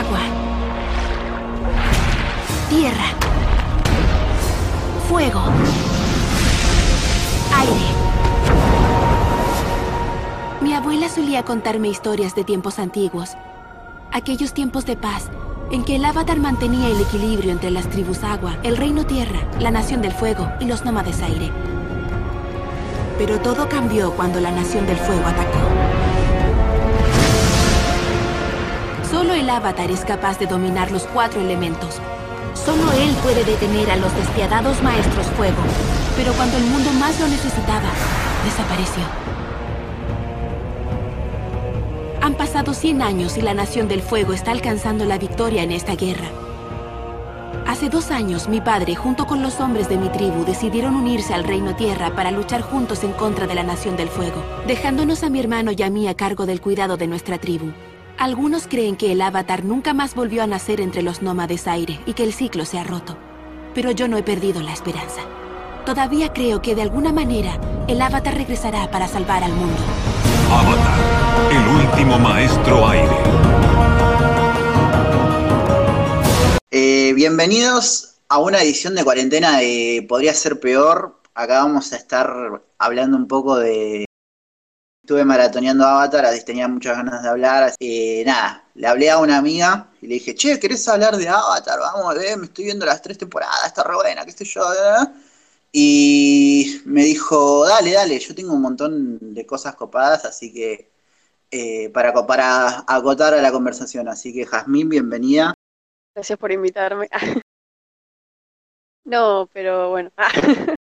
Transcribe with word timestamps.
Agua. 0.00 0.20
Tierra. 2.70 3.04
Fuego. 5.10 5.42
Aire. 7.54 7.74
Mi 10.62 10.72
abuela 10.72 11.10
solía 11.10 11.42
contarme 11.44 11.88
historias 11.88 12.34
de 12.34 12.44
tiempos 12.44 12.78
antiguos. 12.78 13.32
Aquellos 14.10 14.54
tiempos 14.54 14.86
de 14.86 14.96
paz 14.96 15.28
en 15.70 15.84
que 15.84 15.96
el 15.96 16.04
avatar 16.06 16.38
mantenía 16.38 16.88
el 16.88 17.02
equilibrio 17.02 17.52
entre 17.52 17.70
las 17.70 17.90
tribus 17.90 18.24
agua, 18.24 18.56
el 18.62 18.78
reino 18.78 19.04
tierra, 19.04 19.40
la 19.58 19.70
nación 19.70 20.00
del 20.00 20.12
fuego 20.12 20.50
y 20.60 20.64
los 20.64 20.82
nómades 20.82 21.20
aire. 21.20 21.52
Pero 23.18 23.38
todo 23.40 23.68
cambió 23.68 24.12
cuando 24.12 24.40
la 24.40 24.50
nación 24.50 24.86
del 24.86 24.96
fuego 24.96 25.26
atacó. 25.26 25.99
Solo 29.10 29.34
el 29.34 29.50
avatar 29.50 29.90
es 29.90 30.04
capaz 30.04 30.38
de 30.38 30.46
dominar 30.46 30.92
los 30.92 31.02
cuatro 31.02 31.40
elementos. 31.40 31.98
Solo 32.54 32.92
él 32.92 33.10
puede 33.22 33.42
detener 33.44 33.90
a 33.90 33.96
los 33.96 34.14
despiadados 34.14 34.80
maestros 34.84 35.26
fuego. 35.36 35.58
Pero 36.16 36.32
cuando 36.34 36.56
el 36.56 36.64
mundo 36.64 36.92
más 36.92 37.18
lo 37.18 37.26
necesitaba, 37.26 37.90
desapareció. 38.44 39.02
Han 42.22 42.34
pasado 42.34 42.72
100 42.72 43.02
años 43.02 43.36
y 43.36 43.42
la 43.42 43.52
Nación 43.52 43.88
del 43.88 44.00
Fuego 44.00 44.32
está 44.32 44.52
alcanzando 44.52 45.04
la 45.04 45.18
victoria 45.18 45.64
en 45.64 45.72
esta 45.72 45.96
guerra. 45.96 46.28
Hace 47.66 47.88
dos 47.88 48.12
años, 48.12 48.48
mi 48.48 48.60
padre, 48.60 48.94
junto 48.94 49.26
con 49.26 49.42
los 49.42 49.58
hombres 49.58 49.88
de 49.88 49.96
mi 49.96 50.08
tribu, 50.10 50.44
decidieron 50.44 50.94
unirse 50.94 51.34
al 51.34 51.44
Reino 51.44 51.74
Tierra 51.74 52.14
para 52.14 52.30
luchar 52.30 52.60
juntos 52.60 53.02
en 53.02 53.12
contra 53.12 53.48
de 53.48 53.54
la 53.56 53.64
Nación 53.64 53.96
del 53.96 54.08
Fuego, 54.08 54.42
dejándonos 54.68 55.24
a 55.24 55.30
mi 55.30 55.40
hermano 55.40 55.72
y 55.72 55.82
a 55.82 55.90
mí 55.90 56.06
a 56.06 56.14
cargo 56.14 56.46
del 56.46 56.60
cuidado 56.60 56.96
de 56.96 57.08
nuestra 57.08 57.38
tribu. 57.38 57.72
Algunos 58.20 58.66
creen 58.66 58.96
que 58.96 59.12
el 59.12 59.22
avatar 59.22 59.64
nunca 59.64 59.94
más 59.94 60.14
volvió 60.14 60.42
a 60.42 60.46
nacer 60.46 60.82
entre 60.82 61.00
los 61.00 61.22
nómades 61.22 61.66
aire 61.66 62.00
y 62.04 62.12
que 62.12 62.22
el 62.22 62.34
ciclo 62.34 62.66
se 62.66 62.78
ha 62.78 62.84
roto. 62.84 63.16
Pero 63.74 63.92
yo 63.92 64.08
no 64.08 64.18
he 64.18 64.22
perdido 64.22 64.60
la 64.60 64.74
esperanza. 64.74 65.22
Todavía 65.86 66.30
creo 66.34 66.60
que 66.60 66.74
de 66.74 66.82
alguna 66.82 67.14
manera 67.14 67.58
el 67.88 67.98
avatar 68.02 68.34
regresará 68.34 68.90
para 68.90 69.08
salvar 69.08 69.42
al 69.42 69.54
mundo. 69.54 69.80
Avatar, 70.50 70.98
el 71.50 71.86
último 71.86 72.18
maestro 72.18 72.86
aire. 72.88 73.16
Eh, 76.70 77.14
bienvenidos 77.14 78.16
a 78.28 78.36
una 78.36 78.60
edición 78.60 78.96
de 78.96 79.02
cuarentena 79.02 79.56
de 79.60 80.04
Podría 80.06 80.34
ser 80.34 80.60
peor. 80.60 81.22
Acá 81.34 81.62
vamos 81.62 81.94
a 81.94 81.96
estar 81.96 82.30
hablando 82.76 83.16
un 83.16 83.28
poco 83.28 83.56
de... 83.56 84.04
Estuve 85.02 85.24
maratoneando 85.24 85.84
Avatar, 85.84 86.26
así 86.26 86.44
tenía 86.44 86.68
muchas 86.68 86.96
ganas 86.96 87.22
de 87.22 87.28
hablar. 87.28 87.72
Eh, 87.80 88.22
nada, 88.24 88.64
le 88.74 88.86
hablé 88.86 89.10
a 89.10 89.18
una 89.18 89.38
amiga 89.38 89.88
y 90.00 90.06
le 90.06 90.14
dije, 90.14 90.34
che, 90.34 90.60
¿querés 90.60 90.86
hablar 90.88 91.16
de 91.16 91.28
Avatar? 91.28 91.78
Vamos, 91.80 92.14
ver, 92.14 92.36
me 92.38 92.44
estoy 92.46 92.66
viendo 92.66 92.86
las 92.86 93.02
tres 93.02 93.18
temporadas, 93.18 93.66
está 93.66 93.82
re 93.82 93.94
buena, 93.94 94.24
qué 94.24 94.32
sé 94.32 94.44
yo. 94.44 94.62
Y 95.72 96.82
me 96.84 97.04
dijo, 97.04 97.66
dale, 97.66 97.92
dale, 97.92 98.18
yo 98.18 98.34
tengo 98.34 98.54
un 98.54 98.62
montón 98.62 99.34
de 99.34 99.46
cosas 99.46 99.74
copadas, 99.76 100.24
así 100.24 100.52
que 100.52 100.90
eh, 101.50 101.90
para, 101.90 102.12
para 102.26 102.84
acotar 102.86 103.34
a 103.34 103.42
la 103.42 103.52
conversación. 103.52 104.08
Así 104.08 104.32
que 104.32 104.46
Jazmín, 104.46 104.88
bienvenida. 104.88 105.54
Gracias 106.14 106.38
por 106.38 106.52
invitarme. 106.52 107.08
no, 109.04 109.48
pero 109.52 109.90
bueno. 109.90 110.10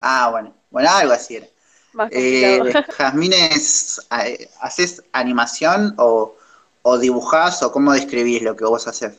ah, 0.00 0.30
bueno. 0.30 0.54
Bueno, 0.70 0.90
algo 0.90 1.12
así 1.12 1.36
era. 1.36 1.46
Más 1.94 2.10
Eh, 2.12 2.60
es, 3.52 4.06
eh, 4.10 4.48
¿haces 4.60 5.02
animación 5.12 5.94
o, 5.98 6.34
o 6.82 6.98
dibujás 6.98 7.62
o 7.62 7.72
cómo 7.72 7.92
describís 7.92 8.42
lo 8.42 8.56
que 8.56 8.64
vos 8.64 8.86
haces? 8.86 9.14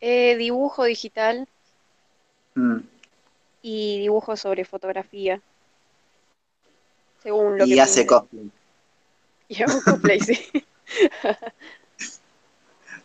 Eh, 0.00 0.36
dibujo 0.36 0.84
digital 0.84 1.46
Mm. 2.56 2.78
y 3.62 3.98
dibujo 3.98 4.36
sobre 4.36 4.64
fotografía. 4.64 5.40
Según 7.22 7.58
lo 7.58 7.64
Y 7.64 7.74
que 7.74 7.80
hace 7.80 8.06
cosplay. 8.06 8.50
Y 9.48 9.62
hago 9.62 9.82
cosplay, 9.82 10.20
sí. 10.20 10.38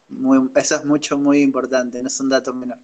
Muy, 0.09 0.49
eso 0.55 0.75
es 0.75 0.85
mucho, 0.85 1.17
muy 1.17 1.41
importante, 1.41 2.01
no 2.01 2.07
es 2.07 2.19
un 2.19 2.29
dato 2.29 2.53
menor. 2.53 2.79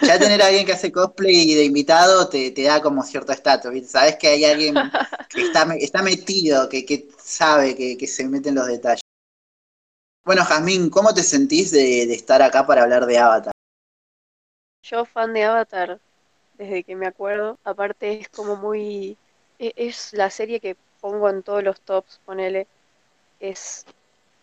Ya 0.00 0.18
tener 0.18 0.40
a 0.42 0.46
alguien 0.46 0.64
que 0.64 0.72
hace 0.72 0.92
cosplay 0.92 1.54
de 1.54 1.64
invitado 1.64 2.28
te, 2.28 2.50
te 2.52 2.62
da 2.62 2.80
como 2.80 3.02
cierto 3.02 3.32
estatus. 3.32 3.72
Sabes 3.88 4.16
que 4.16 4.28
hay 4.28 4.44
alguien 4.44 4.92
que 5.28 5.42
está, 5.42 5.66
está 5.78 6.02
metido, 6.02 6.68
que, 6.68 6.84
que 6.86 7.08
sabe, 7.22 7.74
que, 7.74 7.96
que 7.98 8.06
se 8.06 8.28
mete 8.28 8.48
en 8.50 8.54
los 8.56 8.66
detalles. 8.66 9.02
Bueno, 10.24 10.44
Jazmín, 10.44 10.90
¿cómo 10.90 11.12
te 11.14 11.22
sentís 11.22 11.70
de, 11.70 12.06
de 12.06 12.14
estar 12.14 12.40
acá 12.42 12.66
para 12.66 12.82
hablar 12.82 13.06
de 13.06 13.18
Avatar? 13.18 13.52
Yo 14.82 15.04
fan 15.04 15.34
de 15.34 15.44
Avatar 15.44 16.00
desde 16.54 16.84
que 16.84 16.96
me 16.96 17.06
acuerdo. 17.06 17.58
Aparte 17.64 18.20
es 18.20 18.28
como 18.28 18.56
muy... 18.56 19.16
e- 19.58 19.72
Es 19.76 20.12
la 20.12 20.30
serie 20.30 20.60
que 20.60 20.76
pongo 21.00 21.28
en 21.30 21.42
todos 21.42 21.62
los 21.62 21.80
tops, 21.80 22.20
ponele. 22.24 22.66
Es 23.40 23.86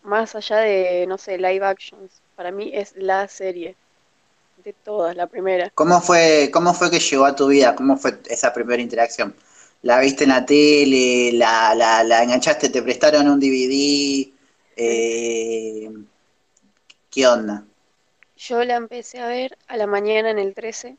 más 0.02 0.34
allá 0.36 0.58
de, 0.58 1.06
no 1.08 1.18
sé, 1.18 1.38
live 1.38 1.64
actions. 1.66 2.22
Para 2.36 2.52
mí 2.52 2.70
es 2.74 2.94
la 2.96 3.28
serie 3.28 3.76
de 4.66 4.72
todas, 4.72 5.14
la 5.14 5.28
primera. 5.28 5.70
¿Cómo 5.74 6.00
fue, 6.00 6.50
cómo 6.52 6.74
fue 6.74 6.90
que 6.90 6.98
llegó 6.98 7.24
a 7.24 7.36
tu 7.36 7.46
vida? 7.46 7.76
¿Cómo 7.76 7.96
fue 7.96 8.18
esa 8.28 8.52
primera 8.52 8.82
interacción? 8.82 9.32
¿La 9.82 10.00
viste 10.00 10.24
en 10.24 10.30
la 10.30 10.44
tele? 10.44 11.30
¿La, 11.34 11.72
la, 11.76 12.02
la 12.02 12.24
enganchaste? 12.24 12.68
¿Te 12.70 12.82
prestaron 12.82 13.28
un 13.28 13.38
DVD? 13.38 14.28
Eh, 14.76 15.88
¿qué 17.08 17.26
onda? 17.28 17.64
Yo 18.36 18.64
la 18.64 18.74
empecé 18.74 19.20
a 19.20 19.28
ver 19.28 19.56
a 19.68 19.76
la 19.76 19.86
mañana 19.86 20.30
en 20.30 20.40
el 20.40 20.52
13. 20.52 20.96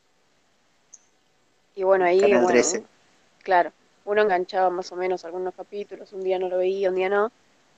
Y 1.76 1.82
bueno, 1.82 2.06
ahí, 2.06 2.20
Canal 2.20 2.38
bueno, 2.44 2.48
13. 2.48 2.84
claro, 3.42 3.70
uno 4.06 4.22
enganchaba 4.22 4.70
más 4.70 4.90
o 4.92 4.96
menos 4.96 5.26
algunos 5.26 5.54
capítulos, 5.54 6.12
un 6.14 6.24
día 6.24 6.38
no 6.38 6.48
lo 6.48 6.56
veía, 6.56 6.88
un 6.88 6.96
día 6.96 7.10
no. 7.10 7.30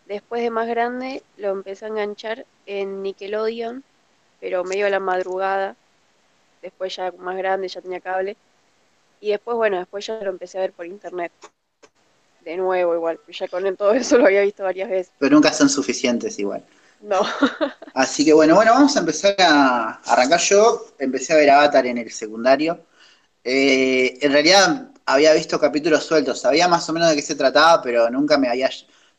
Después 0.06 0.40
de 0.42 0.50
más 0.50 0.68
grande 0.68 1.24
lo 1.36 1.50
empecé 1.50 1.84
a 1.84 1.88
enganchar 1.88 2.46
en 2.66 3.02
Nickelodeon, 3.02 3.82
pero 4.40 4.64
medio 4.64 4.86
a 4.86 4.90
la 4.90 5.00
madrugada. 5.00 5.76
Después 6.62 6.96
ya 6.96 7.12
más 7.18 7.36
grande, 7.36 7.68
ya 7.68 7.80
tenía 7.80 8.00
cable. 8.00 8.36
Y 9.20 9.30
después, 9.30 9.56
bueno, 9.56 9.78
después 9.78 10.06
ya 10.06 10.18
lo 10.22 10.30
empecé 10.30 10.58
a 10.58 10.62
ver 10.62 10.72
por 10.72 10.86
internet. 10.86 11.32
De 12.44 12.56
nuevo 12.56 12.94
igual, 12.94 13.20
ya 13.28 13.48
con 13.48 13.76
todo 13.76 13.92
eso 13.92 14.16
lo 14.18 14.26
había 14.26 14.42
visto 14.42 14.62
varias 14.62 14.88
veces. 14.88 15.12
Pero 15.18 15.34
nunca 15.34 15.52
son 15.52 15.68
suficientes 15.68 16.38
igual. 16.38 16.64
No, 17.02 17.22
Así 17.94 18.24
que 18.24 18.32
bueno, 18.32 18.54
bueno, 18.54 18.72
vamos 18.72 18.94
a 18.96 19.00
empezar 19.00 19.34
a 19.38 20.00
arrancar 20.04 20.40
yo. 20.40 20.86
Empecé 20.98 21.32
a 21.32 21.36
ver 21.36 21.50
Avatar 21.50 21.86
en 21.86 21.98
el 21.98 22.10
secundario. 22.10 22.84
Eh, 23.42 24.18
en 24.20 24.32
realidad 24.32 24.90
había 25.06 25.32
visto 25.32 25.58
capítulos 25.58 26.04
sueltos, 26.04 26.40
sabía 26.40 26.68
más 26.68 26.88
o 26.88 26.92
menos 26.92 27.08
de 27.08 27.16
qué 27.16 27.22
se 27.22 27.34
trataba, 27.34 27.82
pero 27.82 28.10
nunca 28.10 28.38
me 28.38 28.48
había... 28.48 28.70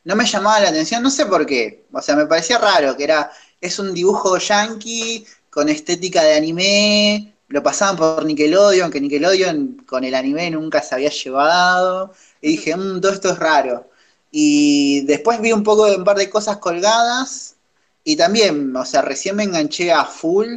No 0.04 0.16
me 0.16 0.26
llamaba 0.26 0.60
la 0.60 0.68
atención, 0.70 1.02
no 1.02 1.10
sé 1.10 1.26
por 1.26 1.46
qué. 1.46 1.86
O 1.92 2.00
sea, 2.00 2.16
me 2.16 2.26
parecía 2.26 2.58
raro 2.58 2.96
que 2.96 3.04
era... 3.04 3.30
Es 3.62 3.78
un 3.78 3.94
dibujo 3.94 4.36
yankee 4.38 5.26
con 5.50 5.68
estética 5.70 6.22
de 6.22 6.34
anime. 6.34 7.34
Lo 7.48 7.62
pasaban 7.62 7.96
por 7.96 8.24
Nickelodeon, 8.26 8.90
que 8.90 9.00
Nickelodeon 9.00 9.84
con 9.86 10.04
el 10.04 10.14
anime 10.14 10.50
nunca 10.50 10.82
se 10.82 10.94
había 10.96 11.10
llevado. 11.10 12.12
Y 12.42 12.48
dije, 12.50 12.76
"Mm, 12.76 13.00
todo 13.00 13.12
esto 13.12 13.30
es 13.32 13.38
raro. 13.38 13.88
Y 14.30 15.02
después 15.06 15.40
vi 15.40 15.52
un 15.52 15.62
poco 15.62 15.86
de 15.86 15.96
un 15.96 16.04
par 16.04 16.16
de 16.18 16.30
cosas 16.30 16.58
colgadas. 16.58 17.56
Y 18.04 18.16
también, 18.16 18.74
o 18.76 18.84
sea, 18.84 19.02
recién 19.02 19.36
me 19.36 19.44
enganché 19.44 19.92
a 19.92 20.04
full 20.04 20.56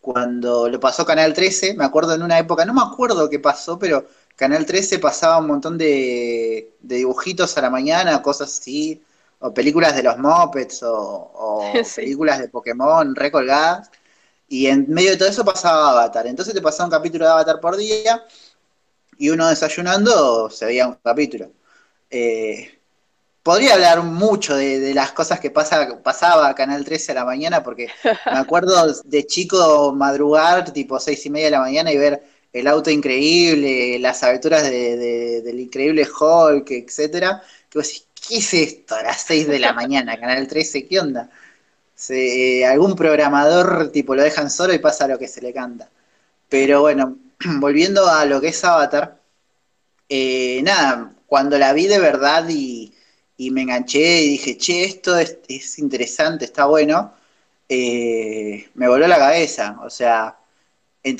cuando 0.00 0.68
lo 0.68 0.80
pasó 0.80 1.04
Canal 1.04 1.34
13. 1.34 1.74
Me 1.74 1.84
acuerdo 1.84 2.14
en 2.14 2.22
una 2.22 2.38
época, 2.38 2.64
no 2.64 2.74
me 2.74 2.82
acuerdo 2.82 3.28
qué 3.30 3.38
pasó, 3.40 3.78
pero 3.78 4.06
Canal 4.36 4.66
13 4.66 4.98
pasaba 4.98 5.38
un 5.38 5.48
montón 5.48 5.78
de, 5.78 6.72
de 6.80 6.96
dibujitos 6.96 7.56
a 7.58 7.62
la 7.62 7.70
mañana, 7.70 8.22
cosas 8.22 8.58
así, 8.58 9.02
o 9.40 9.52
películas 9.54 9.94
de 9.96 10.02
los 10.02 10.18
Muppets, 10.18 10.82
o, 10.82 10.92
o 11.34 11.82
Sí. 11.84 12.02
películas 12.02 12.38
de 12.40 12.48
Pokémon 12.48 13.14
recolgadas. 13.14 13.90
Y 14.48 14.66
en 14.68 14.86
medio 14.88 15.12
de 15.12 15.16
todo 15.18 15.28
eso 15.28 15.44
pasaba 15.44 15.90
Avatar. 15.92 16.26
Entonces 16.26 16.54
te 16.54 16.62
pasaba 16.62 16.86
un 16.86 16.92
capítulo 16.92 17.24
de 17.26 17.32
Avatar 17.32 17.60
por 17.60 17.76
día, 17.76 18.24
y 19.18 19.30
uno 19.30 19.48
desayunando 19.48 20.50
se 20.50 20.66
veía 20.66 20.88
un 20.88 20.94
capítulo. 21.02 21.52
Eh, 22.10 22.72
Podría 23.42 23.74
hablar 23.74 24.02
mucho 24.02 24.56
de, 24.56 24.80
de 24.80 24.94
las 24.94 25.12
cosas 25.12 25.40
que 25.40 25.50
pasa, 25.50 26.02
pasaba 26.02 26.48
a 26.48 26.54
Canal 26.54 26.84
13 26.84 27.12
a 27.12 27.16
la 27.16 27.24
mañana, 27.24 27.62
porque 27.62 27.88
me 28.30 28.38
acuerdo 28.38 28.92
de 29.04 29.26
chico 29.26 29.92
madrugar, 29.94 30.72
tipo 30.72 31.00
seis 31.00 31.26
y 31.26 31.30
media 31.30 31.46
de 31.46 31.52
la 31.52 31.60
mañana, 31.60 31.92
y 31.92 31.98
ver 31.98 32.22
el 32.52 32.66
auto 32.68 32.90
increíble, 32.90 33.98
las 34.00 34.22
aventuras 34.24 34.64
de- 34.64 34.96
de- 34.96 35.42
del 35.42 35.60
increíble 35.60 36.06
Hulk, 36.08 36.70
etcétera. 36.72 37.42
Que 37.70 37.78
vos 37.78 37.88
decís, 37.88 38.05
¿qué 38.28 38.38
es 38.38 38.54
esto 38.54 38.94
a 38.96 39.02
las 39.02 39.22
6 39.22 39.46
de 39.48 39.58
la 39.58 39.72
mañana, 39.72 40.18
Canal 40.18 40.46
13? 40.48 40.86
¿Qué 40.86 41.00
onda? 41.00 41.30
Se- 41.94 42.66
algún 42.66 42.96
programador 42.96 43.90
tipo 43.92 44.14
lo 44.14 44.22
dejan 44.22 44.50
solo 44.50 44.74
y 44.74 44.78
pasa 44.78 45.08
lo 45.08 45.18
que 45.18 45.28
se 45.28 45.42
le 45.42 45.52
canta. 45.52 45.90
Pero 46.48 46.82
bueno, 46.82 47.18
volviendo 47.60 48.08
a 48.08 48.24
lo 48.26 48.40
que 48.40 48.48
es 48.48 48.64
Avatar, 48.64 49.20
eh, 50.08 50.62
nada, 50.64 51.14
cuando 51.26 51.58
la 51.58 51.72
vi 51.72 51.86
de 51.86 51.98
verdad 51.98 52.46
y, 52.48 52.92
me 53.50 53.62
enganché 53.62 54.22
y 54.22 54.30
dije, 54.30 54.56
che, 54.58 54.84
esto 54.84 55.18
es, 55.18 55.38
es 55.48 55.78
interesante, 55.78 56.44
está 56.46 56.66
bueno, 56.66 57.12
eh, 57.68 58.68
me 58.74 58.88
voló 58.88 59.06
la 59.08 59.18
cabeza. 59.18 59.78
O 59.82 59.90
sea, 59.90 60.38
me 61.04 61.10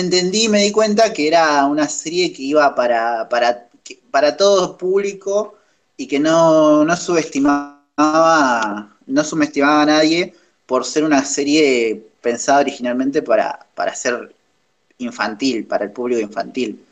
entendí 0.00 0.44
y 0.44 0.48
me 0.48 0.62
di 0.62 0.72
cuenta 0.72 1.12
que 1.12 1.28
era 1.28 1.66
una 1.66 1.88
serie 1.88 2.32
que 2.32 2.42
iba 2.42 2.74
para, 2.74 3.28
para, 3.28 3.68
para 4.10 4.36
todo 4.36 4.76
público 4.78 5.56
y 5.96 6.06
que 6.08 6.18
no, 6.18 6.84
no 6.84 6.96
subestimaba, 6.96 8.96
no 9.06 9.24
subestimaba 9.24 9.82
a 9.82 9.86
nadie 9.86 10.34
por 10.66 10.84
ser 10.84 11.04
una 11.04 11.24
serie 11.24 12.02
pensada 12.20 12.60
originalmente 12.60 13.22
para, 13.22 13.66
para 13.74 13.94
ser 13.94 14.34
infantil, 14.98 15.66
para 15.66 15.84
el 15.84 15.92
público 15.92 16.20
infantil. 16.20 16.84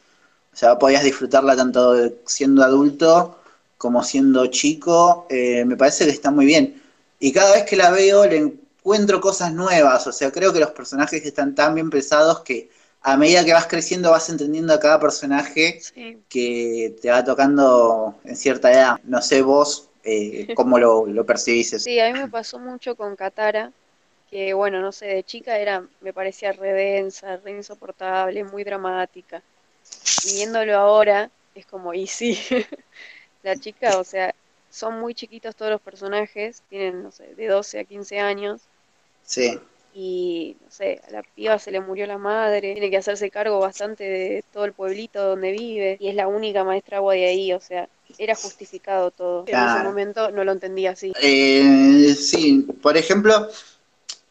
O 0.52 0.56
sea, 0.56 0.78
podías 0.78 1.02
disfrutarla 1.04 1.56
tanto 1.56 1.94
siendo 2.26 2.62
adulto 2.62 3.38
como 3.78 4.02
siendo 4.04 4.46
chico. 4.46 5.26
eh, 5.30 5.64
me 5.64 5.76
parece 5.76 6.04
que 6.04 6.10
está 6.12 6.30
muy 6.30 6.46
bien. 6.46 6.80
Y 7.18 7.32
cada 7.32 7.54
vez 7.54 7.64
que 7.64 7.76
la 7.76 7.90
veo 7.90 8.24
le 8.26 8.36
encuentro 8.38 9.20
cosas 9.20 9.52
nuevas. 9.52 10.06
O 10.06 10.12
sea, 10.12 10.30
creo 10.30 10.52
que 10.52 10.60
los 10.60 10.70
personajes 10.70 11.24
están 11.24 11.54
tan 11.54 11.74
bien 11.74 11.90
pensados 11.90 12.40
que 12.40 12.70
a 13.04 13.16
medida 13.16 13.44
que 13.44 13.52
vas 13.52 13.66
creciendo 13.66 14.10
vas 14.10 14.28
entendiendo 14.30 14.72
a 14.74 14.80
cada 14.80 14.98
personaje 14.98 15.78
Sí. 15.80 16.18
que 16.28 16.96
te 17.00 17.10
va 17.10 17.22
tocando 17.22 18.16
en 18.24 18.34
cierta 18.34 18.72
edad. 18.72 19.00
No 19.04 19.22
sé 19.22 19.42
vos 19.42 19.90
eh, 20.04 20.48
cómo 20.56 20.78
lo, 20.78 21.06
lo 21.06 21.24
percibís 21.26 21.72
eso. 21.74 21.84
Sí, 21.84 22.00
a 22.00 22.12
mí 22.12 22.18
me 22.18 22.28
pasó 22.28 22.58
mucho 22.58 22.96
con 22.96 23.14
Katara, 23.14 23.72
que 24.30 24.54
bueno, 24.54 24.80
no 24.80 24.90
sé, 24.90 25.06
de 25.06 25.22
chica 25.24 25.58
era, 25.58 25.86
me 26.00 26.12
parecía 26.12 26.52
re 26.52 26.72
densa, 26.72 27.36
re 27.36 27.52
insoportable, 27.52 28.42
muy 28.44 28.64
dramática. 28.64 29.42
Y 30.24 30.36
viéndolo 30.36 30.76
ahora, 30.76 31.30
es 31.54 31.66
como, 31.66 31.92
y 31.94 32.06
sí, 32.06 32.38
la 33.42 33.56
chica, 33.56 33.98
o 33.98 34.04
sea, 34.04 34.34
son 34.70 34.98
muy 34.98 35.14
chiquitos 35.14 35.54
todos 35.54 35.70
los 35.72 35.80
personajes, 35.82 36.62
tienen, 36.68 37.02
no 37.02 37.10
sé, 37.12 37.34
de 37.34 37.46
12 37.48 37.80
a 37.80 37.84
15 37.84 38.18
años, 38.18 38.62
Sí. 39.22 39.58
Y 39.94 40.56
no 40.60 40.70
sé, 40.70 41.00
a 41.06 41.12
la 41.12 41.22
piba 41.22 41.58
se 41.58 41.70
le 41.70 41.80
murió 41.80 42.06
la 42.06 42.18
madre, 42.18 42.72
tiene 42.72 42.90
que 42.90 42.96
hacerse 42.96 43.30
cargo 43.30 43.60
bastante 43.60 44.02
de 44.02 44.44
todo 44.52 44.64
el 44.64 44.72
pueblito 44.72 45.22
donde 45.22 45.52
vive, 45.52 45.96
y 46.00 46.08
es 46.08 46.16
la 46.16 46.26
única 46.26 46.64
maestra 46.64 46.96
agua 46.96 47.14
de 47.14 47.26
ahí, 47.26 47.52
o 47.52 47.60
sea, 47.60 47.88
era 48.18 48.34
justificado 48.34 49.12
todo. 49.12 49.44
En 49.46 49.56
ese 49.56 49.84
momento 49.84 50.30
no 50.32 50.42
lo 50.42 50.52
entendía 50.52 50.90
así. 50.90 51.12
Eh, 51.22 52.14
sí, 52.18 52.66
por 52.82 52.96
ejemplo, 52.96 53.48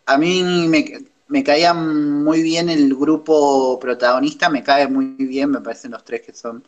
a 0.06 0.18
mí 0.18 0.44
me, 0.68 1.06
me 1.28 1.44
caía 1.44 1.74
muy 1.74 2.44
bien 2.44 2.70
el 2.70 2.94
grupo 2.94 3.80
protagonista, 3.80 4.50
me 4.50 4.64
cae 4.64 4.88
muy 4.88 5.16
bien, 5.18 5.50
me 5.50 5.62
parecen 5.62 5.92
los 5.92 6.04
tres 6.04 6.22
que 6.22 6.34
son 6.34 6.64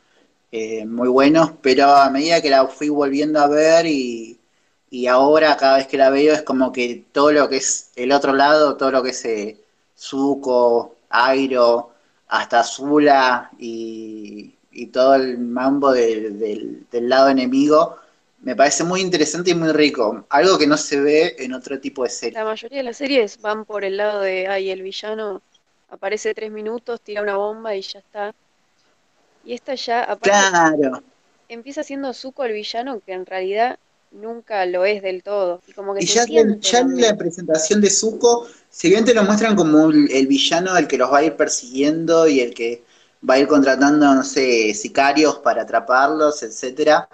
eh, 0.51 0.85
muy 0.85 1.09
buenos, 1.09 1.51
pero 1.61 1.87
a 1.87 2.09
medida 2.09 2.41
que 2.41 2.49
la 2.49 2.65
fui 2.67 2.87
volviendo 2.87 3.41
a 3.41 3.47
ver 3.47 3.85
y, 3.87 4.39
y 4.97 5.07
ahora 5.07 5.57
cada 5.57 5.77
vez 5.77 5.87
que 5.87 5.97
la 5.97 6.09
veo 6.09 6.33
es 6.33 6.41
como 6.43 6.71
que 6.71 6.87
todo 7.11 7.31
lo 7.31 7.49
que 7.49 7.57
es 7.57 7.91
el 7.95 8.11
otro 8.11 8.33
lado, 8.33 8.77
todo 8.77 8.91
lo 8.91 9.03
que 9.03 9.09
es 9.11 9.25
eh, 9.25 9.57
Zuko, 9.97 10.95
Airo, 11.09 11.91
hasta 12.27 12.63
Zula 12.63 13.51
y, 13.59 14.53
y 14.71 14.87
todo 14.87 15.15
el 15.15 15.37
mambo 15.37 15.91
del- 15.91 16.39
del- 16.39 16.85
del 16.91 17.09
lado 17.09 17.29
enemigo, 17.29 17.97
me 18.41 18.55
parece 18.55 18.83
muy 18.83 19.01
interesante 19.01 19.51
y 19.51 19.55
muy 19.55 19.71
rico. 19.71 20.25
Algo 20.29 20.57
que 20.57 20.67
no 20.67 20.77
se 20.77 20.99
ve 20.99 21.35
en 21.39 21.53
otro 21.53 21.79
tipo 21.79 22.03
de 22.03 22.09
serie. 22.09 22.37
La 22.37 22.45
mayoría 22.45 22.77
de 22.77 22.83
las 22.83 22.97
series 22.97 23.41
van 23.41 23.65
por 23.65 23.83
el 23.83 23.97
lado 23.97 24.21
de, 24.21 24.47
ay, 24.47 24.69
el 24.69 24.83
villano 24.83 25.41
aparece 25.89 26.33
tres 26.35 26.51
minutos, 26.51 27.01
tira 27.01 27.21
una 27.23 27.37
bomba 27.37 27.75
y 27.75 27.81
ya 27.81 27.99
está. 27.99 28.33
Y 29.45 29.53
esta 29.53 29.75
ya, 29.75 30.03
aparte, 30.03 30.29
Claro. 30.29 31.03
empieza 31.47 31.83
siendo 31.83 32.13
Zuko 32.13 32.45
el 32.45 32.53
villano, 32.53 32.99
que 33.01 33.13
en 33.13 33.25
realidad 33.25 33.79
nunca 34.15 34.65
lo 34.65 34.85
es 34.85 35.01
del 35.01 35.23
todo. 35.23 35.61
Y 35.67 35.73
como 35.73 35.93
que 35.93 36.01
Y 36.01 36.05
ya, 36.07 36.23
en 36.23 37.01
la 37.01 37.15
presentación 37.15 37.81
de 37.81 37.89
Zuko, 37.89 38.47
si 38.69 38.89
bien 38.89 39.05
te 39.05 39.13
lo 39.13 39.23
muestran 39.23 39.55
como 39.55 39.89
el, 39.89 40.11
el 40.11 40.27
villano, 40.27 40.75
el 40.77 40.87
que 40.87 40.97
los 40.97 41.11
va 41.11 41.19
a 41.19 41.23
ir 41.23 41.35
persiguiendo 41.35 42.27
y 42.27 42.41
el 42.41 42.53
que 42.53 42.83
va 43.27 43.35
a 43.35 43.39
ir 43.39 43.47
contratando, 43.47 44.13
no 44.13 44.23
sé, 44.23 44.73
sicarios 44.73 45.37
para 45.39 45.61
atraparlos, 45.63 46.43
etcétera, 46.43 47.07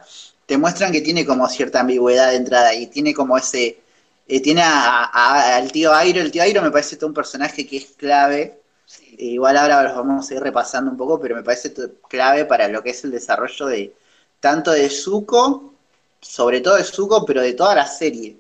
te 0.48 0.58
muestran 0.58 0.92
que 0.92 1.02
tiene 1.02 1.26
como 1.26 1.48
cierta 1.48 1.82
ambigüedad 1.82 2.32
de 2.32 2.38
entrada 2.38 2.74
y 2.74 2.88
tiene 2.88 3.14
como 3.14 3.38
ese, 3.38 3.78
eh, 4.28 4.42
tiene 4.42 4.62
a- 4.64 5.06
a- 5.06 5.58
al 5.58 5.72
tío 5.72 5.94
Airo, 5.94 6.20
el 6.22 6.32
tío 6.32 6.42
Airo 6.44 6.62
me 6.62 6.72
parece 6.72 6.96
todo 6.98 7.08
un 7.10 7.14
personaje 7.14 7.66
que 7.68 7.78
es 7.78 7.86
clave, 7.98 8.58
Sí. 8.86 9.16
Eh, 9.18 9.26
igual 9.26 9.58
ahora 9.58 9.84
los 9.84 9.96
vamos 9.96 10.30
a 10.30 10.34
ir 10.34 10.42
repasando 10.42 10.92
un 10.92 10.98
poco, 10.98 11.20
pero 11.20 11.36
me 11.36 11.44
parece 11.44 11.74
clave 12.10 12.46
para 12.46 12.68
lo 12.68 12.84
que 12.84 12.90
es 12.92 13.04
el 13.04 13.12
desarrollo 13.12 13.68
de 13.68 13.94
tanto 14.40 14.72
de 14.72 14.90
Zuko, 14.90 15.71
sobre 16.22 16.62
todo 16.62 16.78
de 16.78 16.84
Zuko, 16.84 17.26
pero 17.26 17.42
de 17.42 17.54
toda 17.54 17.76
la 17.76 17.88
serie. 17.88 18.38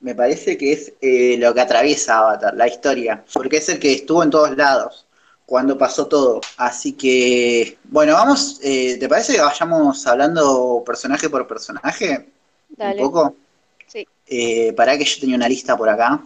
Me 0.00 0.14
parece 0.14 0.58
que 0.58 0.72
es 0.72 0.92
eh, 1.00 1.36
lo 1.38 1.54
que 1.54 1.60
atraviesa 1.60 2.18
Avatar, 2.18 2.54
la 2.54 2.66
historia, 2.66 3.24
porque 3.32 3.58
es 3.58 3.68
el 3.68 3.78
que 3.78 3.92
estuvo 3.92 4.22
en 4.22 4.30
todos 4.30 4.56
lados 4.56 5.06
cuando 5.46 5.78
pasó 5.78 6.06
todo. 6.06 6.40
Así 6.56 6.94
que, 6.94 7.78
bueno, 7.84 8.14
vamos, 8.14 8.58
eh, 8.62 8.96
¿te 8.98 9.08
parece 9.08 9.34
que 9.34 9.40
vayamos 9.40 10.06
hablando 10.06 10.82
personaje 10.84 11.28
por 11.28 11.46
personaje? 11.46 12.30
Dale. 12.70 13.00
Un 13.00 13.10
poco. 13.10 13.36
Sí. 13.86 14.08
Eh, 14.26 14.72
para 14.72 14.96
que 14.96 15.04
yo 15.04 15.20
tenía 15.20 15.36
una 15.36 15.48
lista 15.48 15.76
por 15.76 15.88
acá. 15.88 16.20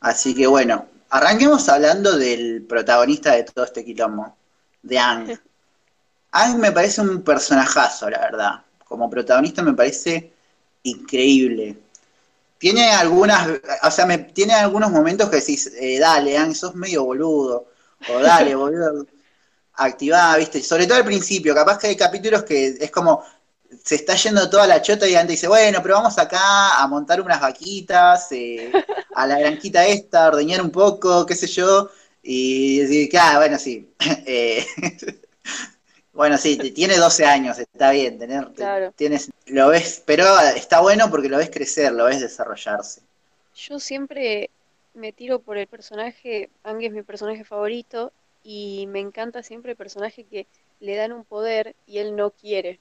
Así 0.00 0.34
que 0.34 0.46
bueno, 0.46 0.86
arranquemos 1.10 1.68
hablando 1.68 2.18
del 2.18 2.62
protagonista 2.68 3.32
de 3.36 3.44
todo 3.44 3.64
este 3.64 3.84
quilombo, 3.84 4.34
de 4.82 4.98
Ang. 4.98 5.38
Ang 6.32 6.58
me 6.58 6.72
parece 6.72 7.00
un 7.00 7.22
personajazo, 7.22 8.10
la 8.10 8.18
verdad. 8.18 8.62
Como 8.92 9.08
protagonista 9.08 9.62
me 9.62 9.72
parece 9.72 10.32
increíble. 10.82 11.78
Tiene 12.58 12.90
algunas, 12.92 13.48
o 13.82 13.90
sea, 13.90 14.04
me, 14.06 14.18
tiene 14.18 14.52
algunos 14.52 14.90
momentos 14.90 15.30
que 15.30 15.36
decís, 15.36 15.72
eh, 15.80 15.98
dale, 15.98 16.36
Ang, 16.36 16.54
sos 16.54 16.74
medio 16.74 17.04
boludo. 17.04 17.68
O 18.10 18.20
dale, 18.20 18.54
boludo, 18.62 19.06
activá, 19.74 20.36
viste. 20.36 20.62
Sobre 20.62 20.86
todo 20.86 20.98
al 20.98 21.06
principio, 21.06 21.54
capaz 21.54 21.78
que 21.78 21.86
hay 21.88 21.96
capítulos 21.96 22.44
que 22.44 22.66
es 22.78 22.90
como, 22.90 23.24
se 23.82 23.94
está 23.96 24.14
yendo 24.14 24.50
toda 24.50 24.66
la 24.66 24.82
chota 24.82 25.08
y 25.08 25.14
antes 25.14 25.36
dice, 25.36 25.48
bueno, 25.48 25.80
pero 25.82 25.94
vamos 25.94 26.18
acá 26.18 26.82
a 26.82 26.86
montar 26.86 27.20
unas 27.22 27.40
vaquitas, 27.40 28.30
eh, 28.32 28.70
a 29.14 29.26
la 29.26 29.38
granjita 29.38 29.86
esta, 29.86 30.26
a 30.26 30.28
ordeñar 30.28 30.60
un 30.60 30.70
poco, 30.70 31.24
qué 31.26 31.34
sé 31.34 31.46
yo, 31.46 31.90
y 32.22 32.80
decir, 32.80 33.10
ah, 33.18 33.38
bueno, 33.38 33.58
sí. 33.58 33.88
Eh, 34.26 34.66
bueno, 36.12 36.36
sí, 36.38 36.56
tiene 36.72 36.96
12 36.98 37.24
años, 37.26 37.58
está 37.58 37.90
bien, 37.92 38.18
tener, 38.18 38.52
te- 38.54 38.68
Claro. 38.68 38.94
tienes, 38.96 39.30
lo 39.46 39.68
ves, 39.68 40.02
pero 40.06 40.24
está 40.56 40.80
bueno 40.80 41.10
porque 41.10 41.28
lo 41.28 41.38
ves 41.38 41.50
crecer, 41.50 41.92
lo 41.92 42.04
ves 42.06 42.20
desarrollarse. 42.20 43.02
Yo 43.54 43.78
siempre 43.78 44.50
me 44.94 45.12
tiro 45.12 45.40
por 45.42 45.56
el 45.56 45.66
personaje, 45.68 46.50
Aang 46.64 46.82
es 46.82 46.92
mi 46.92 47.02
personaje 47.02 47.44
favorito, 47.44 48.12
y 48.42 48.86
me 48.88 49.00
encanta 49.00 49.42
siempre 49.42 49.72
el 49.72 49.76
personaje 49.76 50.26
que 50.26 50.48
le 50.80 50.96
dan 50.96 51.12
un 51.12 51.24
poder 51.24 51.76
y 51.86 51.98
él 51.98 52.16
no 52.16 52.32
quiere. 52.32 52.80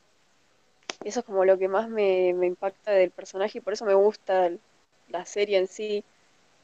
Eso 1.04 1.20
es 1.20 1.26
como 1.26 1.46
lo 1.46 1.58
que 1.58 1.68
más 1.68 1.90
me, 1.90 2.34
me 2.34 2.48
impacta 2.48 2.92
del 2.92 3.12
personaje 3.12 3.58
y 3.58 3.62
por 3.62 3.74
eso 3.74 3.86
me 3.86 3.94
gusta 3.94 4.52
la 5.08 5.26
serie 5.26 5.58
en 5.58 5.68
sí, 5.68 6.06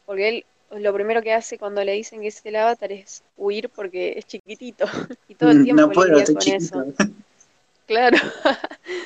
porque 0.06 0.30
él 0.30 0.48
lo 0.72 0.94
primero 0.94 1.22
que 1.22 1.34
hace 1.34 1.58
cuando 1.58 1.84
le 1.84 1.94
dicen 1.94 2.22
que 2.22 2.28
es 2.28 2.42
el 2.46 2.56
avatar 2.56 2.92
es 2.92 3.24
huir 3.38 3.70
porque 3.70 4.14
es 4.18 4.26
chiquitito 4.26 4.86
y 5.28 5.36
todo 5.36 5.52
el 5.52 5.62
tiempo 5.62 5.82
Mm, 5.86 5.90
no 5.90 5.92
puedo, 5.92 6.08
lidia 6.10 6.20
estoy 6.20 6.36
con 6.36 6.42
chiquito. 6.44 6.84
eso. 6.86 6.86
Claro. 7.88 8.18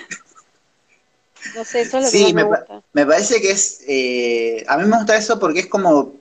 No 1.53 1.63
sé, 1.65 1.81
eso 1.81 1.97
es 1.99 2.03
lo 2.03 2.11
que 2.11 2.17
Sí, 2.17 2.19
más 2.19 2.33
me 2.33 2.43
me 2.43 2.43
gusta. 2.43 2.83
Me 2.93 3.05
parece 3.05 3.41
que 3.41 3.51
es. 3.51 3.83
eh, 3.87 4.63
a 4.67 4.77
mí 4.77 4.85
me 4.85 4.97
gusta 4.97 5.15
eso 5.17 5.39
porque 5.39 5.61
es 5.61 5.67
como. 5.67 6.15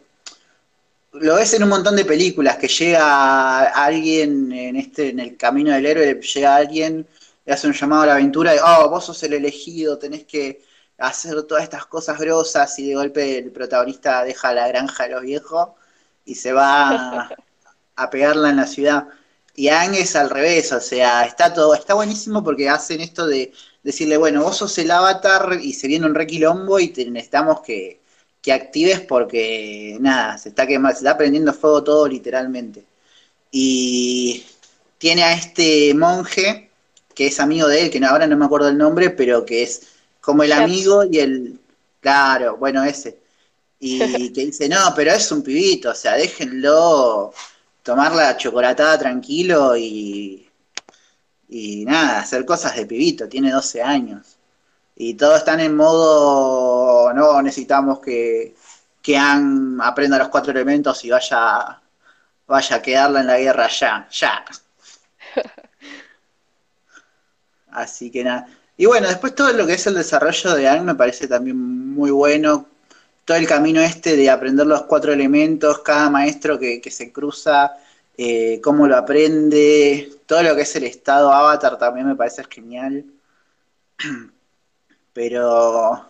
Lo 1.13 1.35
ves 1.37 1.55
en 1.55 1.65
un 1.65 1.69
montón 1.71 1.97
de 1.97 2.05
películas, 2.05 2.57
que 2.57 2.69
llega 2.69 3.63
alguien 3.71 4.53
en 4.53 4.77
este, 4.77 5.09
en 5.11 5.19
el 5.19 5.37
camino 5.37 5.73
del 5.73 5.87
héroe, 5.87 6.21
llega 6.21 6.55
alguien, 6.57 7.07
le 7.45 7.53
hace 7.53 7.67
un 7.67 7.73
llamado 7.73 8.03
a 8.03 8.07
la 8.07 8.13
aventura 8.15 8.55
y, 8.55 8.59
oh, 8.65 8.89
vos 8.89 9.07
sos 9.07 9.21
el 9.25 9.33
elegido, 9.33 9.99
tenés 9.99 10.25
que 10.25 10.63
hacer 11.01 11.43
todas 11.45 11.65
estas 11.65 11.87
cosas 11.87 12.19
grosas, 12.19 12.79
y 12.79 12.89
de 12.91 12.95
golpe 12.97 13.39
el 13.39 13.51
protagonista 13.53 14.25
deja 14.25 14.53
la 14.55 14.69
granja 14.69 15.05
de 15.05 15.11
los 15.11 15.23
viejos 15.23 15.71
y 16.25 16.35
se 16.37 16.53
va 16.53 17.23
a, 17.23 17.37
a 17.97 18.11
pegarla 18.11 18.51
en 18.51 18.57
la 18.57 18.67
ciudad. 18.67 19.09
Y 19.55 19.69
Ang 19.69 19.95
es 19.97 20.17
al 20.17 20.31
revés, 20.31 20.73
o 20.73 20.81
sea, 20.81 21.25
está 21.27 21.53
todo, 21.53 21.75
está 21.75 21.95
buenísimo 21.95 22.43
porque 22.45 22.69
hacen 22.69 23.01
esto 23.01 23.27
de 23.27 23.53
decirle, 23.83 24.17
bueno, 24.17 24.43
vos 24.43 24.57
sos 24.59 24.79
el 24.79 24.91
avatar 24.91 25.59
y 25.63 25.75
se 25.75 25.89
viene 25.89 26.07
un 26.07 26.15
requilombo 26.15 26.79
y 26.81 26.89
te 26.89 27.11
necesitamos 27.11 27.61
que, 27.63 28.01
que 28.43 28.53
actives 28.53 29.01
porque 29.01 29.99
nada, 30.01 30.39
se 30.39 30.51
está 30.51 30.67
quemando, 30.67 30.97
se 30.97 31.05
está 31.05 31.19
prendiendo 31.19 31.53
fuego 31.53 31.85
todo 31.85 32.09
literalmente. 32.09 32.87
Y 33.51 34.45
tiene 34.99 35.25
a 35.25 35.33
este 35.35 35.95
monje 35.95 36.71
que 37.15 37.27
es 37.29 37.41
amigo 37.41 37.69
de 37.69 37.83
él, 37.83 37.91
que 37.91 38.01
no- 38.01 38.09
ahora 38.09 38.27
no 38.27 38.37
me 38.37 38.45
acuerdo 38.45 38.69
el 38.69 38.79
nombre, 38.79 39.11
pero 39.11 39.45
que 39.45 39.63
es 39.63 39.83
como 40.21 40.43
el 40.43 40.53
amigo 40.53 41.05
y 41.05 41.19
el, 41.19 41.61
claro, 42.01 42.57
bueno, 42.57 42.85
ese. 42.85 43.19
Y 43.79 43.99
que 44.33 44.45
dice, 44.47 44.69
no, 44.69 44.93
pero 44.95 45.13
es 45.13 45.31
un 45.33 45.43
pibito, 45.43 45.91
o 45.91 45.95
sea, 45.95 46.15
déjenlo 46.15 47.33
tomar 47.83 48.15
la 48.15 48.37
chocolatada 48.37 48.99
tranquilo 48.99 49.77
y, 49.77 50.49
y 51.49 51.85
nada, 51.85 52.21
hacer 52.21 52.45
cosas 52.45 52.77
de 52.77 52.87
pibito, 52.87 53.29
tiene 53.29 53.51
12 53.51 53.83
años. 53.83 54.37
Y 54.97 55.15
todos 55.15 55.39
están 55.39 55.61
en 55.61 55.77
modo, 55.77 57.13
no, 57.15 57.41
necesitamos 57.43 58.01
que, 58.01 58.55
que 59.03 59.17
Han 59.17 59.81
aprenda 59.81 60.19
los 60.19 60.29
cuatro 60.29 60.53
elementos 60.53 61.05
y 61.05 61.11
vaya, 61.11 61.81
vaya 62.47 62.77
a 62.77 62.83
quedarla 62.83 63.21
en 63.21 63.27
la 63.27 63.39
guerra 63.39 63.69
ya, 63.69 64.09
ya. 64.11 64.45
Así 67.71 68.11
que 68.11 68.25
nada. 68.25 68.47
Y 68.81 68.87
bueno, 68.87 69.09
después 69.09 69.35
todo 69.35 69.53
lo 69.53 69.67
que 69.67 69.75
es 69.75 69.87
el 69.87 69.95
desarrollo 69.95 70.55
de 70.55 70.67
Ang 70.67 70.85
me 70.87 70.95
parece 70.95 71.29
también 71.29 71.59
muy 71.95 72.11
bueno. 72.11 72.67
Todo 73.27 73.37
el 73.37 73.47
camino 73.47 73.79
este 73.83 74.17
de 74.17 74.31
aprender 74.31 74.67
los 74.67 74.85
cuatro 74.85 75.13
elementos, 75.13 75.81
cada 75.81 76.09
maestro 76.09 76.59
que, 76.59 76.81
que 76.81 76.91
se 76.91 77.13
cruza, 77.13 77.77
eh, 78.17 78.59
cómo 78.65 78.87
lo 78.87 78.97
aprende, 78.97 80.11
todo 80.25 80.43
lo 80.43 80.57
que 80.57 80.63
es 80.63 80.77
el 80.77 80.85
estado 80.85 81.31
avatar 81.31 81.77
también 81.77 82.07
me 82.07 82.17
parece 82.17 82.43
genial. 82.49 83.05
Pero 85.13 86.07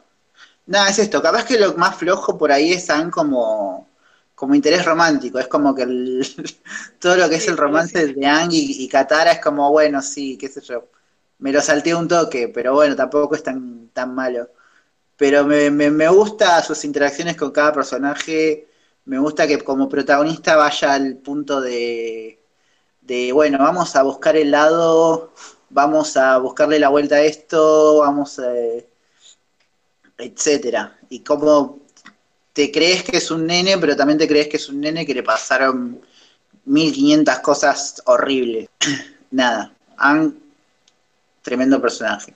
nada, 0.67 0.91
es 0.91 0.99
esto. 1.01 1.21
Capaz 1.21 1.45
que 1.47 1.59
lo 1.59 1.75
más 1.75 1.97
flojo 1.97 2.39
por 2.39 2.53
ahí 2.53 2.73
es 2.73 2.87
como, 3.13 3.89
como 4.37 4.55
interés 4.55 4.85
romántico. 4.85 5.41
Es 5.41 5.49
como 5.49 5.75
que 5.75 5.87
todo 7.01 7.17
lo 7.17 7.29
que 7.29 7.35
es 7.35 7.49
el 7.49 7.57
romance 7.57 8.07
de 8.15 8.27
Ang 8.27 8.51
y, 8.53 8.89
Katara 8.89 9.33
es 9.33 9.41
como, 9.41 9.73
bueno, 9.73 10.01
sí, 10.03 10.39
qué 10.39 10.49
sé 10.49 10.61
yo. 10.61 10.85
Me 11.41 11.53
lo 11.53 11.61
salté 11.61 11.95
un 11.95 12.09
toque, 12.09 12.49
pero 12.49 12.75
bueno, 12.75 12.95
tampoco 12.97 13.35
es 13.35 13.43
tan, 13.43 13.89
tan 13.93 14.15
malo. 14.15 14.49
Pero 15.17 15.45
me, 15.45 15.71
me, 15.71 15.91
me 15.91 16.09
gusta 16.09 16.63
sus 16.63 16.85
interacciones 16.85 17.37
con 17.37 17.51
cada 17.51 17.73
personaje 17.73 18.69
me 19.11 19.19
gusta 19.19 19.47
que 19.47 19.59
como 19.59 19.89
protagonista 19.89 20.57
vaya 20.57 20.93
al 20.95 21.17
punto 21.17 21.61
de, 21.61 22.39
de, 23.01 23.33
bueno, 23.33 23.59
vamos 23.59 23.97
a 23.97 24.03
buscar 24.03 24.37
el 24.37 24.51
lado, 24.53 25.33
vamos 25.71 26.17
a 26.17 26.39
buscarle 26.39 26.79
la 26.79 26.91
vuelta 26.91 27.17
a 27.17 27.23
esto, 27.23 27.99
vamos 27.99 28.39
a, 28.39 28.53
etcétera. 30.19 30.99
Y 31.09 31.21
como 31.21 31.81
te 32.53 32.71
crees 32.71 33.03
que 33.03 33.17
es 33.17 33.31
un 33.31 33.47
nene, 33.47 33.79
pero 33.79 33.97
también 33.97 34.19
te 34.19 34.29
crees 34.29 34.49
que 34.49 34.59
es 34.59 34.69
un 34.69 34.81
nene 34.81 35.07
que 35.07 35.15
le 35.15 35.23
pasaron 35.23 36.01
1500 36.67 37.39
cosas 37.41 38.03
horribles. 38.07 38.69
Nada, 39.31 39.75
Ang, 39.97 40.35
tremendo 41.43 41.81
personaje. 41.81 42.35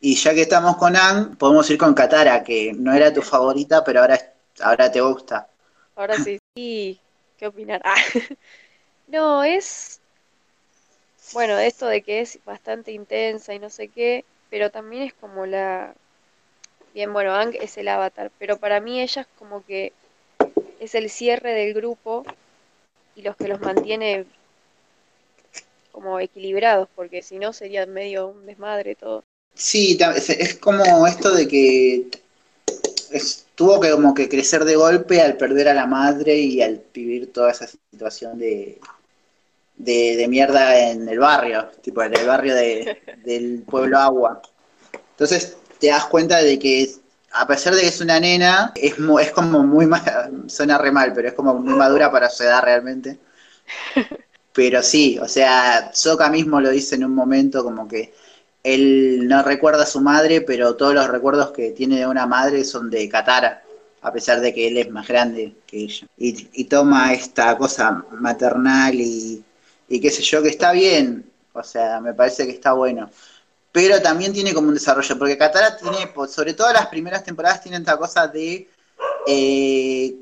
Y 0.00 0.16
ya 0.16 0.34
que 0.34 0.42
estamos 0.42 0.76
con 0.76 0.96
Ang, 0.96 1.36
podemos 1.36 1.68
ir 1.70 1.78
con 1.78 1.94
Katara, 1.94 2.42
que 2.42 2.72
no 2.74 2.92
era 2.92 3.12
tu 3.12 3.22
favorita, 3.22 3.84
pero 3.84 4.00
ahora, 4.00 4.18
ahora 4.60 4.90
te 4.90 5.00
gusta. 5.00 5.48
Ahora 5.94 6.16
sí, 6.16 6.38
sí, 6.56 7.00
¿qué 7.38 7.46
opinar? 7.46 7.80
Ah. 7.84 7.94
No, 9.08 9.44
es, 9.44 10.00
bueno, 11.34 11.58
esto 11.58 11.86
de 11.86 12.00
que 12.00 12.22
es 12.22 12.38
bastante 12.46 12.92
intensa 12.92 13.52
y 13.52 13.58
no 13.58 13.68
sé 13.68 13.88
qué, 13.88 14.24
pero 14.48 14.70
también 14.70 15.02
es 15.02 15.12
como 15.12 15.44
la, 15.44 15.92
bien, 16.94 17.12
bueno, 17.12 17.34
Ang 17.34 17.54
es 17.60 17.76
el 17.76 17.88
avatar, 17.88 18.30
pero 18.38 18.56
para 18.56 18.80
mí 18.80 19.02
ella 19.02 19.22
es 19.22 19.28
como 19.38 19.66
que 19.66 19.92
es 20.80 20.94
el 20.94 21.10
cierre 21.10 21.52
del 21.52 21.74
grupo 21.74 22.24
y 23.14 23.22
los 23.22 23.36
que 23.36 23.48
los 23.48 23.60
mantiene 23.60 24.24
como 25.92 26.18
equilibrados, 26.18 26.88
porque 26.94 27.22
si 27.22 27.38
no 27.38 27.52
sería 27.52 27.86
medio 27.86 28.28
un 28.28 28.46
desmadre 28.46 28.94
todo. 28.94 29.22
Sí, 29.54 29.98
es 30.16 30.54
como 30.56 31.06
esto 31.06 31.34
de 31.34 31.46
que 31.46 32.06
tuvo 33.54 33.80
que 33.80 33.90
como 33.90 34.14
que 34.14 34.28
crecer 34.28 34.64
de 34.64 34.76
golpe 34.76 35.20
al 35.20 35.36
perder 35.36 35.68
a 35.68 35.74
la 35.74 35.86
madre 35.86 36.36
y 36.36 36.62
al 36.62 36.82
vivir 36.92 37.32
toda 37.32 37.50
esa 37.50 37.66
situación 37.66 38.38
de, 38.38 38.80
de, 39.76 40.26
mierda 40.28 40.90
en 40.90 41.08
el 41.08 41.18
barrio, 41.18 41.68
tipo 41.82 42.02
en 42.02 42.16
el 42.16 42.26
barrio 42.26 42.54
del 43.24 43.62
pueblo 43.62 43.98
agua. 43.98 44.42
Entonces 45.10 45.56
te 45.78 45.88
das 45.88 46.06
cuenta 46.06 46.42
de 46.42 46.58
que 46.58 46.90
a 47.34 47.46
pesar 47.46 47.74
de 47.74 47.82
que 47.82 47.88
es 47.88 48.00
una 48.00 48.20
nena, 48.20 48.72
es, 48.74 48.94
es 49.20 49.30
como 49.32 49.62
muy, 49.62 49.88
suena 50.48 50.78
re 50.78 50.90
mal, 50.90 51.12
pero 51.14 51.28
es 51.28 51.34
como 51.34 51.54
muy 51.54 51.74
madura 51.74 52.10
para 52.10 52.30
su 52.30 52.42
edad 52.42 52.62
realmente. 52.62 53.18
Pero 54.52 54.82
sí, 54.82 55.18
o 55.18 55.28
sea, 55.28 55.90
Soka 55.94 56.28
mismo 56.28 56.60
lo 56.60 56.70
dice 56.70 56.96
en 56.96 57.04
un 57.04 57.14
momento 57.14 57.64
como 57.64 57.88
que 57.88 58.12
él 58.62 59.26
no 59.26 59.42
recuerda 59.42 59.82
a 59.84 59.86
su 59.86 60.00
madre, 60.00 60.40
pero 60.40 60.76
todos 60.76 60.94
los 60.94 61.08
recuerdos 61.08 61.50
que 61.52 61.70
tiene 61.70 61.98
de 61.98 62.06
una 62.06 62.26
madre 62.26 62.64
son 62.64 62.90
de 62.90 63.08
Katara, 63.08 63.62
a 64.02 64.12
pesar 64.12 64.40
de 64.40 64.52
que 64.54 64.68
él 64.68 64.78
es 64.78 64.90
más 64.90 65.08
grande 65.08 65.56
que 65.66 65.78
ella. 65.78 66.06
Y, 66.16 66.64
toma 66.64 67.12
esta 67.12 67.56
cosa 67.56 68.04
maternal 68.12 68.94
y, 68.94 69.44
qué 69.88 70.10
sé 70.10 70.22
yo, 70.22 70.42
que 70.42 70.50
está 70.50 70.72
bien, 70.72 71.30
o 71.52 71.62
sea, 71.62 72.00
me 72.00 72.14
parece 72.14 72.46
que 72.46 72.52
está 72.52 72.72
bueno. 72.72 73.10
Pero 73.72 74.00
también 74.02 74.32
tiene 74.32 74.52
como 74.54 74.68
un 74.68 74.74
desarrollo, 74.74 75.18
porque 75.18 75.38
Katara 75.38 75.76
tiene, 75.76 76.12
sobre 76.28 76.54
todo 76.54 76.72
las 76.72 76.86
primeras 76.88 77.24
temporadas, 77.24 77.62
tiene 77.62 77.78
esta 77.78 77.96
cosa 77.96 78.28
de 78.28 78.68
eh, 79.26 80.14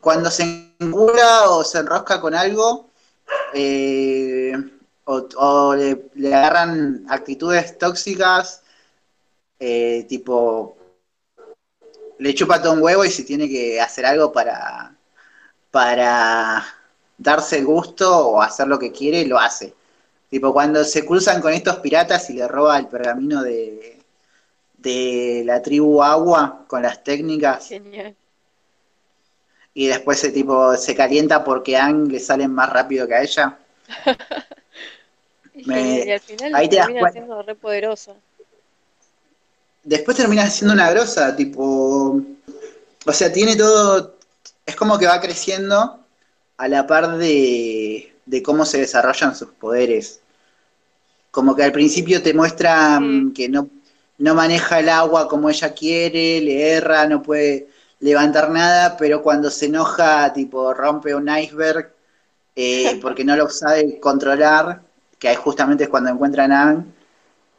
cuando 0.00 0.30
se 0.30 0.74
engula 0.78 1.50
o 1.50 1.64
se 1.64 1.78
enrosca 1.78 2.20
con 2.20 2.34
algo, 2.34 2.87
eh, 3.54 4.52
o, 5.04 5.74
le, 5.74 6.34
agarran 6.34 7.04
actitudes 7.08 7.78
tóxicas, 7.78 8.62
eh, 9.58 10.04
tipo, 10.08 10.76
le 12.18 12.34
chupa 12.34 12.60
todo 12.60 12.74
un 12.74 12.82
huevo 12.82 13.04
y 13.04 13.10
si 13.10 13.24
tiene 13.24 13.48
que 13.48 13.80
hacer 13.80 14.04
algo 14.06 14.32
para, 14.32 14.94
para 15.70 16.64
darse 17.16 17.62
gusto 17.62 18.28
o 18.28 18.42
hacer 18.42 18.68
lo 18.68 18.78
que 18.78 18.92
quiere, 18.92 19.26
lo 19.26 19.38
hace. 19.38 19.74
Tipo, 20.28 20.52
cuando 20.52 20.84
se 20.84 21.06
cruzan 21.06 21.40
con 21.40 21.52
estos 21.52 21.76
piratas 21.76 22.28
y 22.30 22.34
le 22.34 22.46
roba 22.46 22.78
el 22.78 22.88
pergamino 22.88 23.42
de, 23.42 23.98
de 24.76 25.42
la 25.44 25.62
tribu 25.62 26.02
Agua 26.02 26.64
con 26.66 26.82
las 26.82 27.02
técnicas. 27.02 27.68
Genial. 27.68 28.14
Y 29.78 29.86
después 29.86 30.18
ese 30.18 30.32
tipo 30.32 30.76
se 30.76 30.92
calienta 30.92 31.44
porque 31.44 31.76
Ang 31.76 32.10
le 32.10 32.18
salen 32.18 32.52
más 32.52 32.68
rápido 32.68 33.06
que 33.06 33.14
a 33.14 33.22
ella. 33.22 33.58
y 35.54 36.10
al 36.10 36.18
final 36.18 36.54
ahí 36.56 36.68
termina 36.68 37.12
siendo 37.12 37.40
re 37.42 37.54
poderosa. 37.54 38.12
Después 39.84 40.16
termina 40.16 40.50
siendo 40.50 40.74
una 40.74 40.90
grosa, 40.90 41.36
tipo. 41.36 42.20
O 43.06 43.12
sea, 43.12 43.32
tiene 43.32 43.54
todo. 43.54 44.16
Es 44.66 44.74
como 44.74 44.98
que 44.98 45.06
va 45.06 45.20
creciendo 45.20 46.00
a 46.56 46.66
la 46.66 46.84
par 46.84 47.16
de, 47.16 48.12
de 48.26 48.42
cómo 48.42 48.64
se 48.64 48.78
desarrollan 48.80 49.36
sus 49.36 49.50
poderes. 49.50 50.18
Como 51.30 51.54
que 51.54 51.62
al 51.62 51.70
principio 51.70 52.20
te 52.20 52.34
muestra 52.34 52.98
que 53.32 53.48
no, 53.48 53.70
no 54.18 54.34
maneja 54.34 54.80
el 54.80 54.88
agua 54.88 55.28
como 55.28 55.48
ella 55.48 55.72
quiere, 55.72 56.40
le 56.40 56.68
erra, 56.68 57.06
no 57.06 57.22
puede 57.22 57.68
levantar 58.00 58.50
nada, 58.50 58.96
pero 58.96 59.22
cuando 59.22 59.50
se 59.50 59.66
enoja, 59.66 60.32
tipo, 60.32 60.72
rompe 60.74 61.14
un 61.14 61.28
iceberg 61.28 61.92
eh, 62.54 62.98
porque 63.02 63.24
no 63.24 63.36
lo 63.36 63.48
sabe 63.48 63.98
controlar 64.00 64.82
que 65.18 65.34
justamente 65.36 65.84
es 65.84 65.90
cuando 65.90 66.10
encuentran 66.10 66.52
a 66.52 66.62
Anne, 66.62 66.84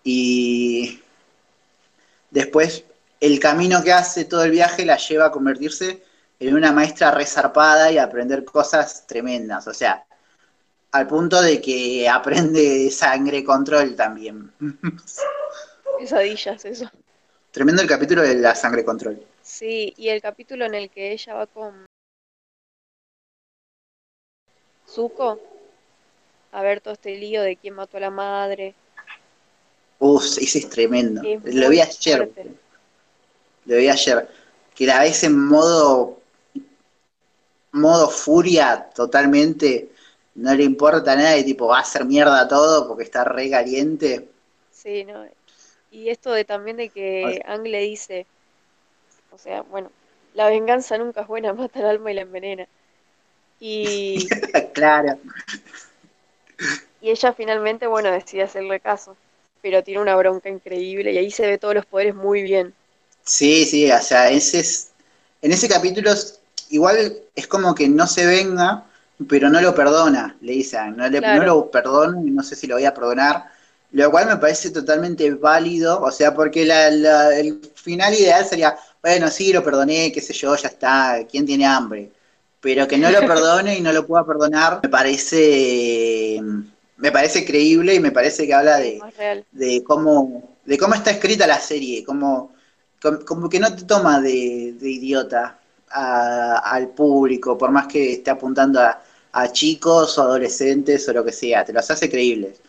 y 0.04 1.02
después 2.32 2.84
el 3.20 3.40
camino 3.40 3.84
que 3.84 3.92
hace 3.92 4.26
todo 4.26 4.44
el 4.44 4.52
viaje 4.52 4.86
la 4.86 4.98
lleva 4.98 5.26
a 5.26 5.32
convertirse 5.32 6.04
en 6.40 6.56
una 6.56 6.72
maestra 6.72 7.12
resarpada 7.12 7.92
y 7.92 7.98
a 7.98 8.04
aprender 8.04 8.46
cosas 8.46 9.06
tremendas, 9.06 9.68
o 9.68 9.74
sea, 9.74 10.06
al 10.92 11.06
punto 11.06 11.42
de 11.42 11.62
que 11.62 12.08
aprende 12.08 12.90
sangre 12.92 13.44
control 13.44 13.96
también. 13.96 14.52
Pesadillas, 16.00 16.64
eso. 16.64 16.90
Tremendo 17.52 17.82
el 17.82 17.88
capítulo 17.88 18.22
de 18.22 18.36
la 18.36 18.56
sangre 18.56 18.86
control. 18.86 19.22
Sí, 19.60 19.94
y 19.98 20.08
el 20.08 20.22
capítulo 20.22 20.64
en 20.64 20.74
el 20.74 20.90
que 20.90 21.12
ella 21.12 21.34
va 21.34 21.46
con 21.46 21.86
Zuko, 24.88 25.38
a 26.54 26.62
ver 26.62 26.80
todo 26.80 26.94
este 26.94 27.18
lío 27.18 27.42
de 27.42 27.58
quién 27.58 27.74
mató 27.74 27.98
a 27.98 28.00
la 28.00 28.10
madre. 28.10 28.74
Uf, 30.00 30.38
ese 30.38 30.60
es 30.60 30.70
tremendo. 30.70 31.22
lo 31.44 31.70
vi 31.70 31.82
ayer. 31.82 32.32
Lo 33.66 33.76
vi 33.76 33.90
ayer. 33.90 34.30
Que 34.74 34.86
la 34.86 35.02
ves 35.02 35.26
en 35.26 35.38
modo 35.38 36.22
modo 37.74 38.10
furia 38.10 38.90
totalmente. 38.96 39.90
No 40.36 40.56
le 40.56 40.64
importa 40.64 41.18
nada 41.18 41.36
y 41.38 41.44
tipo 41.44 41.68
va 41.68 41.80
a 41.80 41.82
hacer 41.82 42.06
mierda 42.06 42.48
todo 42.48 42.88
porque 42.88 43.04
está 43.04 43.26
re 43.26 43.50
caliente. 43.50 44.30
Sí, 44.72 45.04
no. 45.04 45.26
Y 45.92 46.08
esto 46.08 46.32
de 46.32 46.46
también 46.46 46.78
de 46.78 46.88
que 46.88 47.42
Ang 47.46 47.64
le 47.64 47.82
dice, 47.82 48.26
o 49.32 49.38
sea, 49.38 49.62
bueno, 49.64 49.92
la 50.34 50.50
venganza 50.50 50.98
nunca 50.98 51.22
es 51.22 51.28
buena, 51.28 51.54
mata 51.54 51.80
el 51.80 51.86
alma 51.86 52.12
y 52.12 52.16
la 52.16 52.22
envenena. 52.22 52.68
Y 53.60 54.28
claro. 54.74 55.20
Y 57.02 57.10
ella 57.10 57.34
finalmente, 57.34 57.88
bueno, 57.88 58.12
decide 58.12 58.44
hacerle 58.44 58.80
caso, 58.80 59.16
pero 59.62 59.84
tiene 59.84 60.02
una 60.02 60.16
bronca 60.16 60.50
increíble 60.50 61.12
y 61.12 61.18
ahí 61.18 61.32
se 61.32 61.48
ve 61.48 61.58
todos 61.58 61.76
los 61.76 61.86
poderes 61.86 62.16
muy 62.16 62.42
bien. 62.42 62.74
Sí, 63.24 63.66
sí, 63.66 63.92
o 63.92 64.02
sea, 64.02 64.30
ese 64.30 64.60
es, 64.60 64.92
en 65.42 65.52
ese 65.52 65.70
capítulo 65.70 66.12
igual 66.70 67.18
es 67.36 67.48
como 67.48 67.76
que 67.76 67.88
no 67.88 68.08
se 68.08 68.26
venga, 68.26 68.86
pero 69.28 69.50
no 69.50 69.62
lo 69.62 69.76
perdona, 69.76 70.36
le 70.42 70.54
dicen, 70.54 70.96
no, 70.98 71.10
no 71.10 71.44
lo 71.44 71.72
perdono 71.72 72.26
y 72.26 72.32
no 72.32 72.44
sé 72.44 72.56
si 72.56 72.68
lo 72.68 72.76
voy 72.76 72.86
a 72.86 72.94
perdonar, 72.94 73.46
lo 73.92 74.12
cual 74.12 74.28
me 74.28 74.38
parece 74.38 74.70
totalmente 74.70 75.32
válido, 75.32 76.02
o 76.02 76.12
sea, 76.12 76.34
porque 76.34 76.64
el 76.64 77.60
final 77.76 78.14
ideal 78.14 78.46
sería, 78.46 78.78
bueno, 79.02 79.30
sí, 79.30 79.54
lo 79.54 79.64
perdoné, 79.64 80.12
qué 80.12 80.22
sé 80.22 80.34
yo, 80.34 80.56
ya 80.56 80.68
está, 80.70 81.26
¿quién 81.30 81.46
tiene 81.46 81.66
hambre? 81.66 82.12
Pero 82.62 82.88
que 82.88 82.98
no 82.98 83.10
lo 83.12 83.24
perdone 83.26 83.78
y 83.78 83.82
no 83.82 83.92
lo 83.94 84.06
pueda 84.06 84.26
perdonar, 84.26 84.80
me 84.84 84.90
parece, 84.90 86.42
me 86.98 87.12
parece 87.12 87.46
creíble 87.46 87.96
y 87.96 88.00
me 88.00 88.12
parece 88.12 88.46
que 88.46 88.54
habla 88.54 88.78
de, 88.78 89.06
de 89.52 89.84
cómo, 89.84 90.58
de 90.66 90.78
cómo 90.78 90.94
está 90.96 91.12
escrita 91.12 91.48
la 91.48 91.60
serie, 91.60 92.04
como, 92.04 92.54
como, 93.02 93.20
como 93.26 93.50
que 93.50 93.60
no 93.60 93.74
te 93.76 93.84
toma 93.84 94.20
de, 94.22 94.76
de 94.80 94.90
idiota 94.92 95.60
a- 95.90 96.58
al 96.60 96.90
público, 96.90 97.58
por 97.58 97.72
más 97.72 97.88
que 97.88 98.14
esté 98.14 98.32
apuntando 98.32 98.80
a, 98.82 99.02
a 99.32 99.52
chicos 99.52 100.18
o 100.18 100.22
adolescentes 100.24 101.08
o 101.10 101.14
lo 101.14 101.24
que 101.26 101.32
sea, 101.32 101.64
te 101.66 101.74
los 101.74 101.90
hace 101.90 102.10
creíbles. 102.10 102.62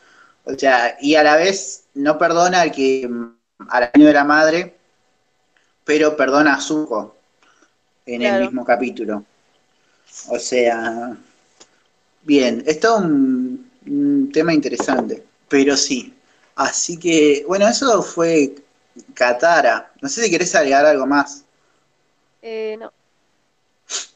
O 0.45 0.55
sea, 0.55 0.97
y 1.01 1.15
a 1.17 1.23
la 1.23 1.37
vez 1.37 1.85
no 1.95 2.19
perdona 2.19 2.63
al 2.63 2.73
que 2.73 3.09
al 3.69 3.91
año 3.95 4.07
de 4.07 4.13
la 4.13 4.25
madre, 4.25 4.77
pero 5.91 6.17
perdona 6.17 6.55
a 6.55 6.61
Zuko 6.61 7.17
en 8.07 8.23
Claro. 8.23 8.37
el 8.37 8.39
mismo 8.39 8.65
capítulo. 8.65 9.25
O 10.29 10.39
sea, 10.39 11.17
bien, 12.23 12.63
esto 12.67 12.97
es 12.99 13.05
un, 13.05 13.71
un 13.87 14.31
tema 14.33 14.53
interesante, 14.55 15.25
pero 15.49 15.77
sí. 15.77 16.15
Así 16.57 16.99
que, 16.99 17.45
bueno, 17.49 17.67
eso 17.69 18.03
fue 18.03 18.55
Katara. 19.15 19.93
No 20.01 20.09
sé 20.09 20.25
si 20.25 20.31
querés 20.31 20.55
agregar 20.55 20.87
algo 20.87 21.07
más. 21.07 21.45
Eh, 22.43 22.77
no, 22.79 22.93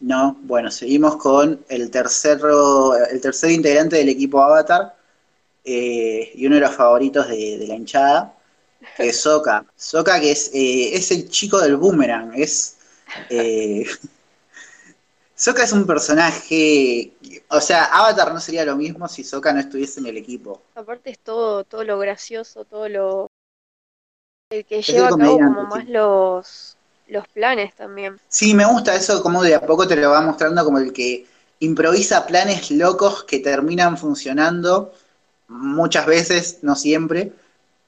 No, 0.01 0.37
bueno, 0.43 0.71
seguimos 0.71 1.17
con 1.17 1.65
el 1.69 1.91
tercero, 1.91 2.95
el 2.97 3.21
tercer 3.21 3.51
integrante 3.51 3.97
del 3.97 4.09
equipo 4.09 4.43
Avatar 4.43 4.95
eh, 5.65 6.33
y 6.35 6.47
uno 6.47 6.57
de 6.57 6.63
los 6.63 6.75
favoritos 6.75 7.29
de, 7.29 7.59
de 7.59 7.67
la 7.69 7.75
hinchada, 7.77 8.34
es 8.99 9.21
Sokka. 9.21 9.65
Sokka 9.77 10.21
que 10.21 10.33
es, 10.33 10.51
eh, 10.55 10.95
es 10.95 11.11
el 11.11 11.29
chico 11.29 11.61
del 11.61 11.77
boomerang, 11.77 12.33
es... 12.35 12.77
eh, 13.31 13.85
Sokka 15.37 15.65
es 15.65 15.73
un 15.73 15.87
personaje, 15.87 17.13
o 17.49 17.61
sea, 17.61 17.87
Avatar 17.87 18.33
no 18.33 18.41
sería 18.41 18.65
lo 18.65 18.77
mismo 18.77 19.09
si 19.09 19.25
Sokka 19.25 19.53
no 19.53 19.61
estuviese 19.61 20.01
en 20.01 20.07
el 20.07 20.17
equipo. 20.17 20.63
aparte 20.75 21.11
es 21.11 21.19
todo, 21.19 21.65
todo 21.65 21.85
lo 21.85 21.99
gracioso, 21.99 22.65
todo 22.65 22.89
lo 22.89 23.27
el 24.51 24.65
que 24.65 24.83
lleva 24.83 25.09
a 25.09 25.17
cabo 25.17 25.39
como 25.39 25.65
más 25.65 25.89
los, 25.89 26.77
los 27.09 27.27
planes 27.29 27.75
también. 27.75 28.21
Sí, 28.29 28.55
me 28.55 28.65
gusta 28.65 28.95
eso, 28.95 29.23
como 29.23 29.43
de 29.43 29.55
a 29.55 29.67
poco 29.67 29.89
te 29.89 29.97
lo 29.97 30.11
va 30.11 30.21
mostrando 30.21 30.65
como 30.65 30.79
el 30.79 30.93
que 30.93 31.27
improvisa 31.61 32.27
planes 32.27 32.71
locos 32.71 33.25
que 33.25 33.41
terminan 33.41 33.99
funcionando 33.99 34.93
muchas 35.49 36.07
veces, 36.07 36.59
no 36.63 36.77
siempre, 36.77 37.33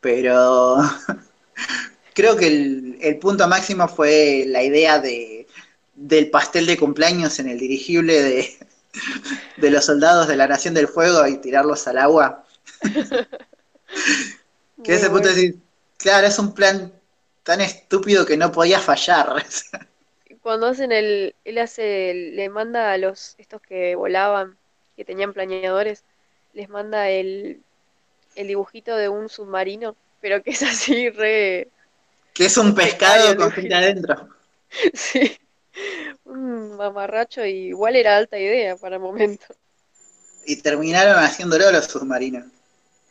pero 0.07 0.77
creo 2.15 2.37
que 2.37 2.47
el, 2.47 2.97
el 3.01 3.19
punto 3.19 3.49
máximo 3.49 3.89
fue 3.89 4.45
la 4.47 4.63
idea 4.63 5.01
de, 5.01 5.49
del 5.97 6.31
pastel 6.31 6.65
de 6.67 6.77
cumpleaños 6.77 7.41
en 7.41 7.49
el 7.49 7.59
dirigible 7.59 8.23
de, 8.23 8.57
de 9.57 9.71
los 9.71 9.85
soldados 9.85 10.29
de 10.29 10.37
la 10.37 10.47
Nación 10.47 10.75
del 10.75 10.87
Fuego 10.87 11.27
y 11.27 11.39
tirarlos 11.39 11.89
al 11.89 11.99
agua. 11.99 12.45
Que 14.85 14.95
ese 14.95 15.09
punto 15.11 15.29
decir, 15.29 15.57
claro, 15.97 16.27
es 16.27 16.39
un 16.39 16.55
plan 16.55 16.93
tan 17.43 17.61
estúpido 17.61 18.27
que 18.27 18.37
no 18.37 18.53
podía 18.53 18.79
fallar. 18.79 19.45
Cuando 20.43 20.67
hacen 20.67 20.93
el, 20.93 21.35
él 21.45 21.59
hace, 21.59 22.13
le 22.15 22.49
manda 22.51 22.93
a 22.93 22.99
los, 22.99 23.35
estos 23.39 23.61
que 23.63 23.97
volaban, 23.97 24.57
que 24.95 25.05
tenían 25.05 25.33
planeadores, 25.33 26.05
les 26.53 26.69
manda 26.69 27.09
el, 27.09 27.63
el 28.37 28.49
dibujito 28.49 28.97
de 28.97 29.09
un 29.09 29.29
submarino, 29.29 29.97
pero 30.21 30.43
que 30.43 30.51
es 30.51 30.63
así 30.63 31.11
re, 31.11 31.69
que 32.35 32.47
es 32.47 32.57
un 32.59 32.75
pescado 32.75 33.37
con 33.37 33.51
gente 33.51 33.75
adentro. 33.75 34.29
sí, 34.95 35.37
un 36.25 36.77
mamarracho 36.77 37.45
y 37.45 37.69
igual 37.69 37.97
era 37.97 38.17
alta 38.17 38.39
idea 38.39 38.77
para 38.77 38.97
el 38.97 39.03
momento. 39.03 39.47
Y 40.45 40.57
terminaron 40.57 41.17
haciéndolo 41.23 41.71
los 41.73 41.87
submarinos. 41.87 42.45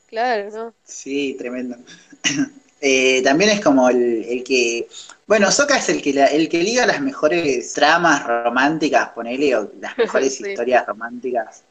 Claro, 0.07 0.51
¿no? 0.51 0.73
Sí, 0.83 1.35
tremendo. 1.38 1.77
Eh, 2.81 3.23
también 3.23 3.49
es 3.49 3.61
como 3.61 3.89
el, 3.89 4.25
el 4.25 4.43
que. 4.43 4.88
Bueno, 5.25 5.49
Soka 5.49 5.77
es 5.77 5.89
el 5.89 6.03
que, 6.03 6.13
la- 6.13 6.27
el 6.27 6.47
que 6.47 6.61
liga 6.61 6.85
las 6.85 7.01
mejores 7.01 7.73
tramas 7.73 8.27
románticas, 8.27 9.09
ponele, 9.09 9.55
o 9.55 9.71
las 9.79 9.97
mejores 9.97 10.35
Sí. 10.41 10.49
historias 10.49 10.85
románticas. 10.85 11.63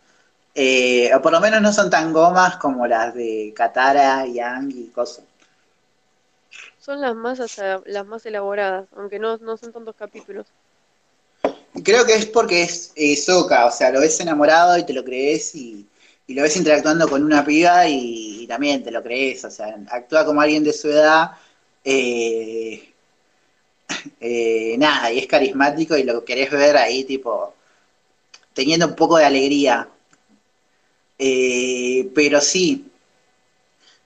Eh, 0.55 1.11
o 1.15 1.21
por 1.21 1.33
lo 1.33 1.41
menos 1.41 1.61
no 1.61 1.73
son 1.73 1.91
tan 1.91 2.13
gomas 2.13 2.57
como 2.57 2.87
las 2.87 3.15
de 3.15 3.53
Katara, 3.57 4.27
Yang 4.27 4.71
y 4.71 4.87
cosas. 4.89 5.25
Son 6.79 7.01
las 7.01 7.15
más 7.15 7.41
las 7.87 8.07
más 8.07 8.27
elaboradas, 8.27 8.87
aunque 8.97 9.19
no, 9.19 9.39
no 9.39 9.57
son 9.57 9.73
tantos 9.73 9.97
capítulos. 9.97 10.47
Creo 11.83 12.05
que 12.07 12.15
es 12.15 12.27
porque 12.27 12.63
es 12.63 12.93
eh, 12.95 13.17
Sokka, 13.17 13.67
o 13.67 13.71
sea, 13.71 13.91
lo 13.91 14.01
ves 14.01 14.21
enamorado 14.21 14.79
y 14.79 14.85
te 14.87 14.93
lo 14.93 15.05
crees 15.05 15.55
y, 15.55 15.87
y 16.27 16.35
lo 16.35 16.43
ves 16.43 16.57
interactuando 16.57 17.09
con 17.09 17.25
una 17.25 17.45
piba 17.45 17.89
y, 17.89 18.43
y 18.43 18.47
también 18.47 18.85
te 18.85 18.93
lo 18.93 19.03
crees, 19.03 19.45
o 19.45 19.51
sea, 19.51 19.75
actúa 19.91 20.25
como 20.25 20.41
alguien 20.41 20.63
de 20.63 20.73
su 20.73 20.89
edad, 20.89 21.33
eh, 21.85 22.93
eh, 24.21 24.77
nada, 24.79 25.13
y 25.13 25.19
es 25.19 25.27
carismático 25.27 25.97
y 25.97 26.05
lo 26.05 26.25
querés 26.25 26.51
ver 26.51 26.77
ahí 26.77 27.05
tipo 27.05 27.55
teniendo 28.53 28.87
un 28.87 28.95
poco 28.95 29.17
de 29.19 29.25
alegría. 29.25 29.89
Eh, 31.19 32.11
pero 32.15 32.41
sí, 32.41 32.91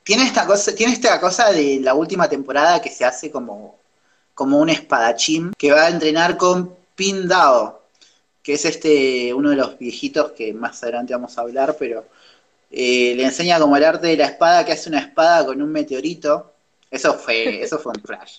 tiene 0.03 0.25
esta 0.25 0.47
cosa, 0.47 0.75
tiene 0.75 0.93
esta 0.93 1.21
cosa 1.21 1.51
de 1.53 1.81
la 1.81 1.95
última 1.95 2.29
temporada 2.29 2.81
que 2.81 2.91
se 2.91 3.05
hace 3.05 3.31
como, 3.31 3.79
como 4.35 4.59
un 4.59 4.71
espadachín 4.71 5.53
que 5.57 5.73
va 5.73 5.85
a 5.85 5.91
entrenar 5.91 6.37
con 6.37 6.75
Pin 6.95 7.29
Dao, 7.29 7.83
que 8.43 8.55
es 8.55 8.65
este 8.65 9.35
uno 9.35 9.51
de 9.51 9.57
los 9.57 9.79
viejitos 9.79 10.33
que 10.33 10.55
más 10.55 10.83
adelante 10.83 11.13
vamos 11.13 11.37
a 11.37 11.43
hablar, 11.43 11.77
pero 11.79 12.07
eh, 12.71 13.15
le 13.17 13.25
enseña 13.25 13.59
como 13.59 13.77
el 13.77 13.85
arte 13.85 14.09
de 14.09 14.17
la 14.17 14.27
espada, 14.27 14.65
que 14.65 14.73
hace 14.73 14.89
una 14.89 15.01
espada 15.01 15.47
con 15.47 15.61
un 15.61 15.71
meteorito. 15.71 16.53
Eso 16.91 17.15
fue, 17.15 17.63
eso 17.63 17.79
fue 17.79 17.93
un 17.95 18.03
flash. 18.03 18.39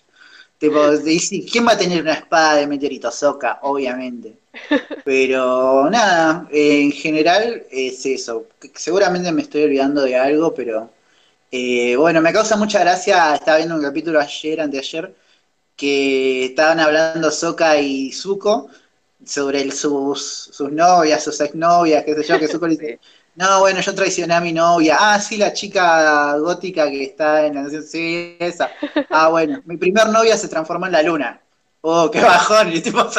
Tipo, 0.59 0.97
dice, 0.99 1.45
¿quién 1.49 1.65
va 1.67 1.73
a 1.73 1.77
tener 1.77 2.01
una 2.01 2.13
espada 2.13 2.57
de 2.57 2.67
meteorito? 2.67 3.11
Soca, 3.11 3.59
obviamente. 3.63 4.37
Pero 5.03 5.89
nada, 5.89 6.47
eh, 6.51 6.81
en 6.83 6.91
general 6.91 7.63
es 7.71 8.05
eso. 8.05 8.47
Seguramente 8.75 9.31
me 9.31 9.41
estoy 9.43 9.63
olvidando 9.63 10.03
de 10.03 10.15
algo, 10.17 10.53
pero 10.53 10.91
eh, 11.51 11.95
bueno, 11.97 12.21
me 12.21 12.33
causa 12.33 12.57
mucha 12.57 12.79
gracia. 12.81 13.35
Estaba 13.35 13.57
viendo 13.57 13.75
un 13.75 13.83
capítulo 13.83 14.19
ayer, 14.19 14.61
anteayer, 14.61 15.15
que 15.75 16.45
estaban 16.45 16.79
hablando 16.79 17.31
Soka 17.31 17.79
y 17.79 18.11
Zuko 18.11 18.69
sobre 19.25 19.61
el- 19.61 19.71
sus, 19.73 20.21
sus 20.51 20.71
novias, 20.71 21.23
sus 21.23 21.39
exnovias, 21.41 22.03
qué 22.05 22.15
sé 22.15 22.23
yo, 22.23 22.39
que 22.39 22.47
Zuko 22.47 22.67
le 22.67 22.77
dice, 22.77 22.99
no, 23.35 23.59
bueno, 23.61 23.79
yo 23.81 23.95
traicioné 23.95 24.33
a 24.33 24.41
mi 24.41 24.51
novia. 24.53 24.97
Ah, 24.99 25.19
sí, 25.19 25.37
la 25.37 25.53
chica 25.53 26.37
gótica 26.37 26.89
que 26.89 27.03
está 27.03 27.45
en 27.45 27.55
la 27.55 27.63
nación. 27.63 27.83
Sí, 27.83 28.35
esa. 28.39 28.69
Ah, 29.09 29.29
bueno, 29.29 29.61
mi 29.65 29.77
primer 29.77 30.09
novia 30.09 30.35
se 30.37 30.47
transformó 30.49 30.85
en 30.87 30.91
la 30.93 31.01
luna. 31.03 31.41
Oh, 31.81 32.11
qué 32.11 32.19
bajón. 32.21 32.73
Y 32.73 32.81
tipo, 32.81 32.99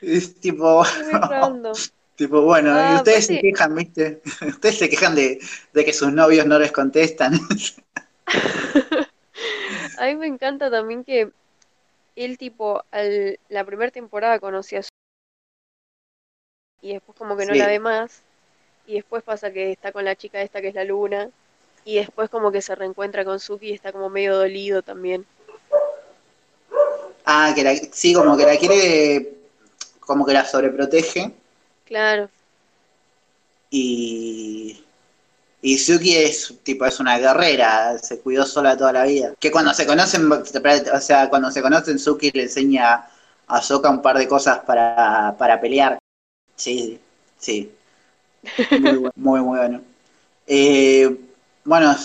es 0.00 0.40
tipo, 0.40 0.84
tipo, 2.16 2.42
bueno, 2.42 2.70
y 2.70 2.72
Ah, 2.78 2.94
ustedes 2.96 3.26
se 3.26 3.34
aparte- 3.34 3.50
quejan, 3.50 3.74
¿viste? 3.74 4.22
Ustedes 4.48 4.78
se 4.78 4.88
quejan 4.88 5.14
de, 5.14 5.38
de 5.72 5.84
que 5.84 5.92
sus 5.92 6.12
novios 6.12 6.46
no 6.46 6.58
les 6.58 6.72
contestan. 6.72 7.38
A 9.98 10.06
mí 10.06 10.16
me 10.16 10.26
encanta 10.26 10.70
también 10.70 11.04
que 11.04 11.30
él 12.16 12.38
tipo 12.38 12.82
al, 12.90 13.38
la 13.48 13.64
primera 13.64 13.90
temporada 13.90 14.38
conocía 14.38 14.78
a 14.80 14.82
su 14.82 14.88
y 16.84 16.92
después 16.92 17.16
como 17.18 17.36
que 17.36 17.46
no 17.46 17.54
Sí. 17.54 17.58
la 17.58 17.66
ve 17.66 17.78
más 17.80 18.20
y 18.86 18.94
después 18.94 19.22
pasa 19.22 19.50
que 19.50 19.72
está 19.72 19.90
con 19.92 20.04
la 20.04 20.16
chica 20.16 20.42
esta 20.42 20.60
que 20.60 20.68
es 20.68 20.74
la 20.74 20.84
luna 20.84 21.30
y 21.84 21.96
después 21.96 22.28
como 22.30 22.52
que 22.52 22.62
se 22.62 22.74
reencuentra 22.74 23.24
con 23.24 23.40
Suki 23.40 23.68
y 23.70 23.72
está 23.74 23.92
como 23.92 24.10
medio 24.10 24.36
dolido 24.36 24.82
también. 24.82 25.26
Ah, 27.24 27.52
que 27.54 27.62
la, 27.64 27.74
sí, 27.92 28.12
como 28.12 28.36
que 28.36 28.44
la 28.46 28.56
quiere, 28.58 29.32
como 30.00 30.26
que 30.26 30.34
la 30.34 30.44
sobreprotege. 30.44 31.32
Claro, 31.86 32.30
Y, 33.70 34.84
y 35.62 35.78
Suki 35.78 36.16
es 36.16 36.54
tipo 36.62 36.84
es 36.86 37.00
una 37.00 37.18
guerrera, 37.18 37.98
se 37.98 38.20
cuidó 38.20 38.46
sola 38.46 38.76
toda 38.76 38.92
la 38.92 39.04
vida. 39.04 39.34
Que 39.40 39.50
cuando 39.50 39.74
se 39.74 39.86
conocen, 39.86 40.30
o 40.30 41.00
sea, 41.00 41.28
cuando 41.28 41.50
se 41.50 41.62
conocen 41.62 41.98
Suki 41.98 42.30
le 42.32 42.42
enseña 42.44 43.08
a 43.46 43.62
Sokka 43.62 43.90
un 43.90 44.02
par 44.02 44.16
de 44.18 44.28
cosas 44.28 44.60
para, 44.60 45.34
para 45.38 45.60
pelear. 45.60 45.98
Sí, 46.56 47.00
sí. 47.38 47.72
Muy 48.70 48.96
bueno, 48.96 49.12
muy, 49.16 49.40
muy 49.40 49.58
bueno. 49.58 49.82
Eh, 50.46 51.16
bueno, 51.64 51.96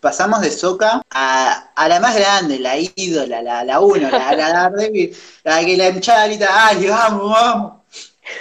pasamos 0.00 0.40
de 0.40 0.50
Sokka 0.50 1.02
a, 1.10 1.70
a 1.74 1.88
la 1.88 2.00
más 2.00 2.16
grande, 2.16 2.58
la 2.58 2.76
ídola, 2.78 3.42
la, 3.42 3.64
la 3.64 3.80
uno, 3.80 4.10
la, 4.10 4.34
la 4.34 4.52
Daredevil, 4.52 5.16
la 5.44 5.64
que 5.64 5.76
la 5.76 5.88
hinchada 5.90 6.26
grita, 6.26 6.48
¡ay, 6.68 6.86
vamos, 6.86 7.30
vamos! 7.30 7.72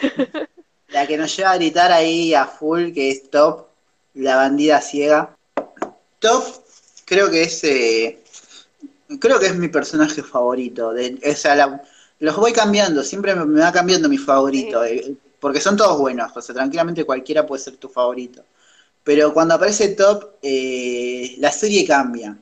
La 0.90 1.08
que 1.08 1.16
nos 1.18 1.36
lleva 1.38 1.52
a 1.52 1.56
gritar 1.56 1.90
ahí 1.92 2.34
a 2.34 2.46
full, 2.46 2.92
que 2.92 3.12
es 3.12 3.30
Top, 3.30 3.68
la 4.16 4.36
bandida 4.36 4.82
ciega. 4.82 5.38
Top, 6.20 6.44
creo 7.06 7.32
que 7.32 7.44
es, 7.44 7.64
eh, 7.64 8.20
creo 9.20 9.40
que 9.40 9.48
es 9.48 9.56
mi 9.56 9.70
personaje 9.70 10.22
favorito. 10.22 10.94
De, 10.94 11.18
o 11.26 11.36
sea, 11.36 11.56
la- 11.56 11.82
los 12.20 12.36
voy 12.36 12.52
cambiando, 12.54 13.04
siempre 13.04 13.34
me, 13.36 13.46
me 13.46 13.62
va 13.62 13.72
cambiando 13.72 14.10
mi 14.10 14.18
favorito, 14.18 14.84
porque 15.42 15.60
son 15.60 15.76
todos 15.76 16.00
buenos, 16.00 16.32
o 16.38 16.42
sea, 16.42 16.56
tranquilamente 16.56 17.04
cualquiera 17.04 17.46
puede 17.46 17.64
ser 17.64 17.76
tu 17.78 17.90
favorito. 17.90 18.46
Pero 19.04 19.34
cuando 19.34 19.56
aparece 19.56 19.90
Top, 19.90 20.36
eh, 20.42 21.36
la 21.40 21.52
serie 21.52 21.86
cambia, 21.86 22.38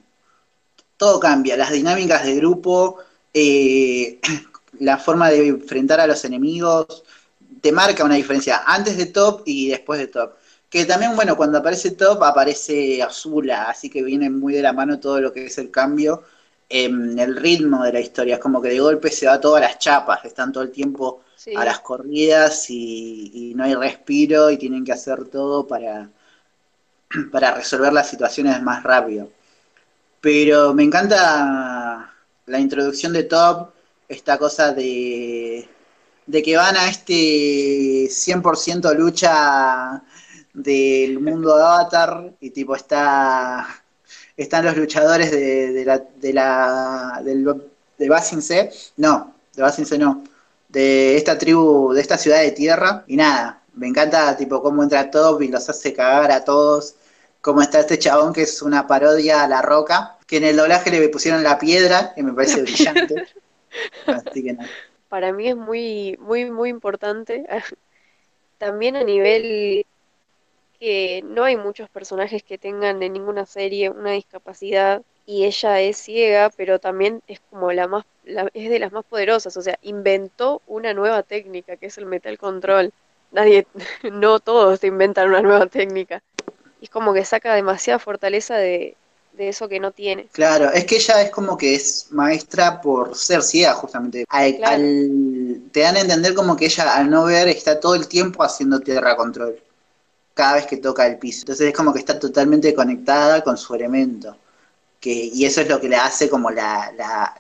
todo 0.97 1.19
cambia, 1.19 1.55
las 1.57 1.71
dinámicas 1.71 2.25
de 2.25 2.35
grupo, 2.35 2.97
eh, 3.33 4.19
la 4.79 4.97
forma 4.97 5.29
de 5.29 5.47
enfrentar 5.47 6.01
a 6.01 6.07
los 6.07 6.25
enemigos, 6.25 7.03
te 7.61 7.71
marca 7.71 8.03
una 8.03 8.15
diferencia 8.15 8.63
antes 8.65 8.97
de 8.97 9.05
Top 9.07 9.43
y 9.45 9.69
después 9.69 9.99
de 9.99 10.07
Top. 10.07 10.33
Que 10.69 10.85
también, 10.85 11.15
bueno, 11.15 11.37
cuando 11.37 11.57
aparece 11.59 11.91
Top 11.91 12.21
aparece 12.23 13.01
Azula, 13.01 13.69
así 13.69 13.89
que 13.89 14.03
viene 14.03 14.29
muy 14.29 14.53
de 14.53 14.61
la 14.61 14.73
mano 14.73 14.99
todo 14.99 15.21
lo 15.21 15.31
que 15.31 15.45
es 15.45 15.57
el 15.57 15.71
cambio 15.71 16.23
el 16.69 17.35
ritmo 17.35 17.83
de 17.83 17.93
la 17.93 17.99
historia. 17.99 18.35
Es 18.35 18.39
como 18.41 18.61
que 18.61 18.69
de 18.69 18.79
golpe 18.79 19.11
se 19.11 19.27
va 19.27 19.39
todas 19.41 19.61
las 19.61 19.79
chapas, 19.79 20.23
están 20.25 20.51
todo 20.51 20.63
el 20.63 20.71
tiempo 20.71 21.21
Sí. 21.35 21.55
a 21.55 21.63
las 21.65 21.79
corridas 21.79 22.69
y, 22.69 23.31
y 23.51 23.55
no 23.55 23.63
hay 23.63 23.73
respiro 23.75 24.51
y 24.51 24.57
tienen 24.57 24.83
que 24.83 24.91
hacer 24.91 25.25
todo 25.29 25.65
para, 25.67 26.09
para 27.31 27.55
resolver 27.55 27.93
las 27.93 28.09
situaciones 28.09 28.61
más 28.61 28.83
rápido. 28.83 29.29
Pero 30.21 30.73
me 30.73 30.83
encanta 30.83 32.13
la 32.45 32.59
introducción 32.59 33.13
de 33.13 33.23
Top, 33.23 33.69
esta 34.07 34.37
cosa 34.37 34.73
de, 34.73 35.67
de 36.25 36.43
que 36.43 36.57
van 36.57 36.75
a 36.77 36.89
este 36.89 38.09
100% 38.09 38.93
lucha 38.93 40.03
del 40.53 41.19
mundo 41.19 41.55
de 41.57 41.63
Avatar 41.65 42.33
y 42.41 42.49
tipo 42.51 42.75
está 42.75 43.65
están 44.43 44.65
los 44.65 44.77
luchadores 44.77 45.31
de, 45.31 45.71
de 45.73 45.85
la 45.85 45.97
de 45.97 46.33
la 46.33 47.21
del, 47.23 47.45
de 47.97 48.09
Basin 48.09 48.41
C, 48.41 48.71
no, 48.97 49.35
de 49.55 49.61
Basin 49.61 49.85
C 49.85 49.97
no, 49.97 50.23
de 50.69 51.17
esta 51.17 51.37
tribu, 51.37 51.93
de 51.93 52.01
esta 52.01 52.17
ciudad 52.17 52.41
de 52.41 52.51
tierra 52.51 53.03
y 53.07 53.15
nada, 53.17 53.61
me 53.73 53.87
encanta 53.87 54.35
tipo 54.37 54.61
cómo 54.61 54.83
entra 54.83 55.11
Top 55.11 55.41
y 55.41 55.47
los 55.47 55.67
hace 55.69 55.93
cagar 55.93 56.31
a 56.31 56.43
todos, 56.43 56.95
cómo 57.41 57.61
está 57.61 57.79
este 57.79 57.99
chabón 57.99 58.33
que 58.33 58.43
es 58.43 58.61
una 58.61 58.87
parodia 58.87 59.43
a 59.43 59.47
La 59.47 59.61
Roca, 59.61 60.17
que 60.27 60.37
en 60.37 60.43
el 60.43 60.57
doblaje 60.57 60.91
le 60.91 61.09
pusieron 61.09 61.43
la 61.43 61.57
piedra, 61.57 62.13
que 62.13 62.23
me 62.23 62.33
parece 62.33 62.61
brillante. 62.61 63.27
Así 64.05 64.43
que 64.43 64.53
nada. 64.53 64.69
Para 65.09 65.33
mí 65.33 65.47
es 65.47 65.55
muy, 65.55 66.17
muy, 66.21 66.51
muy 66.51 66.69
importante. 66.69 67.45
También 68.57 68.95
a 68.95 69.03
nivel 69.03 69.85
que 70.79 71.21
no 71.25 71.43
hay 71.43 71.57
muchos 71.57 71.89
personajes 71.89 72.43
que 72.43 72.57
tengan 72.57 73.03
en 73.03 73.13
ninguna 73.13 73.45
serie 73.45 73.89
una 73.89 74.11
discapacidad 74.11 75.01
y 75.25 75.45
ella 75.45 75.79
es 75.81 75.97
ciega, 75.97 76.49
pero 76.55 76.79
también 76.79 77.21
es 77.27 77.39
como 77.49 77.71
la 77.71 77.87
más, 77.87 78.05
la- 78.23 78.49
es 78.53 78.69
de 78.69 78.79
las 78.79 78.91
más 78.91 79.05
poderosas, 79.05 79.55
o 79.57 79.61
sea, 79.61 79.77
inventó 79.81 80.61
una 80.67 80.93
nueva 80.93 81.23
técnica 81.23 81.77
que 81.77 81.87
es 81.87 81.97
el 81.97 82.05
metal 82.05 82.37
control. 82.37 82.91
Nadie, 83.31 83.67
no 84.11 84.39
todos 84.39 84.83
inventan 84.83 85.29
una 85.29 85.41
nueva 85.41 85.67
técnica. 85.67 86.21
Y 86.81 86.85
es 86.85 86.89
como 86.89 87.13
que 87.13 87.25
saca 87.25 87.53
demasiada 87.53 87.99
fortaleza 87.99 88.55
de, 88.55 88.95
de 89.33 89.49
eso 89.49 89.67
que 89.67 89.79
no 89.79 89.91
tiene. 89.91 90.27
Claro, 90.31 90.71
es 90.71 90.85
que 90.85 90.95
ella 90.95 91.21
es 91.21 91.29
como 91.29 91.57
que 91.57 91.75
es 91.75 92.07
maestra 92.11 92.81
por 92.81 93.15
ser 93.15 93.43
ciega, 93.43 93.73
justamente. 93.73 94.25
Al- 94.29 94.55
Claro. 94.57 94.75
al- 94.83 95.61
te 95.71 95.81
dan 95.81 95.97
a 95.97 95.99
entender 96.01 96.33
como 96.33 96.55
que 96.55 96.65
ella, 96.65 96.95
al 96.95 97.09
no 97.09 97.25
ver, 97.25 97.49
está 97.49 97.79
todo 97.79 97.95
el 97.95 98.07
tiempo 98.07 98.43
haciendo 98.43 98.79
tierra 98.79 99.15
control. 99.15 99.59
Cada 100.39 100.53
vez 100.55 100.65
que 100.67 100.77
toca 100.77 101.05
el 101.07 101.17
piso. 101.23 101.41
Entonces 101.41 101.67
es 101.69 101.73
como 101.79 101.91
que 101.93 101.99
está 101.99 102.17
totalmente 102.19 102.73
conectada 102.73 103.43
con 103.43 103.57
su 103.57 103.75
elemento. 103.75 104.37
Que, 104.99 105.11
y 105.33 105.45
eso 105.45 105.61
es 105.61 105.69
lo 105.69 105.79
que 105.81 105.89
la 105.89 106.05
hace 106.05 106.29
como 106.29 106.51
la, 106.51 106.91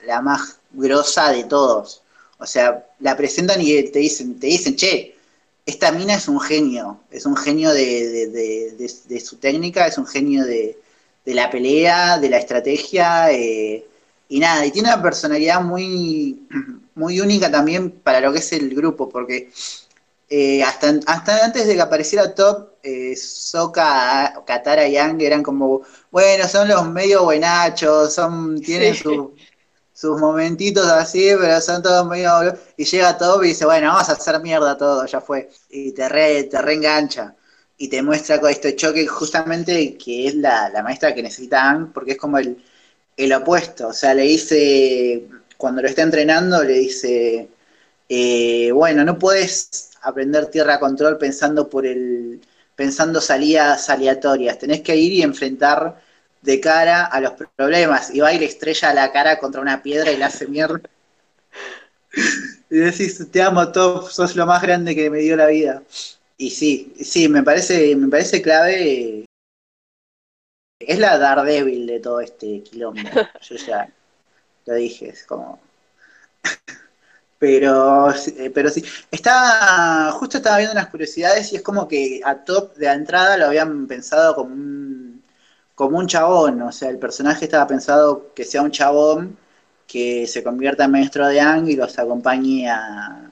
la, 0.05 0.21
más 0.21 0.59
grosa 0.71 1.31
de 1.31 1.43
todos. 1.45 2.03
O 2.37 2.45
sea, 2.45 2.85
la 2.99 3.17
presentan 3.17 3.61
y 3.61 3.83
te 3.91 3.99
dicen, 3.99 4.39
te 4.39 4.47
dicen, 4.47 4.75
che, 4.77 5.17
esta 5.65 5.91
mina 5.91 6.15
es 6.15 6.27
un 6.29 6.39
genio. 6.39 7.01
Es 7.11 7.25
un 7.25 7.35
genio 7.35 7.71
de, 7.73 8.27
de- 8.29 9.19
su 9.19 9.37
técnica, 9.37 9.87
es 9.87 9.97
un 9.97 10.05
genio 10.07 10.45
de, 10.45 10.77
de 11.25 11.33
la 11.33 11.49
pelea, 11.49 12.17
de 12.17 12.29
la 12.29 12.37
estrategia, 12.37 13.31
eh, 13.31 13.85
y 14.29 14.39
nada, 14.39 14.65
y 14.65 14.71
tiene 14.71 14.89
una 14.93 15.01
personalidad 15.01 15.61
muy, 15.61 16.47
muy 16.95 17.19
única 17.19 17.51
también 17.51 17.91
para 17.91 18.21
lo 18.21 18.31
que 18.31 18.39
es 18.39 18.51
el 18.53 18.73
grupo, 18.75 19.09
porque 19.09 19.51
eh, 20.29 20.63
hasta, 20.63 20.99
hasta 21.07 21.45
antes 21.45 21.67
de 21.67 21.75
que 21.75 21.81
apareciera 21.81 22.33
Top, 22.35 22.68
eh, 22.83 23.15
Sokka, 23.15 24.43
Katara 24.45 24.87
y 24.87 24.93
Yang 24.93 25.21
eran 25.21 25.43
como, 25.43 25.81
bueno, 26.11 26.47
son 26.47 26.67
los 26.67 26.87
medio 26.89 27.23
buenachos, 27.25 28.13
son, 28.13 28.63
tienen 28.63 28.95
Sí. 28.95 29.03
su- 29.03 29.33
sus 29.93 30.19
momentitos 30.19 30.85
así, 30.87 31.31
pero 31.39 31.59
son 31.61 31.81
todos 31.83 32.07
medio... 32.07 32.31
Y 32.77 32.85
llega 32.85 33.17
Top 33.17 33.43
y 33.43 33.49
dice, 33.49 33.65
bueno, 33.65 33.89
vamos 33.89 34.09
a 34.09 34.13
hacer 34.13 34.39
mierda 34.41 34.77
todo, 34.77 35.05
ya 35.05 35.19
fue. 35.21 35.49
Y 35.69 35.91
te, 35.93 36.07
re, 36.09 36.43
te 36.45 36.61
reengancha 36.61 37.35
y 37.77 37.89
te 37.89 38.01
muestra 38.01 38.39
con 38.39 38.49
este 38.49 38.75
choque 38.75 39.07
justamente 39.07 39.97
que 39.97 40.27
es 40.27 40.35
la, 40.35 40.69
la 40.69 40.83
maestra 40.83 41.13
que 41.13 41.23
necesita 41.23 41.63
Aang, 41.63 41.91
porque 41.93 42.11
es 42.13 42.17
como 42.17 42.37
el, 42.37 42.63
el 43.17 43.33
opuesto. 43.33 43.89
O 43.89 43.93
sea, 43.93 44.13
le 44.13 44.23
dice, 44.23 45.27
cuando 45.57 45.81
lo 45.81 45.87
está 45.89 46.01
entrenando, 46.03 46.63
le 46.63 46.73
dice, 46.73 47.49
eh, 48.09 48.71
bueno, 48.71 49.03
no 49.05 49.17
puedes 49.19 49.91
aprender 50.01 50.47
tierra 50.47 50.79
control 50.79 51.17
pensando 51.17 51.69
por 51.69 51.85
el, 51.85 52.41
pensando 52.79 53.19
salidas 53.19 53.89
aleatorias. 53.89 54.57
Tenés 54.57 54.79
que 54.79 54.95
ir 54.95 55.11
y 55.11 55.21
enfrentar 55.21 56.01
de 56.41 56.61
cara 56.61 57.07
a 57.07 57.19
los 57.19 57.33
problemas. 57.57 58.09
Y 58.15 58.21
va 58.21 58.31
y 58.31 58.39
le 58.39 58.45
estrella 58.45 58.93
la 58.93 59.11
cara 59.11 59.37
contra 59.37 59.59
una 59.59 59.83
piedra 59.83 60.09
y 60.13 60.15
la 60.15 60.27
hace 60.27 60.47
mierda. 60.47 60.79
Y 62.71 62.77
decís, 62.77 63.27
te 63.31 63.41
amo, 63.41 63.71
Top, 63.71 64.09
sos 64.09 64.35
lo 64.35 64.45
más 64.45 64.61
grande 64.61 64.95
que 64.95 65.09
me 65.09 65.17
dio 65.17 65.35
la 65.35 65.47
vida. 65.47 65.81
Y 66.37 66.51
sí, 66.51 66.93
sí, 67.01 67.27
me 67.27 67.41
parece, 67.41 67.95
me 67.95 68.07
parece 68.07 68.43
clave. 68.43 69.25
Es 70.79 70.99
la 70.99 71.17
Daredevil 71.17 71.87
de 71.87 71.99
todo 71.99 72.21
este 72.21 72.61
quilombo. 72.61 73.01
Yo 73.41 73.55
ya 73.55 73.91
lo 74.67 74.75
dije, 74.75 75.09
es 75.09 75.23
como. 75.23 75.59
Pero, 77.39 78.11
eh, 78.11 78.51
pero 78.53 78.69
sí. 78.69 78.83
Está, 79.09 80.11
justo 80.11 80.37
estaba 80.37 80.57
viendo 80.57 80.73
unas 80.73 80.89
curiosidades 80.89 81.51
y 81.53 81.55
es 81.57 81.61
como 81.63 81.87
que 81.87 82.21
a 82.23 82.35
Top 82.43 82.75
de 82.75 82.87
entrada 82.87 83.37
lo 83.37 83.45
habían 83.45 83.87
pensado 83.87 84.35
como 84.35 84.53
un, 84.53 85.23
como 85.75 85.97
un 85.97 86.07
chabón. 86.07 86.61
O 86.61 86.71
sea, 86.71 86.89
el 86.89 86.99
personaje 86.99 87.45
estaba 87.45 87.67
pensado 87.67 88.33
que 88.35 88.43
sea 88.45 88.61
un 88.61 88.71
chabón 88.71 89.37
que 89.87 90.27
se 90.27 90.43
convierta 90.43 90.85
en 90.85 90.91
maestro 90.91 91.27
de 91.27 91.41
Ang 91.41 91.69
y 91.69 91.75
los 91.75 91.97
acompañe 91.97 92.69
a, 92.69 93.31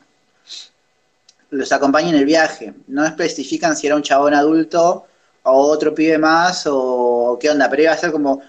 los 1.52 1.72
acompañe 1.72 2.10
en 2.10 2.16
el 2.16 2.26
viaje. 2.26 2.74
No 2.88 3.06
especifican 3.06 3.76
si 3.76 3.88
era 3.88 3.96
un 3.96 4.04
chabón 4.04 4.34
adulto 4.34 5.06
o 5.44 5.52
otro 5.52 5.94
pibe 5.94 6.18
más 6.18 6.64
o 6.68 7.38
qué 7.40 7.50
onda, 7.50 7.70
pero 7.70 7.84
iba 7.84 7.94
a 7.94 7.98
ser 7.98 8.12
como. 8.12 8.42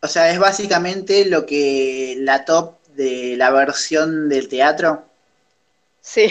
O 0.00 0.06
sea, 0.06 0.30
es 0.30 0.38
básicamente 0.38 1.24
lo 1.26 1.44
que 1.46 2.16
la 2.20 2.44
top 2.44 2.77
de 2.98 3.36
la 3.38 3.50
versión 3.50 4.28
del 4.28 4.48
teatro, 4.48 5.06
Sí, 6.00 6.28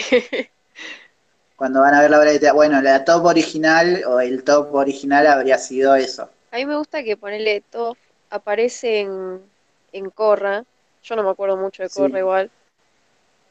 cuando 1.56 1.82
van 1.82 1.92
a 1.92 2.00
ver 2.00 2.10
la 2.10 2.20
obra 2.20 2.30
de 2.32 2.38
teatro. 2.38 2.56
Bueno, 2.56 2.80
la 2.80 3.04
top 3.04 3.26
original 3.26 4.02
o 4.06 4.18
el 4.18 4.44
top 4.44 4.74
original 4.74 5.26
habría 5.26 5.58
sido 5.58 5.94
eso. 5.94 6.30
a 6.50 6.56
mí 6.56 6.66
me 6.66 6.76
gusta 6.76 7.02
que 7.04 7.16
ponerle 7.16 7.62
Toph 7.62 7.98
aparece 8.30 9.00
en, 9.00 9.50
en 9.92 10.10
Korra. 10.10 10.64
Yo 11.02 11.16
no 11.16 11.22
me 11.22 11.30
acuerdo 11.30 11.56
mucho 11.56 11.82
de 11.82 11.88
Sí. 11.88 11.90
Korra 11.90 12.18
igual, 12.18 12.52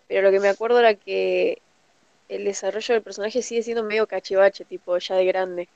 pero 0.08 0.22
lo 0.24 0.32
que 0.32 0.40
me 0.40 0.50
acuerdo 0.50 0.80
era 0.80 0.96
que 0.96 1.62
el 2.30 2.46
desarrollo 2.46 2.96
del 2.96 3.04
personaje 3.04 3.42
sigue 3.44 3.64
siendo 3.64 3.84
medio 3.84 4.08
cachivache, 4.08 4.66
tipo 4.66 4.98
ya 5.00 5.16
de 5.16 5.26
grande. 5.26 5.70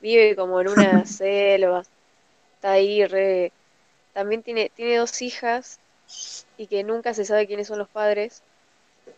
Vive 0.00 0.36
como 0.36 0.60
en 0.60 0.68
una 0.68 1.04
selva, 1.06 1.86
está 2.54 2.72
ahí 2.72 3.06
re... 3.06 3.54
También 4.12 4.42
tiene, 4.42 4.70
tiene 4.70 4.98
dos 4.98 5.22
hijas 5.22 5.80
y 6.56 6.66
que 6.66 6.84
nunca 6.84 7.14
se 7.14 7.24
sabe 7.24 7.46
quiénes 7.46 7.66
son 7.68 7.78
los 7.78 7.88
padres. 7.88 8.42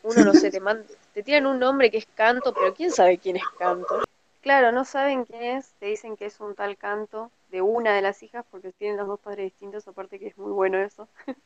Uno 0.03 0.25
no 0.25 0.35
sé, 0.35 0.51
te 0.51 0.61
man- 0.61 0.85
te 1.15 1.23
tiran 1.23 1.47
un 1.47 1.59
nombre 1.59 1.91
que 1.91 1.99
es 1.99 2.07
Canto, 2.15 2.55
pero 2.55 2.75
¿quién 2.75 2.91
sabe 2.91 3.19
quién 3.19 3.37
es 3.37 3.43
Canto? 3.59 4.01
Claro, 4.43 4.73
no 4.73 4.85
saben 4.85 5.25
quién 5.25 5.43
es, 5.43 5.75
te 5.79 5.87
dicen 5.87 6.17
que 6.17 6.27
es 6.27 6.41
un 6.41 6.55
tal 6.55 6.77
Canto 6.77 7.31
de 7.51 7.61
una 7.63 7.95
de 7.95 8.03
las 8.03 8.23
hijas 8.23 8.45
porque 8.51 8.73
tienen 8.73 8.97
los 8.97 9.07
dos 9.07 9.21
padres 9.21 9.47
distintos, 9.47 9.87
aparte 9.89 10.19
que 10.19 10.29
es 10.29 10.39
muy 10.39 10.53
bueno 10.53 10.79
eso. 10.79 11.09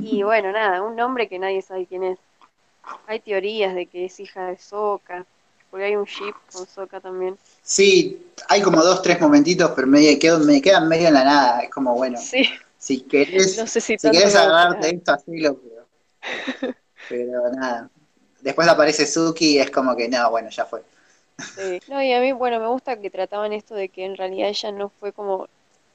Y 0.00 0.22
bueno, 0.22 0.52
nada, 0.52 0.82
un 0.82 0.96
nombre 0.96 1.28
que 1.28 1.38
nadie 1.38 1.60
sabe 1.62 1.86
quién 1.86 2.04
es. 2.04 2.18
Hay 3.06 3.20
teorías 3.20 3.74
de 3.74 3.86
que 3.86 4.04
es 4.06 4.20
hija 4.20 4.46
de 4.46 4.56
Sokka, 4.58 5.26
porque 5.70 5.86
hay 5.86 5.96
un 5.96 6.04
ship 6.04 6.34
con 6.52 6.66
Sokka 6.66 7.00
también. 7.00 7.36
Sí, 7.62 8.26
hay 8.48 8.62
como 8.62 8.82
dos, 8.82 9.02
tres 9.02 9.20
momentitos, 9.20 9.72
pero 9.74 9.86
me, 9.86 10.18
quedo, 10.18 10.38
me 10.40 10.62
quedan 10.62 10.88
medio 10.88 11.08
en 11.08 11.14
la 11.14 11.24
nada. 11.24 11.60
Es 11.60 11.70
como, 11.70 11.94
bueno, 11.94 12.18
Sí, 12.18 12.44
si 12.78 13.00
querés, 13.02 13.58
no 13.58 13.66
sé 13.66 13.80
si 13.80 13.98
si 13.98 14.10
querés 14.10 14.34
agarrarte 14.34 14.94
esto, 14.94 15.12
hacelo, 15.12 15.60
pero, 15.60 16.74
pero 17.08 17.50
nada. 17.52 17.90
Después 18.40 18.68
aparece 18.68 19.06
Suki 19.06 19.56
y 19.56 19.58
es 19.58 19.70
como 19.70 19.96
que, 19.96 20.08
no, 20.08 20.30
bueno, 20.30 20.48
ya 20.50 20.64
fue. 20.64 20.82
Sí. 21.56 21.80
No, 21.88 22.02
y 22.02 22.12
a 22.12 22.20
mí, 22.20 22.32
bueno, 22.32 22.60
me 22.60 22.68
gusta 22.68 23.00
que 23.00 23.10
trataban 23.10 23.52
esto 23.52 23.74
de 23.74 23.88
que 23.88 24.04
en 24.04 24.16
realidad 24.16 24.48
ella 24.48 24.72
no 24.72 24.88
fue 24.88 25.12
como 25.12 25.48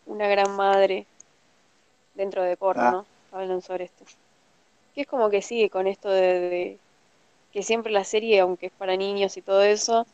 una 0.06 0.28
gran 0.28 0.56
madre, 0.56 1.06
dentro 2.16 2.44
de 2.44 2.58
Korra, 2.58 2.90
Ah. 2.90 2.92
¿no? 2.92 3.06
Hablan 3.32 3.62
sobre 3.62 3.86
esto. 3.86 4.06
Que 4.94 5.02
es 5.02 5.08
como 5.08 5.30
que 5.30 5.42
sigue 5.42 5.70
con 5.70 5.88
esto 5.88 6.10
de, 6.10 6.40
de 6.40 6.78
que 7.52 7.64
siempre 7.64 7.92
la 7.92 8.04
serie, 8.04 8.40
aunque 8.40 8.68
es 8.68 8.72
para 8.74 8.96
niños 8.96 9.38
y 9.38 9.42
todo 9.42 9.64
eso, 9.64 10.06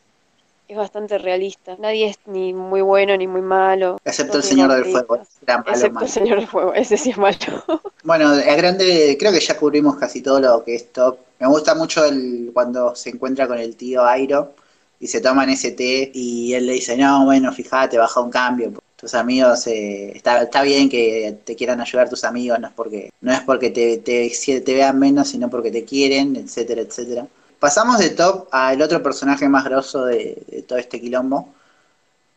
es 0.70 0.76
bastante 0.76 1.18
realista. 1.18 1.76
Nadie 1.78 2.06
es 2.06 2.18
ni 2.26 2.52
muy 2.52 2.80
bueno 2.80 3.16
ni 3.16 3.26
muy 3.26 3.42
malo. 3.42 3.98
Excepto 4.04 4.36
el 4.36 4.44
Señor 4.44 4.72
del. 4.72 4.84
Fuego. 4.84 5.18
Era 5.42 5.58
malo, 5.58 5.70
Excepto 5.70 5.94
malo. 5.94 6.06
el 6.06 6.12
Señor 6.12 6.38
del 6.38 6.46
Fuego, 6.46 6.74
ese 6.74 6.96
sí 6.96 7.10
es 7.10 7.18
malo. 7.18 7.36
Bueno, 8.02 8.32
es 8.34 8.56
grande, 8.56 9.16
creo 9.18 9.30
que 9.30 9.40
ya 9.40 9.58
cubrimos 9.58 9.96
casi 9.96 10.22
todo 10.22 10.40
lo 10.40 10.64
que 10.64 10.74
es 10.74 10.90
top. 10.90 11.18
Me 11.38 11.46
gusta 11.48 11.74
mucho 11.74 12.02
el 12.06 12.50
cuando 12.54 12.94
se 12.94 13.10
encuentra 13.10 13.46
con 13.46 13.58
el 13.58 13.76
tío 13.76 14.06
Airo 14.06 14.54
y 14.98 15.06
se 15.06 15.20
toman 15.20 15.50
ese 15.50 15.72
té 15.72 16.10
y 16.14 16.54
él 16.54 16.66
le 16.66 16.74
dice, 16.74 16.96
no, 16.96 17.26
bueno, 17.26 17.52
fíjate, 17.52 17.98
baja 17.98 18.20
un 18.20 18.30
cambio. 18.30 18.72
Tus 18.96 19.14
amigos, 19.14 19.66
eh, 19.66 20.12
está, 20.14 20.42
está 20.42 20.62
bien 20.62 20.88
que 20.88 21.38
te 21.44 21.56
quieran 21.56 21.80
ayudar 21.80 22.08
tus 22.08 22.24
amigos, 22.24 22.58
no 22.58 22.68
es 22.68 22.72
porque, 22.74 23.10
no 23.20 23.32
es 23.32 23.40
porque 23.40 23.70
te, 23.70 23.98
te, 23.98 24.30
te 24.60 24.74
vean 24.74 24.98
menos, 24.98 25.28
sino 25.28 25.50
porque 25.50 25.70
te 25.70 25.84
quieren, 25.84 26.36
etcétera, 26.36 26.82
etcétera. 26.82 27.26
Pasamos 27.60 27.98
de 27.98 28.10
top 28.10 28.48
al 28.50 28.80
otro 28.82 29.02
personaje 29.02 29.48
más 29.48 29.64
grosso 29.64 30.06
de, 30.06 30.64
todo 30.66 30.78
este 30.78 31.00
quilombo, 31.00 31.54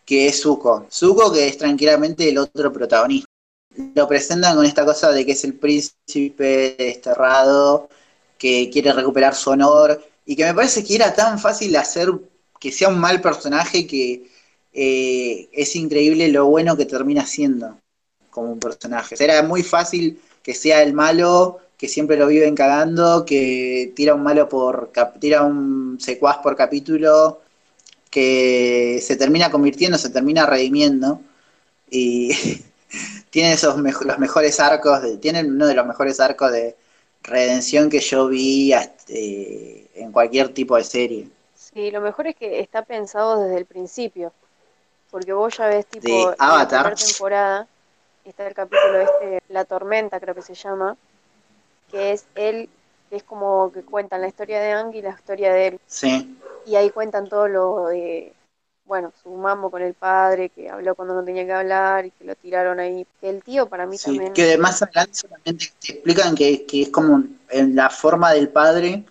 que 0.06 0.28
es 0.28 0.42
Zuko. 0.42 0.86
Zuko, 0.92 1.32
que 1.32 1.48
es 1.48 1.58
tranquilamente 1.58 2.30
el 2.30 2.38
otro 2.38 2.72
protagonista 2.72 3.28
lo 3.96 4.08
presentan 4.08 4.56
con 4.56 4.66
esta 4.66 4.86
cosa 4.86 5.12
de 5.12 5.26
que 5.26 5.32
es 5.32 5.44
el 5.46 5.56
príncipe 5.56 6.76
desterrado, 6.78 7.90
que 8.38 8.70
quiere 8.72 8.94
recuperar 8.94 9.34
su 9.34 9.50
honor, 9.50 10.04
y 10.26 10.36
que 10.36 10.46
me 10.46 10.54
parece 10.54 10.84
que 10.84 10.96
era 10.96 11.14
tan 11.14 11.40
fácil 11.40 11.76
hacer 11.76 12.10
que 12.60 12.72
sea 12.72 12.90
un 12.90 13.00
mal 13.00 13.22
personaje 13.22 13.88
que 13.88 14.30
eh, 14.74 15.50
es 15.52 15.76
increíble 15.76 16.28
lo 16.30 16.46
bueno 16.46 16.78
que 16.78 16.86
termina 16.86 17.26
siendo 17.26 17.78
como 18.30 18.52
un 18.52 18.60
personaje. 18.60 19.16
O 19.16 19.24
era 19.24 19.42
muy 19.44 19.64
fácil 19.64 20.22
que 20.42 20.54
sea 20.54 20.82
el 20.82 20.94
malo, 20.94 21.60
que 21.84 21.89
siempre 21.89 22.15
lo 22.15 22.28
viven 22.28 22.56
cagando, 22.56 23.26
que 23.26 23.91
tira 23.93 24.15
un 24.15 24.24
malo 24.24 24.48
por 24.48 24.93
cap- 24.93 25.19
tira 25.19 25.43
un 25.43 25.98
secuaz 26.00 26.38
por 26.38 26.56
capítulo, 26.56 27.41
que 28.10 29.02
se 29.02 29.17
termina 29.17 29.52
convirtiendo, 29.52 29.98
se 29.98 30.10
termina 30.10 30.46
redimiendo. 30.46 31.19
Y 31.89 32.32
tiene 33.32 33.52
esos 33.52 33.76
los 33.76 34.17
mejores 34.17 34.62
arcos, 34.62 35.02
de, 35.02 35.17
tienen 35.17 35.52
uno 35.52 35.67
de 35.67 35.74
los 35.74 35.86
mejores 35.86 36.22
arcos 36.22 36.54
de 36.54 36.78
redención 37.22 37.89
que 37.89 38.00
yo 38.00 38.30
vi 38.30 38.72
hasta, 38.72 39.04
eh, 39.10 39.86
en 39.96 40.13
cualquier 40.13 40.54
tipo 40.54 40.78
de 40.78 40.86
serie. 40.86 41.28
Sí, 41.54 41.91
lo 41.91 42.00
mejor 42.00 42.28
es 42.28 42.38
que 42.38 42.62
está 42.62 42.84
pensado 42.84 43.43
desde 43.43 43.58
el 43.58 43.65
principio. 43.65 44.32
Porque 45.12 45.34
vos 45.34 45.58
ya 45.58 45.67
ves, 45.67 45.86
tipo, 45.88 46.08
De 46.08 46.13
en 46.13 46.30
la 46.30 46.36
Avatar. 46.38 46.96
primera 46.96 46.96
temporada, 46.96 47.67
está 48.24 48.48
el 48.48 48.54
capítulo 48.54 49.02
este, 49.02 49.43
La 49.50 49.65
Tormenta, 49.65 50.22
creo 50.22 50.34
que 50.34 50.41
se 50.41 50.54
llama, 50.54 50.96
que 51.94 52.12
es 52.12 52.26
él, 52.34 52.70
que 53.10 53.18
es 53.18 53.24
como 53.24 53.72
que 53.72 53.84
cuentan 53.84 54.22
la 54.22 54.28
historia 54.28 54.60
de 54.60 54.72
Ang 54.72 54.96
y 54.96 55.02
la 55.04 55.12
historia 55.12 55.54
de 55.54 55.68
él. 55.68 55.80
Sí, 55.86 56.36
Y 56.66 56.76
ahí 56.76 56.90
cuentan 56.90 57.30
todo 57.30 57.48
lo 57.48 57.88
de, 57.88 58.34
bueno, 58.86 59.14
su 59.22 59.30
mambo 59.30 59.70
con 59.70 59.84
el 59.84 59.94
padre, 59.94 60.50
que 60.50 60.70
habló 60.70 60.96
cuando 60.96 61.14
no 61.14 61.24
tenía 61.24 61.46
que 61.46 61.54
hablar 61.54 62.08
y 62.08 62.12
que 62.12 62.26
lo 62.26 62.34
tiraron 62.36 62.80
ahí. 62.80 63.06
Que 63.22 63.30
el 63.30 63.44
tío 63.44 63.68
para 63.68 63.86
mí 63.86 63.96
sí. 63.96 64.06
también. 64.06 64.34
Que 64.34 64.58
más 64.58 64.82
adelante 64.82 65.14
solamente 65.14 65.72
te 65.80 65.94
explican 65.94 66.34
que, 66.34 66.66
que 66.66 66.82
es 66.82 66.90
como 66.90 67.24
en 67.50 67.76
la 67.76 67.92
forma 67.92 68.34
del 68.34 68.50
padre 68.50 69.04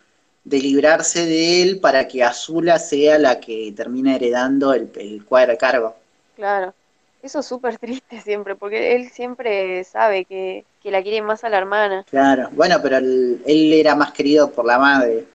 de 0.45 0.59
librarse 0.59 1.25
de 1.25 1.63
él 1.63 1.79
para 1.79 2.09
que 2.09 2.25
Azula 2.25 2.81
sea 2.81 3.17
la 3.17 3.39
que 3.39 3.73
termina 3.77 4.17
heredando 4.17 4.75
el, 4.75 4.91
el 4.97 5.25
cuadro 5.25 5.57
cargo. 5.57 5.95
Claro. 6.35 6.75
Eso 7.23 7.39
es 7.41 7.47
súper 7.47 7.79
triste 7.79 8.21
siempre, 8.21 8.57
porque 8.57 8.95
él 8.97 9.11
siempre 9.11 9.83
sabe 9.85 10.25
que, 10.25 10.65
que 10.83 10.91
la 10.91 11.03
quiere 11.03 11.23
más 11.23 11.45
a 11.45 11.49
la 11.49 11.59
hermana. 11.59 12.05
Claro, 12.11 12.49
bueno, 12.53 12.77
pero 12.83 12.97
el- 12.99 13.41
él 13.47 13.73
era 13.73 13.95
más 13.95 14.13
querido 14.13 14.51
por 14.51 14.65
la 14.65 14.79
madre. 14.79 15.27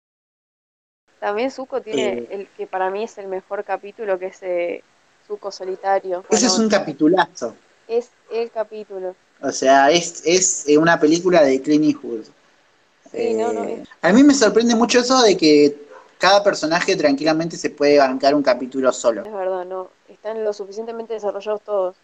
También 1.19 1.50
Zuko 1.50 1.82
tiene 1.82 2.10
Eh. 2.10 2.28
el 2.32 2.47
que 2.50 2.67
para 2.67 2.89
mí 2.91 3.04
es 3.04 3.17
el 3.17 3.28
mejor 3.28 3.63
capítulo, 3.63 4.19
que 4.19 4.28
es 4.28 4.38
eh, 4.43 4.84
Zuko 5.26 5.52
solitario. 5.52 6.19
Ese 6.30 6.45
Bueno, 6.45 6.47
es 6.47 6.60
un 6.60 6.69
capitulazo. 6.69 7.56
es 7.88 8.10
el 8.32 8.52
capítulo. 8.52 9.15
O 9.41 9.52
sea, 9.52 9.89
es, 9.89 10.21
es 10.26 10.67
eh, 10.67 10.78
una 10.78 11.00
película 11.00 11.41
de 11.43 11.62
Clint 11.62 11.86
Eastwood. 11.86 12.26
Sí, 13.12 13.34
no, 13.34 13.54
no, 13.54 13.63
Eh, 13.63 13.82
es- 13.82 13.89
a 14.02 14.12
mí 14.13 14.21
me 14.23 14.34
sorprende 14.34 14.76
mucho 14.76 15.00
eso 15.00 15.21
de 15.23 15.36
que 15.38 15.87
cada 16.19 16.43
personaje 16.43 16.95
tranquilamente 16.95 17.58
se 17.58 17.69
puede 17.69 17.97
bancar 17.99 18.36
un 18.36 18.43
capítulo 18.43 18.91
solo. 18.91 19.23
Es 19.23 19.34
verdad, 19.34 19.65
no. 19.65 19.89
Están 20.08 20.43
lo 20.43 20.53
suficientemente 20.53 21.13
desarrollados 21.13 21.62
todos. 21.62 21.95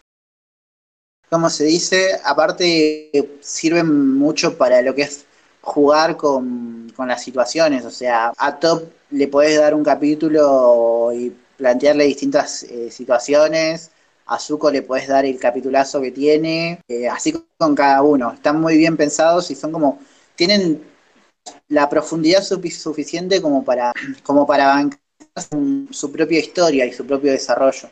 Como 1.30 1.50
se 1.50 1.64
dice, 1.64 2.20
aparte 2.24 3.10
sirven 3.40 4.16
mucho 4.16 4.56
para 4.56 4.82
lo 4.82 4.94
que 4.94 5.02
es 5.02 5.24
jugar 5.62 6.16
con, 6.16 6.92
con 6.94 7.08
las 7.08 7.22
situaciones. 7.22 7.84
O 7.84 7.90
sea, 7.90 8.32
a 8.36 8.58
Top 8.60 8.84
le 9.10 9.28
podés 9.28 9.58
dar 9.58 9.74
un 9.74 9.82
capítulo 9.82 11.10
y 11.12 11.34
plantearle 11.56 12.04
distintas 12.04 12.62
eh, 12.64 12.90
situaciones. 12.90 13.90
A 14.26 14.38
Zuko 14.38 14.70
le 14.70 14.82
podés 14.82 15.08
dar 15.08 15.24
el 15.24 15.38
capitulazo 15.38 16.00
que 16.00 16.10
tiene. 16.10 16.80
eh, 16.88 17.08
así 17.08 17.34
con 17.58 17.74
cada 17.74 18.02
uno. 18.02 18.32
Están 18.32 18.60
muy 18.60 18.76
bien 18.76 18.96
pensados 18.96 19.50
y 19.50 19.54
son 19.54 19.72
como. 19.72 19.98
Tienen 20.36 20.82
la 21.68 21.88
profundidad 21.88 22.42
sufi- 22.42 22.70
suficiente 22.70 23.40
como 23.40 23.64
para, 23.64 23.92
como 24.22 24.46
para 24.46 24.66
bancar 24.66 25.00
su, 25.50 25.88
su 25.90 26.12
propia 26.12 26.38
historia 26.38 26.86
y 26.86 26.92
su 26.92 27.06
propio 27.06 27.32
desarrollo. 27.32 27.88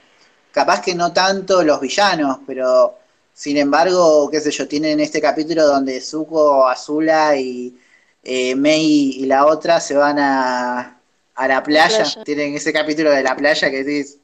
Capaz 0.51 0.81
que 0.83 0.95
no 0.95 1.13
tanto 1.13 1.63
los 1.63 1.81
villanos, 1.81 2.39
pero 2.47 2.99
sin 3.35 3.57
embargo, 3.57 4.29
qué 4.31 4.41
sé 4.41 4.51
yo, 4.51 4.69
tienen 4.69 5.01
este 5.01 5.21
capítulo 5.21 5.67
donde 5.67 6.01
Zuko, 6.01 6.69
Azula 6.69 7.37
y 7.37 7.75
eh, 8.23 8.55
Mei 8.55 9.17
y 9.19 9.27
la 9.27 9.47
otra 9.47 9.81
se 9.81 9.95
van 9.95 10.19
a, 10.19 11.01
a 11.35 11.49
la 11.49 11.63
playa. 11.63 12.05
playa. 12.05 12.25
Tienen 12.25 12.55
ese 12.55 12.73
capítulo 12.73 13.11
de 13.11 13.23
la 13.23 13.35
playa 13.35 13.71
que 13.71 13.83
dices, 13.83 14.19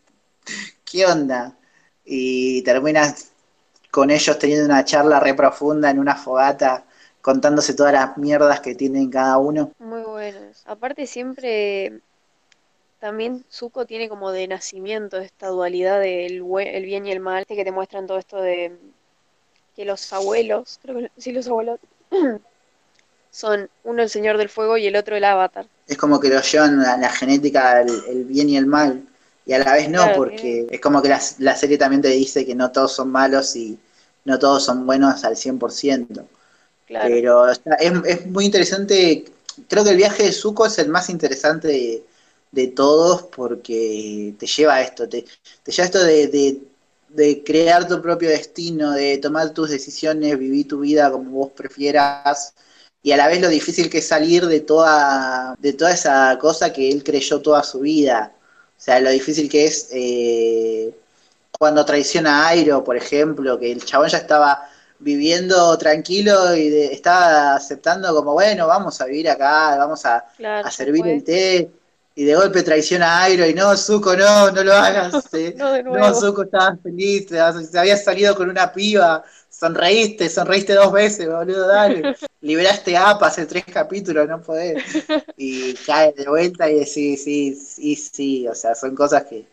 ¿qué 0.84 1.06
onda? 1.06 1.56
Y 2.04 2.62
terminas 2.62 3.28
con 3.90 4.10
ellos 4.10 4.38
teniendo 4.38 4.66
una 4.66 4.84
charla 4.84 5.20
re 5.20 5.34
profunda 5.34 5.90
en 5.90 5.98
una 5.98 6.14
fogata, 6.14 6.84
contándose 7.28 7.74
todas 7.74 7.92
las 7.92 8.16
mierdas 8.16 8.60
que 8.60 8.74
tienen 8.74 9.10
cada 9.10 9.36
uno. 9.36 9.70
Muy 9.78 10.00
buenos. 10.00 10.62
Aparte 10.64 11.06
siempre 11.06 12.00
también 13.00 13.44
Zuko 13.52 13.84
tiene 13.84 14.08
como 14.08 14.32
de 14.32 14.48
nacimiento 14.48 15.18
esta 15.18 15.48
dualidad 15.48 16.00
del 16.00 16.42
el 16.58 16.84
bien 16.86 17.04
y 17.04 17.12
el 17.12 17.20
mal, 17.20 17.44
que 17.44 17.62
te 17.62 17.70
muestran 17.70 18.06
todo 18.06 18.16
esto 18.16 18.40
de 18.40 18.74
que 19.76 19.84
los 19.84 20.10
abuelos, 20.10 20.80
creo 20.80 21.00
que 21.00 21.10
sí 21.18 21.32
los 21.32 21.46
abuelos 21.48 21.78
son 23.30 23.68
uno 23.84 24.02
el 24.02 24.08
Señor 24.08 24.38
del 24.38 24.48
Fuego 24.48 24.78
y 24.78 24.86
el 24.86 24.96
otro 24.96 25.14
el 25.14 25.24
Avatar. 25.24 25.66
Es 25.86 25.98
como 25.98 26.18
que 26.20 26.30
lo 26.30 26.40
llevan 26.40 26.80
a 26.80 26.96
la 26.96 27.10
genética 27.10 27.82
el, 27.82 27.90
el 28.08 28.24
bien 28.24 28.48
y 28.48 28.56
el 28.56 28.64
mal. 28.64 29.02
Y 29.44 29.52
a 29.52 29.58
la 29.58 29.74
vez 29.74 29.90
no, 29.90 30.04
Claro, 30.04 30.16
porque 30.16 30.66
es 30.70 30.80
como 30.80 31.02
que 31.02 31.10
la, 31.10 31.20
la 31.40 31.54
serie 31.54 31.76
también 31.76 32.00
te 32.00 32.08
dice 32.08 32.46
que 32.46 32.54
no 32.54 32.72
todos 32.72 32.94
son 32.94 33.12
malos 33.12 33.54
y 33.54 33.78
no 34.24 34.38
todos 34.38 34.64
son 34.64 34.86
buenos 34.86 35.24
al 35.24 35.36
100%. 35.36 36.26
Pero 37.08 37.50
está- 37.50 37.74
es, 37.76 37.92
es 38.06 38.26
muy 38.26 38.44
interesante. 38.46 39.24
Creo 39.68 39.84
que 39.84 39.90
el 39.90 39.96
viaje 39.96 40.24
de 40.24 40.32
Zuko 40.32 40.66
es 40.66 40.78
el 40.78 40.88
más 40.88 41.10
interesante 41.10 41.68
de, 41.68 42.04
de 42.52 42.68
todos 42.68 43.22
porque 43.24 44.34
te 44.38 44.46
lleva 44.46 44.74
a 44.76 44.82
esto. 44.82 45.08
Te, 45.08 45.24
lleva 45.66 45.82
a 45.82 45.84
esto 45.86 46.02
de, 46.04 46.26
de- 46.28 46.62
de 47.08 47.42
crear 47.42 47.88
tu 47.88 48.02
propio 48.02 48.28
destino, 48.28 48.92
de 48.92 49.16
tomar 49.18 49.54
tus 49.54 49.70
decisiones, 49.70 50.38
vivir 50.38 50.68
tu 50.68 50.80
vida 50.80 51.10
como 51.10 51.30
vos 51.30 51.52
prefieras. 51.56 52.52
Y 53.02 53.12
a 53.12 53.16
la 53.16 53.28
vez 53.28 53.40
lo 53.40 53.48
difícil 53.48 53.88
que 53.88 53.98
es 53.98 54.06
salir 54.08 54.44
de 54.46 54.60
toda, 54.60 55.54
de 55.58 55.72
toda 55.72 55.92
esa 55.92 56.36
cosa 56.38 56.72
que 56.72 56.90
él 56.90 57.02
creyó 57.04 57.40
toda 57.40 57.62
su 57.62 57.80
vida. 57.80 58.32
O 58.76 58.80
sea, 58.80 59.00
lo 59.00 59.10
difícil 59.10 59.48
que 59.48 59.64
es 59.66 59.88
eh, 59.92 60.94
cuando 61.58 61.84
traiciona 61.84 62.44
a 62.44 62.48
Airo, 62.48 62.84
por 62.84 62.96
ejemplo, 62.96 63.58
que 63.58 63.72
el 63.72 63.84
chabón 63.84 64.08
ya 64.08 64.18
estaba 64.18 64.68
viviendo 65.00 65.76
tranquilo 65.78 66.54
y 66.54 66.68
de- 66.70 66.92
estaba 66.92 67.54
aceptando 67.54 68.14
como, 68.14 68.32
bueno, 68.32 68.66
vamos 68.66 69.00
a 69.00 69.06
vivir 69.06 69.28
acá, 69.30 69.76
vamos 69.76 70.04
a, 70.06 70.24
Claro, 70.36 70.66
a 70.66 70.70
servir 70.70 71.06
el 71.06 71.24
té, 71.24 71.70
y 72.14 72.24
de 72.24 72.34
golpe 72.34 72.64
traiciona 72.64 73.20
a 73.20 73.22
Airo 73.24 73.46
y 73.46 73.54
no, 73.54 73.76
Zuko, 73.76 74.16
no, 74.16 74.50
no 74.50 74.64
lo 74.64 74.72
hagas. 74.74 75.14
eh. 75.34 75.54
No, 75.56 75.70
de 75.72 75.84
No. 75.84 76.12
Zuko 76.14 76.42
estaba 76.42 76.76
feliz, 76.82 77.26
te, 77.26 77.36
te 77.36 77.78
habías 77.78 78.02
salido 78.02 78.34
con 78.34 78.50
una 78.50 78.72
piba, 78.72 79.22
sonreíste, 79.48 80.28
sonreíste 80.28 80.74
dos 80.74 80.92
veces, 80.92 81.28
boludo, 81.28 81.68
dale. 81.68 82.16
Liberaste 82.40 82.96
a 82.96 83.10
APA 83.10 83.26
hace 83.28 83.46
tres 83.46 83.64
capítulos, 83.64 84.28
no 84.28 84.40
podés. 84.42 84.82
Y 85.36 85.74
cae 85.74 86.12
de 86.14 86.28
vuelta 86.28 86.68
y 86.68 86.80
decís, 86.80 87.22
sí, 87.22 87.54
sí, 87.54 87.94
sí, 87.94 88.48
o 88.48 88.54
sea, 88.56 88.74
son 88.74 88.96
cosas 88.96 89.22
que, 89.24 89.46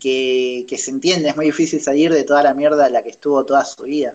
que, 0.00 0.66
que 0.68 0.78
se 0.78 0.90
entiende, 0.90 1.30
es 1.30 1.36
muy 1.36 1.46
difícil 1.46 1.80
salir 1.80 2.12
de 2.12 2.24
toda 2.24 2.42
la 2.42 2.54
mierda 2.54 2.86
en 2.86 2.92
la 2.92 3.02
que 3.02 3.10
estuvo 3.10 3.44
toda 3.44 3.64
su 3.64 3.84
vida. 3.84 4.14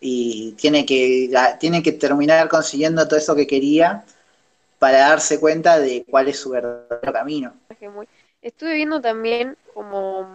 Y 0.00 0.52
tiene 0.52 0.84
que, 0.86 1.30
tiene 1.58 1.82
que 1.82 1.92
terminar 1.92 2.48
consiguiendo 2.48 3.06
todo 3.06 3.18
eso 3.18 3.34
que 3.34 3.46
quería 3.46 4.04
para 4.78 4.98
darse 4.98 5.40
cuenta 5.40 5.78
de 5.78 6.04
cuál 6.08 6.28
es 6.28 6.38
su 6.38 6.50
verdadero 6.50 7.12
camino. 7.12 7.54
Estuve 8.42 8.74
viendo 8.74 9.00
también 9.00 9.56
como 9.74 10.26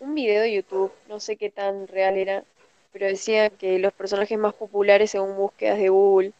un 0.00 0.14
video 0.14 0.42
de 0.42 0.54
YouTube, 0.54 0.92
no 1.08 1.20
sé 1.20 1.36
qué 1.36 1.50
tan 1.50 1.86
real 1.88 2.16
era, 2.16 2.44
pero 2.92 3.06
decía 3.06 3.50
que 3.50 3.78
los 3.78 3.92
personajes 3.92 4.38
más 4.38 4.54
populares 4.54 5.10
según 5.10 5.36
búsquedas 5.36 5.78
de 5.78 5.88
Google. 5.88 6.32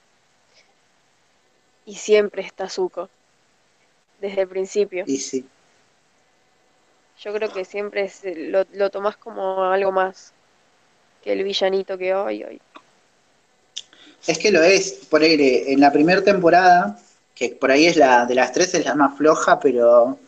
Y 1.87 1.97
siempre 1.97 2.43
está 2.43 2.71
Zuko. 2.71 3.11
Desde 4.21 4.43
el 4.43 4.49
principio. 4.49 5.05
Y 5.07 5.19
sí. 5.19 5.45
Yo 7.17 7.33
creo 7.35 7.51
que 7.51 7.65
siempre 7.65 8.03
es- 8.05 8.23
lo, 8.25 8.65
lo 8.73 8.91
tomás 8.91 9.17
como 9.17 9.65
algo 9.65 9.91
más 9.93 10.33
que 11.23 11.33
el 11.35 11.45
villanito 11.45 11.99
que 11.99 12.15
hoy, 12.15 12.45
hoy. 12.45 12.63
Es 14.27 14.39
que 14.39 14.51
lo 14.51 14.63
es, 14.63 14.93
por 15.11 15.23
ahí, 15.23 15.37
en 15.67 15.81
la 15.81 15.93
primera 15.93 16.23
temporada, 16.23 16.99
que 17.35 17.51
por 17.51 17.71
ahí 17.71 17.87
es 17.87 17.97
la 17.97 18.25
de 18.27 18.35
las 18.35 18.53
tres 18.53 18.75
es 18.75 18.85
la 18.85 18.95
más 18.95 19.17
floja, 19.19 19.61
pero, 19.61 20.19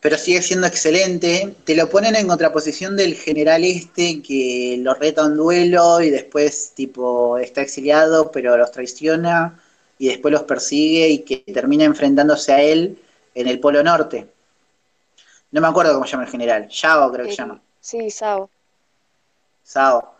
pero 0.00 0.18
sigue 0.18 0.42
siendo 0.42 0.66
excelente. 0.68 1.54
Te 1.64 1.76
lo 1.76 1.90
ponen 1.90 2.16
en 2.16 2.28
contraposición 2.28 2.96
del 2.96 3.16
general 3.16 3.64
este 3.64 4.22
que 4.22 4.78
lo 4.80 4.94
reta 4.94 5.26
un 5.26 5.36
duelo 5.36 6.02
y 6.02 6.10
después 6.10 6.72
tipo 6.76 7.38
está 7.38 7.62
exiliado, 7.62 8.32
pero 8.32 8.56
los 8.58 8.72
traiciona 8.72 9.60
y 9.98 10.08
después 10.08 10.32
los 10.32 10.44
persigue 10.44 11.08
y 11.10 11.20
que 11.20 11.38
termina 11.52 11.84
enfrentándose 11.84 12.52
a 12.54 12.62
él 12.62 12.98
en 13.34 13.48
el 13.48 13.60
Polo 13.60 13.82
Norte. 13.84 14.28
No 15.52 15.60
me 15.60 15.68
acuerdo 15.68 15.92
cómo 15.94 16.04
se 16.06 16.12
llama 16.12 16.24
el 16.24 16.30
general, 16.30 16.68
Yao 16.68 17.12
creo 17.12 17.26
que 17.26 17.32
se 17.32 17.36
llama. 17.38 17.60
Sí, 17.80 18.10
Sao. 18.10 18.48
Sao. 19.62 20.14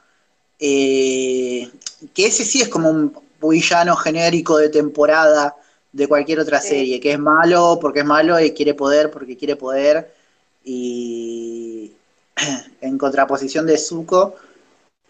Eh, 0.58 1.68
que 2.14 2.26
ese 2.26 2.44
sí 2.44 2.62
es 2.62 2.68
como 2.68 2.90
un 2.90 3.12
villano 3.40 3.96
genérico 3.96 4.58
de 4.58 4.68
temporada 4.68 5.56
de 5.90 6.06
cualquier 6.06 6.38
otra 6.40 6.60
Sí. 6.60 6.68
serie, 6.68 7.00
que 7.00 7.12
es 7.12 7.18
malo 7.18 7.78
porque 7.80 8.00
es 8.00 8.04
malo 8.06 8.38
y 8.40 8.52
quiere 8.52 8.74
poder 8.74 9.10
porque 9.10 9.36
quiere 9.36 9.56
poder. 9.56 10.14
Y 10.64 11.92
en 12.80 12.98
contraposición 12.98 13.66
de 13.66 13.78
Zuko, 13.78 14.36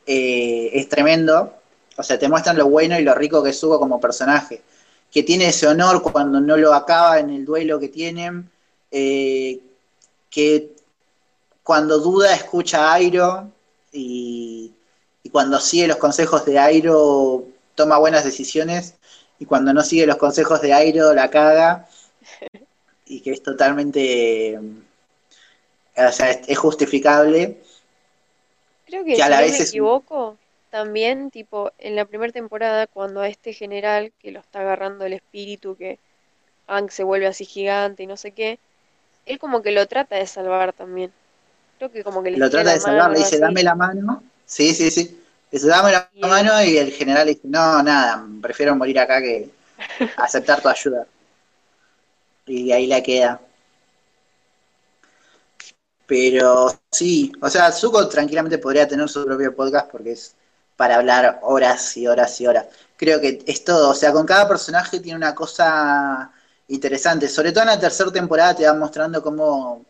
eh, 0.07 0.71
es 0.73 0.89
tremendo. 0.89 1.53
O 1.97 2.03
sea, 2.03 2.19
te 2.19 2.29
muestran 2.29 2.57
lo 2.57 2.69
bueno 2.69 2.99
y 2.99 3.03
lo 3.03 3.15
rico 3.15 3.43
que 3.43 3.51
es 3.51 3.59
Zuko 3.61 3.79
como 3.79 4.01
personaje. 4.01 4.63
Que 5.11 5.23
tiene 5.23 5.49
ese 5.49 5.67
honor 5.67 6.01
cuando 6.01 6.41
no 6.41 6.57
lo 6.57 6.73
acaba 6.73 7.19
en 7.21 7.31
el 7.31 7.45
duelo 7.45 7.79
que 7.79 7.89
tienen. 7.89 8.49
eh, 8.91 9.61
que 10.33 10.73
cuando 11.63 11.99
duda 12.01 12.35
escucha 12.35 12.91
a 12.91 12.95
Airo 12.95 13.53
y, 13.93 14.73
y 15.23 15.31
cuando 15.31 15.61
sigue 15.61 15.89
los 15.89 15.99
consejos 15.99 16.45
de 16.47 16.59
Airo 16.59 17.45
toma 17.77 17.99
buenas 17.99 18.25
decisiones 18.25 18.97
y 19.39 19.47
cuando 19.47 19.73
no 19.75 19.83
sigue 19.85 20.07
los 20.07 20.17
consejos 20.19 20.61
de 20.63 20.75
Airo 20.75 21.15
la 21.15 21.31
caga 21.31 21.89
y 23.07 23.21
que 23.23 23.33
es 23.33 23.43
totalmente 23.43 24.59
o 25.97 26.13
sea, 26.13 26.31
es, 26.31 26.49
es 26.49 26.59
justificable. 26.59 27.59
Creo 28.87 29.05
que 29.05 29.17
Que 29.17 29.23
a 29.23 29.29
si 29.29 29.31
la 29.31 29.41
no 29.41 29.43
vez 29.43 29.51
me 29.51 29.61
es 29.61 29.69
equivoco, 29.69 30.39
también, 30.71 31.31
tipo, 31.31 31.73
en 31.79 31.97
la 31.97 32.05
primera 32.07 32.33
temporada, 32.33 32.87
cuando 32.87 33.21
a 33.21 33.29
este 33.29 33.53
general 33.53 34.13
que 34.21 34.33
lo 34.33 34.41
está 34.41 34.61
agarrando 34.61 35.05
el 35.05 35.13
espíritu, 35.15 35.77
que 35.77 35.99
Aang 36.67 36.91
se 36.91 37.05
vuelve 37.05 37.27
así 37.27 37.45
gigante 37.45 38.03
y 38.05 38.07
no 38.07 38.17
sé 38.17 38.33
qué, 38.33 38.59
él 39.27 39.39
como 39.39 39.63
que 39.63 39.73
lo 39.73 39.87
trata 39.87 40.17
de 40.17 40.27
salvar 40.27 40.73
también. 40.73 41.13
Creo 41.79 41.91
que 41.93 42.05
como 42.05 42.23
que 42.23 42.31
le 42.31 42.39
lo 42.39 42.51
trata 42.51 42.73
de 42.73 42.81
salvar, 42.81 43.11
mano, 43.11 43.13
le 43.13 43.19
dice 43.19 43.39
así. 43.39 43.41
dame 43.41 43.63
la 43.63 43.75
mano 43.75 44.23
sí, 44.45 44.75
sí, 44.75 44.91
sí 44.91 45.05
le 45.51 45.59
dice 45.59 45.69
dame 45.69 45.93
la 45.93 46.11
Y 46.15 46.23
él- 46.23 46.31
mano 46.31 46.63
y 46.63 46.79
el 46.79 46.93
general 46.93 47.27
dice 47.27 47.43
no, 47.45 47.83
nada, 47.83 48.25
prefiero 48.41 48.75
morir 48.77 48.99
acá 48.99 49.21
que 49.21 49.51
aceptar 50.17 50.61
tu 50.63 50.69
ayuda 50.69 51.07
y 52.47 52.73
ahí 52.73 52.87
la 52.87 53.03
queda 53.03 53.41
Pero 56.07 56.69
sí, 56.91 57.33
o 57.41 57.49
sea, 57.49 57.73
Zuko 57.73 58.09
tranquilamente 58.09 58.59
podría 58.59 58.87
tener 58.89 59.09
su 59.09 59.25
propio 59.25 59.55
podcast 59.55 59.91
porque 59.91 60.13
es 60.13 60.35
para 60.77 60.97
hablar 60.97 61.39
horas 61.43 61.97
y 61.97 62.07
horas 62.07 62.41
y 62.41 62.47
horas. 62.47 62.67
Creo 62.97 63.21
que 63.21 63.43
es 63.47 63.65
todo, 63.65 63.91
o 63.91 63.95
sea, 63.95 64.13
con 64.13 64.27
cada 64.27 64.49
personaje 64.49 65.01
tiene 65.01 65.17
una 65.17 65.35
cosa 65.35 66.31
interesante. 66.73 67.29
Sobre 67.29 67.53
todo 67.53 67.63
en 67.63 67.71
la 67.71 67.81
tercera 67.81 68.11
temporada 68.11 68.55
te 68.55 68.67
van 68.67 68.79
mostrando 68.79 69.23
cómo 69.23 69.85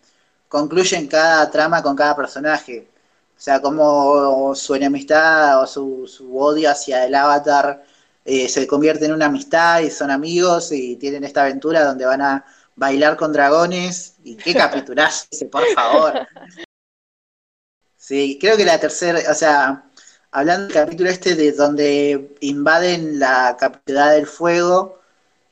concluyen 0.49 1.07
cada 1.09 1.51
trama 1.51 1.83
con 1.83 1.97
cada 1.97 2.17
personaje. 2.17 2.89
O 3.37 3.41
sea, 3.41 3.61
cómo 3.61 4.55
su 4.55 4.75
enemistad 4.75 5.63
o 5.63 5.67
su, 5.67 6.07
su 6.07 6.39
odio 6.39 6.71
hacia 6.71 7.05
el 7.05 7.15
avatar 7.15 7.83
eh, 8.25 8.49
se 8.49 8.67
convierte 8.67 9.07
en 9.07 9.13
una 9.13 9.27
amistad 9.27 9.81
y 9.81 9.91
son 9.91 10.11
amigos 10.11 10.71
y 10.71 10.97
tienen 10.97 11.25
esta 11.25 11.43
aventura 11.43 11.85
donde 11.85 12.07
van 12.07 12.23
a 12.23 12.45
bailar 12.77 13.17
con 13.17 13.33
dragones. 13.33 14.17
Y 14.25 14.37
qué 14.37 14.55
capitulazo 14.55 15.27
ese, 15.31 15.47
por 15.47 15.65
favor. 15.75 16.27
Sí, 17.97 18.39
creo 18.41 18.57
que 18.57 18.65
la 18.65 18.79
tercera, 18.79 19.21
o 19.31 19.35
sea, 19.35 19.85
hablando 20.33 20.67
del 20.67 20.75
capítulo 20.75 21.09
este 21.09 21.35
de 21.35 21.53
donde 21.53 22.35
invaden 22.41 23.19
la 23.19 23.57
capital 23.59 24.17
del 24.17 24.27
fuego, 24.27 25.02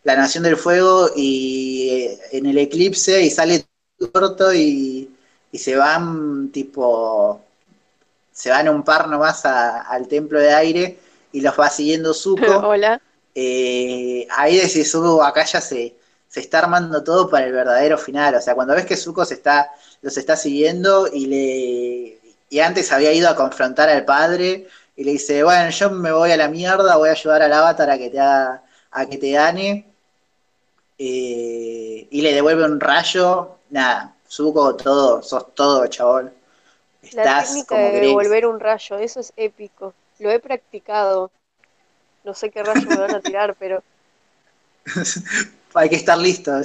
la 0.04 0.16
nación 0.16 0.44
del 0.44 0.56
fuego, 0.56 1.10
y 1.16 1.90
eh, 1.90 2.20
en 2.32 2.46
el 2.46 2.58
eclipse, 2.58 3.22
y 3.22 3.30
sale 3.30 3.66
corto 4.12 4.52
y, 4.54 5.10
y 5.52 5.58
se 5.58 5.76
van 5.76 6.50
tipo, 6.52 7.42
se 8.32 8.50
van 8.50 8.68
un 8.68 8.82
par 8.84 9.08
nomás 9.08 9.44
a- 9.46 9.82
al 9.82 10.08
templo 10.08 10.38
de 10.40 10.52
aire 10.54 10.98
y 11.32 11.40
los 11.40 11.58
va 11.58 11.70
siguiendo 11.70 12.14
Zuko. 12.14 12.58
Hola. 12.68 13.00
Eh, 13.34 14.26
ahí 14.36 14.56
decís, 14.56 14.90
Zuko, 14.90 15.22
acá 15.22 15.44
ya 15.44 15.60
se, 15.60 15.94
se 16.28 16.40
está 16.40 16.60
armando 16.60 17.02
todo 17.04 17.28
para 17.30 17.46
el 17.46 17.52
verdadero 17.52 17.98
final. 17.98 18.34
O 18.36 18.40
sea, 18.40 18.54
cuando 18.54 18.74
ves 18.74 18.86
que 18.86 18.96
Zuko 18.96 19.24
se 19.24 19.34
está, 19.34 19.70
los 20.02 20.16
está 20.16 20.36
siguiendo 20.36 21.08
y 21.12 21.26
le 21.26 22.20
y 22.52 22.58
antes 22.60 22.90
había 22.92 23.12
ido 23.12 23.28
a 23.28 23.36
confrontar 23.36 23.88
al 23.88 24.04
padre 24.04 24.66
y 24.96 25.04
le 25.04 25.12
dice, 25.12 25.44
bueno, 25.44 25.70
yo 25.70 25.90
me 25.90 26.10
voy 26.12 26.32
a 26.32 26.36
la 26.36 26.48
mierda, 26.48 26.96
voy 26.96 27.08
a 27.08 27.12
ayudar 27.12 27.42
al 27.42 27.52
avatar 27.52 27.90
a 27.90 27.96
que 27.98 28.10
te 28.10 28.18
haga, 28.18 28.64
a 28.90 29.06
que 29.06 29.18
te 29.18 29.30
gane. 29.32 29.86
Eh, 31.02 32.06
y 32.10 32.20
le 32.20 32.34
devuelve 32.34 32.62
un 32.66 32.78
rayo, 32.78 33.56
nada, 33.70 34.14
Zuko, 34.28 34.76
todo, 34.76 35.22
sos 35.22 35.54
todo, 35.54 35.86
chabón. 35.86 36.26
La 36.26 37.08
Estás 37.08 37.48
técnica 37.48 37.68
como 37.68 37.88
de 37.88 38.00
devolver 38.00 38.44
un 38.46 38.60
rayo, 38.60 38.98
eso 38.98 39.20
es 39.20 39.32
épico. 39.34 39.94
Lo 40.18 40.30
he 40.30 40.38
practicado. 40.40 41.30
No 42.22 42.34
sé 42.34 42.50
qué 42.50 42.62
rayo 42.62 42.90
me 42.90 42.98
van 42.98 43.14
a 43.14 43.20
tirar, 43.20 43.56
pero 43.58 43.82
Hay 45.74 45.88
que 45.88 45.96
estar 45.96 46.18
listo. 46.18 46.52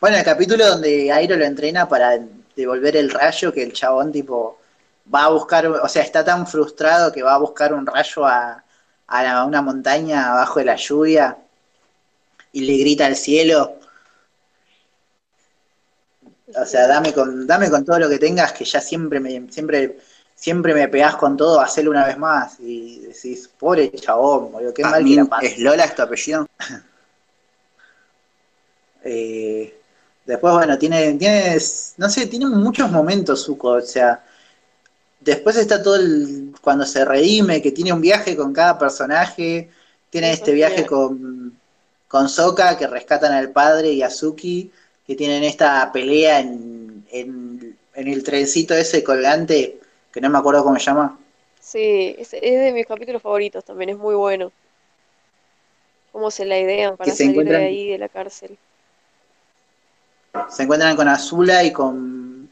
bueno, 0.00 0.16
el 0.16 0.24
capítulo 0.24 0.64
donde 0.64 1.10
Airo 1.10 1.34
lo 1.34 1.44
entrena 1.44 1.88
para 1.88 2.20
devolver 2.54 2.96
el 2.96 3.10
rayo, 3.10 3.52
que 3.52 3.64
el 3.64 3.72
chabón 3.72 4.12
tipo 4.12 4.58
va 5.12 5.24
a 5.24 5.30
buscar, 5.30 5.66
o 5.66 5.88
sea, 5.88 6.04
está 6.04 6.24
tan 6.24 6.46
frustrado 6.46 7.10
que 7.10 7.24
va 7.24 7.34
a 7.34 7.38
buscar 7.38 7.72
un 7.72 7.84
rayo 7.84 8.24
a, 8.24 8.62
la- 9.08 9.38
a 9.40 9.44
una 9.44 9.60
montaña 9.60 10.30
abajo 10.30 10.60
de 10.60 10.66
la 10.66 10.76
lluvia 10.76 11.36
y 12.52 12.60
le 12.62 12.76
grita 12.78 13.06
al 13.06 13.16
cielo. 13.16 13.78
O 16.56 16.64
sea, 16.64 16.86
dame 16.86 17.12
con, 17.12 17.46
dame 17.46 17.70
con 17.70 17.84
todo 17.84 17.98
lo 17.98 18.08
que 18.08 18.18
tengas, 18.18 18.52
que 18.52 18.64
ya 18.64 18.80
siempre 18.80 19.20
me, 19.20 19.50
siempre, 19.50 19.98
siempre 20.34 20.74
me 20.74 20.88
pegás 20.88 21.16
con 21.16 21.36
todo, 21.36 21.60
hacelo 21.60 21.90
una 21.90 22.06
vez 22.06 22.18
más. 22.18 22.58
Y 22.60 23.00
decís, 23.00 23.50
pobre 23.58 23.90
chabón, 23.92 24.52
boludo, 24.52 24.72
qué 24.72 24.82
mal 24.82 25.04
que 25.04 25.14
la 25.16 25.24
pasa. 25.26 25.46
¿Es 25.46 25.58
Lola 25.58 25.84
es 25.84 25.94
tu 25.94 26.02
apellido? 26.02 26.46
Eh, 29.10 29.78
después, 30.26 30.52
bueno, 30.52 30.76
tiene, 30.76 31.14
tiene, 31.14 31.56
no 31.96 32.10
sé, 32.10 32.26
tiene 32.26 32.46
muchos 32.46 32.90
momentos, 32.90 33.44
Zuko, 33.44 33.68
o 33.68 33.80
sea, 33.80 34.22
después 35.20 35.56
está 35.56 35.82
todo 35.82 35.96
el, 35.96 36.52
cuando 36.60 36.84
se 36.84 37.04
redime, 37.04 37.62
que 37.62 37.70
tiene 37.72 37.92
un 37.92 38.00
viaje 38.00 38.36
con 38.36 38.52
cada 38.52 38.76
personaje, 38.76 39.70
tiene 40.10 40.32
Eso 40.32 40.40
este 40.40 40.50
es 40.50 40.54
viaje 40.56 40.84
con, 40.84 41.57
con 42.08 42.28
Sokka, 42.28 42.76
que 42.78 42.86
rescatan 42.88 43.32
al 43.32 43.50
padre 43.52 43.92
y 43.92 44.02
a 44.02 44.10
Suki, 44.10 44.72
que 45.06 45.16
tienen 45.16 45.44
esta 45.44 45.90
pelea 45.92 46.40
en, 46.40 47.06
en, 47.10 47.78
en 47.94 48.08
el 48.08 48.24
trencito 48.24 48.74
ese 48.74 49.04
colgante, 49.04 49.80
que 50.12 50.20
no 50.20 50.30
me 50.30 50.38
acuerdo 50.38 50.64
cómo 50.64 50.78
se 50.78 50.86
llama. 50.86 51.18
sí, 51.60 52.14
es, 52.18 52.32
es 52.34 52.60
de 52.60 52.72
mis 52.72 52.86
capítulos 52.86 53.22
favoritos 53.22 53.64
también, 53.64 53.90
es 53.90 53.98
muy 53.98 54.14
bueno. 54.14 54.52
Cómo 56.12 56.30
se 56.30 56.44
la 56.44 56.58
idean 56.58 56.96
para 56.98 57.10
Que 57.10 57.12
se 57.12 57.24
salir 57.24 57.48
de 57.48 57.56
ahí, 57.56 57.88
de 57.88 57.98
la 57.98 58.08
cárcel. 58.10 58.58
Se 60.48 60.62
encuentran 60.62 60.96
con 60.96 61.08
Azula 61.08 61.64
y 61.64 61.72
con... 61.72 62.50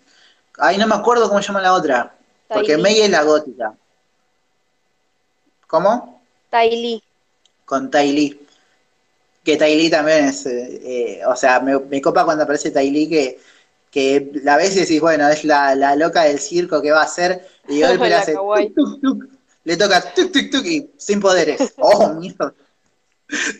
Ay, 0.59 0.79
no 0.79 0.87
me 0.87 0.95
acuerdo 0.95 1.29
cómo 1.29 1.41
se 1.41 1.49
llama 1.49 1.63
la 1.63 1.75
otra, 1.75 2.17
porque. 2.51 2.77
Mei 2.79 3.01
es 3.01 3.11
la 3.11 3.23
gótica. 3.23 3.75
¿Cómo? 5.67 6.23
Tai 6.51 6.71
Li. 6.71 7.03
con 7.65 7.91
Tai 7.91 8.13
Lee. 8.13 8.46
Que 9.47 9.57
Tai 9.57 9.77
Lee 9.77 9.89
también 9.89 10.25
es, 10.25 10.45
eh, 10.45 10.81
eh, 10.83 11.21
o 11.25 11.37
sea, 11.37 11.61
me, 11.61 11.79
me 11.79 12.03
copa 12.03 12.25
cuando 12.25 12.43
aparece 12.43 12.73
Tai 12.73 12.91
Lee 12.91 13.09
que, 13.09 13.39
que 13.93 14.33
la 14.43 14.57
ves 14.57 14.75
y 14.75 14.81
decís, 14.81 15.01
bueno, 15.01 15.29
es 15.29 15.45
la, 15.45 15.77
la 15.77 15.95
loca 15.95 16.25
del 16.25 16.41
circo 16.41 16.83
que 16.83 16.91
va 16.91 17.03
a 17.03 17.05
hacer, 17.05 17.47
y 17.69 17.79
de 17.79 17.87
golpe 17.87 18.09
le 18.09 18.15
hace 18.17 18.35
le 19.63 19.77
toca 19.77 20.01
tuk, 20.15 20.33
tuk, 20.33 20.51
tuk, 20.51 20.67
y 20.67 20.91
sin 20.97 21.21
poderes. 21.21 21.75
Oh, 21.79 22.13
mierda. 22.15 22.53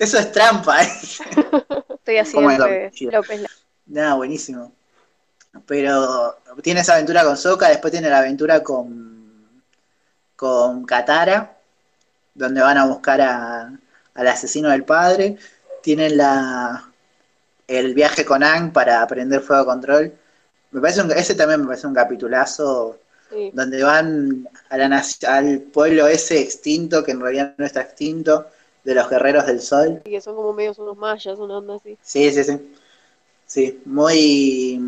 Eso 0.01 0.19
es 0.19 0.33
trampa, 0.33 0.83
¿eh? 0.83 0.89
Estoy 1.95 2.17
así 2.19 2.33
¿Cómo 2.33 2.51
de 2.51 2.87
es 2.87 3.01
López. 3.03 3.43
Nada, 3.87 4.15
buenísimo. 4.15 4.73
Pero 5.67 6.37
tiene 6.63 6.81
esa 6.81 6.95
aventura 6.95 7.23
con 7.23 7.37
Sokka, 7.37 7.69
después 7.69 7.93
tiene 7.93 8.11
la 8.11 8.19
aventura 8.19 8.63
con, 8.65 9.63
con 10.35 10.85
Katara, 10.85 11.57
donde 12.35 12.61
van 12.61 12.79
a 12.79 12.87
buscar 12.87 13.21
a, 13.21 13.73
al 14.15 14.29
asesino 14.29 14.69
del 14.71 14.85
padre. 14.85 15.37
Tienen 15.87 16.17
la, 16.17 16.91
el 17.69 17.95
viaje 17.95 18.25
con 18.25 18.43
Ang 18.43 18.73
para 18.73 19.03
aprender 19.03 19.41
fuego 19.41 19.65
control. 19.67 20.13
Me 20.73 20.81
parece 20.81 21.01
un- 21.01 21.13
ese 21.13 21.37
también 21.37 21.61
me 21.61 21.69
parece 21.69 21.87
un 21.87 21.95
capitulazo 21.95 22.99
Sí. 23.31 23.51
donde 23.53 23.85
van 23.85 24.49
a 24.69 24.79
la 24.79 25.05
al 25.29 25.61
pueblo 25.61 26.09
ese 26.09 26.41
extinto, 26.41 27.05
que 27.05 27.13
en 27.13 27.21
realidad 27.21 27.55
no 27.57 27.65
está 27.65 27.83
extinto, 27.83 28.47
de 28.83 28.95
los 28.97 29.09
guerreros 29.09 29.47
del 29.47 29.61
sol. 29.61 30.03
Y 30.05 30.11
que 30.11 30.21
son 30.21 30.35
como 30.35 30.53
medios 30.53 30.77
unos 30.81 30.97
mayas, 30.97 31.39
una 31.39 31.59
onda 31.59 31.77
así. 31.77 31.97
Sí, 32.03 32.33
sí, 32.33 32.43
sí. 32.43 32.75
Sí, 33.47 33.81
muy 33.85 34.81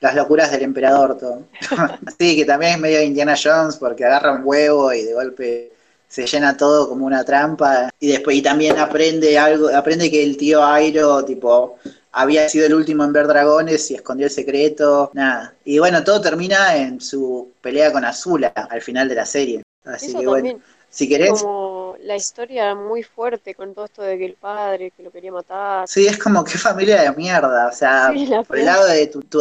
las 0.00 0.14
locuras 0.14 0.52
del 0.52 0.62
emperador 0.62 1.18
todo. 1.18 1.42
sí, 2.20 2.36
que 2.36 2.44
también 2.44 2.74
es 2.74 2.78
medio 2.78 3.02
Indiana 3.02 3.34
Jones 3.42 3.76
porque 3.76 4.04
agarra 4.04 4.30
un 4.34 4.42
huevo 4.44 4.92
y 4.92 5.02
de 5.02 5.14
golpe 5.14 5.72
se 6.08 6.26
llena 6.26 6.56
todo 6.56 6.88
como 6.88 7.06
una 7.06 7.24
trampa 7.24 7.90
y 7.98 8.08
después 8.08 8.36
y 8.36 8.42
también 8.42 8.78
aprende 8.78 9.38
algo, 9.38 9.68
aprende 9.74 10.10
que 10.10 10.22
el 10.22 10.36
tío 10.36 10.64
Airo 10.64 11.24
tipo 11.24 11.76
había 12.12 12.48
sido 12.48 12.66
el 12.66 12.74
último 12.74 13.04
en 13.04 13.12
ver 13.12 13.26
dragones 13.26 13.90
y 13.90 13.94
escondió 13.96 14.26
el 14.26 14.32
secreto, 14.32 15.10
nada. 15.14 15.54
Y 15.64 15.78
bueno, 15.78 16.02
todo 16.02 16.20
termina 16.20 16.76
en 16.76 17.00
su 17.00 17.52
pelea 17.60 17.92
con 17.92 18.04
Azula 18.04 18.48
al 18.48 18.80
final 18.82 19.08
de 19.08 19.14
la 19.14 19.26
serie. 19.26 19.62
Así 19.84 20.06
Eso 20.06 20.18
que 20.18 20.26
bueno, 20.26 20.60
si 20.88 21.08
querés, 21.08 21.30
como 21.30 21.96
la 22.00 22.16
historia 22.16 22.74
muy 22.74 23.02
fuerte 23.02 23.54
con 23.54 23.74
todo 23.74 23.84
esto 23.86 24.02
de 24.02 24.18
que 24.18 24.24
el 24.26 24.34
padre 24.34 24.90
que 24.90 25.02
lo 25.02 25.10
quería 25.10 25.32
matar. 25.32 25.88
sí, 25.88 26.06
es 26.06 26.18
como 26.18 26.44
que 26.44 26.58
familia 26.58 27.02
de 27.02 27.12
mierda, 27.16 27.68
o 27.68 27.72
sea, 27.72 28.12
Sí, 28.12 28.26
la 28.26 28.42
por 28.42 28.58
el 28.58 28.64
lado 28.66 28.86
de 28.86 29.06
tu, 29.08 29.22
tu, 29.22 29.40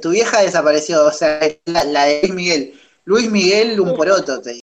tu 0.00 0.10
vieja 0.10 0.42
desapareció, 0.42 1.04
o 1.06 1.12
sea, 1.12 1.40
la, 1.66 1.84
la 1.84 2.04
de 2.04 2.20
Luis 2.22 2.34
Miguel. 2.34 2.74
Luis 3.04 3.30
Miguel, 3.30 3.80
un 3.80 3.94
poroto, 3.94 4.40
te. 4.42 4.60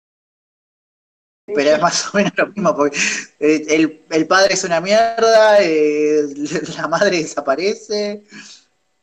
Pero 1.54 1.70
es 1.72 1.82
más 1.82 2.14
o 2.14 2.18
menos 2.18 2.34
lo 2.38 2.48
mismo, 2.48 2.76
porque 2.76 2.98
eh, 3.40 3.66
el, 3.70 4.02
el 4.10 4.28
padre 4.28 4.54
es 4.54 4.64
una 4.64 4.82
mierda, 4.82 5.58
eh, 5.62 6.24
la 6.78 6.88
madre 6.88 7.18
desaparece, 7.18 8.24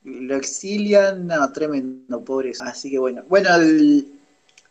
lo 0.05 0.37
exilian, 0.37 1.27
no, 1.27 1.51
tremendo, 1.53 2.23
pobre. 2.25 2.53
Así 2.61 2.91
que 2.91 2.99
bueno, 2.99 3.23
bueno, 3.29 3.55
el- 3.57 4.13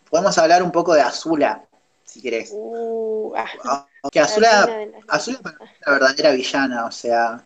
podemos 0.09 0.37
hablar 0.37 0.61
un 0.61 0.71
poco 0.71 0.93
de 0.93 1.01
Azula, 1.01 1.65
si 2.03 2.21
querés. 2.21 2.51
Uh, 2.53 3.33
ah, 3.35 3.87
Que 4.11 4.19
la 4.19 4.25
Azula, 4.25 4.49
las 4.85 5.03
Azula 5.07 5.39
es 5.39 5.79
la 5.85 5.91
verdadera 5.93 6.31
villana, 6.31 6.85
o 6.85 6.91
sea, 6.91 7.43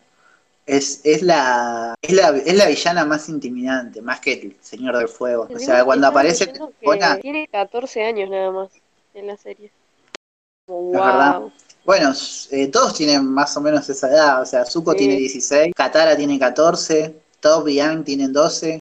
es, 0.66 1.00
es, 1.04 1.22
la, 1.22 1.94
es, 2.02 2.12
la, 2.12 2.36
es 2.36 2.54
la 2.54 2.66
villana 2.66 3.04
más 3.06 3.28
intimidante, 3.30 4.02
más 4.02 4.20
que 4.20 4.34
el 4.34 4.56
Señor 4.60 4.98
del 4.98 5.08
Fuego. 5.08 5.48
O 5.50 5.58
sea, 5.58 5.82
cuando 5.84 6.06
aparece 6.08 6.52
que 6.52 6.60
Tiene 7.22 7.48
14 7.48 8.04
años 8.04 8.28
nada 8.28 8.50
más 8.50 8.68
en 9.14 9.26
la 9.26 9.36
serie. 9.38 9.70
Como, 10.68 10.92
Es 10.92 11.02
verdad. 11.04 11.40
wow. 11.40 11.52
bueno, 11.84 12.12
eh, 12.50 12.68
todos 12.68 12.94
tienen 12.94 13.26
más 13.26 13.56
o 13.56 13.60
menos 13.60 13.88
esa 13.88 14.08
edad, 14.10 14.42
o 14.42 14.46
sea, 14.46 14.64
Zuko 14.64 14.92
Sí. 14.92 14.98
tiene 14.98 15.16
16, 15.16 15.72
Katara 15.74 16.16
tiene 16.16 16.38
14, 16.38 17.22
Top 17.40 17.66
y 17.68 17.76
Yang 17.76 18.04
tienen 18.04 18.32
12. 18.32 18.78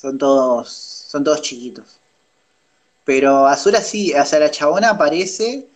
Son 0.00 0.16
todos, 0.18 0.70
son 0.72 1.22
todos 1.24 1.42
chiquitos. 1.42 2.00
Pero 3.04 3.46
Azula 3.46 3.80
sí, 3.80 4.12
o 4.14 4.24
sea, 4.24 4.38
la 4.40 4.50
chabona 4.50 4.90
aparece 4.90 5.68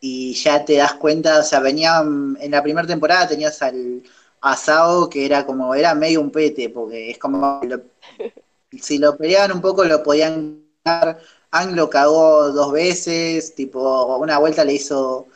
y 0.00 0.34
ya 0.34 0.64
te 0.64 0.76
das 0.76 0.94
cuenta, 0.94 1.40
o 1.40 1.42
sea, 1.42 1.60
venían, 1.60 2.36
en 2.40 2.50
la 2.52 2.62
primera 2.62 2.86
temporada 2.86 3.28
tenías 3.28 3.60
al 3.62 4.02
a 4.40 4.56
Sao 4.56 5.08
que 5.10 5.26
era 5.26 5.44
como, 5.46 5.74
era 5.74 5.94
medio 5.94 6.20
un 6.20 6.30
pete, 6.30 6.68
porque 6.70 7.10
es 7.10 7.18
como, 7.18 7.60
lo- 7.64 7.82
si 8.80 8.98
lo 8.98 9.16
peleaban 9.16 9.52
un 9.52 9.60
poco 9.62 9.84
lo 9.84 10.02
podían 10.02 10.64
ganar. 10.84 11.20
Ang 11.50 11.74
lo 11.76 11.88
cagó 11.90 12.50
dos 12.52 12.72
veces, 12.72 13.54
tipo, 13.54 14.16
una 14.16 14.38
vuelta 14.38 14.64
le 14.64 14.74
hizo 14.74 15.26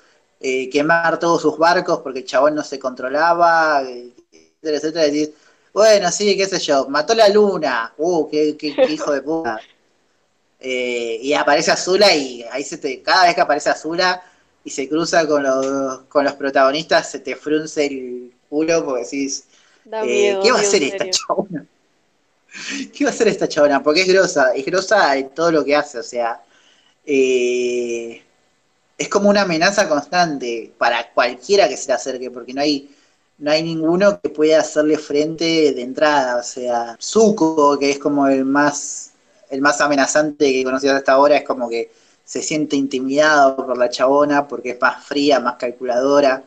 eh, 0.40 0.68
quemar 0.70 1.18
todos 1.18 1.42
sus 1.42 1.56
barcos 1.58 2.00
porque 2.00 2.20
el 2.20 2.24
chabón 2.26 2.54
no 2.54 2.62
se 2.64 2.78
controlaba, 2.78 3.82
etcétera, 3.82 4.76
etcétera, 4.78 5.06
y 5.06 5.10
decís, 5.10 5.34
bueno, 5.72 6.10
sí, 6.10 6.36
qué 6.36 6.46
sé 6.46 6.58
yo, 6.58 6.88
mató 6.88 7.14
la 7.14 7.28
luna, 7.28 7.94
uh, 7.98 8.28
qué, 8.28 8.56
qué- 8.56 8.80
qué 8.80 8.92
hijo 8.92 9.12
de 9.12 9.22
puta. 9.22 9.64
Eh, 10.58 11.18
y 11.22 11.32
aparece 11.34 11.70
Azula 11.70 12.14
y 12.14 12.42
ahí 12.52 12.62
se 12.64 12.78
te, 12.78 13.02
cada 13.02 13.24
vez 13.26 13.34
que 13.34 13.40
aparece 13.40 13.70
Azula 13.70 14.22
y 14.64 14.70
se 14.70 14.88
cruza 14.88 15.26
con 15.26 15.42
los, 15.42 16.00
con 16.08 16.24
los 16.24 16.34
protagonistas, 16.34 17.10
se 17.10 17.20
te 17.20 17.34
frunce 17.36 17.86
el 17.86 18.34
culo 18.48 18.84
porque 18.84 19.04
decís, 19.04 19.46
eh, 20.00 20.06
miedo. 20.06 20.40
¿qué 20.40 20.52
va 20.52 20.58
a 20.58 20.60
hacer 20.62 20.82
esta 20.82 21.08
chabona? 21.08 21.66
¿Qué 22.92 23.04
va 23.04 23.10
a 23.10 23.12
hacer 23.12 23.28
esta 23.28 23.48
chabona? 23.48 23.82
Porque 23.82 24.02
es 24.02 24.08
grosa, 24.08 24.52
es 24.54 24.64
grosa 24.64 25.16
en 25.16 25.30
todo 25.30 25.52
lo 25.52 25.64
que 25.64 25.76
hace, 25.76 25.98
o 25.98 26.02
sea, 26.02 26.40
eh, 27.06 28.22
es 28.98 29.08
como 29.08 29.30
una 29.30 29.42
amenaza 29.42 29.88
constante 29.88 30.72
para 30.78 31.10
cualquiera 31.12 31.68
que 31.68 31.76
se 31.76 31.88
le 31.88 31.94
acerque, 31.94 32.30
porque 32.30 32.52
no 32.52 32.60
hay, 32.60 32.90
no 33.38 33.50
hay 33.50 33.62
ninguno 33.62 34.20
que 34.20 34.28
pueda 34.30 34.60
hacerle 34.60 34.98
frente 34.98 35.72
de 35.72 35.82
entrada, 35.82 36.36
o 36.36 36.42
sea, 36.42 36.96
Zuko, 37.00 37.78
que 37.78 37.90
es 37.92 37.98
como 37.98 38.26
el 38.26 38.44
más, 38.44 39.12
el 39.50 39.60
más 39.60 39.80
amenazante 39.80 40.52
que 40.52 40.64
conocido 40.64 40.94
hasta 40.94 41.12
ahora, 41.12 41.36
es 41.36 41.44
como 41.44 41.68
que 41.68 41.90
se 42.24 42.42
siente 42.42 42.76
intimidado 42.76 43.56
por 43.56 43.76
la 43.78 43.88
chabona 43.90 44.46
porque 44.46 44.70
es 44.70 44.80
más 44.80 45.04
fría, 45.04 45.40
más 45.40 45.56
calculadora, 45.56 46.44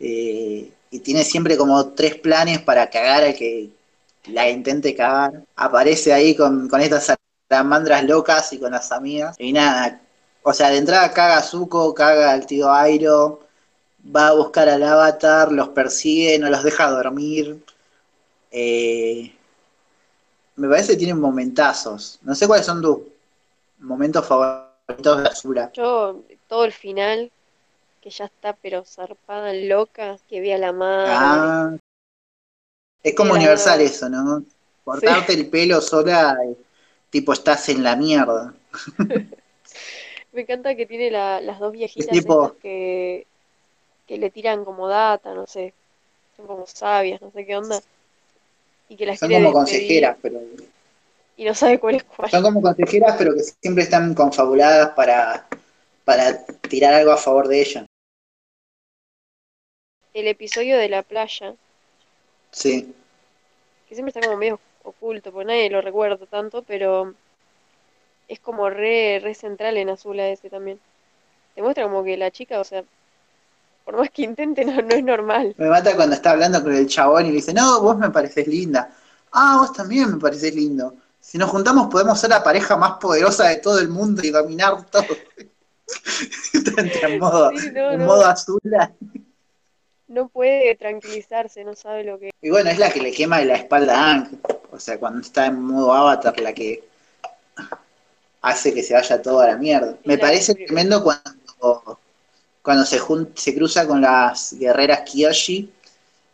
eh, 0.00 0.70
y 0.90 0.98
tiene 1.00 1.22
siempre 1.24 1.56
como 1.56 1.88
tres 1.90 2.16
planes 2.16 2.60
para 2.60 2.90
cagar 2.90 3.24
al 3.24 3.34
que 3.36 3.70
la 4.26 4.48
intente 4.48 4.94
cagar. 4.94 5.44
Aparece 5.56 6.12
ahí 6.12 6.34
con, 6.34 6.68
con 6.68 6.80
estas 6.80 7.16
salamandras 7.48 8.04
locas 8.04 8.52
y 8.52 8.58
con 8.58 8.72
las 8.72 8.92
amigas. 8.92 9.36
Y 9.38 9.52
nada, 9.52 10.00
o 10.42 10.52
sea, 10.52 10.70
de 10.70 10.78
entrada 10.78 11.12
caga 11.12 11.38
a 11.38 11.42
Zuko, 11.42 11.94
caga 11.94 12.32
al 12.32 12.46
tío 12.46 12.72
Airo, 12.72 13.40
va 14.04 14.28
a 14.28 14.34
buscar 14.34 14.68
al 14.68 14.82
avatar, 14.82 15.52
los 15.52 15.68
persigue, 15.68 16.38
no 16.38 16.48
los 16.48 16.62
deja 16.62 16.90
dormir. 16.90 17.62
Eh, 18.50 19.34
me 20.56 20.68
parece 20.68 20.92
que 20.92 20.98
tienen 20.98 21.20
momentazos. 21.20 22.18
No 22.22 22.34
sé 22.34 22.46
cuáles 22.46 22.66
son 22.66 22.82
tus 22.82 22.98
momentos 23.78 24.26
favoritos 24.26 25.22
de 25.22 25.28
Azula. 25.28 25.70
Yo, 25.72 26.22
todo 26.48 26.64
el 26.64 26.72
final, 26.72 27.30
que 28.00 28.10
ya 28.10 28.24
está 28.26 28.54
pero 28.54 28.84
zarpada, 28.84 29.52
loca, 29.52 30.18
que 30.28 30.40
ve 30.40 30.54
a 30.54 30.58
la 30.58 30.72
madre. 30.72 31.12
Ah, 31.14 31.70
es 33.02 33.14
como 33.14 33.34
universal 33.34 33.80
eso, 33.80 34.08
¿no? 34.08 34.44
Cortarte 34.84 35.32
el 35.34 35.48
pelo 35.48 35.80
sola, 35.80 36.36
eh, 36.44 36.56
tipo 37.10 37.32
estás 37.32 37.68
en 37.68 37.82
la 37.82 37.96
mierda. 37.96 38.54
Me 40.32 40.42
encanta 40.42 40.74
que 40.76 40.86
tiene 40.86 41.10
la- 41.10 41.40
las 41.40 41.58
dos 41.58 41.72
viejitas 41.72 42.08
tipo- 42.16 42.56
que, 42.62 43.26
que 44.06 44.16
le 44.18 44.30
tiran 44.30 44.64
como 44.64 44.86
data, 44.88 45.34
no 45.34 45.46
sé. 45.46 45.74
Son 46.36 46.46
como 46.46 46.66
sabias, 46.66 47.20
no 47.20 47.30
sé 47.32 47.44
qué 47.46 47.56
onda. 47.56 47.80
Y 48.88 48.96
que 48.96 49.06
las 49.06 49.18
Son 49.18 49.30
como 49.30 49.52
consejeras, 49.52 50.16
pero 50.22 50.40
Y 51.36 51.44
no 51.44 51.54
sabe 51.54 51.78
cuál 51.80 51.96
es 51.96 52.04
cuál. 52.04 52.30
son 52.30 52.42
como 52.42 52.62
consejeras, 52.62 53.16
pero 53.18 53.34
que 53.34 53.42
siempre 53.42 53.84
están 53.84 54.14
confabuladas 54.14 54.90
para, 54.90 55.46
para 56.04 56.44
tirar 56.68 56.94
algo 56.94 57.10
a 57.12 57.16
favor 57.16 57.48
de 57.48 57.60
ella. 57.60 57.86
El 60.14 60.26
episodio 60.28 60.76
de 60.76 60.88
la 60.88 61.02
playa, 61.02 61.54
Sí. 62.52 62.94
que 63.88 63.94
siempre 63.94 64.10
está 64.10 64.20
como 64.26 64.36
medio 64.38 64.58
oculto, 64.84 65.32
porque 65.32 65.46
nadie 65.46 65.70
lo 65.70 65.80
recuerda 65.80 66.24
tanto, 66.26 66.62
pero 66.62 67.14
es 68.28 68.40
como 68.40 68.70
re, 68.70 69.20
re 69.22 69.34
central 69.34 69.76
en 69.76 69.90
Azula 69.90 70.28
ese 70.28 70.48
también. 70.50 70.78
Te 71.54 71.62
muestra 71.62 71.84
como 71.84 72.04
que 72.04 72.16
la 72.16 72.30
chica, 72.30 72.60
o 72.60 72.64
sea, 72.64 72.84
por 73.84 73.96
más 73.96 74.10
que 74.10 74.22
intente, 74.22 74.64
no, 74.66 74.80
no 74.82 74.94
es 74.94 75.02
normal. 75.04 75.54
Me 75.58 75.68
mata 75.68 75.94
cuando 75.96 76.14
está 76.14 76.30
hablando 76.32 76.62
con 76.62 76.74
el 76.74 76.86
chabón 76.86 77.26
y 77.26 77.28
le 77.30 77.34
dice, 77.36 77.52
no, 77.52 77.80
vos 77.82 77.96
me 77.98 78.10
pareces 78.10 78.46
linda. 78.46 78.90
Ah, 79.32 79.56
vos 79.60 79.72
también 79.72 80.12
me 80.12 80.18
pareces 80.18 80.54
lindo. 80.54 80.94
Si 81.20 81.36
nos 81.38 81.50
juntamos 81.50 81.88
podemos 81.88 82.18
ser 82.18 82.30
la 82.30 82.42
pareja 82.42 82.76
más 82.76 82.92
poderosa 82.98 83.48
de 83.48 83.56
todo 83.56 83.78
el 83.78 83.88
mundo 83.88 84.22
y 84.24 84.30
dominar 84.30 84.86
todo. 84.90 85.04
Entra 86.76 87.08
en 87.08 87.18
modo, 87.18 87.50
Sí, 87.56 87.70
no, 87.72 87.90
en 87.92 87.98
no. 88.00 88.06
modo 88.06 88.24
azula. 88.26 88.92
No 90.10 90.28
puede 90.28 90.74
tranquilizarse, 90.74 91.62
no 91.62 91.76
sabe 91.76 92.02
lo 92.02 92.18
que 92.18 92.30
Y 92.42 92.50
bueno, 92.50 92.68
es 92.68 92.78
la 92.78 92.90
que 92.90 93.00
le 93.00 93.12
quema 93.12 93.40
la 93.44 93.54
espalda 93.54 93.94
a 93.96 94.10
Ang. 94.12 94.40
O 94.72 94.78
sea, 94.80 94.98
cuando 94.98 95.20
está 95.20 95.46
en 95.46 95.62
modo 95.62 95.92
avatar, 95.92 96.38
la 96.40 96.52
que 96.52 96.82
hace 98.42 98.74
que 98.74 98.82
se 98.82 98.94
vaya 98.94 99.22
todo 99.22 99.40
a 99.40 99.46
la 99.46 99.56
mierda. 99.56 99.96
Me 100.04 100.16
la- 100.16 100.20
parece 100.20 100.54
tremendo 100.56 101.04
cuando, 101.04 101.98
cuando 102.62 102.84
se, 102.84 102.98
jun- 102.98 103.30
se 103.36 103.54
cruza 103.54 103.86
con 103.86 104.00
las 104.00 104.54
guerreras 104.58 105.02
Kyoshi 105.08 105.70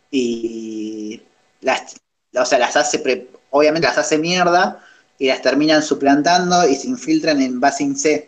y 0.09 1.21
las, 1.61 1.97
o 2.35 2.45
sea, 2.45 2.57
las 2.59 2.75
hace, 2.75 2.97
pre- 2.99 3.27
obviamente 3.51 3.87
las 3.87 3.97
hace 3.99 4.17
mierda 4.17 4.83
y 5.19 5.27
las 5.27 5.41
terminan 5.43 5.83
suplantando 5.83 6.67
y 6.67 6.75
se 6.75 6.87
infiltran 6.87 7.41
en 7.41 7.59
Basin 7.59 7.95
C. 7.95 8.27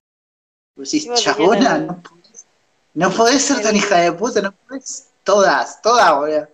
Decís, 0.76 1.04
tenían 1.04 1.18
chabona, 1.24 1.78
no 1.80 2.02
podés, 2.02 2.45
no 2.93 3.12
podés 3.12 3.41
ser 3.43 3.62
tan 3.62 3.76
hija 3.76 3.97
de 3.97 4.12
puta, 4.14 4.41
no 4.41 4.52
podés. 4.52 5.09
Todas, 5.30 5.80
todas, 5.84 6.16
boludo. 6.16 6.48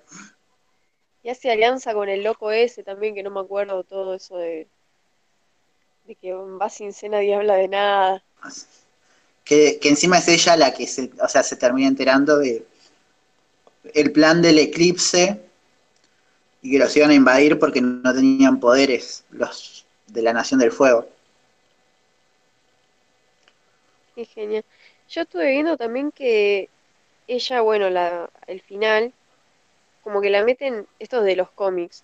Y 1.23 1.29
hace 1.29 1.49
alianza 1.49 1.93
con 1.93 2.09
el 2.09 2.23
loco 2.23 2.51
ese 2.51 2.83
también, 2.83 3.15
que 3.15 3.23
no 3.23 3.31
me 3.31 3.39
acuerdo 3.39 3.85
todo 3.85 4.15
eso 4.15 4.35
de, 4.35 4.67
de 6.05 6.15
que 6.15 6.33
va 6.33 6.69
sin 6.69 6.91
cena 6.91 7.23
y 7.23 7.31
habla 7.31 7.55
de 7.55 7.69
nada. 7.69 8.23
Que, 9.45 9.79
que 9.79 9.87
encima 9.87 10.17
es 10.17 10.27
ella 10.27 10.57
la 10.57 10.73
que 10.73 10.87
se, 10.87 11.09
o 11.21 11.27
sea, 11.29 11.41
se 11.41 11.55
termina 11.55 11.87
enterando 11.87 12.37
de 12.37 12.65
el 13.93 14.11
plan 14.11 14.41
del 14.41 14.59
eclipse 14.59 15.39
y 16.61 16.71
que 16.71 16.79
los 16.79 16.93
iban 16.97 17.11
a 17.11 17.15
invadir 17.15 17.57
porque 17.57 17.79
no 17.79 18.13
tenían 18.13 18.59
poderes 18.59 19.23
los 19.29 19.85
de 20.07 20.21
la 20.21 20.33
Nación 20.33 20.59
del 20.59 20.73
Fuego. 20.73 21.07
Qué 24.15 24.25
genial. 24.25 24.65
Yo 25.07 25.21
estuve 25.21 25.51
viendo 25.51 25.77
también 25.77 26.11
que 26.11 26.69
ella, 27.27 27.61
bueno, 27.61 27.89
la, 27.89 28.29
el 28.47 28.61
final, 28.61 29.13
como 30.03 30.21
que 30.21 30.29
la 30.29 30.43
meten, 30.43 30.87
esto 30.99 31.19
es 31.19 31.25
de 31.25 31.35
los 31.35 31.49
cómics, 31.51 32.03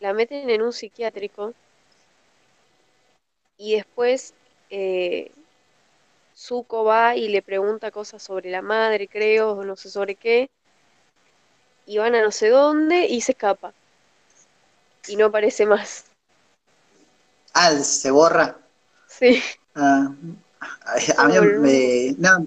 la 0.00 0.12
meten 0.12 0.50
en 0.50 0.62
un 0.62 0.72
psiquiátrico 0.72 1.54
y 3.56 3.76
después 3.76 4.34
eh, 4.70 5.30
Zuko 6.36 6.84
va 6.84 7.16
y 7.16 7.28
le 7.28 7.42
pregunta 7.42 7.90
cosas 7.90 8.22
sobre 8.22 8.50
la 8.50 8.62
madre, 8.62 9.08
creo, 9.08 9.52
o 9.52 9.64
no 9.64 9.76
sé 9.76 9.90
sobre 9.90 10.16
qué, 10.16 10.50
y 11.86 11.98
van 11.98 12.14
a 12.14 12.22
no 12.22 12.30
sé 12.30 12.48
dónde 12.48 13.06
y 13.06 13.20
se 13.20 13.32
escapa. 13.32 13.72
Y 15.08 15.16
no 15.16 15.26
aparece 15.26 15.64
más. 15.66 16.06
Ah, 17.54 17.70
se 17.70 18.10
borra. 18.10 18.58
Sí. 19.06 19.40
Ah, 19.76 20.10
a 21.18 21.28
mí 21.28 21.40
me, 21.40 22.14
no, 22.18 22.46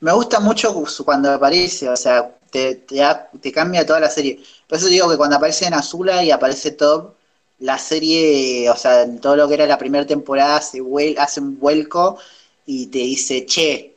me 0.00 0.12
gusta 0.12 0.40
mucho 0.40 0.74
cuando 1.04 1.30
aparece, 1.32 1.88
o 1.88 1.96
sea, 1.96 2.30
te, 2.50 2.76
te, 2.76 3.02
te, 3.40 3.52
cambia 3.52 3.86
toda 3.86 4.00
la 4.00 4.10
serie. 4.10 4.40
Por 4.66 4.78
eso 4.78 4.86
digo 4.86 5.08
que 5.08 5.16
cuando 5.16 5.36
aparece 5.36 5.66
en 5.66 5.74
Azula 5.74 6.22
y 6.22 6.30
aparece 6.30 6.72
Top, 6.72 7.14
la 7.60 7.78
serie, 7.78 8.70
o 8.70 8.76
sea, 8.76 9.06
todo 9.20 9.36
lo 9.36 9.48
que 9.48 9.54
era 9.54 9.66
la 9.66 9.78
primera 9.78 10.06
temporada 10.06 10.60
se 10.60 10.80
hace 11.18 11.40
un 11.40 11.58
vuelco 11.58 12.18
y 12.66 12.86
te 12.86 12.98
dice, 12.98 13.44
che, 13.46 13.96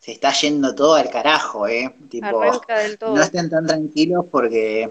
se 0.00 0.12
está 0.12 0.32
yendo 0.32 0.74
todo 0.74 0.94
al 0.94 1.10
carajo, 1.10 1.66
¿eh? 1.66 1.92
Tipo, 2.08 2.42
no 3.00 3.20
estén 3.20 3.50
tan 3.50 3.66
tranquilos 3.66 4.24
porque 4.30 4.90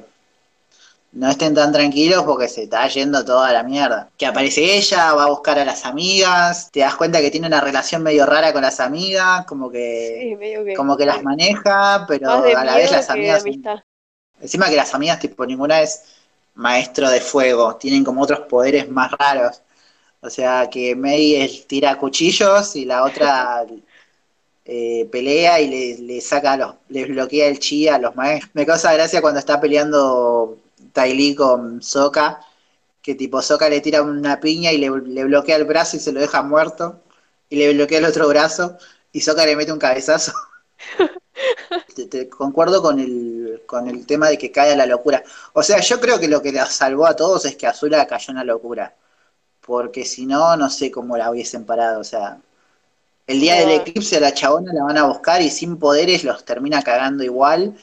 no 1.16 1.30
estén 1.30 1.56
tan 1.56 1.72
tranquilos 1.72 2.24
porque 2.24 2.50
se 2.50 2.64
está 2.64 2.88
yendo 2.90 3.24
toda 3.24 3.54
la 3.54 3.64
mierda. 3.64 4.10
Que 4.18 4.26
aparece 4.26 4.76
ella, 4.76 5.14
va 5.14 5.24
a 5.24 5.30
buscar 5.30 5.58
a 5.58 5.64
las 5.64 5.86
amigas, 5.86 6.70
te 6.72 6.82
das 6.82 6.96
cuenta 6.96 7.22
que 7.22 7.32
tiene 7.32 7.48
una 7.48 7.62
relación 7.62 8.04
medio 8.04 8.26
rara 8.26 8.52
con 8.52 8.62
las 8.62 8.82
amigas, 8.82 9.46
como 9.46 9.72
que, 9.72 10.74
como 10.76 10.98
que 10.98 11.06
las 11.06 11.24
maneja, 11.24 12.06
pero 12.06 12.30
a 12.32 12.66
la 12.66 12.76
vez 12.76 12.92
las 12.92 13.10
amigas. 13.10 13.46
encima 14.42 14.70
que 14.70 14.76
las 14.76 14.94
amigas, 14.94 15.20
tipo, 15.20 15.46
ninguna 15.46 15.82
es 15.82 16.04
maestro 16.56 17.10
de 17.10 17.22
fuego, 17.22 17.78
tienen 17.78 18.04
como 18.04 18.22
otros 18.22 18.42
poderes 18.42 18.90
más 18.90 19.12
raros. 19.14 19.62
O 20.20 20.30
sea, 20.30 20.70
que 20.70 20.96
May 20.98 21.64
tira 21.66 21.98
cuchillos 21.98 22.76
y 22.76 22.84
la 22.84 23.06
otra 23.06 23.66
eh, 24.66 25.08
pelea 25.10 25.62
y 25.62 25.68
le, 25.70 25.98
le, 26.02 26.20
saca 26.20 26.58
los, 26.58 26.76
le 26.90 27.06
bloquea 27.06 27.48
el 27.48 27.60
chi 27.60 27.88
a 27.88 28.00
los 28.00 28.18
maestros. 28.18 28.52
Me 28.54 28.66
causa 28.66 28.94
gracia 28.94 29.22
cuando 29.22 29.40
está 29.40 29.62
peleando 29.62 30.58
Ty 30.96 31.36
con 31.36 31.82
Soka, 31.82 32.40
que 33.02 33.16
tipo 33.16 33.42
Soka 33.42 33.70
le 33.70 33.82
tira 33.82 34.02
una 34.02 34.40
piña 34.40 34.72
y 34.72 34.78
le, 34.78 34.90
bloquea 34.90 35.58
el 35.58 35.66
brazo 35.66 35.98
y 35.98 36.00
se 36.00 36.14
lo 36.14 36.22
deja 36.22 36.42
muerto, 36.42 37.02
y 37.50 37.58
le 37.58 37.74
bloquea 37.74 38.00
el 38.00 38.06
otro 38.06 38.28
brazo, 38.30 38.78
y 39.12 39.22
Soka 39.22 39.46
le 39.46 39.56
mete 39.56 39.74
un 39.74 39.80
cabezazo. 39.80 40.32
te, 42.10 42.30
concuerdo 42.30 42.82
con 42.82 43.00
el, 43.00 43.64
con 43.66 43.88
el 43.90 44.06
tema 44.06 44.30
de 44.30 44.38
que 44.38 44.52
cae 44.52 44.72
a 44.74 44.78
la 44.78 44.86
locura. 44.86 45.22
O 45.54 45.64
sea, 45.64 45.82
yo 45.82 46.00
creo 46.00 46.20
que 46.20 46.30
lo 46.30 46.42
que 46.42 46.54
la 46.54 46.66
salvó 46.66 47.06
a 47.06 47.16
todos 47.16 47.46
es 47.46 47.58
que 47.58 47.68
Azula 47.68 48.08
cayó 48.08 48.32
en 48.32 48.38
la 48.38 48.44
locura. 48.46 48.96
Porque 49.62 50.06
si 50.06 50.26
no, 50.26 50.56
no 50.58 50.70
sé 50.70 50.92
cómo 50.92 51.18
la 51.18 51.32
hubiesen 51.32 51.66
parado. 51.66 52.00
O 52.02 52.04
sea, 52.04 52.40
el 53.28 53.40
día 53.40 53.56
del 53.56 53.72
eclipse 53.72 54.18
a 54.18 54.20
la 54.22 54.34
chabona 54.34 54.74
la 54.74 54.84
van 54.84 54.98
a 54.98 55.06
buscar 55.06 55.42
y 55.42 55.50
sin 55.50 55.78
poderes 55.78 56.24
los 56.24 56.46
termina 56.46 56.82
cagando 56.84 57.24
igual 57.24 57.76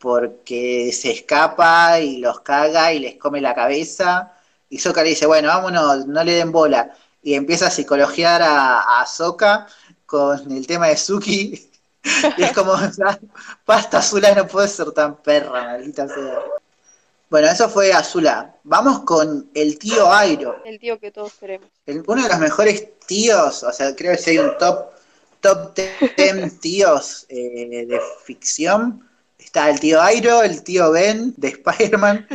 porque 0.00 0.90
se 0.92 1.10
escapa 1.10 2.00
y 2.00 2.16
los 2.16 2.40
caga 2.40 2.92
y 2.92 3.00
les 3.00 3.16
come 3.16 3.40
la 3.40 3.54
cabeza. 3.54 4.32
Y 4.70 4.78
Soka 4.78 5.02
le 5.02 5.10
dice, 5.10 5.26
bueno, 5.26 5.48
vámonos, 5.48 6.06
no 6.06 6.24
le 6.24 6.32
den 6.32 6.50
bola. 6.50 6.94
Y 7.22 7.34
empieza 7.34 7.66
a 7.66 7.70
psicologiar 7.70 8.40
a, 8.42 9.00
a 9.00 9.06
Soka 9.06 9.66
con 10.06 10.50
el 10.50 10.66
tema 10.66 10.88
de 10.88 10.96
Suki. 10.96 11.70
y 12.38 12.42
es 12.42 12.52
como, 12.52 12.72
pasta 13.64 13.98
Azula 13.98 14.34
no 14.34 14.46
puede 14.46 14.68
ser 14.68 14.90
tan 14.92 15.16
perra, 15.16 15.64
maldita 15.64 16.08
sea. 16.08 16.40
Bueno, 17.28 17.48
eso 17.48 17.68
fue 17.68 17.92
Azula. 17.92 18.56
Vamos 18.64 19.00
con 19.00 19.50
el 19.52 19.78
tío 19.78 20.10
Airo. 20.10 20.62
El 20.64 20.80
tío 20.80 20.98
que 20.98 21.10
todos 21.10 21.34
queremos. 21.34 21.68
uno 21.86 22.22
de 22.22 22.28
los 22.28 22.38
mejores 22.38 22.98
tíos, 23.06 23.62
o 23.64 23.72
sea, 23.72 23.94
creo 23.94 24.16
que 24.16 24.30
hay 24.30 24.38
un 24.38 24.56
top, 24.56 24.86
top 25.40 25.76
10 26.16 26.58
tíos 26.58 27.26
eh, 27.28 27.84
de 27.86 28.00
ficción 28.24 29.09
Está 29.42 29.70
el 29.70 29.80
tío 29.80 30.00
Airo, 30.02 30.42
el 30.42 30.62
tío 30.62 30.90
Ben 30.92 31.32
de 31.36 31.48
Spider-Man, 31.48 32.26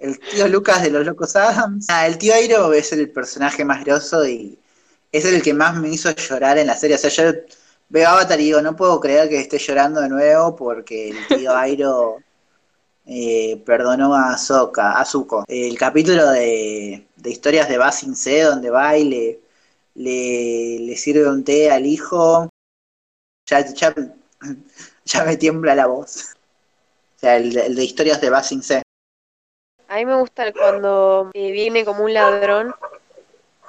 el 0.00 0.18
tío 0.18 0.48
Lucas 0.48 0.82
de 0.82 0.90
los 0.90 1.04
Locos 1.04 1.34
Adams. 1.34 1.86
Ah, 1.90 2.06
el 2.06 2.18
tío 2.18 2.34
Airo 2.34 2.72
es 2.72 2.92
el 2.92 3.10
personaje 3.10 3.64
más 3.64 3.84
grosso 3.84 4.26
y 4.26 4.58
es 5.10 5.24
el 5.24 5.42
que 5.42 5.52
más 5.52 5.76
me 5.76 5.88
hizo 5.88 6.10
llorar 6.14 6.58
en 6.58 6.68
la 6.68 6.76
serie. 6.76 6.96
O 6.96 6.98
sea, 6.98 7.10
yo 7.10 7.38
veo 7.88 8.08
Avatar 8.08 8.40
y 8.40 8.44
digo, 8.44 8.62
no 8.62 8.76
puedo 8.76 9.00
creer 9.00 9.28
que 9.28 9.40
esté 9.40 9.58
llorando 9.58 10.00
de 10.00 10.08
nuevo 10.08 10.54
porque 10.54 11.10
el 11.10 11.26
tío 11.26 11.54
Airo 11.56 12.18
eh, 13.06 13.60
perdonó 13.66 14.14
a 14.14 14.38
Soka, 14.38 14.92
a 14.92 15.04
Zuko. 15.04 15.44
El 15.48 15.76
capítulo 15.76 16.30
de, 16.30 17.06
historias 17.24 17.68
de 17.68 17.76
Basin 17.76 18.14
C, 18.14 18.42
donde 18.42 18.70
va 18.70 18.96
y 18.96 19.04
le, 19.04 19.40
le, 20.86 20.96
sirve 20.96 21.28
un 21.28 21.42
té 21.44 21.70
al 21.72 21.86
hijo, 21.86 22.48
ya, 23.46 23.66
ya 25.04 25.24
me 25.24 25.36
tiembla 25.36 25.74
la 25.74 25.86
voz 25.86 26.36
sea, 27.22 27.36
el, 27.36 27.52
de 27.52 27.84
historias 27.84 28.20
de 28.20 28.30
Basing 28.30 28.62
C. 28.62 28.82
A 29.88 29.96
mí 29.96 30.06
me 30.06 30.16
gusta 30.16 30.52
cuando 30.52 31.30
eh, 31.34 31.52
viene 31.52 31.84
como 31.84 32.04
un 32.04 32.12
ladrón 32.12 32.74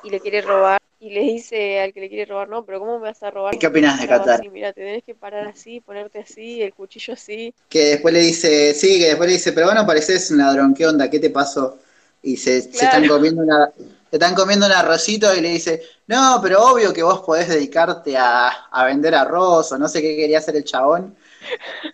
y 0.03 0.09
le 0.09 0.19
quiere 0.19 0.41
robar 0.41 0.79
y 0.99 1.09
le 1.09 1.19
dice 1.19 1.81
al 1.81 1.93
que 1.93 1.99
le 1.99 2.09
quiere 2.09 2.25
robar, 2.25 2.47
no, 2.47 2.65
pero 2.65 2.79
¿cómo 2.79 2.97
me 2.97 3.09
vas 3.09 3.21
a 3.21 3.29
robar? 3.29 3.57
¿Qué 3.59 3.67
opinas 3.67 3.99
de 3.99 4.07
Qatar? 4.07 4.41
mira, 4.49 4.71
te 4.71 4.81
tenés 4.81 5.03
que 5.03 5.13
parar 5.13 5.47
así, 5.47 5.81
ponerte 5.81 6.19
así, 6.19 6.61
el 6.61 6.73
cuchillo 6.73 7.13
así. 7.13 7.53
Que 7.67 7.85
después 7.85 8.13
le 8.13 8.21
dice, 8.21 8.73
sí, 8.73 8.99
que 8.99 9.07
después 9.07 9.27
le 9.27 9.33
dice, 9.33 9.51
pero 9.51 9.67
bueno, 9.67 9.85
pareces 9.85 10.31
un 10.31 10.37
ladrón, 10.37 10.73
¿qué 10.73 10.87
onda? 10.87 11.09
¿Qué 11.09 11.19
te 11.19 11.29
pasó? 11.29 11.77
Y 12.21 12.37
se, 12.37 12.57
están 12.59 13.05
comiendo 13.05 13.43
una, 13.43 13.69
se 13.75 14.15
están 14.15 14.33
comiendo 14.33 14.65
un 14.65 14.71
arrocito 14.71 15.35
y 15.35 15.41
le 15.41 15.49
dice, 15.49 15.83
no, 16.07 16.39
pero 16.41 16.63
obvio 16.71 16.93
que 16.93 17.03
vos 17.03 17.19
podés 17.19 17.49
dedicarte 17.49 18.15
a, 18.17 18.47
a 18.71 18.85
vender 18.85 19.13
arroz 19.13 19.73
o 19.73 19.77
no 19.77 19.89
sé 19.89 20.01
qué 20.01 20.15
quería 20.15 20.37
hacer 20.37 20.55
el 20.55 20.63
chabón. 20.63 21.17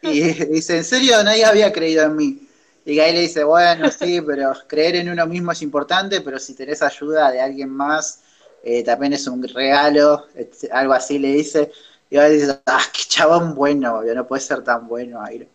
Y 0.02 0.22
dice, 0.46 0.78
¿en 0.78 0.84
serio 0.84 1.24
nadie 1.24 1.46
había 1.46 1.72
creído 1.72 2.04
en 2.04 2.16
mí? 2.16 2.50
Y 2.86 2.98
Guy 2.98 3.12
le 3.12 3.22
dice, 3.22 3.44
bueno, 3.44 3.90
sí, 3.92 4.22
pero 4.26 4.54
creer 4.68 4.98
en 4.98 5.10
uno 5.10 5.26
mismo 5.28 5.52
es 5.52 5.62
importante, 5.62 6.22
pero 6.22 6.40
si 6.40 6.56
tenés 6.56 6.82
ayuda 6.82 7.32
de 7.32 7.42
alguien 7.42 7.70
más, 7.70 8.22
eh, 8.64 8.84
también 8.84 9.14
es 9.14 9.28
un 9.28 9.48
regalo, 9.48 10.28
algo 10.72 10.94
así 10.94 11.20
le 11.20 11.30
dice. 11.30 11.72
Y 12.10 12.18
Guy 12.18 12.30
dice, 12.32 12.60
ah, 12.66 12.84
qué 12.92 13.02
chabón 13.08 13.54
bueno, 13.54 14.02
no 14.02 14.28
puede 14.28 14.42
ser 14.42 14.64
tan 14.64 14.88
bueno, 14.88 15.22
Airo. 15.24 15.46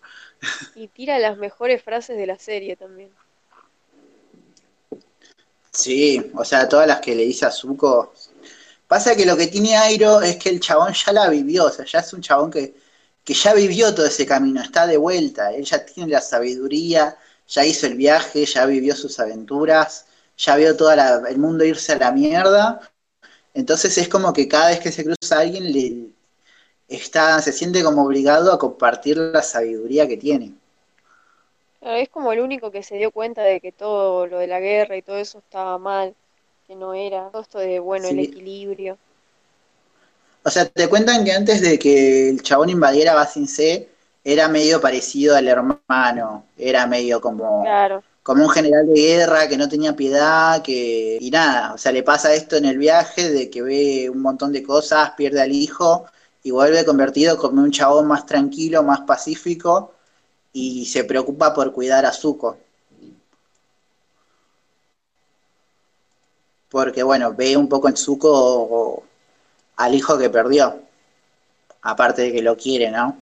Y 0.74 0.88
tira 0.88 1.18
las 1.18 1.36
mejores 1.36 1.82
frases 1.82 2.16
de 2.16 2.26
la 2.26 2.38
serie 2.38 2.76
también. 2.76 3.10
Sí, 5.70 6.30
o 6.34 6.44
sea, 6.44 6.68
todas 6.68 6.86
las 6.86 7.00
que 7.00 7.16
le 7.16 7.24
dice 7.24 7.46
a 7.46 7.50
Zuko. 7.50 8.12
Pasa 8.86 9.16
que 9.16 9.26
lo 9.26 9.36
que 9.36 9.48
tiene 9.48 9.76
Airo 9.76 10.20
es 10.22 10.36
que 10.36 10.50
el 10.50 10.60
chabón 10.60 10.92
ya 10.92 11.12
la 11.12 11.28
vivió, 11.28 11.64
o 11.64 11.70
sea, 11.70 11.84
ya 11.84 11.98
es 11.98 12.12
un 12.12 12.20
chabón 12.20 12.50
que 12.50 12.74
que 13.24 13.34
ya 13.34 13.54
vivió 13.54 13.94
todo 13.94 14.06
ese 14.06 14.26
camino, 14.26 14.60
está 14.60 14.86
de 14.86 14.96
vuelta, 14.98 15.52
él 15.52 15.64
ya 15.64 15.84
tiene 15.84 16.12
la 16.12 16.20
sabiduría, 16.20 17.16
ya 17.48 17.64
hizo 17.64 17.86
el 17.86 17.94
viaje, 17.94 18.44
ya 18.44 18.66
vivió 18.66 18.94
sus 18.94 19.18
aventuras, 19.18 20.06
ya 20.36 20.56
vio 20.56 20.76
todo 20.76 20.92
el 20.92 21.38
mundo 21.38 21.64
irse 21.64 21.92
a 21.92 21.98
la 21.98 22.12
mierda. 22.12 22.80
Entonces 23.54 23.96
es 23.98 24.08
como 24.08 24.32
que 24.32 24.48
cada 24.48 24.68
vez 24.70 24.80
que 24.80 24.92
se 24.92 25.04
cruza 25.04 25.38
alguien 25.38 25.72
le 25.72 26.08
está, 26.88 27.40
se 27.40 27.52
siente 27.52 27.82
como 27.82 28.04
obligado 28.04 28.52
a 28.52 28.58
compartir 28.58 29.16
la 29.16 29.42
sabiduría 29.42 30.06
que 30.08 30.16
tiene. 30.16 30.54
es 31.80 32.08
como 32.08 32.32
el 32.32 32.40
único 32.40 32.70
que 32.70 32.82
se 32.82 32.96
dio 32.96 33.10
cuenta 33.10 33.42
de 33.42 33.60
que 33.60 33.72
todo 33.72 34.26
lo 34.26 34.38
de 34.38 34.46
la 34.46 34.60
guerra 34.60 34.96
y 34.96 35.02
todo 35.02 35.18
eso 35.18 35.38
estaba 35.38 35.78
mal, 35.78 36.14
que 36.66 36.74
no 36.74 36.94
era, 36.94 37.28
todo 37.30 37.42
esto 37.42 37.58
de 37.58 37.78
bueno, 37.78 38.08
el 38.08 38.18
equilibrio. 38.18 38.98
O 40.44 40.50
sea, 40.50 40.66
te 40.66 40.88
cuentan 40.88 41.24
que 41.24 41.32
antes 41.32 41.62
de 41.62 41.78
que 41.78 42.28
el 42.28 42.42
chabón 42.42 42.68
invadiera 42.68 43.14
Basin 43.14 43.48
C, 43.48 43.88
era 44.22 44.48
medio 44.48 44.80
parecido 44.80 45.36
al 45.36 45.48
hermano, 45.48 46.44
era 46.58 46.86
medio 46.86 47.20
como, 47.20 47.62
claro. 47.62 48.02
como 48.22 48.44
un 48.44 48.50
general 48.50 48.86
de 48.86 48.94
guerra 48.94 49.48
que 49.48 49.56
no 49.56 49.68
tenía 49.68 49.96
piedad, 49.96 50.62
que 50.62 51.18
y 51.20 51.30
nada, 51.30 51.74
o 51.74 51.78
sea, 51.78 51.92
le 51.92 52.02
pasa 52.02 52.34
esto 52.34 52.56
en 52.56 52.66
el 52.66 52.78
viaje 52.78 53.30
de 53.30 53.50
que 53.50 53.62
ve 53.62 54.10
un 54.10 54.20
montón 54.20 54.52
de 54.52 54.62
cosas, 54.62 55.12
pierde 55.16 55.40
al 55.42 55.52
hijo 55.52 56.06
y 56.42 56.50
vuelve 56.50 56.84
convertido 56.84 57.38
como 57.38 57.62
un 57.62 57.70
chabón 57.70 58.06
más 58.06 58.26
tranquilo, 58.26 58.82
más 58.82 59.00
pacífico 59.02 59.92
y 60.52 60.86
se 60.86 61.04
preocupa 61.04 61.54
por 61.54 61.72
cuidar 61.72 62.06
a 62.06 62.12
Zuko. 62.12 62.58
Porque 66.70 67.02
bueno, 67.02 67.34
ve 67.34 67.56
un 67.56 67.68
poco 67.68 67.88
en 67.88 67.96
Zuko 67.96 69.04
al 69.76 69.94
hijo 69.94 70.18
que 70.18 70.30
perdió, 70.30 70.80
aparte 71.82 72.22
de 72.22 72.32
que 72.32 72.42
lo 72.42 72.56
quiere, 72.56 72.90
¿no? 72.90 73.18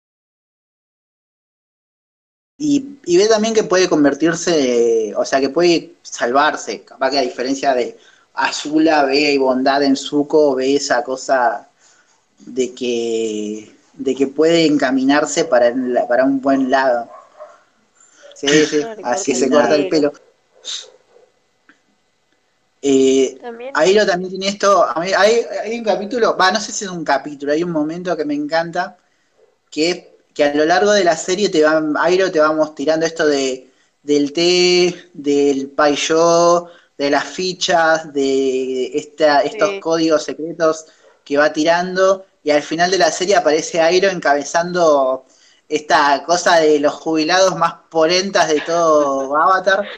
Y, 2.61 2.99
y, 3.05 3.17
ve 3.17 3.29
también 3.29 3.55
que 3.55 3.63
puede 3.63 3.89
convertirse, 3.89 5.15
o 5.17 5.25
sea, 5.25 5.41
que 5.41 5.49
puede 5.49 5.95
salvarse, 6.03 6.83
capaz 6.83 7.11
que 7.11 7.19
a 7.19 7.23
diferencia 7.23 7.73
de 7.73 7.97
Azula 8.35 9.05
ve 9.05 9.39
bondad 9.39 9.83
en 9.85 9.97
Zuko, 9.97 10.57
ve 10.57 10.75
esa 10.75 11.05
cosa 11.05 11.69
de 12.39 12.75
que, 12.75 13.77
de 13.95 14.15
que 14.15 14.27
puede 14.27 14.67
encaminarse 14.67 15.45
para, 15.45 15.73
para 16.09 16.25
un 16.25 16.41
buen 16.41 16.71
lado. 16.71 17.09
Sí, 18.35 18.49
sí, 18.67 18.81
así 19.05 19.35
se 19.35 19.51
corta 19.51 19.75
el 19.75 19.89
pelo. 19.89 20.13
Eh, 22.81 23.39
Airo 23.75 24.07
también 24.07 24.31
tiene 24.31 24.49
esto. 24.49 24.87
Hay, 24.95 25.13
hay 25.13 25.79
un 25.79 25.85
capítulo, 25.85 26.37
va, 26.37 26.53
no 26.53 26.61
sé 26.61 26.73
si 26.73 26.85
es 26.85 26.91
un 26.91 27.05
capítulo, 27.05 27.53
hay 27.53 27.63
un 27.63 27.73
momento 27.73 28.17
que 28.17 28.25
me 28.25 28.35
encanta, 28.35 28.99
que 29.71 30.19
que 30.39 30.45
a 30.45 30.55
lo 30.55 30.65
largo 30.65 30.93
de 30.93 31.03
la 31.03 31.17
serie 31.17 31.49
te 31.49 31.65
va, 31.65 31.83
Airo 32.01 32.31
te 32.31 32.39
vamos 32.39 32.73
tirando 32.77 33.05
esto 33.05 33.27
de, 33.27 33.73
del 34.05 34.33
té, 34.33 35.11
del 35.13 35.71
payo, 35.71 36.69
de 36.97 37.11
las 37.11 37.25
fichas, 37.25 38.13
de 38.13 38.97
esta, 38.97 39.41
estos 39.41 39.81
códigos 39.81 40.23
secretos 40.23 40.87
que 41.25 41.39
va 41.39 41.53
tirando, 41.53 42.25
y 42.45 42.53
al 42.53 42.63
final 42.63 42.89
de 42.89 42.99
la 42.99 43.11
serie 43.11 43.35
aparece 43.35 43.81
Airo 43.81 44.11
encabezando 44.11 45.27
esta 45.69 46.23
cosa 46.25 46.61
de 46.61 46.79
los 46.79 46.95
jubilados 46.95 47.57
más 47.57 47.75
polentas 47.91 48.47
de 48.47 48.61
todo 48.61 49.37
Avatar. 49.43 49.89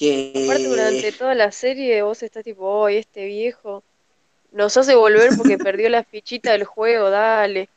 Que... 0.00 0.32
Aparte, 0.46 0.66
durante 0.66 1.12
toda 1.12 1.34
la 1.34 1.52
serie 1.52 2.00
vos 2.00 2.22
estás 2.22 2.42
tipo, 2.42 2.64
oh, 2.64 2.88
este 2.88 3.26
viejo 3.26 3.84
nos 4.50 4.74
hace 4.78 4.94
volver 4.94 5.36
porque 5.36 5.58
perdió 5.58 5.90
la 5.90 6.04
fichita 6.04 6.52
del 6.52 6.64
juego, 6.64 7.10
dale. 7.10 7.68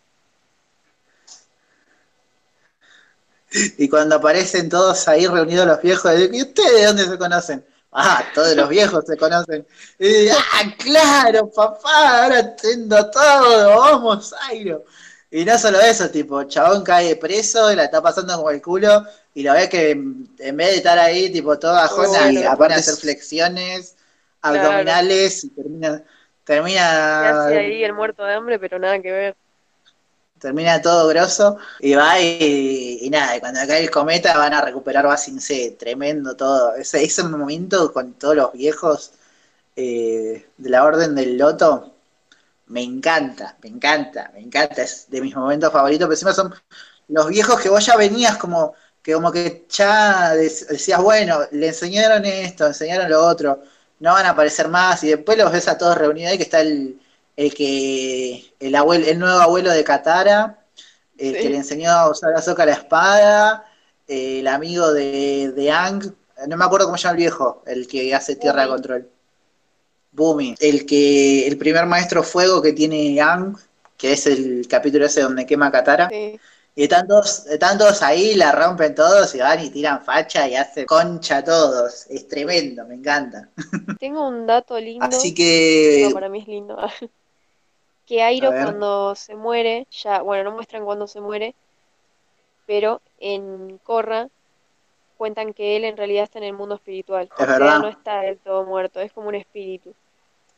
Y 3.78 3.90
cuando 3.90 4.16
aparecen 4.16 4.70
todos 4.70 5.06
ahí 5.10 5.28
reunidos 5.28 5.68
los 5.68 5.82
viejos, 5.82 6.14
¿y 6.32 6.42
ustedes 6.42 6.74
de 6.74 6.86
dónde 6.86 7.06
se 7.08 7.18
conocen? 7.18 7.66
Ah, 7.92 8.24
todos 8.34 8.56
los 8.56 8.70
viejos 8.70 9.04
se 9.06 9.18
conocen. 9.18 9.68
Y, 10.00 10.30
ah, 10.30 10.74
claro, 10.78 11.52
papá, 11.52 12.24
ahora 12.24 12.40
entiendo 12.40 13.12
todo, 13.12 13.80
vamos, 13.80 14.34
Airo. 14.50 14.86
Y 15.30 15.44
no 15.44 15.60
solo 15.60 15.82
eso, 15.82 16.10
tipo, 16.10 16.46
chabón 16.46 16.86
cae 16.86 17.18
preso 17.18 17.70
y 17.70 17.76
la 17.76 17.84
está 17.84 18.02
pasando 18.02 18.38
como 18.38 18.50
el 18.50 18.62
culo, 18.62 19.06
y 19.34 19.44
lo 19.44 19.54
ves 19.54 19.70
que 19.70 19.92
en 19.92 20.58
vez 20.58 20.70
de 20.70 20.76
estar 20.76 20.98
ahí, 21.00 21.32
tipo, 21.32 21.58
toda 21.58 21.88
jona, 21.88 22.32
y 22.32 22.44
aparte 22.44 22.76
hacer 22.76 22.96
flexiones 22.96 23.96
abdominales, 24.42 25.44
y 25.44 25.50
termina, 25.50 26.04
termina... 26.44 27.48
ahí 27.48 27.84
el 27.84 27.94
muerto 27.94 28.24
de 28.24 28.34
hambre, 28.34 28.60
pero 28.60 28.78
nada 28.78 29.02
que 29.02 29.12
ver. 29.12 29.36
Termina 30.40 30.82
todo 30.82 31.08
grosso 31.08 31.58
y 31.80 31.94
va 31.94 32.20
y, 32.20 33.08
nada, 33.10 33.38
y 33.38 33.40
cuando 33.40 33.62
cae 33.66 33.82
el 33.82 33.90
cometa 33.90 34.38
van 34.38 34.54
a 34.54 34.62
recuperar 34.62 35.08
Basin 35.08 35.40
C, 35.40 35.78
tremendo 35.80 36.36
todo. 36.36 36.76
Ese, 36.76 37.02
ese 37.02 37.24
momento 37.24 37.94
con 37.94 38.14
todos 38.16 38.36
los 38.36 38.52
viejos 38.52 39.14
eh, 39.78 40.46
de 40.58 40.70
la 40.70 40.84
Orden 40.84 41.16
del 41.16 41.38
Loto, 41.38 41.94
me 42.68 42.84
encanta, 42.84 43.58
me 43.64 43.70
encanta, 43.70 44.32
me 44.34 44.42
encanta, 44.42 44.84
es 44.84 45.10
de 45.10 45.22
mis 45.22 45.34
momentos 45.34 45.72
favoritos, 45.72 46.08
pero 46.08 46.14
encima 46.14 46.34
son 46.34 46.54
los 47.08 47.28
viejos 47.30 47.62
que 47.62 47.70
vos 47.70 47.86
ya 47.86 47.96
venías 47.96 48.38
como 48.38 48.76
que 49.04 49.14
como 49.14 49.32
que 49.32 49.66
ya 49.70 50.34
decías, 50.34 51.02
bueno, 51.02 51.40
le 51.52 51.68
enseñaron 51.68 52.26
esto, 52.26 52.66
enseñaron 52.66 53.10
lo 53.10 53.26
otro, 53.26 53.62
no 54.00 54.14
van 54.14 54.26
a 54.26 54.30
aparecer 54.30 54.70
más, 54.70 55.04
y 55.04 55.10
después 55.10 55.38
los 55.38 55.52
ves 55.52 55.68
a 55.68 55.78
todos 55.78 55.98
reunidos 55.98 56.32
ahí, 56.32 56.38
que 56.38 56.44
está 56.44 56.62
el, 56.62 57.00
el 57.36 57.54
que 57.54 58.54
el 58.60 58.76
abuelo, 58.76 59.06
el 59.06 59.20
nuevo 59.20 59.40
abuelo 59.40 59.72
de 59.72 59.84
Katara, 59.84 60.60
el 61.18 61.34
que 61.36 61.50
le 61.50 61.58
enseñó 61.58 61.92
a 61.92 62.10
usar 62.10 62.34
a 62.34 62.66
la 62.66 62.72
espada, 62.72 63.66
el 64.08 64.48
amigo 64.48 64.92
de, 64.94 65.52
de 65.54 65.72
Ang, 65.72 66.14
no 66.48 66.58
me 66.58 66.66
acuerdo 66.66 66.86
cómo 66.88 66.98
se 66.98 67.04
llama 67.04 67.12
el 67.14 67.18
viejo, 67.18 67.64
el 67.66 67.88
que 67.88 68.16
hace 68.16 68.36
tierra 68.36 68.64
de 68.64 68.68
control. 68.70 69.10
Boomy, 70.12 70.56
el 70.60 70.86
que, 70.86 71.48
el 71.48 71.58
primer 71.58 71.86
maestro 71.88 72.24
fuego 72.24 72.62
que 72.62 72.74
tiene 72.74 73.20
Ang, 73.20 73.58
que 73.98 74.14
es 74.14 74.28
el 74.28 74.68
capítulo 74.68 75.06
ese 75.06 75.22
donde 75.22 75.46
quema 75.46 75.72
Katara. 75.72 76.10
Y 76.76 76.84
están 76.84 77.08
todos, 77.08 77.46
están 77.46 77.78
todos 77.78 78.02
ahí, 78.02 78.34
la 78.34 78.52
rompen 78.52 78.96
todos 78.96 79.36
y 79.36 79.40
van 79.40 79.64
y 79.64 79.70
tiran 79.70 80.04
facha 80.04 80.48
y 80.48 80.56
hacen 80.56 80.86
concha 80.86 81.38
a 81.38 81.44
todos. 81.44 82.08
Es 82.08 82.28
tremendo, 82.28 82.86
me 82.86 82.96
encanta. 82.96 83.50
Tengo 84.00 84.28
un 84.28 84.48
dato 84.48 84.80
lindo. 84.80 85.06
Así 85.06 85.36
que. 85.36 86.10
para 86.14 86.30
mí 86.30 86.40
es 86.40 86.48
lindo. 86.48 86.78
que 88.08 88.24
Airo 88.24 88.50
cuando 88.50 89.14
se 89.16 89.36
muere, 89.36 89.88
ya, 89.92 90.22
bueno, 90.22 90.46
no 90.46 90.56
muestran 90.56 90.84
cuando 90.84 91.08
se 91.08 91.22
muere, 91.22 91.54
pero 92.66 93.02
en 93.20 93.78
Korra 93.84 94.30
cuentan 95.18 95.54
que 95.54 95.78
él 95.78 95.86
en 95.86 95.96
realidad 95.96 96.24
está 96.24 96.40
en 96.40 96.46
el 96.46 96.54
mundo 96.54 96.76
espiritual. 96.76 97.30
Es 97.38 97.48
verdad. 97.48 97.80
no 97.80 97.88
está 97.88 98.22
del 98.22 98.40
todo 98.40 98.66
muerto, 98.66 99.00
es 99.00 99.14
como 99.14 99.30
un 99.30 99.36
espíritu. 99.36 99.94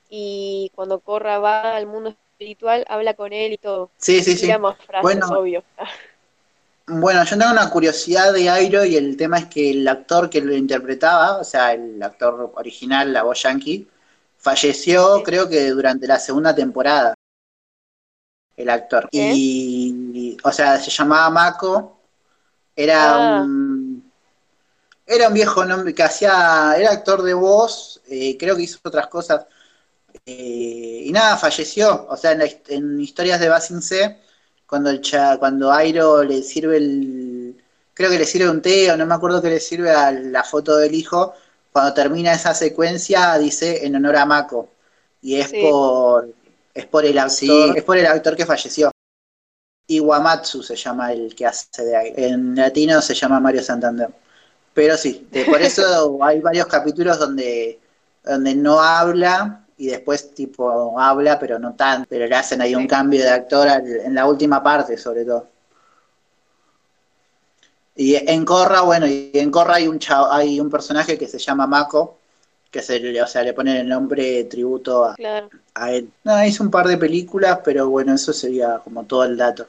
Y 0.10 0.72
cuando 0.76 1.00
Korra 1.00 1.40
va 1.40 1.76
al 1.76 1.88
mundo 1.88 2.16
espiritual, 2.36 2.86
habla 2.90 3.14
con 3.14 3.32
él 3.32 3.54
y 3.54 3.58
todo. 3.58 3.90
Sí, 3.98 4.22
sí, 4.22 4.36
sí. 4.36 4.52
bueno, 5.02 5.28
obvio. 5.28 5.64
Bueno, 6.88 7.24
yo 7.24 7.38
tengo 7.38 7.52
una 7.52 7.70
curiosidad 7.70 8.34
de 8.34 8.50
Airo 8.50 8.84
y 8.84 8.98
el 8.98 9.16
tema 9.16 9.40
es 9.40 9.46
que 9.46 9.72
el 9.72 9.88
actor 9.88 10.30
que 10.30 10.42
lo 10.42 10.54
interpretaba, 10.54 11.38
o 11.38 11.44
sea, 11.44 11.74
el 11.74 12.02
actor 12.04 12.52
original, 12.56 13.14
la 13.14 13.24
voz 13.24 13.42
yankee, 13.42 13.88
falleció 14.38 15.24
creo 15.24 15.48
que 15.48 15.70
durante 15.70 16.08
la 16.08 16.20
segunda 16.20 16.54
temporada, 16.54 17.16
el 18.58 18.70
actor. 18.70 19.08
Y, 19.12 20.38
o 20.44 20.52
sea, 20.52 20.78
se 20.78 20.92
llamaba 20.92 21.30
Mako, 21.30 22.00
era 22.76 23.38
ah. 23.38 23.42
un... 23.42 24.12
Era 25.08 25.28
un 25.28 25.36
viejo 25.36 25.64
nombre 25.64 25.94
que 25.94 26.02
hacía, 26.02 26.74
era 26.76 26.90
actor 26.90 27.22
de 27.22 27.36
voz, 27.36 28.02
eh, 28.08 28.36
creo 28.40 28.56
que 28.56 28.64
hizo 28.64 28.80
otras 28.84 29.06
cosas 29.06 29.46
eh, 30.26 31.04
y 31.06 31.12
nada, 31.12 31.38
falleció. 31.38 32.08
O 32.10 32.18
sea, 32.18 32.32
en, 32.68 33.00
historias 33.00 33.40
de 33.40 33.50
Basin 33.50 33.82
C, 33.82 34.18
cuando, 34.66 34.90
el 34.90 35.02
cuando 35.40 35.72
Airo 35.72 36.24
le 36.24 36.42
sirve 36.42 36.78
el. 36.78 37.64
Creo 37.94 38.10
que 38.10 38.20
le 38.20 38.26
sirve 38.26 38.50
un 38.50 38.62
té, 38.62 38.92
o 38.92 38.98
no 38.98 39.06
me 39.06 39.14
acuerdo 39.16 39.42
que 39.42 39.50
le 39.50 39.60
sirve 39.60 39.92
a 39.92 40.12
la 40.12 40.44
foto 40.44 40.78
del 40.78 40.96
hijo. 40.96 41.34
Cuando 41.72 41.94
termina 41.94 42.34
esa 42.34 42.54
secuencia, 42.54 43.38
dice 43.38 43.86
en 43.86 43.96
honor 43.96 44.18
a 44.18 44.26
Mako. 44.26 44.70
Y 45.22 45.36
es 45.40 45.52
por. 45.54 46.34
Es 46.74 46.86
por 46.88 47.06
el 47.06 47.18
actor, 47.18 47.78
es 47.78 47.84
por 47.84 47.98
el 47.98 48.06
actor 48.06 48.36
que 48.36 48.46
falleció. 48.46 48.92
Iwamatsu 49.88 50.64
se 50.64 50.76
llama 50.76 51.14
el 51.14 51.34
que 51.36 51.46
hace 51.46 51.86
de 51.86 51.96
ahí. 51.96 52.14
En 52.18 52.56
latino 52.56 53.02
se 53.02 53.14
llama 53.14 53.40
Mario 53.40 53.64
Santander. 53.64 54.10
Pero 54.74 54.98
sí, 54.98 55.26
por 55.46 55.62
eso 55.62 56.22
hay 56.22 56.42
varios 56.42 56.66
capítulos 56.66 57.18
donde, 57.18 57.80
donde 58.24 58.56
no 58.56 58.82
habla 58.82 59.65
y 59.78 59.88
después 59.88 60.34
tipo 60.34 61.00
habla, 61.00 61.38
pero 61.40 61.60
no 61.60 61.76
tanto, 61.76 62.08
pero 62.10 62.28
le 62.28 62.36
hacen 62.36 62.62
ahí 62.62 62.76
un 62.76 62.88
cambio 62.88 63.22
de 63.22 63.30
actor 63.30 63.68
en 63.68 64.14
la 64.16 64.26
última 64.26 64.64
parte 64.64 64.98
sobre 64.98 65.26
todo. 65.26 65.48
Y 67.98 68.16
en 68.16 68.44
Corra, 68.44 68.82
bueno, 68.82 69.08
y 69.08 69.32
en 69.34 69.52
Corra 69.52 69.76
hay 69.76 69.88
un 69.88 70.00
hay 70.30 70.60
un 70.60 70.70
personaje 70.70 71.18
que 71.18 71.28
se 71.28 71.40
llama 71.40 71.66
Mako, 71.66 72.18
que 72.70 72.82
se 72.82 73.22
o 73.22 73.28
sea, 73.28 73.42
le 73.44 73.54
ponen 73.54 73.78
el 73.78 73.88
nombre 73.88 74.44
tributo 74.46 75.06
a, 75.06 75.16
a 75.76 75.92
él. 75.92 76.10
No, 76.26 76.46
hizo 76.46 76.64
un 76.64 76.72
par 76.72 76.88
de 76.88 76.98
películas, 76.98 77.60
pero 77.64 77.90
bueno, 77.90 78.14
eso 78.14 78.34
sería 78.34 78.80
como 78.84 79.06
todo 79.06 79.24
el 79.24 79.38
dato. 79.38 79.68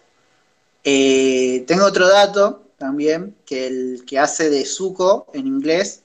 Eh, 0.82 1.64
tengo 1.68 1.84
otro 1.84 2.08
dato 2.08 2.62
también, 2.78 3.36
que 3.46 3.66
el 3.68 4.04
que 4.04 4.18
hace 4.18 4.50
de 4.50 4.64
Zuko 4.64 5.26
en 5.32 5.46
inglés. 5.46 6.02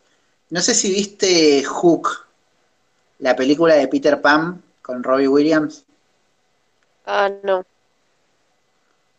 No 0.52 0.62
sé 0.62 0.76
si 0.76 0.91
viste 0.91 1.64
Hook, 1.64 2.28
la 3.22 3.36
película 3.36 3.76
de 3.76 3.88
Peter 3.88 4.19
Pan 4.19 4.61
con 4.82 5.03
Robbie 5.03 5.28
Williams? 5.28 5.86
Ah, 7.05 7.32
no. 7.43 7.65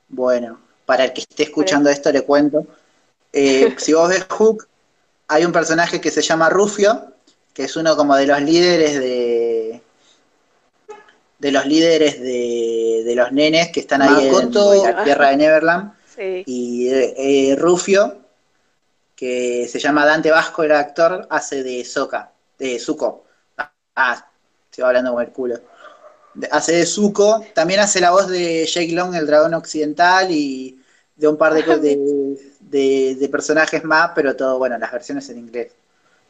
Bueno, 0.09 0.61
para 0.85 1.05
el 1.05 1.13
que 1.13 1.23
esté 1.23 1.45
escuchando 1.45 1.89
esto 1.89 2.13
le 2.13 2.23
cuento. 2.23 2.67
Eh, 3.33 3.75
si 3.79 3.95
vos 3.95 4.09
ves 4.09 4.27
Hook, 4.29 4.69
hay 5.29 5.45
un 5.45 5.53
personaje 5.53 6.01
que 6.01 6.11
se 6.11 6.21
llama 6.21 6.51
Rufio, 6.51 7.15
que 7.55 7.65
es 7.65 7.77
uno 7.77 7.97
como 7.97 8.15
de 8.17 8.27
los 8.27 8.41
líderes 8.43 8.99
de 8.99 9.83
de 11.43 11.51
los 11.51 11.67
líderes 11.67 12.21
de, 12.21 13.13
los 13.17 13.33
nenes 13.33 13.73
que 13.73 13.81
están 13.81 14.01
ahí 14.01 14.29
en, 14.29 14.55
la 14.85 15.03
tierra 15.03 15.31
de 15.31 15.37
Neverland. 15.37 15.93
Y 16.47 16.89
eh, 16.89 17.57
Rufio, 17.59 18.19
que 19.17 19.67
se 19.69 19.81
llama 19.81 20.07
Dante 20.07 20.31
Vasco, 20.31 20.63
el 20.63 20.71
actor, 20.71 21.27
hace 21.31 21.65
de 21.65 21.85
Soca, 21.85 22.31
de 22.59 22.79
Zuko. 22.79 23.22
Ah, 23.95 24.27
estoy 24.71 24.85
hablando 24.85 25.13
con 25.13 25.23
el 25.23 25.33
culo. 25.33 25.57
Hace 26.51 26.77
de 26.77 26.87
Zuko, 26.87 27.45
también 27.55 27.81
hace 27.81 28.01
la 28.01 28.11
voz 28.11 28.29
de 28.29 28.65
Jake 28.67 28.93
Long, 28.93 29.15
el 29.15 29.27
dragón 29.27 29.55
occidental, 29.55 30.31
y 30.31 30.83
de 31.15 31.29
un 31.29 31.37
par 31.37 31.53
de, 31.53 31.63
de, 32.61 33.17
de, 33.17 33.29
personajes 33.29 33.85
más, 33.85 34.13
pero 34.15 34.35
todo, 34.35 34.59
bueno, 34.59 34.79
las 34.79 34.91
versiones 34.91 35.29
en 35.29 35.39
inglés. 35.39 35.73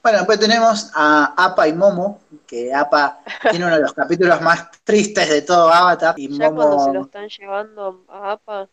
Bueno, 0.02 0.18
después 0.18 0.40
tenemos 0.40 0.90
a 0.94 1.32
Apa 1.36 1.68
y 1.68 1.72
Momo, 1.72 2.20
que 2.46 2.74
Apa 2.74 3.20
tiene 3.48 3.66
uno 3.66 3.76
de 3.76 3.82
los 3.82 3.92
capítulos 3.92 4.40
más 4.40 4.70
tristes 4.82 5.28
de 5.28 5.42
todo 5.42 5.72
Avatar. 5.72 6.16
Y 6.18 6.36
Ya 6.36 6.50
cuando 6.50 6.80
se 6.80 6.86
lo 6.86 6.92
Momo, 6.94 7.04
están 7.06 7.28
llevando 7.28 8.04
a 8.08 8.32
APA, 8.32 8.68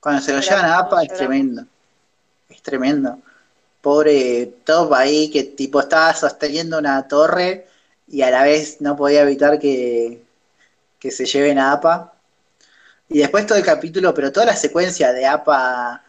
cuando 0.00 0.22
se 0.22 0.32
lo 0.32 0.40
llevan 0.40 0.64
a 0.64 0.78
Apa, 0.78 1.02
es 1.02 1.14
tremendo. 1.14 1.64
Es 2.48 2.62
tremendo. 2.62 3.18
Pobre 3.80 4.46
Top 4.64 4.92
ahí, 4.94 5.30
que 5.30 5.44
tipo 5.44 5.80
estaba 5.80 6.14
sosteniendo 6.14 6.78
una 6.78 7.06
torre 7.08 7.66
y 8.08 8.22
a 8.22 8.30
la 8.30 8.42
vez 8.42 8.80
no 8.80 8.96
podía 8.96 9.22
evitar 9.22 9.58
que, 9.58 10.22
que 10.98 11.10
se 11.10 11.26
lleven 11.26 11.58
a 11.58 11.72
Apa. 11.72 12.12
Y 13.08 13.18
después 13.18 13.46
todo 13.46 13.58
el 13.58 13.64
capítulo, 13.64 14.14
pero 14.14 14.32
toda 14.32 14.46
la 14.46 14.56
secuencia 14.56 15.12
de 15.12 15.26
Apa, 15.26 16.02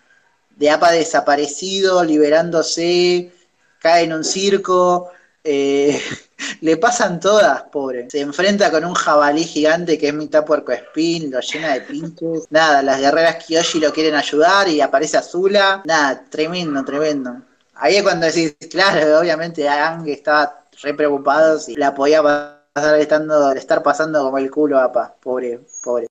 de 0.55 0.69
Apa 0.69 0.91
desaparecido, 0.91 2.03
liberándose, 2.03 3.31
cae 3.79 4.03
en 4.03 4.13
un 4.13 4.23
circo, 4.23 5.11
eh, 5.43 5.99
le 6.61 6.77
pasan 6.77 7.19
todas, 7.19 7.63
pobre. 7.63 8.09
Se 8.09 8.19
enfrenta 8.19 8.71
con 8.71 8.85
un 8.85 8.93
jabalí 8.93 9.43
gigante 9.43 9.97
que 9.97 10.09
es 10.09 10.13
mitad 10.13 10.45
puercoespín, 10.45 11.31
lo 11.31 11.39
llena 11.39 11.73
de 11.73 11.81
pinches. 11.81 12.45
Nada, 12.49 12.81
las 12.81 12.99
guerreras 12.99 13.43
Kyoshi 13.45 13.79
lo 13.79 13.91
quieren 13.91 14.15
ayudar 14.15 14.67
y 14.67 14.81
aparece 14.81 15.17
Azula. 15.17 15.81
Nada, 15.85 16.25
tremendo, 16.29 16.83
tremendo. 16.83 17.41
Ahí 17.83 17.95
es 17.95 18.03
cuando 18.03 18.27
decís, 18.27 18.55
claro, 18.69 19.19
obviamente 19.19 19.67
Aang 19.67 20.07
estaba 20.07 20.67
re 20.83 20.93
preocupado 20.93 21.57
si 21.57 21.75
la 21.75 21.95
podía 21.95 22.21
pasar 22.21 22.99
estando, 22.99 23.51
estar 23.53 23.81
pasando 23.81 24.23
como 24.23 24.37
el 24.37 24.51
culo 24.51 24.77
a 24.77 24.83
Apa, 24.85 25.15
pobre, 25.19 25.59
pobre. 25.83 26.05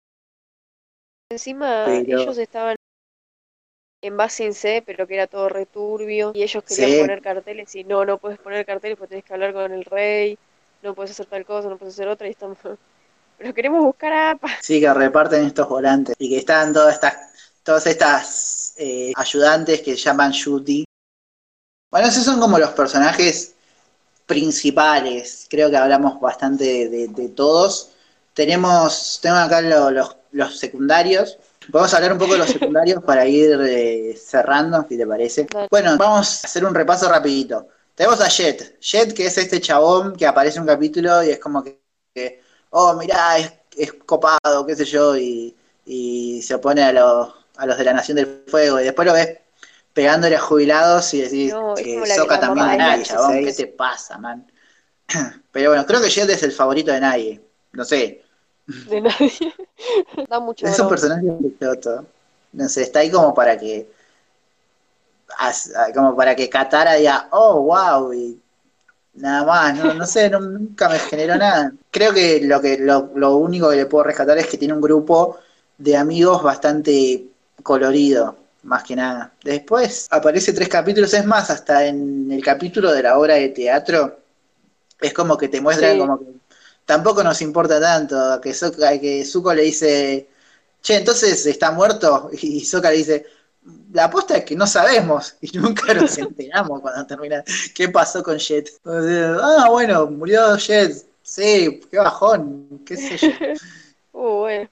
encima 1.30 1.84
Pero- 1.86 2.22
ellos 2.22 2.38
estaban 2.38 2.74
en 4.02 4.16
Basin 4.16 4.52
C, 4.52 4.82
pero 4.84 5.06
que 5.06 5.14
era 5.14 5.28
todo 5.28 5.48
returbio, 5.48 6.32
y 6.34 6.42
ellos 6.42 6.64
querían 6.64 6.90
Sí. 6.90 6.98
poner 7.02 7.22
carteles 7.22 7.74
y 7.76 7.84
no, 7.84 8.04
no 8.04 8.18
puedes 8.18 8.38
poner 8.40 8.66
carteles 8.66 8.98
porque 8.98 9.10
tenés 9.10 9.24
que 9.24 9.34
hablar 9.34 9.52
con 9.52 9.70
el 9.72 9.84
rey, 9.84 10.38
no 10.82 10.94
puedes 10.94 11.12
hacer 11.12 11.26
tal 11.26 11.44
cosa, 11.44 11.68
no 11.68 11.76
puedes 11.76 11.94
hacer 11.94 12.08
otra, 12.08 12.26
y 12.26 12.30
estamos... 12.30 12.58
Pero 13.38 13.54
queremos 13.54 13.84
buscar 13.84 14.12
a 14.12 14.30
APA. 14.32 14.48
Sí, 14.60 14.80
que 14.80 14.92
reparten 14.92 15.44
estos 15.46 15.68
volantes 15.68 16.16
y 16.18 16.28
que 16.28 16.38
están 16.38 16.72
todas 16.72 16.94
estas, 16.94 17.14
todas 17.62 17.86
estas 17.86 18.74
eh, 18.76 19.12
ayudantes 19.16 19.80
que 19.82 19.94
llaman 19.96 20.32
Shooty. 20.32 20.84
Bueno, 21.90 22.08
esos 22.08 22.24
son 22.24 22.40
como 22.40 22.58
los 22.58 22.70
personajes 22.70 23.54
principales. 24.26 25.46
Creo 25.50 25.70
que 25.70 25.76
hablamos 25.76 26.20
bastante 26.20 26.64
de, 26.64 26.88
de- 26.88 27.08
de 27.08 27.28
todos. 27.30 27.90
Tenemos, 28.34 29.18
tengo 29.22 29.36
acá 29.36 29.60
lo- 29.60 29.90
los, 29.90 30.16
los 30.32 30.58
secundarios. 30.58 31.38
Vamos 31.68 31.92
a 31.92 31.96
hablar 31.96 32.12
un 32.12 32.18
poco 32.18 32.32
de 32.34 32.38
los 32.38 32.50
secundarios 32.50 33.02
para 33.04 33.26
ir 33.26 33.58
eh, 33.62 34.16
cerrando, 34.22 34.86
si 34.88 34.96
te 34.96 35.06
parece. 35.06 35.46
Bueno, 35.70 35.96
vamos 35.98 36.44
a 36.44 36.46
hacer 36.46 36.64
un 36.64 36.74
repaso 36.74 37.08
rapidito. 37.08 37.68
Tenemos 37.94 38.20
a 38.20 38.28
Jet. 38.28 38.78
Jet, 38.80 39.12
que 39.14 39.26
es 39.26 39.38
este 39.38 39.60
chabón 39.60 40.16
que 40.16 40.26
aparece 40.26 40.56
en 40.58 40.62
un 40.62 40.68
capítulo 40.68 41.22
y 41.24 41.30
es 41.30 41.38
como 41.38 41.62
que, 41.62 41.80
que, 42.14 42.40
oh, 42.70 42.94
mirá, 42.94 43.38
es, 43.38 43.52
es 43.76 43.92
copado, 44.06 44.66
qué 44.66 44.74
sé 44.76 44.84
yo, 44.84 45.16
y, 45.16 45.54
y 45.86 46.40
se 46.42 46.54
opone 46.54 46.82
a 46.82 46.92
los, 46.92 47.28
a 47.56 47.66
los 47.66 47.76
de 47.78 47.84
la 47.84 47.92
Nación 47.92 48.16
del 48.16 48.44
Fuego. 48.48 48.80
Y 48.80 48.84
después 48.84 49.06
lo 49.06 49.12
ves 49.14 49.38
pegándole 49.94 50.36
a 50.36 50.40
jubilados 50.40 51.12
y 51.14 51.22
decís 51.22 51.52
No, 51.52 51.74
es 51.74 51.82
que 51.82 52.06
Soca 52.06 52.40
también 52.40 52.78
Nacho, 52.78 53.02
chabón. 53.04 53.44
¿qué 53.44 53.52
te 53.52 53.66
pasa, 53.66 54.18
man? 54.18 54.46
Pero 55.52 55.70
bueno, 55.70 55.84
creo 55.86 56.00
que 56.00 56.08
Jet 56.08 56.30
es 56.30 56.42
el 56.42 56.52
favorito 56.52 56.92
de 56.92 57.00
nadie. 57.00 57.40
No 57.72 57.84
sé, 57.84 58.22
De 58.66 59.00
nadie. 59.00 59.32
da 60.28 60.40
mucho 60.40 60.66
es 60.66 60.78
un 60.78 60.88
personaje 60.88 61.26
pechoto. 61.58 62.06
No 62.52 62.68
sé, 62.68 62.82
está 62.82 63.00
ahí 63.00 63.10
como 63.10 63.32
para 63.34 63.56
que. 63.56 63.88
as- 65.38 65.72
como 65.94 66.16
para 66.16 66.34
que 66.34 66.48
Katara 66.48 66.94
diga, 66.94 67.28
oh, 67.32 67.62
wow, 67.62 68.12
y 68.12 68.38
nada 69.14 69.44
más, 69.44 69.76
no, 69.76 69.94
no 69.94 70.06
sé, 70.06 70.28
no- 70.30 70.40
nunca 70.40 70.88
me 70.88 70.98
generó 70.98 71.36
nada. 71.36 71.72
Creo 71.90 72.12
que 72.12 72.40
lo 72.42 72.60
que 72.60 72.78
lo, 72.78 73.10
lo 73.14 73.36
único 73.36 73.70
que 73.70 73.76
le 73.76 73.86
puedo 73.86 74.04
rescatar 74.04 74.38
es 74.38 74.46
que 74.46 74.58
tiene 74.58 74.74
un 74.74 74.80
grupo 74.80 75.38
de 75.78 75.96
amigos 75.96 76.42
bastante 76.42 77.26
colorido, 77.62 78.36
más 78.64 78.82
que 78.84 78.96
nada. 78.96 79.32
Después 79.42 80.06
aparece 80.10 80.52
tres 80.52 80.68
capítulos, 80.68 81.12
es 81.14 81.24
más, 81.26 81.50
hasta 81.50 81.86
en 81.86 82.30
el 82.30 82.42
capítulo 82.44 82.92
de 82.92 83.02
la 83.02 83.18
obra 83.18 83.34
de 83.34 83.48
teatro, 83.50 84.18
es 85.00 85.12
como 85.14 85.36
que 85.38 85.48
te 85.48 85.60
muestran 85.60 85.92
Sí. 85.94 85.98
como 85.98 86.18
que 86.18 86.26
tampoco 86.84 87.22
nos 87.24 87.40
importa 87.42 87.80
tanto, 87.80 88.40
que, 88.42 88.50
Sokka- 88.52 89.00
que 89.00 89.24
Zuko 89.24 89.54
le 89.54 89.62
dice, 89.62 90.28
che, 90.82 90.96
entonces 90.96 91.46
está 91.46 91.70
muerto, 91.72 92.30
y 92.42 92.60
Sokka 92.64 92.90
le 92.90 92.96
dice, 92.98 93.26
la 93.92 94.04
aposta 94.04 94.36
es 94.38 94.44
que 94.44 94.56
no 94.56 94.66
sabemos, 94.66 95.36
y 95.42 95.56
nunca 95.58 95.94
nos 95.94 96.16
enteramos 96.18 96.80
cuando 96.80 97.06
termina, 97.06 97.44
qué 97.74 97.88
pasó 97.88 98.22
con 98.22 98.38
Jet. 98.38 98.70
O 98.84 99.02
sea, 99.02 99.36
ah, 99.40 99.68
bueno, 99.70 100.06
murió 100.10 100.56
Jet, 100.56 100.94
sí, 101.22 101.80
qué 101.90 101.98
bajón, 101.98 102.82
qué 102.86 102.96
sé 102.96 103.16
yo. 103.16 103.28
Uh, 104.12 104.40
bueno. 104.40 104.70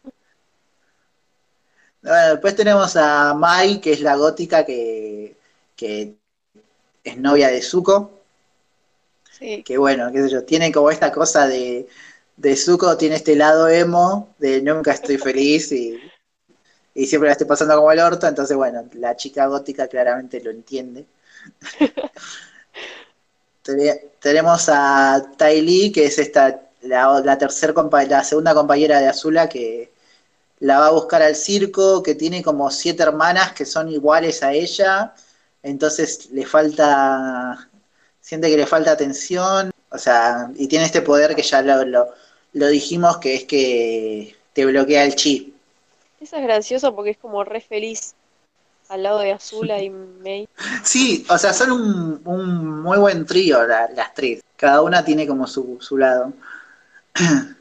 Bueno, 2.08 2.30
después 2.32 2.56
tenemos 2.56 2.96
a 2.96 3.34
Mai, 3.34 3.80
que 3.80 3.92
es 3.92 4.00
la 4.00 4.16
gótica 4.16 4.64
que, 4.64 5.36
que 5.76 6.16
es 7.04 7.16
novia 7.18 7.48
de 7.48 7.62
Zuko, 7.62 8.12
Sí. 9.30 9.62
que 9.62 9.78
bueno, 9.78 10.10
qué 10.12 10.22
sé 10.22 10.30
yo, 10.30 10.44
tiene 10.44 10.72
como 10.72 10.90
esta 10.90 11.12
cosa 11.12 11.46
de, 11.46 11.86
de 12.36 12.56
Zuko, 12.56 12.96
tiene 12.96 13.16
este 13.16 13.36
lado 13.36 13.68
emo, 13.68 14.34
de 14.38 14.60
nunca 14.62 14.92
estoy 14.92 15.18
feliz 15.18 15.70
y, 15.72 15.98
y 16.94 17.06
siempre 17.06 17.28
la 17.28 17.32
estoy 17.32 17.46
pasando 17.46 17.76
como 17.76 17.92
el 17.92 18.00
orto, 18.00 18.26
entonces 18.26 18.56
bueno, 18.56 18.84
la 18.94 19.16
chica 19.16 19.46
gótica 19.46 19.88
claramente 19.88 20.40
lo 20.42 20.50
entiende. 20.50 21.06
Tene- 23.62 24.00
Tenemos 24.20 24.68
a 24.68 25.22
Tai 25.36 25.60
Lee, 25.62 25.92
que 25.92 26.06
es 26.06 26.18
esta, 26.18 26.60
la, 26.82 27.20
la, 27.24 27.38
tercer 27.38 27.74
la 28.08 28.24
segunda 28.24 28.54
compañera 28.54 29.00
de 29.00 29.08
Azula 29.08 29.48
que 29.48 29.92
la 30.60 30.80
va 30.80 30.86
a 30.88 30.90
buscar 30.92 31.22
al 31.22 31.36
circo, 31.36 32.02
que 32.02 32.14
tiene 32.14 32.42
como 32.42 32.70
siete 32.70 33.02
hermanas 33.02 33.52
que 33.52 33.64
son 33.64 33.88
iguales 33.88 34.42
a 34.42 34.52
ella, 34.52 35.14
entonces 35.62 36.30
le 36.32 36.46
falta, 36.46 37.68
siente 38.20 38.48
que 38.50 38.56
le 38.56 38.66
falta 38.66 38.92
atención, 38.92 39.70
o 39.90 39.98
sea, 39.98 40.50
y 40.56 40.66
tiene 40.68 40.84
este 40.84 41.02
poder 41.02 41.34
que 41.34 41.42
ya 41.42 41.62
lo, 41.62 41.84
lo, 41.84 42.08
lo 42.54 42.66
dijimos, 42.68 43.18
que 43.18 43.34
es 43.36 43.44
que 43.44 44.36
te 44.52 44.66
bloquea 44.66 45.04
el 45.04 45.14
chi. 45.14 45.54
Esa 46.20 46.38
es 46.38 46.42
graciosa 46.42 46.90
porque 46.92 47.10
es 47.10 47.18
como 47.18 47.44
re 47.44 47.60
feliz 47.60 48.14
al 48.88 49.02
lado 49.02 49.20
de 49.20 49.32
Azula 49.32 49.80
y 49.82 49.90
May. 49.90 50.48
Sí, 50.82 51.24
o 51.30 51.38
sea, 51.38 51.52
son 51.52 51.70
un, 51.70 52.20
un 52.24 52.82
muy 52.82 52.98
buen 52.98 53.24
trío 53.26 53.64
la- 53.66 53.88
las 53.94 54.12
tres. 54.14 54.42
Cada 54.56 54.82
una 54.82 55.04
tiene 55.04 55.26
como 55.26 55.46
su, 55.46 55.78
su 55.80 55.96
lado. 55.96 56.32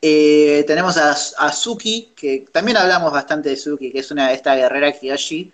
Eh, 0.00 0.64
tenemos 0.66 0.96
a, 0.96 1.10
a 1.12 1.52
Suki, 1.52 2.12
que 2.16 2.46
también 2.52 2.76
hablamos 2.76 3.12
bastante 3.12 3.50
de 3.50 3.56
Suki, 3.56 3.90
que 3.90 3.98
es 4.00 4.10
una 4.10 4.28
de 4.28 4.34
esta 4.34 4.54
guerrera 4.54 4.92
Kyoshi, 4.92 5.52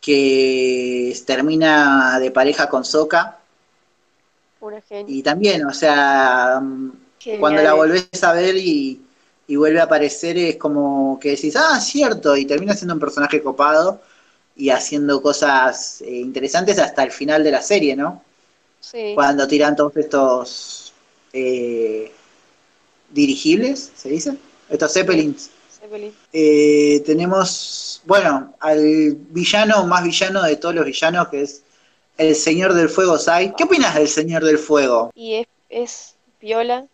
que 0.00 1.14
termina 1.26 2.18
de 2.20 2.30
pareja 2.30 2.68
con. 2.68 2.84
Una 4.60 4.80
genia. 4.82 5.16
Y 5.16 5.22
también, 5.22 5.64
o 5.66 5.72
sea, 5.72 6.60
mm, 6.62 6.92
Genial. 7.18 7.40
cuando 7.40 7.62
la 7.62 7.74
volvés 7.74 8.22
a 8.22 8.32
ver 8.32 8.56
y, 8.56 9.00
y 9.46 9.56
vuelve 9.56 9.80
a 9.80 9.84
aparecer, 9.84 10.38
es 10.38 10.56
como 10.56 11.18
que 11.20 11.30
decís, 11.30 11.56
ah, 11.56 11.80
cierto, 11.80 12.36
y 12.36 12.46
termina 12.46 12.74
siendo 12.74 12.94
un 12.94 13.00
personaje 13.00 13.42
copado 13.42 14.00
y 14.56 14.70
haciendo 14.70 15.22
cosas 15.22 16.02
eh, 16.02 16.10
interesantes 16.20 16.78
hasta 16.78 17.02
el 17.04 17.10
final 17.12 17.42
de 17.44 17.50
la 17.52 17.62
serie, 17.62 17.96
¿no? 17.96 18.22
Sí. 18.80 19.12
Cuando 19.14 19.46
tiran 19.48 19.76
todos 19.76 19.96
estos 19.96 20.92
eh, 21.32 22.12
dirigibles, 23.10 23.92
¿se 23.94 24.08
dice? 24.08 24.36
Estos 24.68 24.92
Zeppelins. 24.92 25.50
Zeppelin. 25.80 26.14
Eh, 26.32 27.02
tenemos, 27.04 28.02
bueno, 28.04 28.54
al 28.60 29.16
villano 29.30 29.86
más 29.86 30.04
villano 30.04 30.42
de 30.42 30.56
todos 30.56 30.74
los 30.74 30.84
villanos, 30.84 31.28
que 31.28 31.42
es 31.42 31.62
el 32.20 32.36
Señor 32.36 32.74
del 32.74 32.88
Fuego, 32.88 33.18
Sai. 33.18 33.54
¿Qué 33.56 33.64
opinas 33.64 33.94
del 33.94 34.08
Señor 34.08 34.44
del 34.44 34.58
Fuego? 34.58 35.10
Y 35.14 35.36
es, 35.36 35.46
es 35.70 36.14
piola. 36.38 36.86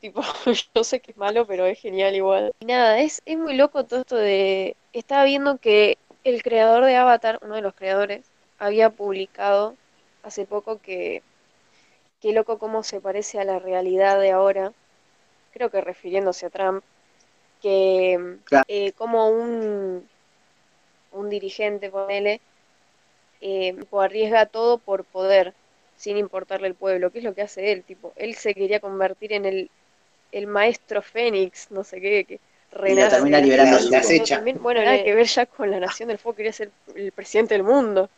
Tipo, 0.00 0.22
yo 0.74 0.84
sé 0.84 1.00
que 1.00 1.10
es 1.10 1.16
malo, 1.16 1.46
pero 1.46 1.66
es 1.66 1.78
genial 1.78 2.14
igual. 2.14 2.52
Y 2.60 2.66
nada, 2.66 3.00
es, 3.00 3.20
es 3.26 3.36
muy 3.36 3.56
loco 3.56 3.84
todo 3.84 4.00
esto 4.00 4.16
de. 4.16 4.76
Estaba 4.92 5.24
viendo 5.24 5.58
que 5.58 5.98
el 6.24 6.42
creador 6.42 6.84
de 6.84 6.96
Avatar, 6.96 7.38
uno 7.42 7.56
de 7.56 7.62
los 7.62 7.74
creadores, 7.74 8.24
había 8.58 8.90
publicado 8.90 9.74
hace 10.22 10.46
poco 10.46 10.80
que. 10.80 11.22
Qué 12.20 12.32
loco 12.32 12.58
cómo 12.58 12.82
se 12.82 13.00
parece 13.00 13.40
a 13.40 13.44
la 13.44 13.58
realidad 13.58 14.20
de 14.20 14.30
ahora. 14.30 14.72
Creo 15.52 15.70
que 15.70 15.80
refiriéndose 15.80 16.46
a 16.46 16.50
Trump. 16.50 16.84
Que 17.62 18.38
Claro. 18.44 18.64
eh, 18.68 18.92
como 18.92 19.28
un, 19.30 20.08
un 21.12 21.28
dirigente, 21.28 21.90
ponele, 21.90 22.40
eh, 23.40 23.74
tipo, 23.78 24.00
arriesga 24.00 24.46
todo 24.46 24.78
por 24.78 25.04
poder, 25.04 25.54
sin 25.96 26.16
importarle 26.16 26.68
el 26.68 26.74
pueblo, 26.74 27.10
que 27.10 27.18
es 27.18 27.24
lo 27.24 27.34
que 27.34 27.42
hace 27.42 27.72
él, 27.72 27.84
tipo, 27.84 28.12
él 28.16 28.34
se 28.34 28.54
quería 28.54 28.80
convertir 28.80 29.32
en 29.32 29.44
el, 29.44 29.70
el 30.32 30.46
maestro 30.46 31.02
Fénix, 31.02 31.70
no 31.70 31.84
sé 31.84 32.00
qué, 32.00 32.24
que 32.24 32.40
renace. 32.72 33.16
termina 33.16 33.40
liberando 33.40 33.78
Pero 33.78 33.88
su 33.88 33.94
acecha. 33.96 34.36
también, 34.36 34.62
bueno, 34.62 34.82
nada 34.82 35.02
que 35.02 35.14
ver 35.14 35.26
ya 35.26 35.46
con 35.46 35.70
la 35.70 35.80
Nación 35.80 36.08
del 36.08 36.18
Fuego, 36.18 36.36
quería 36.36 36.52
ser 36.52 36.70
el 36.94 37.12
presidente 37.12 37.54
del 37.54 37.64
mundo. 37.64 38.08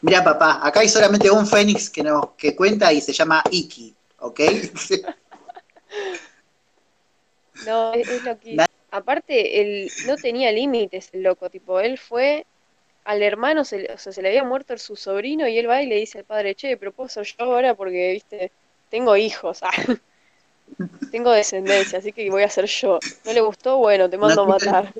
Mira, 0.00 0.22
papá, 0.24 0.60
acá 0.62 0.80
hay 0.80 0.88
solamente 0.88 1.30
un 1.30 1.46
Fénix 1.46 1.90
que 1.90 2.02
nos 2.02 2.30
que 2.36 2.54
cuenta 2.56 2.92
y 2.92 3.00
se 3.00 3.12
llama 3.12 3.42
Iki, 3.50 3.94
¿ok? 4.20 4.40
No, 7.60 7.92
es, 7.94 8.04
es 8.08 8.22
lo 8.22 8.38
que... 8.38 8.64
Aparte, 8.90 9.60
él 9.60 9.92
no 9.98 10.18
tenía 10.18 10.50
límites, 10.52 11.10
el 11.12 11.22
loco, 11.22 11.50
tipo, 11.50 11.78
él 11.80 11.98
fue 11.98 12.46
al 13.04 13.22
hermano, 13.22 13.64
se, 13.64 13.80
le- 13.80 13.92
o 13.94 13.98
sea, 13.98 14.12
se 14.12 14.22
le 14.22 14.28
había 14.28 14.44
muerto 14.44 14.78
su 14.78 14.96
sobrino 14.96 15.48
y 15.48 15.58
él 15.58 15.68
va 15.68 15.82
y 15.82 15.86
le 15.88 15.96
dice 15.96 16.18
al 16.18 16.24
padre, 16.24 16.54
che, 16.54 16.78
ser 17.08 17.24
yo 17.24 17.34
ahora 17.44 17.74
porque, 17.74 18.12
viste, 18.12 18.52
tengo 18.90 19.16
hijos, 19.16 19.60
ah, 19.62 19.70
tengo 21.10 21.30
descendencia, 21.32 21.98
así 21.98 22.12
que 22.12 22.30
voy 22.30 22.42
a 22.42 22.50
ser 22.50 22.66
yo. 22.66 23.00
¿No 23.24 23.32
le 23.32 23.40
gustó? 23.40 23.78
Bueno, 23.78 24.08
te 24.08 24.18
mando 24.18 24.42
a 24.42 24.46
matar. 24.46 24.94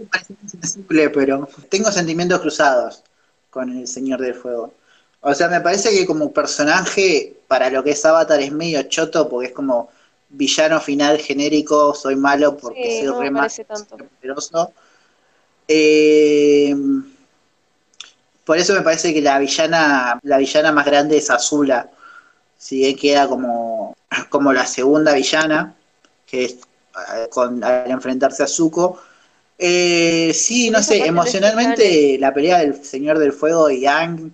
sensible, 0.50 1.10
pero 1.10 1.48
tengo 1.68 1.90
sentimientos 1.90 2.40
cruzados 2.40 3.02
con 3.50 3.70
el 3.70 3.86
Señor 3.86 4.20
del 4.20 4.34
Fuego. 4.34 4.74
O 5.20 5.34
sea, 5.34 5.48
me 5.48 5.60
parece 5.60 5.90
que 5.90 6.06
como 6.06 6.32
personaje, 6.32 7.36
para 7.48 7.70
lo 7.70 7.82
que 7.82 7.90
es 7.90 8.04
Avatar, 8.04 8.40
es 8.40 8.52
medio 8.52 8.82
choto 8.84 9.28
porque 9.28 9.48
es 9.48 9.52
como 9.54 9.88
villano 10.30 10.80
final 10.80 11.18
genérico, 11.18 11.94
soy 11.94 12.16
malo 12.16 12.56
porque 12.56 13.00
Sí, 13.00 13.06
soy 13.06 13.06
no 13.06 13.20
re 13.20 13.30
malo, 13.30 13.48
poderoso. 14.20 14.72
Eh, 15.66 16.74
por 18.44 18.58
eso 18.58 18.74
me 18.74 18.82
parece 18.82 19.12
que 19.12 19.20
la 19.20 19.38
villana, 19.38 20.18
la 20.22 20.38
villana 20.38 20.72
más 20.72 20.86
grande 20.86 21.18
es 21.18 21.30
Azula. 21.30 21.90
Si 22.56 22.78
bien 22.78 22.96
queda 22.96 23.28
como, 23.28 23.96
como 24.30 24.52
la 24.52 24.66
segunda 24.66 25.14
villana, 25.14 25.74
que 26.26 26.44
es 26.44 26.52
eh, 26.54 27.28
con, 27.30 27.62
al 27.62 27.90
enfrentarse 27.90 28.42
a 28.42 28.46
Zuko. 28.46 29.00
Eh, 29.58 30.32
sí, 30.34 30.70
no 30.70 30.82
sé, 30.82 31.04
emocionalmente 31.04 32.16
la 32.18 32.32
pelea 32.32 32.58
del 32.58 32.82
Señor 32.84 33.18
del 33.18 33.32
Fuego 33.32 33.70
y 33.70 33.80
Yang 33.80 34.32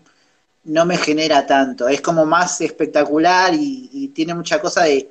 no 0.65 0.87
me 0.87 0.97
genera 0.97 1.47
tanto. 1.47 1.89
Es 1.89 2.01
como 2.01 2.25
más 2.25 2.61
espectacular 2.61 3.55
y, 3.55 3.91
y 3.93 4.09
tiene 4.09 4.35
mucha 4.35 4.61
cosa 4.61 4.85
de, 4.85 5.09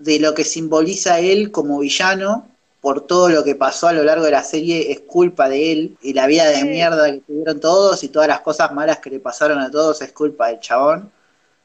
de 0.00 0.18
lo 0.18 0.34
que 0.34 0.44
simboliza 0.44 1.20
él 1.20 1.50
como 1.52 1.78
villano 1.78 2.46
por 2.80 3.06
todo 3.06 3.28
lo 3.28 3.44
que 3.44 3.54
pasó 3.54 3.88
a 3.88 3.92
lo 3.92 4.02
largo 4.02 4.24
de 4.24 4.30
la 4.30 4.42
serie 4.42 4.90
es 4.90 5.00
culpa 5.00 5.48
de 5.50 5.70
él 5.72 5.96
y 6.00 6.14
la 6.14 6.26
vida 6.26 6.48
de 6.48 6.64
mierda 6.64 7.12
que 7.12 7.18
tuvieron 7.20 7.60
todos 7.60 8.02
y 8.02 8.08
todas 8.08 8.26
las 8.26 8.40
cosas 8.40 8.72
malas 8.72 8.98
que 9.00 9.10
le 9.10 9.20
pasaron 9.20 9.58
a 9.60 9.70
todos 9.70 10.00
es 10.00 10.12
culpa 10.12 10.48
del 10.48 10.60
chabón. 10.60 11.12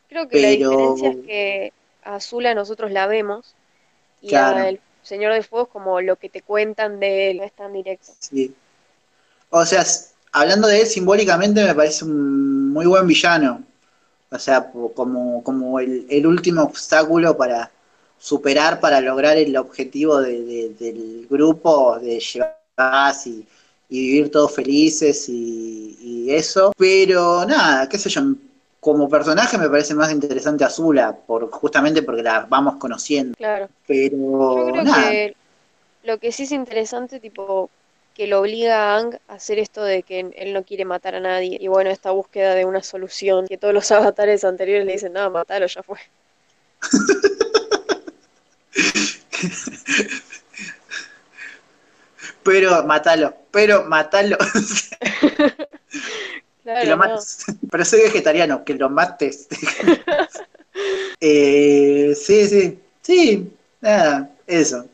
Creo 0.10 0.28
que 0.28 0.42
la 0.42 0.48
Pero- 0.50 0.70
diferencia 0.70 1.10
es 1.12 1.26
que 1.26 1.74
a 2.04 2.16
Azula 2.16 2.54
nosotros 2.54 2.92
la 2.92 3.08
vemos 3.08 3.56
y 4.22 4.28
Claro. 4.28 4.58
al 4.60 4.80
Señor 5.04 5.32
del 5.34 5.44
Fuego 5.46 5.66
es 5.68 5.72
como 5.72 6.02
lo 6.02 6.18
que 6.18 6.30
te 6.30 6.42
cuentan 6.42 7.00
de 7.00 7.32
él, 7.32 7.38
no 7.38 7.44
es 7.46 7.54
tan 7.54 7.72
directo. 7.72 8.12
Sí. 8.20 8.54
O 9.50 9.66
sea, 9.66 9.86
hablando 10.34 10.68
de 10.68 10.82
él 10.82 10.88
simbólicamente 10.88 11.64
me 11.64 11.74
parece 11.74 12.04
un 12.04 12.74
muy 12.74 12.86
buen 12.88 13.08
villano. 13.08 13.64
O 14.32 14.38
sea, 14.40 14.70
como, 14.94 15.42
como 15.44 15.80
el, 15.80 16.06
el 16.10 16.28
último 16.28 16.64
obstáculo 16.64 17.38
para 17.38 17.72
superar, 18.20 18.80
para 18.80 19.02
lograr 19.02 19.38
el 19.38 19.56
objetivo 19.58 20.20
de- 20.22 20.42
de- 20.44 20.70
del 20.80 21.28
grupo, 21.30 22.00
de 22.00 22.20
llevar 22.20 22.60
paz 22.76 23.28
y, 23.28 23.46
y 23.90 24.00
vivir 24.08 24.32
todos 24.32 24.54
felices 24.54 25.30
y, 25.30 25.98
y 26.02 26.32
eso. 26.34 26.74
Pero 26.78 27.46
nada, 27.46 27.88
qué 27.88 27.98
sé 27.98 28.10
yo, 28.10 28.22
como 28.80 29.10
personaje 29.10 29.58
me 29.58 29.70
parece 29.70 29.96
más 29.96 30.12
interesante 30.12 30.64
Azula, 30.64 31.16
por, 31.16 31.50
justamente 31.50 32.04
porque 32.04 32.24
la 32.24 32.46
vamos 32.48 32.76
conociendo. 32.78 33.36
Claro. 33.36 33.70
Pero 33.88 34.16
Yo 34.18 34.72
creo 34.72 34.84
nada, 34.84 35.10
que 35.10 35.36
lo 36.04 36.18
que 36.20 36.32
sí 36.32 36.44
es 36.44 36.52
interesante, 36.52 37.20
tipo, 37.20 37.70
que 38.14 38.28
lo 38.28 38.42
obliga 38.42 38.94
a 38.94 38.98
Ang 38.98 39.16
a 39.28 39.34
hacer 39.34 39.60
esto 39.60 39.84
de 39.84 40.04
que 40.04 40.32
él 40.36 40.54
no 40.54 40.64
quiere 40.64 40.86
matar 40.86 41.16
a 41.16 41.20
nadie. 41.20 41.58
Y 41.60 41.68
bueno, 41.68 41.90
esta 41.90 42.12
búsqueda 42.12 42.54
de 42.56 42.66
una 42.66 42.84
solución, 42.84 43.48
que 43.48 43.58
todos 43.58 43.74
los 43.74 43.92
avatares 43.92 44.44
anteriores 44.44 44.86
le 44.86 44.94
dicen, 44.94 45.14
no, 45.14 45.30
matalo, 45.32 45.66
ya 45.68 45.82
fue. 45.84 45.98
pero 52.44 52.84
matalo, 52.86 53.36
pero 53.52 53.84
matalo. 53.86 54.38
Claro, 56.64 56.82
que 56.82 56.88
lo 56.88 56.98
no. 56.98 56.98
mates. 56.98 57.46
Pero 57.72 57.86
soy 57.86 58.02
vegetariano, 58.02 58.64
que 58.64 58.74
lo 58.76 58.90
mates. 58.90 59.48
Eh, 61.22 62.14
sí, 62.16 62.48
sí, 62.48 62.80
sí, 63.02 63.50
nada, 63.82 64.30
eso. 64.46 64.86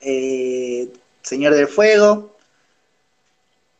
Eh, 0.00 0.90
Señor 1.22 1.54
del 1.54 1.68
Fuego. 1.68 2.36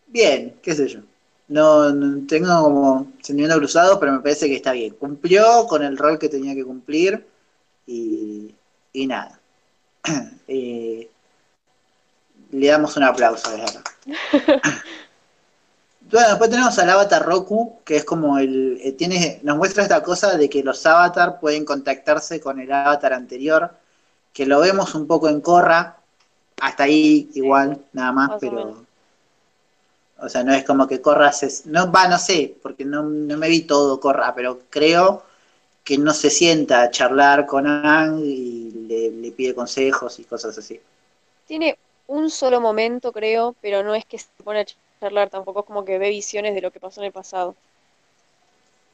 Bien, 0.06 0.58
qué 0.62 0.74
sé 0.74 0.88
yo. 0.88 1.00
No, 1.48 1.90
no 1.92 2.26
tengo 2.26 2.62
como 2.62 3.12
sentimiento 3.22 3.56
cruzado, 3.58 3.98
pero 3.98 4.12
me 4.12 4.20
parece 4.20 4.48
que 4.48 4.56
está 4.56 4.72
bien. 4.72 4.94
Cumplió 4.94 5.66
con 5.68 5.82
el 5.82 5.96
rol 5.98 6.18
que 6.18 6.28
tenía 6.28 6.54
que 6.54 6.64
cumplir 6.64 7.26
y, 7.86 8.54
y 8.92 9.06
nada. 9.06 9.40
Eh, 10.52 11.08
le 12.50 12.66
damos 12.66 12.96
un 12.96 13.04
aplauso 13.04 13.50
desde 13.52 13.64
acá. 13.78 13.82
Bueno, 16.10 16.28
después 16.30 16.50
tenemos 16.50 16.76
al 16.78 16.90
avatar 16.90 17.24
Roku, 17.24 17.78
que 17.84 17.96
es 17.96 18.04
como 18.04 18.38
el. 18.38 18.80
eh, 18.82 18.92
tiene, 18.92 19.38
nos 19.44 19.56
muestra 19.56 19.82
esta 19.84 20.02
cosa 20.02 20.36
de 20.36 20.48
que 20.48 20.62
los 20.64 20.84
avatar 20.86 21.38
pueden 21.40 21.64
contactarse 21.64 22.40
con 22.40 22.58
el 22.60 22.72
avatar 22.72 23.12
anterior, 23.12 23.70
que 24.32 24.46
lo 24.46 24.60
vemos 24.60 24.94
un 24.94 25.06
poco 25.06 25.28
en 25.28 25.40
Korra, 25.40 25.96
hasta 26.60 26.84
ahí 26.84 27.30
igual, 27.34 27.78
nada 27.92 28.12
más, 28.12 28.28
Más 28.30 28.36
o 28.36 28.40
pero. 28.40 28.52
menos. 28.52 28.78
O 30.22 30.28
sea, 30.28 30.44
no 30.44 30.52
es 30.52 30.64
como 30.64 30.86
que 30.86 31.00
Korra 31.00 31.32
se. 31.32 31.48
No, 31.66 31.90
va, 31.90 32.08
no 32.08 32.18
sé, 32.18 32.56
porque 32.62 32.84
no, 32.84 33.02
no 33.02 33.36
me 33.38 33.48
vi 33.48 33.62
todo 33.62 34.00
Korra, 34.00 34.34
pero 34.34 34.60
creo 34.70 35.22
que 35.84 35.98
no 35.98 36.12
se 36.12 36.30
sienta 36.30 36.82
a 36.82 36.90
charlar 36.90 37.46
con 37.46 37.66
Ang 37.66 38.20
y 38.24 38.59
le, 38.90 39.10
le 39.10 39.30
pide 39.30 39.54
consejos 39.54 40.18
y 40.18 40.24
cosas 40.24 40.58
así. 40.58 40.80
Tiene 41.46 41.78
un 42.06 42.28
solo 42.30 42.60
momento, 42.60 43.12
creo, 43.12 43.54
pero 43.60 43.82
no 43.84 43.94
es 43.94 44.04
que 44.04 44.18
se 44.18 44.26
pone 44.42 44.60
a 44.60 44.66
charlar, 45.00 45.30
tampoco 45.30 45.60
es 45.60 45.66
como 45.66 45.84
que 45.84 45.98
ve 45.98 46.10
visiones 46.10 46.54
de 46.54 46.60
lo 46.60 46.72
que 46.72 46.80
pasó 46.80 47.00
en 47.00 47.06
el 47.06 47.12
pasado. 47.12 47.54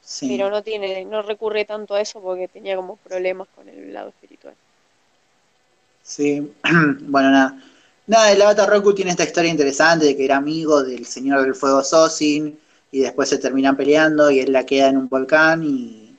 Sí. 0.02 0.28
Pero 0.28 0.50
no 0.50 0.62
tiene, 0.62 1.04
no 1.04 1.22
recurre 1.22 1.64
tanto 1.64 1.94
a 1.94 2.00
eso 2.00 2.20
porque 2.20 2.46
tenía 2.46 2.76
como 2.76 2.96
problemas 2.96 3.48
con 3.56 3.68
el 3.68 3.92
lado 3.92 4.10
espiritual. 4.10 4.54
Sí, 6.02 6.52
bueno, 7.00 7.30
nada. 7.30 7.58
Nada, 8.06 8.30
el 8.30 8.40
Avatar 8.40 8.70
Roku 8.70 8.94
tiene 8.94 9.10
esta 9.10 9.24
historia 9.24 9.50
interesante 9.50 10.06
de 10.06 10.16
que 10.16 10.24
era 10.24 10.36
amigo 10.36 10.84
del 10.84 11.06
Señor 11.06 11.42
del 11.42 11.56
Fuego 11.56 11.82
Sosin 11.82 12.56
y 12.92 13.00
después 13.00 13.28
se 13.28 13.38
terminan 13.38 13.76
peleando 13.76 14.30
y 14.30 14.38
él 14.38 14.52
la 14.52 14.64
queda 14.64 14.88
en 14.88 14.98
un 14.98 15.08
volcán 15.08 15.64
y, 15.64 16.16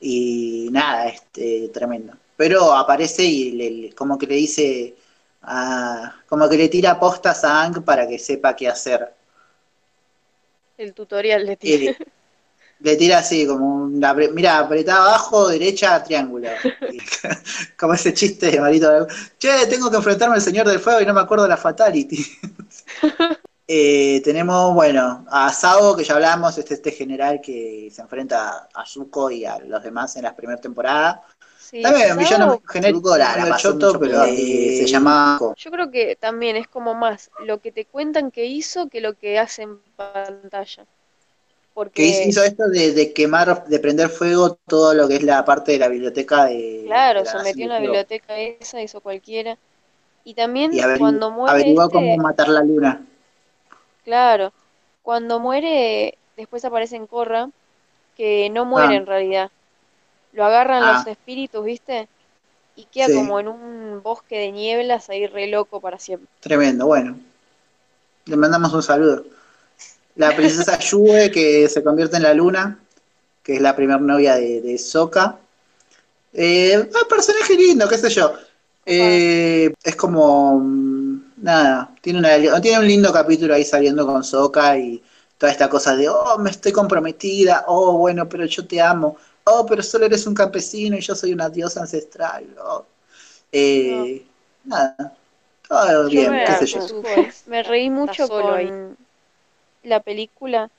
y 0.00 0.68
nada, 0.70 1.08
este, 1.08 1.68
tremendo. 1.70 2.12
Pero 2.38 2.72
aparece 2.72 3.24
y 3.24 3.50
le- 3.50 3.70
le- 3.70 3.92
como 3.94 4.16
que 4.16 4.28
le 4.28 4.36
dice, 4.36 4.94
a- 5.42 6.14
como 6.28 6.48
que 6.48 6.56
le 6.56 6.68
tira 6.68 6.98
postas 6.98 7.42
a 7.42 7.62
Ang 7.64 7.82
para 7.82 8.06
que 8.06 8.16
sepa 8.16 8.54
qué 8.54 8.68
hacer. 8.68 9.12
El 10.76 10.94
tutorial 10.94 11.44
de 11.44 11.56
ti. 11.56 11.72
Eh, 11.72 11.96
le 12.80 12.96
tira 12.96 13.18
así, 13.18 13.44
como 13.44 13.66
un, 13.66 14.00
apre- 14.00 14.30
mira, 14.32 14.60
apretá 14.60 14.98
abajo, 14.98 15.48
derecha, 15.48 16.00
triángulo. 16.04 16.48
Como 17.76 17.94
ese 17.94 18.14
chiste 18.14 18.52
de 18.52 18.60
Marito. 18.60 19.08
Che, 19.36 19.66
tengo 19.66 19.90
que 19.90 19.96
enfrentarme 19.96 20.36
al 20.36 20.40
Señor 20.40 20.68
del 20.68 20.78
Fuego 20.78 21.00
y 21.00 21.06
no 21.06 21.14
me 21.14 21.20
acuerdo 21.20 21.42
de 21.42 21.50
la 21.50 21.56
Fatality. 21.56 22.24
Eh, 23.70 24.22
tenemos, 24.24 24.72
bueno, 24.72 25.26
a 25.30 25.52
Sao, 25.52 25.94
que 25.94 26.02
ya 26.02 26.14
hablamos, 26.14 26.56
este, 26.56 26.72
este 26.72 26.90
general 26.90 27.38
que 27.42 27.90
se 27.92 28.00
enfrenta 28.00 28.66
a 28.72 28.86
Zuko 28.86 29.30
y 29.30 29.44
a 29.44 29.58
los 29.58 29.82
demás 29.82 30.16
en 30.16 30.22
la 30.22 30.34
primera 30.34 30.58
temporada. 30.58 31.22
Sí, 31.70 31.82
También, 31.82 32.12
un 32.12 32.18
villano 32.18 32.46
Sao, 32.46 32.62
genérico, 32.66 33.16
la, 33.16 33.36
la 33.36 33.56
choto, 33.56 33.98
pero 33.98 34.24
eh, 34.24 34.76
se 34.78 34.86
llama... 34.86 35.38
Yo 35.56 35.70
creo 35.70 35.90
que 35.90 36.16
también 36.16 36.56
es 36.56 36.68
como 36.68 36.94
más 36.94 37.30
lo 37.38 37.60
que 37.60 37.72
te 37.72 37.84
cuentan 37.84 38.30
que 38.30 38.46
hizo 38.46 38.88
que 38.88 39.00
lo 39.00 39.14
que 39.14 39.38
hace 39.38 39.62
en 39.62 39.78
pantalla. 39.96 40.86
Porque, 41.74 41.92
que 41.92 42.24
hizo 42.26 42.42
esto 42.42 42.68
de, 42.68 42.92
de 42.92 43.12
quemar, 43.12 43.64
de 43.66 43.78
prender 43.80 44.08
fuego 44.08 44.58
todo 44.66 44.94
lo 44.94 45.08
que 45.08 45.16
es 45.16 45.22
la 45.22 45.44
parte 45.44 45.72
de 45.72 45.78
la 45.78 45.88
biblioteca 45.88 46.46
de... 46.46 46.84
claro, 46.84 47.20
de 47.20 47.24
la 47.24 47.30
se 47.30 47.38
metió 47.40 47.64
en 47.64 47.70
la 47.70 47.80
biblioteca 47.80 48.36
esa, 48.38 48.82
hizo 48.82 49.00
cualquiera. 49.00 49.58
Y 50.24 50.34
también 50.34 50.72
Y 50.72 50.80
cuando 50.98 51.30
muere 51.30 51.52
averiguó 51.52 51.82
este, 51.84 51.92
cómo 51.92 52.16
matar 52.18 52.48
la 52.48 52.62
luna. 52.62 53.04
claro, 54.04 54.52
cuando 55.02 55.40
muere, 55.40 56.18
después 56.36 56.64
aparece 56.64 56.96
en 56.96 57.06
Korra, 57.06 57.50
que 58.16 58.50
no 58.50 58.64
muere 58.64 58.94
Ah. 58.94 58.96
en 58.96 59.06
realidad. 59.06 59.50
Lo 60.32 60.44
agarran 60.44 60.82
Ah. 60.82 60.92
los 60.98 61.06
espíritus, 61.06 61.64
¿viste? 61.64 62.08
Y 62.76 62.84
queda 62.84 63.06
Sí. 63.06 63.14
como 63.14 63.40
en 63.40 63.48
un 63.48 64.00
bosque 64.02 64.38
de 64.38 64.52
nieblas 64.52 65.08
ahí 65.10 65.26
re 65.26 65.46
loco 65.48 65.80
para 65.80 65.98
siempre. 65.98 66.28
Tremendo, 66.40 66.86
bueno. 66.86 67.18
Le 68.26 68.36
mandamos 68.36 68.72
un 68.72 68.82
saludo. 68.82 69.24
La 70.16 70.34
princesa 70.36 70.78
Yue, 70.78 71.30
que 71.30 71.68
se 71.68 71.82
convierte 71.82 72.16
en 72.16 72.24
la 72.24 72.34
luna, 72.34 72.78
que 73.42 73.56
es 73.56 73.60
la 73.62 73.74
primera 73.74 73.98
novia 73.98 74.34
de, 74.36 74.60
de 74.60 74.78
Sokka. 74.78 75.38
Eh, 76.32 76.76
un 76.78 77.08
personaje 77.08 77.54
lindo, 77.56 77.88
qué 77.88 77.98
sé 77.98 78.10
yo. 78.10 78.32
Eh, 78.84 79.72
es 79.82 79.96
como. 79.96 80.58
mm, 80.60 80.98
Nada, 81.40 81.94
tiene, 82.00 82.18
una, 82.18 82.60
tiene 82.60 82.80
un 82.80 82.86
lindo 82.88 83.12
capítulo 83.12 83.54
ahí 83.54 83.64
saliendo 83.64 84.04
con 84.04 84.24
Sokka 84.24 84.76
y 84.76 85.00
toda 85.38 85.52
esta 85.52 85.68
cosa 85.68 85.94
de, 85.94 86.08
oh, 86.08 86.36
me 86.38 86.50
estoy 86.50 86.72
comprometida, 86.72 87.64
oh, 87.68 87.96
bueno, 87.96 88.28
pero 88.28 88.44
yo 88.46 88.66
te 88.66 88.80
amo, 88.80 89.16
oh, 89.48 89.66
pero 89.66 89.82
solo 89.82 90.06
eres 90.06 90.26
un 90.26 90.34
campesino 90.34 90.96
y 90.96 91.00
yo 91.00 91.14
soy 91.14 91.32
una 91.32 91.48
diosa 91.48 91.80
ancestral. 91.80 92.46
Oh. 92.60 92.84
Eh, 93.50 94.24
Nada, 94.64 95.16
todo 95.66 96.08
bien, 96.08 96.30
me, 96.30 96.44
qué 96.44 96.66
sé 96.66 96.66
yo. 96.66 97.02
me 97.46 97.62
reí 97.62 97.88
mucho 97.88 98.28
con 98.28 98.96
la 99.82 100.00
película, 100.00 100.70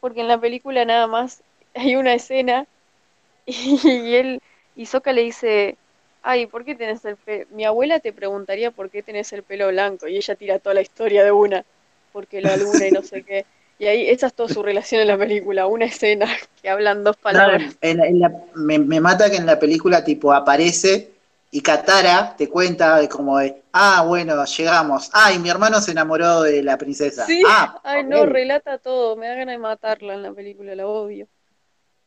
porque 0.00 0.20
en 0.20 0.28
la 0.28 0.38
película 0.38 0.84
nada 0.84 1.06
más 1.06 1.42
hay 1.74 1.96
una 1.96 2.14
escena 2.14 2.66
y 3.46 4.14
él, 4.14 4.40
y 4.76 4.86
Soka 4.86 5.12
le 5.12 5.22
dice, 5.22 5.76
ay, 6.22 6.46
¿por 6.46 6.64
qué 6.64 6.74
tenés 6.74 7.04
el 7.04 7.16
pelo? 7.16 7.46
Mi 7.50 7.64
abuela 7.64 8.00
te 8.00 8.12
preguntaría 8.12 8.70
por 8.70 8.90
qué 8.90 9.02
tenés 9.02 9.32
el 9.32 9.42
pelo 9.42 9.68
blanco 9.68 10.06
y 10.06 10.16
ella 10.16 10.34
tira 10.36 10.58
toda 10.58 10.74
la 10.74 10.82
historia 10.82 11.24
de 11.24 11.32
una, 11.32 11.64
porque 12.12 12.40
la 12.40 12.56
luna 12.56 12.86
y 12.86 12.90
no 12.92 13.02
sé 13.02 13.22
qué. 13.26 13.46
Y 13.78 13.86
ahí, 13.86 14.08
esa 14.08 14.28
es 14.28 14.34
toda 14.34 14.48
su 14.48 14.62
relación 14.62 15.00
en 15.00 15.08
la 15.08 15.18
película, 15.18 15.66
una 15.66 15.86
escena 15.86 16.26
que 16.62 16.70
hablan 16.70 17.04
dos 17.04 17.16
palabras. 17.16 17.76
me, 18.54 18.78
me, 18.78 19.00
mata 19.00 19.30
que 19.30 19.36
en 19.36 19.46
la 19.46 19.58
película 19.58 20.04
tipo 20.04 20.32
aparece 20.32 21.10
y 21.50 21.60
Katara 21.60 22.34
te 22.36 22.48
cuenta 22.48 22.98
de 22.98 23.08
como 23.08 23.38
de, 23.38 23.62
ah, 23.72 24.04
bueno, 24.06 24.44
llegamos. 24.44 25.10
Ay, 25.12 25.38
mi 25.38 25.50
hermano 25.50 25.80
se 25.80 25.92
enamoró 25.92 26.42
de 26.42 26.62
la 26.62 26.76
princesa. 26.76 27.26
Sí, 27.26 27.42
ah, 27.46 27.80
ay, 27.84 28.04
no, 28.04 28.26
relata 28.26 28.78
todo, 28.78 29.16
me 29.16 29.28
da 29.28 29.34
ganas 29.34 29.54
de 29.54 29.58
matarla 29.58 30.14
en 30.14 30.22
la 30.22 30.32
película, 30.32 30.74
la 30.74 30.86
odio. 30.86 31.28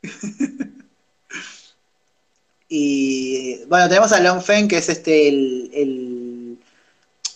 y 2.69 3.63
bueno, 3.65 3.87
tenemos 3.87 4.11
a 4.11 4.19
Long 4.19 4.41
Feng, 4.41 4.67
que 4.67 4.77
es 4.77 4.89
este, 4.89 5.29
el, 5.29 5.71
el, 5.73 6.57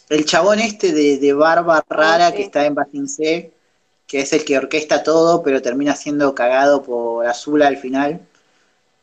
el 0.09 0.25
chabón 0.25 0.59
este 0.59 0.91
de, 0.91 1.17
de 1.17 1.33
barba 1.33 1.83
rara 1.89 2.33
que 2.33 2.43
está 2.43 2.65
en 2.65 3.07
C 3.07 3.51
que 4.11 4.19
es 4.19 4.33
el 4.33 4.43
que 4.43 4.57
orquesta 4.57 5.03
todo, 5.03 5.41
pero 5.41 5.61
termina 5.61 5.95
siendo 5.95 6.35
cagado 6.35 6.83
por 6.83 7.25
Azula 7.25 7.67
al 7.67 7.77
final. 7.77 8.19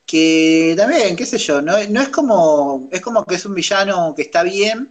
Que 0.04 0.74
también, 0.76 1.16
qué 1.16 1.24
sé 1.24 1.38
yo, 1.38 1.62
no, 1.62 1.72
no 1.88 2.02
es 2.02 2.10
como. 2.10 2.88
Es 2.90 3.00
como 3.00 3.24
que 3.24 3.36
es 3.36 3.46
un 3.46 3.54
villano 3.54 4.12
que 4.14 4.20
está 4.20 4.42
bien, 4.42 4.90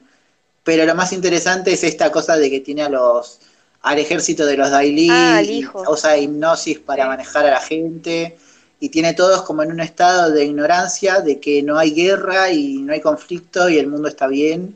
pero 0.63 0.85
lo 0.85 0.95
más 0.95 1.13
interesante 1.13 1.71
es 1.71 1.83
esta 1.83 2.11
cosa 2.11 2.35
de 2.35 2.49
que 2.49 2.61
tiene 2.61 2.81
a 2.81 2.89
los 2.89 3.39
al 3.83 3.99
ejército 3.99 4.43
de 4.47 4.57
los 4.57 4.71
Daily, 4.71 5.07
ah, 5.11 5.41
usa 5.87 6.17
hipnosis 6.17 6.79
para 6.79 7.07
manejar 7.07 7.45
a 7.45 7.51
la 7.51 7.61
gente, 7.61 8.37
y 8.79 8.89
tiene 8.89 9.13
todos 9.13 9.43
como 9.43 9.61
en 9.61 9.71
un 9.71 9.81
estado 9.81 10.31
de 10.31 10.45
ignorancia 10.45 11.21
de 11.21 11.39
que 11.39 11.61
no 11.61 11.77
hay 11.77 11.91
guerra 11.91 12.51
y 12.51 12.79
no 12.79 12.91
hay 12.91 13.01
conflicto 13.01 13.69
y 13.69 13.77
el 13.77 13.85
mundo 13.87 14.07
está 14.07 14.25
bien, 14.25 14.75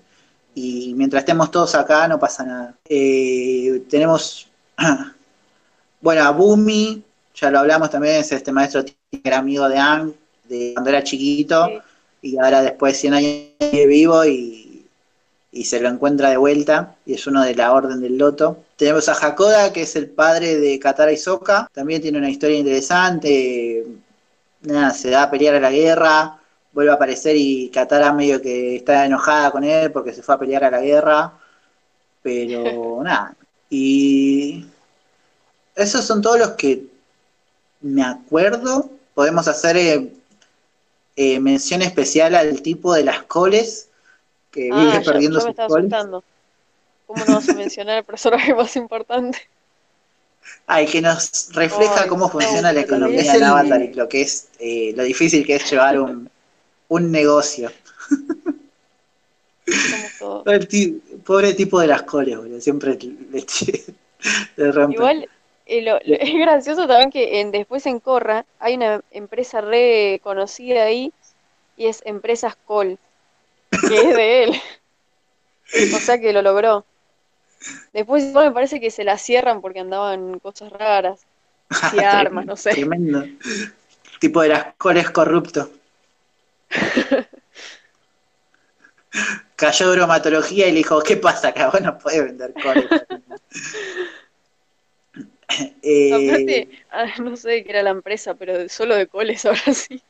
y 0.54 0.94
mientras 0.96 1.22
estemos 1.22 1.50
todos 1.50 1.74
acá 1.74 2.08
no 2.08 2.20
pasa 2.20 2.44
nada. 2.44 2.76
Eh, 2.88 3.84
tenemos 3.90 4.48
Bueno, 6.02 6.24
a 6.24 6.32
Bumi, 6.32 7.04
ya 7.36 7.52
lo 7.52 7.60
hablamos 7.60 7.92
también, 7.92 8.16
es 8.16 8.32
este 8.32 8.52
maestro 8.52 8.84
que 8.84 8.96
era 9.24 9.38
amigo 9.38 9.70
de 9.70 9.78
Ang 9.78 10.14
de 10.50 10.72
cuando 10.74 10.90
era 10.90 11.04
chiquito 11.04 11.70
y 12.22 12.38
ahora 12.40 12.64
después 12.64 12.94
de 12.94 13.00
100 13.00 13.14
años 13.14 13.32
vive 13.72 13.86
vivo 13.88 14.26
y, 14.26 14.88
se 15.64 15.80
lo 15.80 15.90
encuentra 15.90 16.30
de 16.30 16.38
vuelta 16.38 16.96
y 17.06 17.14
es 17.14 17.28
uno 17.28 17.44
de 17.44 17.54
la 17.54 17.72
Orden 17.74 18.02
del 18.02 18.18
Loto. 18.18 18.64
Tenemos 18.78 19.10
a 19.10 19.14
Hakoda, 19.14 19.72
que 19.72 19.84
es 19.84 19.96
el 19.96 20.10
padre 20.10 20.58
de 20.58 20.80
Katara 20.80 21.12
y 21.12 21.18
Sokka, 21.18 21.70
también 21.72 22.02
tiene 22.02 22.18
una 22.18 22.30
historia 22.30 22.58
interesante, 22.58 23.86
nada, 24.62 24.92
se 24.92 25.10
da 25.10 25.24
a 25.24 25.32
pelear 25.32 25.56
a 25.56 25.60
la 25.60 25.72
guerra, 25.72 26.40
vuelve 26.74 26.92
a 26.92 26.96
aparecer 26.96 27.36
y 27.36 27.70
Katara 27.70 28.12
medio 28.14 28.42
que 28.42 28.78
está 28.78 29.06
enojada 29.06 29.52
con 29.52 29.64
él 29.64 29.92
porque 29.92 30.14
se 30.14 30.24
fue 30.24 30.36
a 30.36 30.40
pelear 30.40 30.64
a 30.64 30.72
la 30.72 30.82
guerra, 30.82 31.34
pero 32.24 33.02
nada. 33.04 33.36
Y 33.70 34.66
esos 35.76 36.06
son 36.06 36.22
todos 36.22 36.40
los 36.40 36.52
que 36.52 36.86
me 37.82 38.04
acuerdo. 38.04 38.90
Podemos 39.14 39.48
hacer 39.48 39.78
eh, 39.78 40.12
eh, 41.16 41.40
mención 41.40 41.82
especial 41.82 42.36
al 42.36 42.62
tipo 42.62 42.94
de 42.94 43.04
las 43.04 43.24
coles 43.24 43.90
que 44.52 44.70
ah, 44.72 44.80
vive 44.80 45.02
perdiendo 45.02 45.42
sus 45.42 45.56
coles. 45.56 45.92
¿Cómo 47.08 47.26
no 47.26 47.36
vas 47.36 47.50
a 47.50 47.54
mencionar 47.54 47.98
el 47.98 48.04
personaje 48.06 48.54
más 48.54 48.76
importante? 48.76 49.40
Ay, 50.66 50.88
que 50.88 51.02
nos 51.02 51.50
refleja 51.54 52.08
cómo 52.08 52.30
funciona 52.30 52.72
la 52.72 52.82
economía 52.82 53.36
en 53.36 53.44
Avatar 53.44 53.82
y 53.82 53.94
lo 53.94 54.08
que 54.08 54.22
es, 54.22 54.48
eh, 54.60 54.94
lo 54.96 55.04
difícil 55.04 55.46
que 55.46 55.56
es 55.56 55.70
llevar 55.70 56.00
un, 56.00 56.30
un 56.88 57.12
negocio. 57.12 57.72
El 60.46 61.02
pobre 61.26 61.54
tipo 61.54 61.80
de 61.80 61.88
las 61.88 62.04
coles, 62.04 62.64
siempre 62.64 62.98
le, 62.98 63.46
le 64.56 64.72
rompe. 64.72 64.96
Igual 64.96 65.30
es 66.06 66.34
gracioso 66.34 66.88
también 66.88 67.12
que 67.12 67.40
en, 67.40 67.52
después 67.52 67.86
en 67.86 68.00
Corra 68.00 68.46
hay 68.60 68.76
una 68.76 69.02
empresa 69.12 69.62
re 69.62 70.20
conocida 70.24 70.84
ahí 70.84 71.14
y 71.78 71.88
es 71.88 72.02
Empresas 72.06 72.56
Col, 72.66 72.98
que 73.70 73.96
es 73.96 74.16
de 74.16 74.44
él. 74.44 74.62
o 75.96 76.00
sea 76.00 76.20
que 76.20 76.34
lo 76.34 76.42
logró. 76.42 76.86
Después 77.94 78.34
me 78.34 78.52
parece 78.52 78.80
que 78.80 78.92
se 78.92 79.04
la 79.04 79.18
cierran 79.18 79.62
porque 79.62 79.80
andaban 79.80 80.40
cosas 80.40 80.72
raras. 80.72 81.22
Y 81.94 82.00
armas, 82.00 82.46
no 82.46 82.58
sé. 82.58 82.72
Tremendo. 82.72 83.24
Tipo 84.20 84.42
de 84.42 84.50
las 84.50 84.76
coles 84.76 85.10
corrupto. 85.10 85.72
Cayó 89.56 89.92
bromatología 89.92 90.68
y 90.68 90.72
le 90.72 90.78
dijo, 90.80 91.02
¿qué 91.02 91.16
pasa 91.16 91.50
acá? 91.50 91.70
Vos 91.70 91.80
no 91.82 91.98
podés 91.98 92.26
vender 92.26 92.54
coles. 92.62 92.86
Eh, 95.84 96.70
ah, 96.92 97.06
no 97.22 97.36
sé 97.36 97.64
qué 97.64 97.72
era 97.72 97.84
la 97.84 97.90
empresa, 97.90 98.36
pero 98.36 98.70
solo 98.70 98.96
de 98.96 99.08
coles 99.08 99.46
ahora 99.46 99.74
sí. 99.74 100.02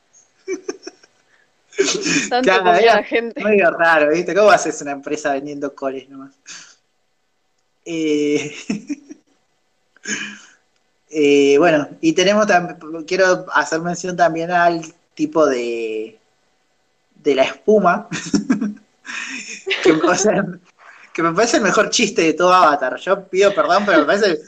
Tanto 2.29 2.51
la 2.51 3.03
gente. 3.03 3.41
Muy 3.41 3.59
raro, 3.59 4.11
¿viste? 4.11 4.35
¿Cómo 4.35 4.51
haces 4.51 4.81
una 4.81 4.91
empresa 4.91 5.33
vendiendo 5.33 5.73
coles 5.73 6.09
nomás? 6.09 6.35
Eh, 7.85 8.53
eh, 11.09 11.57
bueno, 11.57 11.89
y 12.01 12.13
tenemos 12.13 12.45
también, 12.45 12.77
quiero 13.05 13.45
hacer 13.53 13.81
mención 13.81 14.15
también 14.15 14.51
al 14.51 14.81
tipo 15.13 15.45
de, 15.45 16.19
de 17.15 17.35
la 17.35 17.43
espuma, 17.43 18.07
que, 19.83 19.91
o 19.91 20.15
sea, 20.15 20.45
que 21.13 21.23
me 21.23 21.33
parece 21.33 21.57
el 21.57 21.63
mejor 21.63 21.89
chiste 21.89 22.21
de 22.21 22.33
todo 22.33 22.53
Avatar. 22.53 22.97
Yo 22.97 23.27
pido 23.27 23.53
perdón, 23.53 23.83
pero 23.85 23.99
me 23.99 24.05
parece 24.05 24.39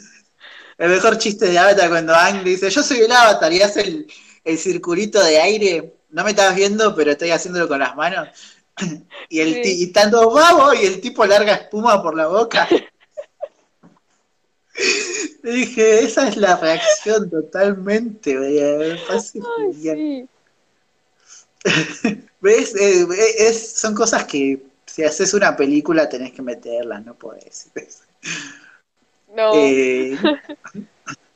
el 0.78 0.90
mejor 0.90 1.18
chiste 1.18 1.48
de 1.48 1.58
Avatar 1.58 1.90
cuando 1.90 2.16
Ang 2.16 2.44
dice, 2.44 2.70
yo 2.70 2.84
soy 2.84 3.00
el 3.00 3.12
Avatar 3.12 3.52
y 3.52 3.62
hace 3.62 4.06
el, 4.44 4.58
circulito 4.58 5.24
de 5.24 5.40
aire. 5.40 5.94
No 6.10 6.24
me 6.24 6.32
estás 6.32 6.56
viendo, 6.56 6.96
pero 6.96 7.12
estoy 7.12 7.32
haciéndolo 7.32 7.68
con 7.68 7.80
las 7.80 7.96
manos. 7.96 8.30
Y, 9.30 9.40
el 9.40 9.66
y 9.66 9.84
están 9.84 10.12
todos 10.12 10.80
y 10.80 10.86
el 10.86 11.02
tipo 11.02 11.26
larga 11.26 11.54
espuma 11.54 12.02
por 12.02 12.16
la 12.16 12.28
boca. 12.28 12.68
Le 15.44 15.52
dije, 15.52 16.04
esa 16.04 16.28
es 16.28 16.38
la 16.38 16.56
reacción 16.56 17.30
totalmente. 17.30 18.36
¿Ves? 22.42 22.76
Eh, 22.76 23.54
son 23.54 23.96
cosas 23.96 24.26
que 24.26 24.62
si 24.86 25.04
haces 25.04 25.34
una 25.34 25.56
película 25.56 26.10
tenés 26.10 26.34
que 26.34 26.42
meterlas, 26.42 27.06
no 27.06 27.16
podés. 27.16 27.70
No. 29.34 29.52
Eh, 29.54 30.16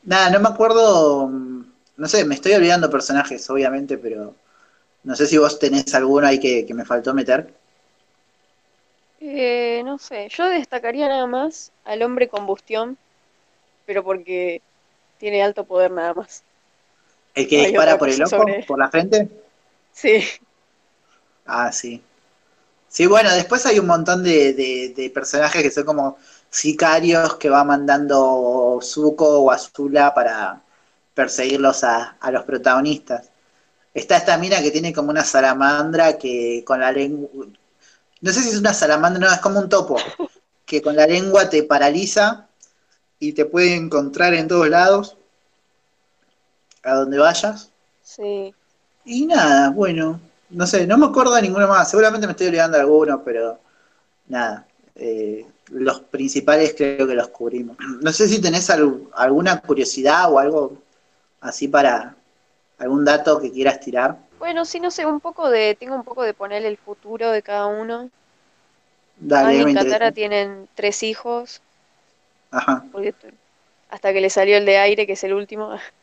nada, 0.04 0.30
no 0.30 0.40
me 0.40 0.48
acuerdo. 0.48 1.28
No 1.28 2.08
sé, 2.08 2.24
me 2.24 2.36
estoy 2.36 2.52
olvidando 2.52 2.90
personajes, 2.90 3.48
obviamente, 3.50 3.98
pero 3.98 4.34
no 5.02 5.16
sé 5.16 5.26
si 5.26 5.36
vos 5.36 5.58
tenés 5.58 5.92
alguno 5.94 6.26
ahí 6.26 6.38
que, 6.38 6.66
me 6.74 6.84
faltó 6.84 7.12
meter. 7.12 7.52
Eh, 9.20 9.82
no 9.84 9.98
sé, 9.98 10.28
yo 10.28 10.48
destacaría 10.48 11.08
nada 11.08 11.26
más 11.26 11.72
al 11.84 12.02
hombre 12.02 12.28
combustión, 12.28 12.96
pero 13.84 14.04
porque 14.04 14.62
tiene 15.18 15.42
alto 15.42 15.64
poder 15.64 15.90
nada 15.90 16.14
más. 16.14 16.44
¿El 17.34 17.48
que 17.48 17.66
dispara 17.66 17.98
por 17.98 18.08
el 18.08 18.22
ojo? 18.22 18.44
¿Por 18.66 18.78
la 18.78 18.90
frente? 18.90 19.28
Sí. 19.92 20.24
Ah, 21.46 21.72
sí. 21.72 22.00
Sí, 22.88 23.06
bueno, 23.06 23.34
después 23.34 23.66
hay 23.66 23.80
un 23.80 23.86
montón 23.86 24.22
de, 24.22 24.54
de 24.54 25.10
personajes 25.10 25.62
que 25.62 25.70
son 25.70 25.84
como 25.84 26.16
sicarios 26.50 27.36
que 27.36 27.50
va 27.50 27.64
mandando 27.64 28.78
Zuko 28.82 29.40
o 29.40 29.50
Azula 29.50 30.14
para 30.14 30.62
perseguirlos 31.14 31.84
a, 31.84 32.16
los 32.30 32.44
protagonistas. 32.44 33.30
Está 33.92 34.16
esta 34.16 34.38
mina 34.38 34.62
que 34.62 34.70
tiene 34.70 34.92
como 34.92 35.10
una 35.10 35.24
salamandra 35.24 36.18
que 36.18 36.62
con 36.64 36.80
la 36.80 36.92
lengua. 36.92 37.46
No 38.20 38.32
sé 38.32 38.42
si 38.42 38.50
es 38.50 38.58
una 38.58 38.74
salamandra, 38.74 39.20
no, 39.20 39.32
es 39.32 39.40
como 39.40 39.58
un 39.58 39.68
topo. 39.68 39.96
Que 40.64 40.82
con 40.82 40.96
la 40.96 41.06
lengua 41.06 41.48
te 41.48 41.62
paraliza 41.62 42.46
y 43.18 43.32
te 43.32 43.46
puede 43.46 43.74
encontrar 43.74 44.34
en 44.34 44.48
todos 44.48 44.68
lados. 44.68 45.16
A 46.82 46.94
donde 46.94 47.18
vayas. 47.18 47.70
Sí. 48.02 48.54
Y 49.04 49.26
nada, 49.26 49.70
bueno. 49.70 50.20
No 50.50 50.66
sé, 50.66 50.86
no 50.86 50.96
me 50.98 51.06
acuerdo 51.06 51.34
de 51.34 51.42
ninguno 51.42 51.66
más. 51.68 51.90
Seguramente 51.90 52.26
me 52.26 52.32
estoy 52.32 52.48
olvidando 52.48 52.76
de 52.76 52.82
alguno, 52.82 53.22
pero 53.24 53.58
nada. 54.28 54.66
eh, 54.94 55.46
los 55.70 56.00
principales 56.00 56.74
creo 56.76 57.06
que 57.06 57.14
los 57.14 57.28
cubrimos. 57.28 57.76
No 58.02 58.12
sé 58.12 58.28
si 58.28 58.40
tenés 58.40 58.70
al- 58.70 59.08
alguna 59.14 59.60
curiosidad 59.60 60.32
o 60.32 60.38
algo 60.38 60.78
así 61.40 61.68
para 61.68 62.16
algún 62.78 63.04
dato 63.04 63.40
que 63.40 63.50
quieras 63.52 63.80
tirar. 63.80 64.18
Bueno, 64.38 64.64
sí, 64.64 64.80
no 64.80 64.90
sé, 64.90 65.04
un 65.06 65.20
poco 65.20 65.50
de, 65.50 65.74
tengo 65.78 65.94
un 65.94 66.04
poco 66.04 66.22
de 66.22 66.32
poner 66.34 66.64
el 66.64 66.76
futuro 66.78 67.30
de 67.30 67.42
cada 67.42 67.66
uno. 67.66 68.10
Dale, 69.20 69.74
Katara 69.74 70.10
interesa. 70.10 70.14
tienen 70.14 70.68
tres 70.74 71.02
hijos, 71.02 71.60
Ajá. 72.50 72.84
hasta 73.90 74.12
que 74.12 74.20
le 74.20 74.30
salió 74.30 74.56
el 74.56 74.64
de 74.66 74.78
aire, 74.78 75.06
que 75.06 75.12
es 75.12 75.24
el 75.24 75.34
último. 75.34 75.72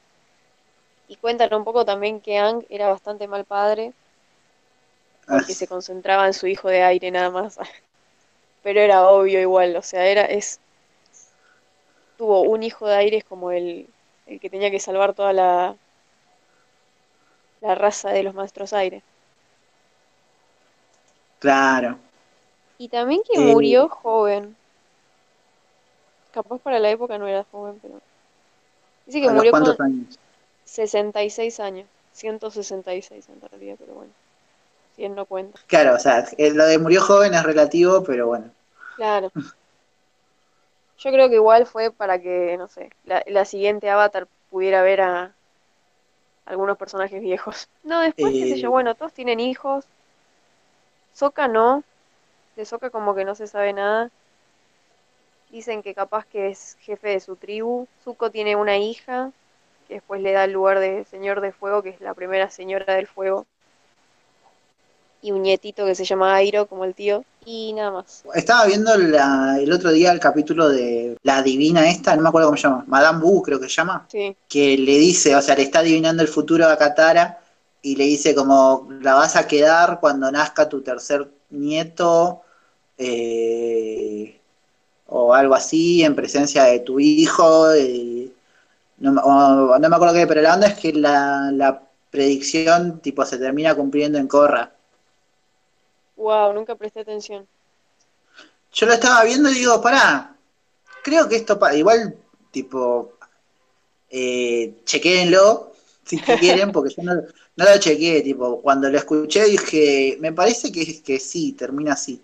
Y 1.07 1.15
cuentan 1.15 1.51
un 1.55 1.63
poco 1.63 1.83
también 1.83 2.21
que 2.21 2.37
Ang 2.37 2.63
era 2.69 2.89
bastante 2.89 3.27
mal 3.27 3.43
padre, 3.45 3.93
porque 5.29 5.53
se 5.53 5.67
concentraba 5.67 6.25
en 6.25 6.33
su 6.33 6.47
hijo 6.47 6.67
de 6.67 6.81
aire 6.81 7.11
nada 7.11 7.29
más. 7.29 7.59
Pero 8.65 8.81
era 8.81 9.07
obvio 9.09 9.39
igual, 9.39 9.77
o 9.77 9.81
sea, 9.81 10.07
era, 10.07 10.25
es, 10.25 10.59
tuvo 12.17 12.41
un 12.41 12.63
hijo 12.63 12.87
de 12.87 12.95
aire, 12.95 13.17
es 13.17 13.23
como 13.23 13.51
el, 13.51 13.87
el 14.27 14.39
que 14.39 14.49
tenía 14.49 14.71
que 14.71 14.79
salvar 14.79 15.13
toda 15.13 15.33
la, 15.33 15.75
la 17.59 17.75
raza 17.75 18.11
de 18.11 18.23
los 18.23 18.33
maestros 18.33 18.71
aire. 18.71 19.03
Claro. 21.39 21.97
Y 22.77 22.87
también 22.87 23.21
que 23.23 23.37
Eh, 23.37 23.53
murió 23.53 23.89
joven. 23.89 24.55
Capaz 26.31 26.59
para 26.59 26.77
la 26.79 26.91
época 26.91 27.17
no 27.17 27.27
era 27.27 27.43
joven, 27.51 27.79
pero... 27.81 27.99
Dice 29.05 29.21
que 29.21 29.29
¿A 29.29 29.31
murió 29.31 29.51
cuántos 29.51 29.77
con 29.77 29.85
años? 29.87 30.19
66 30.65 31.59
años. 31.59 31.87
166 32.13 33.29
en 33.29 33.41
realidad, 33.41 33.75
pero 33.79 33.93
bueno. 33.93 34.11
100 34.95 35.15
no 35.15 35.25
cuenta. 35.25 35.59
Claro, 35.67 35.95
o 35.95 35.99
sea, 35.99 36.25
lo 36.37 36.65
de 36.65 36.77
murió 36.79 37.01
joven 37.01 37.33
es 37.33 37.43
relativo, 37.43 38.03
pero 38.03 38.27
bueno. 38.27 38.54
Claro. 38.95 39.31
Yo 40.97 41.11
creo 41.11 41.29
que 41.29 41.35
igual 41.35 41.65
fue 41.65 41.91
para 41.91 42.19
que, 42.19 42.55
no 42.57 42.67
sé, 42.67 42.89
la, 43.03 43.23
la 43.27 43.45
siguiente 43.45 43.89
Avatar 43.89 44.27
pudiera 44.49 44.81
ver 44.81 45.01
a 45.01 45.35
algunos 46.45 46.77
personajes 46.77 47.21
viejos. 47.21 47.67
No, 47.83 47.99
después, 48.01 48.33
qué 48.33 48.47
sé 48.49 48.57
yo, 48.57 48.67
Eh, 48.67 48.71
bueno, 48.71 48.95
todos 48.95 49.13
tienen 49.13 49.39
hijos. 49.39 49.85
Sokka 51.13 51.47
no. 51.47 51.83
De 52.55 52.65
Sokka 52.65 52.89
como 52.89 53.13
que 53.13 53.25
no 53.25 53.35
se 53.35 53.47
sabe 53.47 53.73
nada. 53.73 54.09
Dicen 55.51 55.83
que 55.83 55.93
capaz 55.93 56.25
que 56.25 56.49
es 56.49 56.77
jefe 56.81 57.09
de 57.09 57.19
su 57.19 57.35
tribu. 57.35 57.87
Zuko 58.03 58.31
tiene 58.31 58.55
una 58.55 58.77
hija, 58.77 59.31
que 59.87 59.95
después 59.95 60.21
le 60.21 60.31
da 60.31 60.45
el 60.45 60.51
lugar 60.51 60.79
de 60.79 61.05
Señor 61.05 61.41
de 61.41 61.51
Fuego, 61.51 61.83
que 61.83 61.89
es 61.89 62.01
la 62.01 62.13
primera 62.13 62.49
señora 62.49 62.95
del 62.95 63.07
fuego. 63.07 63.45
Y 65.21 65.31
un 65.31 65.43
nietito 65.43 65.85
que 65.85 65.95
se 65.95 66.05
llama 66.05 66.35
Airo, 66.35 66.65
como 66.65 66.85
el 66.85 66.95
tío. 66.95 67.23
Y 67.45 67.73
nada 67.73 67.91
más. 67.91 68.23
Estaba 68.33 68.65
viendo 68.65 68.97
la- 68.97 69.57
el 69.59 69.71
otro 69.71 69.91
día 69.91 70.11
el 70.11 70.19
capítulo 70.19 70.67
de 70.69 71.17
la 71.23 71.43
divina 71.43 71.87
esta, 71.89 72.15
no 72.15 72.23
me 72.23 72.29
acuerdo 72.29 72.47
cómo 72.47 72.57
se 72.57 72.63
llama, 72.63 72.83
Madame 72.87 73.23
Wu 73.23 73.41
creo 73.43 73.59
que 73.59 73.69
se 73.69 73.75
llama, 73.75 74.05
Sí. 74.09 74.35
que 74.49 74.77
le 74.77 74.97
dice, 74.97 75.35
o 75.35 75.41
sea, 75.41 75.55
le 75.55 75.61
está 75.63 75.79
adivinando 75.79 76.23
el 76.23 76.27
futuro 76.27 76.67
a 76.67 76.77
Katara 76.77 77.39
y 77.81 77.95
le 77.95 78.05
dice 78.05 78.33
como, 78.33 78.89
la 79.01 79.13
vas 79.13 79.35
a 79.35 79.47
quedar 79.47 79.99
cuando 79.99 80.31
nazca 80.31 80.67
tu 80.67 80.81
tercer 80.81 81.27
nieto, 81.51 82.41
eh, 82.97 84.39
o 85.07 85.33
algo 85.33 85.53
así, 85.55 86.03
en 86.03 86.15
presencia 86.15 86.63
de 86.63 86.79
tu 86.79 86.99
hijo. 86.99 87.71
eh, 87.73 88.31
no, 88.97 89.11
o- 89.21 89.77
no 89.77 89.89
me 89.89 89.95
acuerdo 89.95 90.15
qué, 90.15 90.25
pero 90.25 90.41
la 90.41 90.55
onda 90.55 90.67
es 90.67 90.75
que 90.79 90.93
la, 90.93 91.51
la 91.53 91.81
predicción 92.09 92.99
tipo 93.01 93.25
se 93.25 93.37
termina 93.37 93.75
cumpliendo 93.75 94.17
en 94.17 94.27
Korra. 94.27 94.71
Wow, 96.15 96.53
nunca 96.53 96.75
presté 96.75 97.01
atención. 97.01 97.47
Yo 98.73 98.85
lo 98.85 98.93
estaba 98.93 99.23
viendo 99.23 99.49
y 99.49 99.55
digo, 99.55 99.81
pará, 99.81 100.35
creo 101.03 101.29
que 101.29 101.37
esto, 101.37 101.59
igual, 101.73 102.15
tipo, 102.51 103.13
eh, 104.09 104.73
chequéenlo 104.83 105.73
si 106.05 106.19
quieren, 106.19 106.71
porque 106.71 106.93
yo 106.95 107.03
no, 107.03 107.13
no 107.13 107.65
lo 107.65 107.77
chequeé, 107.79 108.21
tipo, 108.21 108.61
cuando 108.61 108.89
lo 108.89 108.97
escuché 108.97 109.45
dije, 109.45 110.17
me 110.19 110.33
parece 110.33 110.71
que, 110.71 111.01
que 111.01 111.19
sí, 111.19 111.53
termina 111.53 111.93
así. 111.93 112.21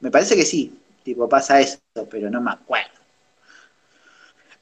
Me 0.00 0.10
parece 0.10 0.36
que 0.36 0.44
sí, 0.44 0.78
tipo, 1.02 1.28
pasa 1.28 1.60
eso, 1.60 1.78
pero 2.10 2.30
no 2.30 2.40
me 2.40 2.52
acuerdo. 2.52 2.90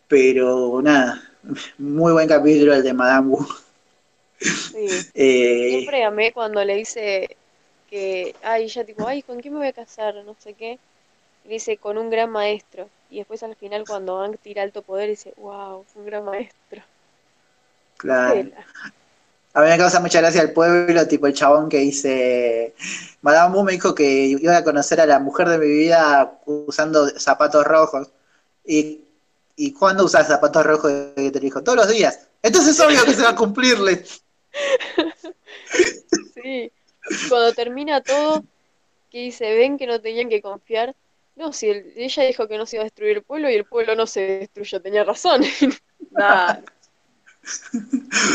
Pero 0.09 0.81
nada, 0.83 1.23
muy 1.79 2.12
buen 2.12 2.29
capítulo 2.29 2.75
el 2.75 2.83
de 2.83 2.93
Madame 2.95 3.29
Wu. 3.29 3.47
Sí. 4.41 4.87
Eh, 5.14 5.71
Siempre 5.71 6.05
amé 6.05 6.33
cuando 6.33 6.64
le 6.64 6.77
dice 6.77 7.37
que, 7.89 8.36
ay, 8.43 8.64
ella 8.64 8.84
tipo, 8.86 9.07
ay, 9.07 9.22
¿con 9.22 9.41
quién 9.41 9.55
me 9.55 9.61
voy 9.61 9.68
a 9.68 9.72
casar? 9.72 10.14
No 10.24 10.34
sé 10.39 10.55
qué. 10.55 10.80
Y 11.45 11.49
dice, 11.51 11.78
con 11.78 11.99
un 11.99 12.11
gran 12.11 12.30
maestro. 12.30 12.91
Y 13.11 13.18
después 13.18 13.43
al 13.43 13.57
final 13.57 13.86
cuando 13.86 14.20
Ang 14.20 14.39
tira 14.39 14.62
alto 14.62 14.82
poder 14.82 15.11
dice, 15.11 15.34
wow, 15.39 15.86
un 15.95 16.07
gran 16.07 16.24
maestro. 16.24 16.82
claro. 17.97 18.51
A 19.55 19.62
mí 19.62 19.68
me 19.68 19.78
causa 19.78 20.01
mucha 20.01 20.20
gracia 20.20 20.43
el 20.43 20.53
pueblo, 20.53 21.09
tipo 21.09 21.26
el 21.26 21.34
chabón 21.34 21.68
que 21.68 21.78
dice, 21.78 22.74
Madame 23.22 23.57
Wu 23.57 23.64
me 23.64 23.72
dijo 23.72 23.95
que 23.95 24.05
iba 24.26 24.57
a 24.57 24.64
conocer 24.64 25.01
a 25.01 25.07
la 25.07 25.18
mujer 25.18 25.49
de 25.49 25.59
mi 25.59 25.66
vida 25.66 26.39
usando 26.47 27.09
zapatos 27.18 27.64
rojos. 27.64 28.09
¿Y, 28.64 29.05
y 29.57 29.72
cuándo 29.72 30.05
usas 30.05 30.28
zapatos 30.28 30.64
rojos? 30.64 30.93
Y 31.16 31.30
te 31.32 31.41
dijo, 31.41 31.62
todos 31.62 31.76
los 31.78 31.89
días. 31.89 32.28
Entonces 32.43 32.74
es 32.76 32.80
obvio 32.80 33.05
que 33.05 33.14
se 33.14 33.22
va 33.22 33.30
a 33.30 33.36
cumplirle. 33.36 34.05
Sí. 36.34 36.70
Y 37.11 37.29
Cuando 37.29 37.53
termina 37.53 38.01
todo, 38.01 38.45
que 39.11 39.19
dice, 39.19 39.55
ven 39.55 39.79
que 39.79 39.87
no 39.87 40.01
tenían 40.01 40.29
que 40.29 40.43
confiar. 40.43 40.95
No, 41.37 41.53
si 41.53 41.69
el- 41.71 41.93
ella 41.97 42.25
dijo 42.25 42.49
que 42.49 42.59
no 42.59 42.67
se 42.67 42.77
iba 42.77 42.83
a 42.83 42.85
destruir 42.85 43.17
el 43.19 43.23
pueblo 43.23 43.49
y 43.51 43.55
el 43.55 43.65
pueblo 43.65 43.95
no 43.95 44.07
se 44.07 44.21
destruyó, 44.21 44.81
tenía 44.83 45.05
razón. 45.05 45.43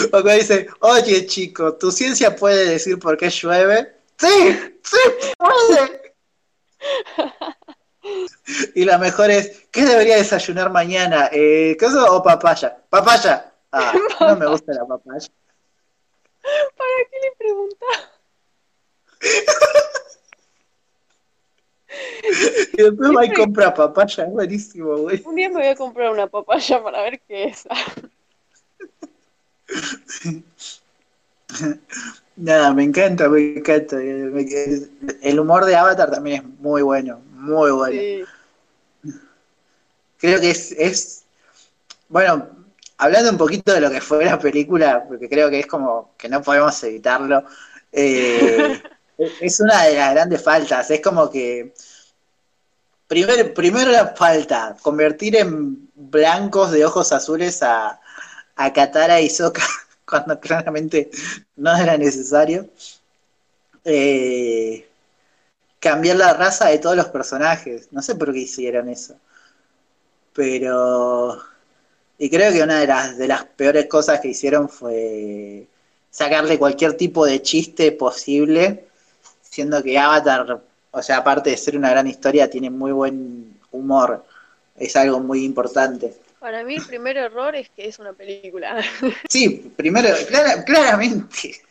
O 0.07 0.09
cuando 0.09 0.31
dice, 0.33 0.67
oye 0.79 1.27
chico, 1.27 1.75
¿tu 1.75 1.91
ciencia 1.91 2.35
puede 2.35 2.67
decir 2.67 2.97
por 2.97 3.15
qué 3.15 3.29
llueve? 3.29 3.93
Sí, 4.17 4.57
sí 4.83 4.97
puede. 5.37 6.13
Y 8.75 8.83
la 8.83 8.97
mejor 8.97 9.31
es, 9.31 9.67
¿qué 9.71 9.85
debería 9.85 10.17
desayunar 10.17 10.69
mañana? 10.69 11.29
Eh, 11.31 11.77
¿Queso 11.79 12.05
o 12.13 12.21
papaya? 12.21 12.75
Papaya. 12.89 13.53
Ah, 13.71 13.93
no 14.19 14.35
me 14.35 14.45
gusta 14.47 14.73
la 14.73 14.85
papaya. 14.85 15.27
¿Para 16.41 17.09
qué 17.09 17.19
le 17.21 17.31
preguntaba? 17.37 18.11
Y 22.73 22.81
después 22.81 23.11
va 23.15 23.25
y 23.25 23.33
compra 23.33 23.73
papaya, 23.73 24.25
es 24.25 24.31
buenísimo, 24.31 24.97
güey. 24.97 25.21
Un 25.25 25.35
día 25.35 25.49
me 25.49 25.55
voy 25.55 25.67
a 25.67 25.75
comprar 25.75 26.11
una 26.11 26.27
papaya 26.27 26.81
para 26.81 27.01
ver 27.03 27.19
qué 27.27 27.45
es. 27.45 27.67
Nada, 32.35 32.73
me 32.73 32.83
encanta, 32.83 33.29
me 33.29 33.57
encanta. 33.57 34.01
El 34.01 35.39
humor 35.39 35.65
de 35.65 35.75
Avatar 35.75 36.09
también 36.09 36.41
es 36.41 36.47
muy 36.59 36.81
bueno, 36.81 37.21
muy 37.33 37.71
bueno. 37.71 38.01
Sí. 38.01 38.23
Creo 40.17 40.39
que 40.39 40.51
es, 40.51 40.71
es, 40.71 41.25
bueno, 42.07 42.47
hablando 42.97 43.29
un 43.29 43.37
poquito 43.37 43.73
de 43.73 43.81
lo 43.81 43.91
que 43.91 44.01
fue 44.01 44.25
la 44.25 44.39
película, 44.39 45.03
porque 45.07 45.29
creo 45.29 45.49
que 45.49 45.59
es 45.59 45.67
como 45.67 46.13
que 46.17 46.29
no 46.29 46.41
podemos 46.41 46.81
evitarlo, 46.83 47.43
eh, 47.91 48.81
es 49.17 49.59
una 49.59 49.83
de 49.83 49.95
las 49.95 50.13
grandes 50.13 50.41
faltas, 50.41 50.89
es 50.91 51.01
como 51.01 51.29
que 51.29 51.73
primero 53.07 53.91
la 53.91 54.07
falta, 54.15 54.75
convertir 54.81 55.35
en 55.35 55.89
blancos 55.95 56.71
de 56.71 56.85
ojos 56.85 57.11
azules 57.11 57.61
a, 57.63 57.99
a 58.55 58.73
Katara 58.73 59.21
y 59.21 59.29
Sokka 59.29 59.63
cuando 60.05 60.39
claramente 60.39 61.09
no 61.55 61.75
era 61.75 61.97
necesario. 61.97 62.67
Eh, 63.85 64.87
cambiar 65.79 66.15
la 66.15 66.33
raza 66.33 66.67
de 66.69 66.79
todos 66.79 66.95
los 66.95 67.07
personajes, 67.07 67.89
no 67.91 68.01
sé 68.01 68.15
por 68.15 68.31
qué 68.33 68.39
hicieron 68.39 68.89
eso. 68.89 69.15
Pero 70.33 71.39
y 72.17 72.29
creo 72.29 72.51
que 72.53 72.63
una 72.63 72.79
de 72.79 72.87
las 72.87 73.17
de 73.17 73.27
las 73.27 73.45
peores 73.45 73.87
cosas 73.87 74.19
que 74.21 74.29
hicieron 74.29 74.69
fue 74.69 75.67
sacarle 76.09 76.57
cualquier 76.57 76.93
tipo 76.95 77.25
de 77.25 77.41
chiste 77.41 77.91
posible, 77.91 78.87
siendo 79.53 79.83
que 79.83 79.99
Avatar, 79.99 80.59
o 80.89 81.01
sea, 81.03 81.17
aparte 81.17 81.51
de 81.51 81.57
ser 81.57 81.77
una 81.77 81.91
gran 81.91 82.07
historia, 82.07 82.49
tiene 82.49 82.71
muy 82.71 82.91
buen 82.91 83.59
humor, 83.71 84.25
es 84.75 84.95
algo 84.95 85.19
muy 85.19 85.45
importante. 85.45 86.11
Para 86.39 86.63
mí 86.63 86.75
el 86.75 86.83
primer 86.85 87.17
error 87.17 87.55
es 87.55 87.69
que 87.69 87.87
es 87.87 87.99
una 87.99 88.13
película. 88.13 88.81
Sí, 89.29 89.71
primero, 89.77 90.09
clara- 90.27 90.63
claramente, 90.63 91.61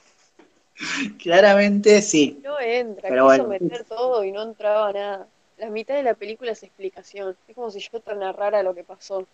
claramente 1.20 2.00
sí. 2.02 2.40
No 2.42 2.59
entra, 2.60 3.09
Pero 3.09 3.24
quiso 3.28 3.44
bueno. 3.46 3.48
meter 3.48 3.84
todo 3.84 4.22
y 4.22 4.30
no 4.30 4.42
entraba 4.42 4.92
nada. 4.92 5.26
La 5.59 5.68
mitad 5.68 5.94
de 5.96 6.04
la 6.04 6.14
película 6.14 6.52
es 6.52 6.62
explicación. 6.62 7.36
Es 7.48 7.54
como 7.54 7.70
si 7.70 7.80
yo 7.80 8.00
te 8.00 8.14
narrara 8.14 8.62
lo 8.62 8.74
que 8.74 8.84
pasó. 8.84 9.26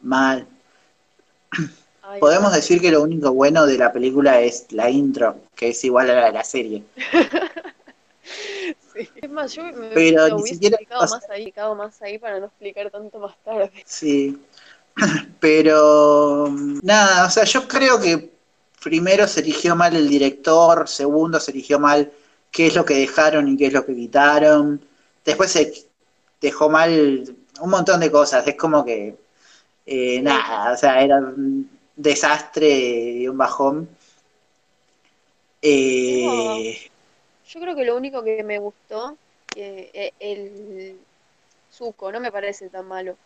Mal. 0.00 0.46
Ay, 2.02 2.20
Podemos 2.20 2.52
decir 2.52 2.80
que 2.80 2.90
lo 2.90 3.02
único 3.02 3.32
bueno 3.32 3.66
de 3.66 3.78
la 3.78 3.92
película 3.92 4.40
es 4.40 4.66
la 4.70 4.90
intro, 4.90 5.36
que 5.54 5.68
es 5.68 5.84
igual 5.84 6.10
a 6.10 6.14
la 6.14 6.26
de 6.26 6.32
la 6.32 6.44
serie. 6.44 6.84
sí. 8.94 9.08
Es 9.16 9.30
más, 9.30 9.52
yo 9.54 9.62
me 9.64 9.88
Pero 9.88 10.36
ni 10.36 10.42
siquiera 10.46 10.76
explicado 10.76 11.02
más 11.02 11.30
ahí, 11.30 11.42
explicado 11.42 11.74
más 11.74 12.02
ahí 12.02 12.18
para 12.18 12.40
no 12.40 12.46
explicar 12.46 12.90
tanto 12.90 13.18
más 13.18 13.36
tarde. 13.44 13.70
Sí. 13.84 14.38
Pero 15.40 16.48
nada, 16.82 17.26
o 17.26 17.30
sea, 17.30 17.44
yo 17.44 17.68
creo 17.68 18.00
que 18.00 18.30
primero 18.82 19.28
se 19.28 19.40
eligió 19.40 19.76
mal 19.76 19.94
el 19.94 20.08
director, 20.08 20.88
segundo 20.88 21.38
se 21.38 21.50
eligió 21.50 21.78
mal 21.78 22.10
qué 22.50 22.66
es 22.66 22.74
lo 22.74 22.84
que 22.84 22.94
dejaron 22.94 23.48
y 23.48 23.56
qué 23.56 23.66
es 23.66 23.72
lo 23.72 23.84
que 23.84 23.94
quitaron. 23.94 24.84
Después 25.24 25.52
se 25.52 25.86
dejó 26.40 26.68
mal 26.68 27.36
un 27.60 27.70
montón 27.70 28.00
de 28.00 28.10
cosas. 28.10 28.46
Es 28.46 28.56
como 28.56 28.84
que 28.84 29.16
eh, 29.86 30.20
nada, 30.22 30.72
o 30.72 30.76
sea, 30.76 31.02
era 31.02 31.20
desastre 32.02 32.68
y 32.68 33.28
un 33.28 33.36
bajón. 33.36 33.88
Eh, 35.62 36.90
Yo 37.46 37.60
creo 37.60 37.76
que 37.76 37.84
lo 37.84 37.96
único 37.96 38.22
que 38.22 38.42
me 38.42 38.58
gustó, 38.58 39.16
que 39.52 39.90
eh, 39.92 40.12
el 40.20 40.98
Zuko 41.72 42.10
no 42.10 42.20
me 42.20 42.32
parece 42.32 42.68
tan 42.68 42.86
malo. 42.86 43.16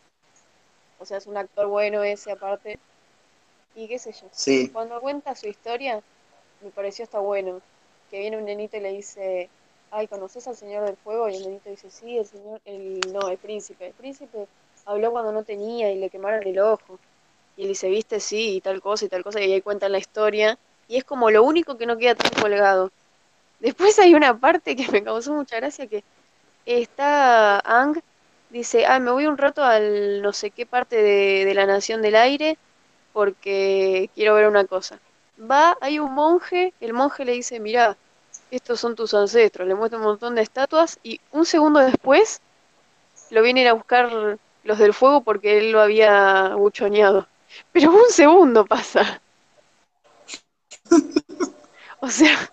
O 0.98 1.04
sea, 1.04 1.18
es 1.18 1.26
un 1.26 1.36
actor 1.36 1.66
bueno 1.68 2.02
ese 2.02 2.32
aparte. 2.32 2.78
Y 3.76 3.88
qué 3.88 3.98
sé 3.98 4.12
yo. 4.12 4.28
sí, 4.32 4.68
Cuando 4.72 5.00
cuenta 5.00 5.34
su 5.34 5.46
historia, 5.48 6.00
me 6.62 6.70
pareció 6.70 7.04
hasta 7.04 7.18
bueno. 7.18 7.60
Que 8.10 8.20
viene 8.20 8.36
un 8.36 8.44
nenito 8.44 8.76
y 8.76 8.80
le 8.80 8.92
dice, 8.92 9.48
ay, 9.90 10.06
¿conoces 10.08 10.46
al 10.46 10.56
Señor 10.56 10.84
del 10.84 10.96
Fuego? 10.96 11.28
Y 11.28 11.36
el 11.36 11.42
nenito 11.42 11.70
dice, 11.70 11.90
sí, 11.90 12.18
el 12.18 12.26
señor, 12.26 12.60
el, 12.64 13.00
no, 13.12 13.28
el 13.28 13.38
príncipe. 13.38 13.86
El 13.88 13.92
príncipe 13.94 14.46
habló 14.84 15.10
cuando 15.12 15.32
no 15.32 15.42
tenía 15.42 15.90
y 15.90 15.98
le 15.98 16.10
quemaron 16.10 16.46
el 16.46 16.58
ojo. 16.60 16.98
Y 17.56 17.62
él 17.62 17.68
dice, 17.68 17.88
viste, 17.88 18.20
sí, 18.20 18.56
y 18.56 18.60
tal 18.60 18.80
cosa 18.82 19.04
y 19.04 19.08
tal 19.08 19.22
cosa. 19.24 19.40
Y 19.40 19.52
ahí 19.52 19.60
cuentan 19.62 19.92
la 19.92 19.98
historia. 19.98 20.58
Y 20.88 20.96
es 20.96 21.04
como 21.04 21.30
lo 21.30 21.42
único 21.44 21.76
que 21.78 21.86
no 21.86 21.96
queda 21.98 22.14
tan 22.14 22.32
colgado. 22.40 22.90
Después 23.60 23.98
hay 23.98 24.14
una 24.14 24.38
parte 24.38 24.76
que 24.76 24.88
me 24.92 25.02
causó 25.04 25.32
mucha 25.34 25.56
gracia 25.56 25.86
que 25.86 26.04
está 26.66 27.60
Ang, 27.60 28.00
dice, 28.50 28.86
ah, 28.86 28.98
me 29.00 29.10
voy 29.10 29.26
un 29.26 29.38
rato 29.38 29.64
al 29.64 30.22
no 30.22 30.32
sé 30.32 30.50
qué 30.50 30.66
parte 30.66 30.96
de, 30.96 31.44
de 31.44 31.54
la 31.54 31.66
Nación 31.66 32.02
del 32.02 32.16
Aire 32.16 32.58
porque 33.12 34.10
quiero 34.14 34.34
ver 34.34 34.48
una 34.48 34.64
cosa. 34.66 34.98
Va, 35.40 35.76
hay 35.80 35.98
un 35.98 36.14
monje, 36.14 36.74
el 36.80 36.92
monje 36.92 37.24
le 37.24 37.32
dice, 37.32 37.60
mirá, 37.60 37.96
estos 38.50 38.80
son 38.80 38.94
tus 38.96 39.14
ancestros, 39.14 39.66
le 39.68 39.74
muestra 39.74 39.98
un 39.98 40.04
montón 40.04 40.34
de 40.34 40.42
estatuas 40.42 40.98
y 41.02 41.20
un 41.32 41.46
segundo 41.46 41.80
después 41.80 42.40
lo 43.30 43.42
vienen 43.42 43.66
a 43.66 43.74
buscar 43.74 44.38
los 44.64 44.78
del 44.78 44.94
fuego 44.94 45.22
porque 45.22 45.58
él 45.58 45.72
lo 45.72 45.80
había 45.80 46.54
buchoneado. 46.56 47.26
Pero 47.72 47.90
un 47.90 48.10
segundo 48.10 48.64
pasa. 48.64 49.20
O 52.00 52.10
sea, 52.10 52.52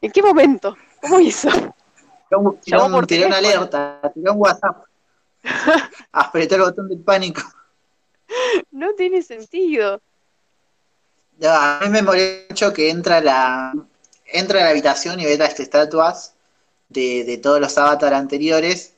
¿en 0.00 0.12
qué 0.12 0.22
momento? 0.22 0.76
¿Cómo 1.00 1.18
hizo? 1.20 1.48
tiró 2.28 2.58
tiró 2.62 2.90
por 2.90 3.06
una 3.26 3.36
alerta, 3.36 4.00
tiró 4.14 4.32
un 4.32 4.40
WhatsApp. 4.40 4.84
Apretó 6.12 6.54
el 6.54 6.60
botón 6.62 6.88
del 6.88 7.00
pánico. 7.00 7.42
No 8.70 8.94
tiene 8.94 9.22
sentido. 9.22 10.00
No, 11.38 11.50
a 11.50 11.80
mí 11.82 11.88
me 11.90 12.02
molesta 12.02 12.46
mucho 12.50 12.72
que 12.72 12.90
entra 12.90 13.20
la 13.20 13.72
entra 14.26 14.60
a 14.60 14.64
la 14.64 14.70
habitación 14.70 15.20
y 15.20 15.24
ve 15.24 15.36
las 15.36 15.58
estatuas 15.60 16.34
de, 16.88 17.24
de 17.24 17.36
todos 17.38 17.60
los 17.60 17.76
avatar 17.76 18.14
anteriores 18.14 18.94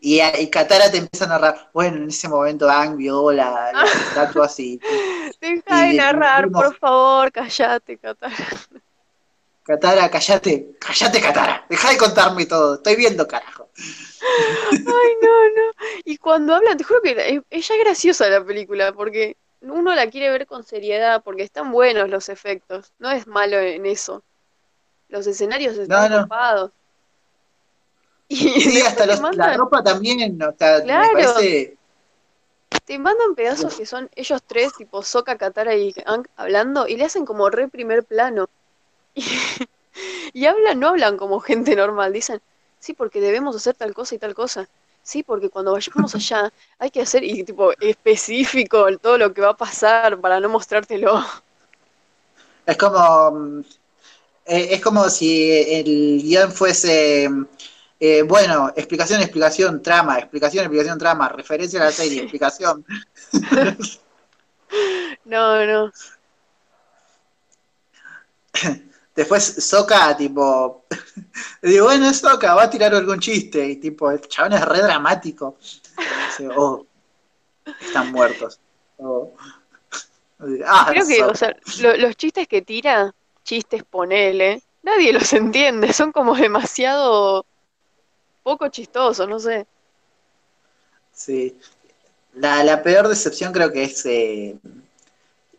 y, 0.00 0.20
y 0.20 0.50
Katara 0.50 0.90
te 0.90 0.98
empieza 0.98 1.24
a 1.24 1.28
narrar. 1.28 1.70
Bueno, 1.72 1.96
en 1.98 2.08
ese 2.08 2.28
momento 2.28 2.68
Ang 2.68 2.96
vio 2.96 3.32
la- 3.32 3.72
las 3.72 3.94
estatuas 4.08 4.58
y 4.60 4.80
Deja 5.40 5.82
de 5.86 5.94
narrar, 5.94 6.50
por 6.50 6.76
favor, 6.76 7.32
callate, 7.32 7.98
Katara. 7.98 8.34
Katara, 9.64 10.08
callate, 10.10 10.76
callate 10.80 11.20
Katara, 11.20 11.66
deja 11.68 11.90
de 11.90 11.98
contarme 11.98 12.46
todo, 12.46 12.76
estoy 12.76 12.96
viendo 12.96 13.28
carajo. 13.28 13.68
Ay, 13.78 15.12
no, 15.22 15.48
no. 15.50 15.72
Y 16.06 16.16
cuando 16.16 16.54
hablan, 16.54 16.78
te 16.78 16.84
juro 16.84 17.02
que 17.02 17.42
es, 17.50 17.68
es 17.68 17.78
graciosa 17.84 18.28
la 18.28 18.42
película, 18.42 18.92
porque 18.92 19.36
uno 19.60 19.94
la 19.94 20.08
quiere 20.08 20.30
ver 20.30 20.46
con 20.46 20.64
seriedad, 20.64 21.22
porque 21.22 21.42
están 21.42 21.70
buenos 21.70 22.08
los 22.08 22.30
efectos. 22.30 22.92
No 22.98 23.10
es 23.10 23.26
malo 23.26 23.58
en 23.58 23.84
eso. 23.84 24.22
Los 25.08 25.26
escenarios 25.26 25.76
están 25.76 26.12
no. 26.12 26.20
ocupados. 26.20 26.70
Y 28.56 28.60
Sí, 28.60 28.80
hasta 28.82 29.06
la 29.06 29.56
ropa 29.56 29.82
también, 29.82 30.40
o 30.42 30.54
sea, 30.58 30.80
Claro. 30.80 31.02
me 31.14 31.22
parece 31.22 31.78
te 32.84 32.98
mandan 32.98 33.34
pedazos 33.34 33.74
que 33.76 33.86
son 33.86 34.10
ellos 34.16 34.42
tres, 34.46 34.72
tipo 34.74 35.02
Sokka, 35.02 35.36
Katara 35.36 35.74
y 35.76 35.94
Aang, 36.06 36.26
hablando, 36.36 36.86
y 36.88 36.96
le 36.96 37.04
hacen 37.04 37.24
como 37.26 37.50
re 37.50 37.68
primer 37.68 38.04
plano. 38.04 38.48
Y, 40.32 40.42
y 40.42 40.46
hablan, 40.46 40.78
no 40.78 40.88
hablan 40.88 41.16
como 41.16 41.40
gente 41.40 41.74
normal, 41.74 42.12
dicen, 42.12 42.40
sí, 42.78 42.92
porque 42.94 43.20
debemos 43.20 43.56
hacer 43.56 43.74
tal 43.74 43.94
cosa 43.94 44.14
y 44.14 44.18
tal 44.18 44.34
cosa. 44.34 44.68
Sí, 45.02 45.22
porque 45.22 45.50
cuando 45.50 45.72
vayamos 45.72 46.14
allá 46.14 46.52
hay 46.78 46.90
que 46.90 47.00
hacer, 47.02 47.24
y 47.24 47.42
tipo, 47.44 47.72
específico 47.80 48.86
todo 48.98 49.18
lo 49.18 49.32
que 49.34 49.40
va 49.40 49.50
a 49.50 49.56
pasar 49.56 50.18
para 50.20 50.38
no 50.40 50.48
mostrártelo. 50.48 51.24
Es 52.66 52.76
como 52.76 53.30
mm, 53.32 53.60
eh, 54.46 54.68
es 54.72 54.80
como 54.80 55.08
si 55.10 55.50
el 55.52 56.22
guion 56.22 56.52
fuese 56.52 57.28
eh, 58.00 58.22
bueno, 58.22 58.72
explicación, 58.76 59.20
explicación, 59.20 59.82
trama, 59.82 60.18
explicación, 60.18 60.64
explicación, 60.64 60.98
trama, 60.98 61.28
referencia 61.28 61.80
a 61.80 61.84
la 61.86 61.92
serie, 61.92 62.22
explicación. 62.22 62.84
No, 65.24 65.64
no. 65.64 65.90
Después 69.14 69.44
Soca, 69.64 70.16
tipo, 70.16 70.84
digo, 71.62 71.86
bueno, 71.86 72.08
es 72.08 72.18
Soca, 72.18 72.54
va 72.54 72.64
a 72.64 72.70
tirar 72.70 72.94
algún 72.94 73.18
chiste. 73.18 73.66
Y 73.66 73.76
tipo, 73.76 74.10
el 74.10 74.20
chabón 74.28 74.52
es 74.52 74.64
re 74.64 74.78
dramático. 74.80 75.56
Dice, 75.58 76.48
oh, 76.56 76.86
están 77.80 78.12
muertos. 78.12 78.60
Oh. 78.98 79.32
Ah, 80.64 80.86
Creo 80.90 81.04
que, 81.04 81.24
o 81.24 81.34
sea, 81.34 81.56
lo- 81.80 81.96
los 81.96 82.16
chistes 82.16 82.46
que 82.46 82.62
tira, 82.62 83.12
chistes 83.42 83.82
ponele, 83.82 84.62
nadie 84.84 85.12
los 85.12 85.32
entiende, 85.32 85.92
son 85.92 86.12
como 86.12 86.36
demasiado 86.36 87.44
poco 88.48 88.68
chistosos, 88.68 89.28
no 89.28 89.38
sé. 89.38 89.66
Sí. 91.12 91.58
La, 92.34 92.62
la 92.64 92.82
peor 92.82 93.08
decepción 93.08 93.52
creo 93.52 93.72
que 93.72 93.84
es 93.84 94.06
eh, 94.06 94.58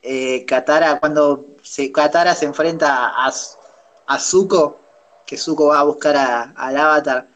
eh, 0.02 0.46
Katara, 0.46 1.00
cuando 1.00 1.46
se, 1.64 1.92
Katara 1.92 2.34
se 2.36 2.46
enfrenta 2.46 3.10
a, 3.10 3.32
a 4.08 4.20
Zuko, 4.20 4.80
que 5.26 5.38
Zuko 5.38 5.68
va 5.68 5.80
a 5.80 5.84
buscar 5.84 6.16
a- 6.18 6.54
al 6.56 6.78
avatar, 6.78 7.28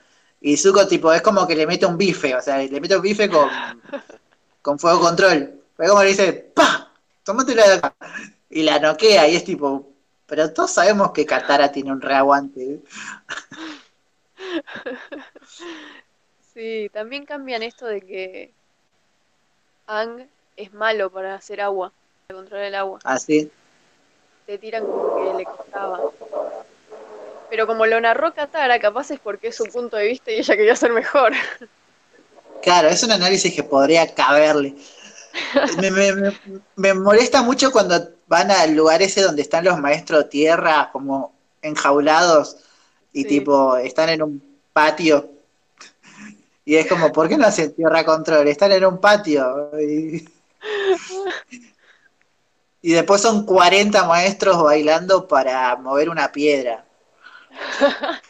y 0.42 0.58
Zuko 0.58 0.88
tipo 0.88 1.12
es 1.14 1.22
como 1.22 1.46
que 1.48 1.56
le 1.56 1.68
mete 1.68 1.86
un 1.86 1.98
bife, 1.98 2.36
o 2.36 2.42
sea, 2.42 2.58
le 2.58 2.82
mete 2.82 2.96
un 2.96 3.02
bife 3.02 3.30
con, 3.30 3.50
con 4.62 4.80
fuego 4.80 5.00
control. 5.02 5.62
Fue 5.76 5.88
como 5.88 6.04
le 6.04 6.10
dice, 6.10 6.34
¡pa! 6.56 6.92
Tómatela 7.24 7.68
de 7.68 7.74
acá. 7.76 7.96
Y 8.50 8.64
la 8.64 8.80
noquea, 8.80 9.28
y 9.28 9.36
es 9.36 9.44
tipo, 9.44 9.90
pero 10.28 10.52
todos 10.54 10.72
sabemos 10.72 11.12
que 11.12 11.26
Katara 11.26 11.72
tiene 11.72 11.92
un 11.92 12.02
reaguante. 12.02 12.82
Sí, 16.54 16.90
también 16.94 17.26
cambian 17.26 17.64
esto 17.64 17.88
de 17.88 18.00
que 18.02 18.54
Ang 19.88 20.28
es 20.56 20.72
malo 20.72 21.10
para 21.10 21.34
hacer 21.34 21.60
agua, 21.62 21.92
para 22.28 22.38
controlar 22.40 22.66
el 22.68 22.76
agua. 22.76 23.00
Así. 23.04 23.50
Te 24.46 24.58
tiran 24.60 24.86
como 24.86 25.16
que 25.16 25.34
le 25.34 25.46
costaba. 25.46 26.00
Pero 27.50 27.66
como 27.66 27.86
lo 27.88 28.00
narró 28.00 28.34
Katara, 28.34 28.80
capaz 28.80 29.10
es 29.12 29.20
porque 29.20 29.48
es 29.48 29.56
su 29.56 29.66
punto 29.66 29.98
de 29.98 30.08
vista 30.08 30.32
y 30.32 30.36
ella 30.36 30.56
quería 30.56 30.76
ser 30.76 30.92
mejor. 30.94 31.34
Claro, 32.62 32.88
es 32.90 33.02
un 33.04 33.12
análisis 33.12 33.54
que 33.54 33.64
podría 33.64 34.14
caberle. 34.14 34.76
Me, 35.82 35.90
me- 35.90 36.14
me- 36.14 36.38
me 36.76 36.94
molesta 36.94 37.42
mucho 37.42 37.72
cuando 37.72 38.12
van 38.28 38.52
al 38.52 38.76
lugar 38.76 39.02
ese 39.02 39.24
donde 39.24 39.42
están 39.42 39.66
los 39.66 39.80
maestros 39.80 40.30
tierra 40.30 40.90
como 40.94 41.34
enjaulados 41.64 42.58
y 43.14 43.24
Sí. 43.24 43.26
tipo 43.26 43.78
están 43.78 44.10
en 44.10 44.24
un 44.24 44.44
patio. 44.74 45.30
Y 46.66 46.76
es 46.76 46.88
como, 46.88 47.12
¿por 47.12 47.28
qué 47.28 47.38
no 47.38 47.46
hacen 47.48 47.74
tierra 47.76 48.06
control? 48.06 48.48
Están 48.48 48.72
en 48.72 48.86
un 48.86 48.98
patio. 49.00 49.70
Y, 49.82 50.26
y 52.82 52.92
después 52.94 53.22
son 53.22 53.46
40 53.46 54.06
maestros 54.08 54.62
bailando 54.62 55.28
para 55.28 55.76
mover 55.78 56.10
una 56.10 56.32
piedra. 56.32 56.86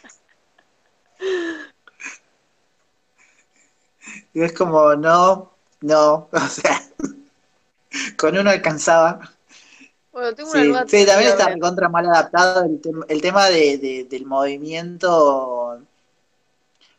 Y 4.34 4.42
es 4.42 4.52
como, 4.52 4.94
no, 4.96 5.52
no, 5.80 6.28
o 6.32 6.38
sea, 6.48 6.80
con 8.16 8.36
uno 8.36 8.50
alcanzaba. 8.50 9.20
Bueno, 10.14 10.32
tengo 10.34 10.50
una 10.52 10.62
Sí, 10.62 10.68
nueva 10.68 10.84
sí, 10.88 11.04
también 11.06 11.30
está 11.32 11.46
Bren. 11.46 11.58
contra 11.60 11.88
mal 11.88 12.06
adaptado 12.06 12.64
el, 12.64 12.80
tem- 12.80 13.04
el 13.08 13.20
tema 13.20 13.48
de, 13.50 13.78
de- 13.78 14.04
del 14.04 14.24
movimiento 14.26 15.80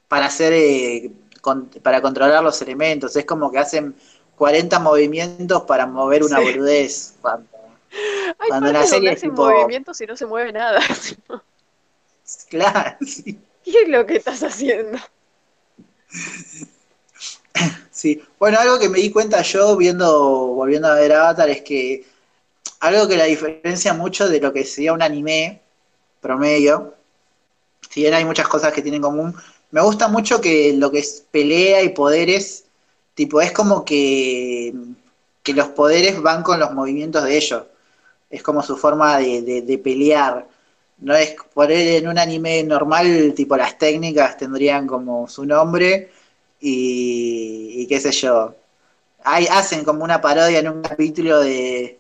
para 0.10 0.26
hacer 0.28 0.52
eh, 0.54 1.12
con- 1.42 1.68
para 1.82 2.02
controlar 2.02 2.44
los 2.44 2.62
elementos. 2.62 3.16
Es 3.16 3.26
como 3.26 3.50
que 3.52 3.58
hacen 3.60 3.96
40 4.36 4.80
movimientos 4.80 5.64
para 5.64 5.86
mover 5.88 6.24
una 6.24 6.40
Sí. 6.40 6.44
boludez. 6.44 7.14
Cuando- 7.22 7.48
Hay 8.40 8.50
cuando 8.50 8.72
donde 8.74 8.86
serie 8.88 9.14
es 9.14 9.22
tipo- 9.22 9.46
movimientos 9.50 10.00
y 10.02 10.06
no 10.06 10.18
se 10.18 10.26
mueve 10.26 10.52
nada. 10.52 10.82
claro, 12.50 12.98
sí. 13.08 13.40
¿Qué 13.64 13.82
es 13.84 13.88
lo 13.90 14.06
que 14.06 14.18
estás 14.18 14.44
haciendo? 14.44 15.00
Sí, 17.90 18.22
bueno, 18.38 18.60
algo 18.60 18.78
que 18.78 18.90
me 18.90 19.00
di 19.00 19.10
cuenta 19.10 19.42
yo 19.42 19.78
viendo, 19.78 20.48
volviendo 20.48 20.90
a 20.90 20.96
ver 20.96 21.14
Avatar 21.14 21.50
es 21.50 21.62
que 21.62 22.06
algo 22.86 23.08
que 23.08 23.18
la 23.18 23.26
diferencia 23.26 23.94
mucho 23.94 24.30
de 24.30 24.40
lo 24.42 24.54
que 24.54 24.64
sería 24.66 24.94
un 24.94 25.02
anime 25.02 25.62
promedio, 26.22 26.96
si 27.90 28.02
bien 28.02 28.14
hay 28.14 28.26
muchas 28.26 28.48
cosas 28.48 28.74
que 28.74 28.82
tienen 28.82 29.00
en 29.00 29.04
común, 29.04 29.36
me 29.72 29.82
gusta 29.82 30.08
mucho 30.08 30.42
que 30.42 30.74
lo 30.78 30.92
que 30.92 31.00
es 31.00 31.26
pelea 31.32 31.82
y 31.84 31.90
poderes, 31.90 32.66
tipo, 33.14 33.42
es 33.42 33.52
como 33.52 33.86
que, 33.86 34.74
que 35.44 35.54
los 35.54 35.70
poderes 35.70 36.22
van 36.22 36.44
con 36.44 36.60
los 36.60 36.74
movimientos 36.74 37.24
de 37.24 37.38
ellos. 37.38 37.64
Es 38.30 38.44
como 38.44 38.62
su 38.64 38.78
forma 38.78 39.18
de, 39.20 39.42
de- 39.62 39.78
pelear. 39.80 40.48
No 41.00 41.16
es 41.16 41.36
poner 41.54 42.04
en 42.04 42.08
un 42.08 42.18
anime 42.20 42.64
normal, 42.64 43.34
tipo 43.36 43.58
las 43.58 43.78
técnicas 43.78 44.38
tendrían 44.38 44.88
como 44.88 45.28
su 45.28 45.46
nombre 45.46 46.10
y, 46.60 47.82
y 47.84 47.88
qué 47.88 48.00
sé 48.00 48.12
yo. 48.12 48.56
Hay, 49.24 49.48
hacen 49.48 49.84
como 49.84 50.04
una 50.04 50.22
parodia 50.22 50.60
en 50.60 50.70
un 50.70 50.82
capítulo 50.84 51.40
de, 51.42 52.00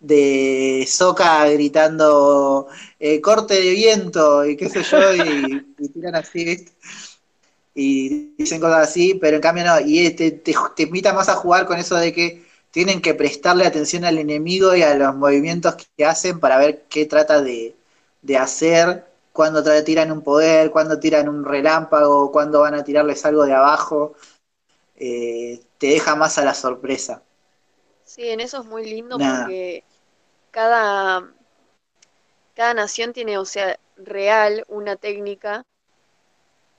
de 0.00 0.84
Sokka 0.88 1.48
gritando 1.48 2.68
eh, 3.00 3.20
corte 3.20 3.54
de 3.54 3.70
viento 3.70 4.44
y 4.46 4.56
qué 4.56 4.68
sé 4.68 4.82
yo, 4.82 5.14
y, 5.14 5.88
tiran 5.92 6.14
así, 6.16 6.66
y 7.74 8.34
dicen 8.36 8.60
cosas 8.60 8.88
así, 8.88 9.14
pero 9.14 9.36
en 9.36 9.42
cambio 9.42 9.64
no, 9.64 9.80
y 9.80 10.10
te, 10.10 10.30
te, 10.32 10.54
te 10.74 10.82
invita 10.84 11.12
más 11.12 11.28
a 11.28 11.36
jugar 11.36 11.66
con 11.66 11.78
eso 11.78 11.96
de 11.96 12.12
que 12.12 12.46
tienen 12.70 13.00
que 13.00 13.14
prestarle 13.14 13.66
atención 13.66 14.04
al 14.04 14.18
enemigo 14.18 14.74
y 14.74 14.82
a 14.82 14.94
los 14.94 15.14
movimientos 15.16 15.76
que 15.96 16.04
hacen 16.04 16.40
para 16.40 16.58
ver 16.58 16.84
qué 16.88 17.06
trata 17.06 17.42
de, 17.42 17.74
de 18.22 18.36
hacer, 18.36 19.06
cuando 19.32 19.62
tiran 19.84 20.10
un 20.12 20.22
poder, 20.22 20.70
cuando 20.70 20.98
tiran 20.98 21.28
un 21.28 21.44
relámpago, 21.44 22.32
cuando 22.32 22.60
van 22.60 22.74
a 22.74 22.84
tirarles 22.84 23.24
algo 23.26 23.44
de 23.44 23.52
abajo, 23.54 24.14
eh, 24.96 25.60
te 25.78 25.88
deja 25.88 26.16
más 26.16 26.38
a 26.38 26.44
la 26.44 26.54
sorpresa. 26.54 27.22
Sí, 28.16 28.30
en 28.30 28.40
eso 28.40 28.60
es 28.60 28.64
muy 28.66 28.86
lindo 28.86 29.18
Nada. 29.18 29.44
porque 29.44 29.84
cada, 30.50 31.30
cada 32.54 32.72
nación 32.72 33.12
tiene, 33.12 33.36
o 33.36 33.44
sea, 33.44 33.78
real 33.98 34.64
una 34.68 34.96
técnica 34.96 35.66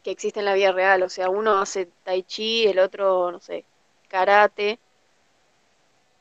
que 0.04 0.10
existe 0.10 0.40
en 0.40 0.46
la 0.46 0.56
vida 0.56 0.72
real. 0.72 1.04
O 1.04 1.10
sea, 1.10 1.30
uno 1.30 1.60
hace 1.60 1.90
tai 2.04 2.24
chi, 2.24 2.66
el 2.66 2.80
otro, 2.80 3.32
no 3.32 3.40
sé, 3.40 3.66
karate. 4.10 4.80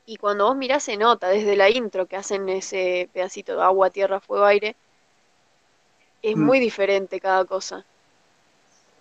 Y 0.05 0.17
cuando 0.17 0.45
vos 0.45 0.55
mirás 0.55 0.83
se 0.83 0.97
nota 0.97 1.29
desde 1.29 1.55
la 1.55 1.71
intro 1.71 2.05
que 2.05 2.15
hacen 2.15 2.47
ese 2.49 3.09
pedacito 3.11 3.55
de 3.55 3.63
agua, 3.63 3.89
tierra, 3.89 4.19
fuego, 4.19 4.45
aire, 4.45 4.75
es 6.21 6.37
Mm. 6.37 6.45
muy 6.45 6.59
diferente 6.59 7.19
cada 7.19 7.43
cosa. 7.43 7.83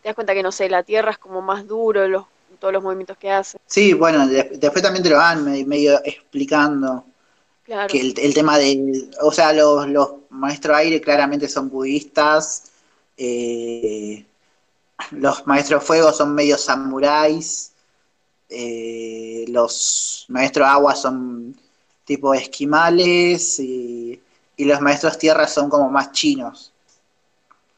Te 0.00 0.08
das 0.08 0.14
cuenta 0.14 0.32
que, 0.32 0.42
no 0.42 0.50
sé, 0.50 0.70
la 0.70 0.82
tierra 0.82 1.10
es 1.10 1.18
como 1.18 1.42
más 1.42 1.66
duro, 1.66 2.08
los, 2.08 2.24
todos 2.56 2.72
los 2.74 2.82
movimientos 2.82 3.16
que 3.18 3.30
hace. 3.30 3.58
Sí, 3.66 3.92
bueno, 3.94 4.26
de- 4.26 4.56
después 4.58 4.82
también 4.82 5.02
te 5.02 5.10
lo 5.10 5.16
van 5.16 5.44
me- 5.44 5.64
medio 5.64 6.00
explicando. 6.04 7.04
Claro. 7.64 7.88
que 7.88 8.00
el, 8.00 8.14
el 8.18 8.32
tema 8.32 8.58
de, 8.58 9.08
o 9.22 9.32
sea, 9.32 9.52
los, 9.52 9.88
los 9.88 10.10
maestros 10.30 10.76
aire 10.76 11.00
claramente 11.00 11.48
son 11.48 11.68
budistas, 11.68 12.70
eh, 13.16 14.24
los 15.10 15.44
maestros 15.48 15.82
fuego 15.82 16.12
son 16.12 16.32
medio 16.32 16.56
samuráis, 16.58 17.72
eh, 18.48 19.44
los 19.48 20.26
maestros 20.28 20.68
agua 20.68 20.94
son 20.94 21.56
tipo 22.04 22.32
esquimales 22.34 23.58
y, 23.58 24.20
y 24.56 24.64
los 24.64 24.80
maestros 24.80 25.18
tierra 25.18 25.48
son 25.48 25.68
como 25.68 25.90
más 25.90 26.12
chinos, 26.12 26.72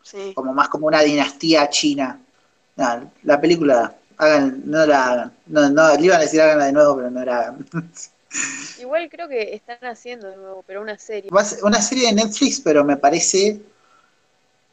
Sí. 0.03 0.33
como 0.35 0.53
más 0.53 0.69
como 0.69 0.87
una 0.87 1.01
dinastía 1.01 1.69
china. 1.71 2.21
La 3.23 3.41
película, 3.41 3.97
hagan, 4.19 4.63
no 4.65 4.85
la 4.87 5.07
hagan, 5.07 5.33
no, 5.47 5.71
no, 5.71 5.95
le 5.95 6.05
iban 6.05 6.19
a 6.19 6.23
decir 6.23 6.41
háganla 6.41 6.67
de 6.67 6.73
nuevo, 6.73 6.97
pero 6.97 7.11
no 7.11 7.25
la 7.25 7.39
hagan. 7.39 7.67
Igual 8.81 9.09
creo 9.09 9.29
que 9.29 9.55
están 9.55 9.79
haciendo 9.83 10.29
de 10.29 10.37
nuevo, 10.37 10.63
pero 10.67 10.83
una 10.83 10.99
serie. 10.99 11.31
Una 11.63 11.81
serie 11.81 12.09
de 12.09 12.15
Netflix, 12.15 12.61
pero 12.61 12.85
me 12.85 12.97
parece 12.97 13.61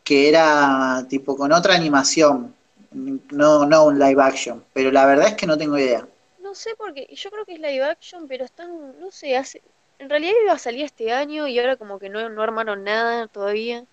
que 0.03 0.29
era 0.29 1.05
tipo 1.09 1.37
con 1.37 1.51
otra 1.51 1.73
animación, 1.73 2.53
no, 2.91 3.65
no 3.65 3.85
un 3.85 3.99
live 3.99 4.21
action, 4.21 4.63
pero 4.73 4.91
la 4.91 5.05
verdad 5.05 5.29
es 5.29 5.35
que 5.35 5.47
no 5.47 5.57
tengo 5.57 5.77
idea. 5.77 6.07
No 6.41 6.53
sé 6.53 6.75
porque 6.77 7.07
yo 7.13 7.31
creo 7.31 7.45
que 7.45 7.53
es 7.53 7.59
live 7.59 7.83
action, 7.83 8.27
pero 8.27 8.45
están, 8.45 8.99
no 8.99 9.11
sé, 9.11 9.35
hace, 9.35 9.61
en 9.99 10.09
realidad 10.09 10.33
iba 10.43 10.53
a 10.53 10.59
salir 10.59 10.85
este 10.85 11.11
año 11.11 11.47
y 11.47 11.57
ahora 11.59 11.75
como 11.75 11.97
que 11.97 12.09
no, 12.09 12.29
no 12.29 12.43
armaron 12.43 12.83
nada 12.83 13.27
todavía. 13.27 13.83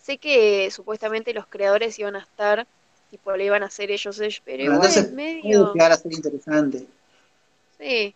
Sé 0.00 0.18
que 0.18 0.70
supuestamente 0.70 1.34
los 1.34 1.46
creadores 1.46 1.98
iban 1.98 2.16
a 2.16 2.20
estar, 2.20 2.66
tipo 3.08 3.34
le 3.36 3.44
iban 3.46 3.62
a 3.62 3.66
hacer 3.66 3.90
ellos, 3.90 4.20
ellos, 4.20 4.42
pero 4.44 4.62
Bueno, 4.62 4.76
igual 4.76 4.76
entonces 4.76 5.06
es 5.06 5.10
puede 5.40 5.64
medio, 5.64 5.72
llegar 5.72 5.90
a 5.92 5.96
ser 5.96 6.12
interesante. 6.12 6.86
sí. 7.78 8.14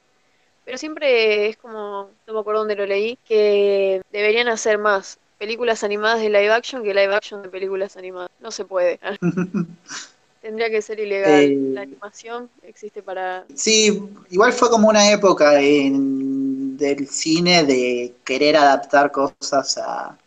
Pero 0.64 0.78
siempre 0.78 1.48
es 1.48 1.56
como, 1.59 2.16
no 2.27 2.35
me 2.35 2.40
acuerdo 2.40 2.60
dónde 2.60 2.77
lo 2.77 2.86
leí, 2.86 3.19
que 3.24 4.02
deberían 4.10 4.48
hacer 4.48 4.78
más 4.78 5.20
películas 5.39 5.85
animadas 5.85 6.20
de 6.20 6.28
live 6.31 6.52
action 6.52 6.82
que 6.85 6.94
live 6.94 7.14
action 7.14 7.43
de 7.43 7.51
películas 7.51 7.97
animadas. 7.97 8.31
No 8.40 8.51
se 8.52 8.64
puede. 8.66 9.01
Tendría 10.40 10.69
que 10.70 10.82
ser 10.82 11.01
ilegal. 11.01 11.55
Eh, 11.55 11.73
La 11.73 11.82
animación 11.82 12.51
existe 12.62 13.02
para... 13.02 13.47
Sí, 13.55 14.02
igual 14.31 14.52
fue 14.52 14.70
como 14.70 14.89
una 14.89 15.10
época 15.12 15.60
en- 15.60 16.77
del 16.77 17.06
cine 17.09 17.64
de 17.64 18.14
querer 18.24 18.56
adaptar 18.56 19.12
cosas 19.12 19.78
a 19.78 20.19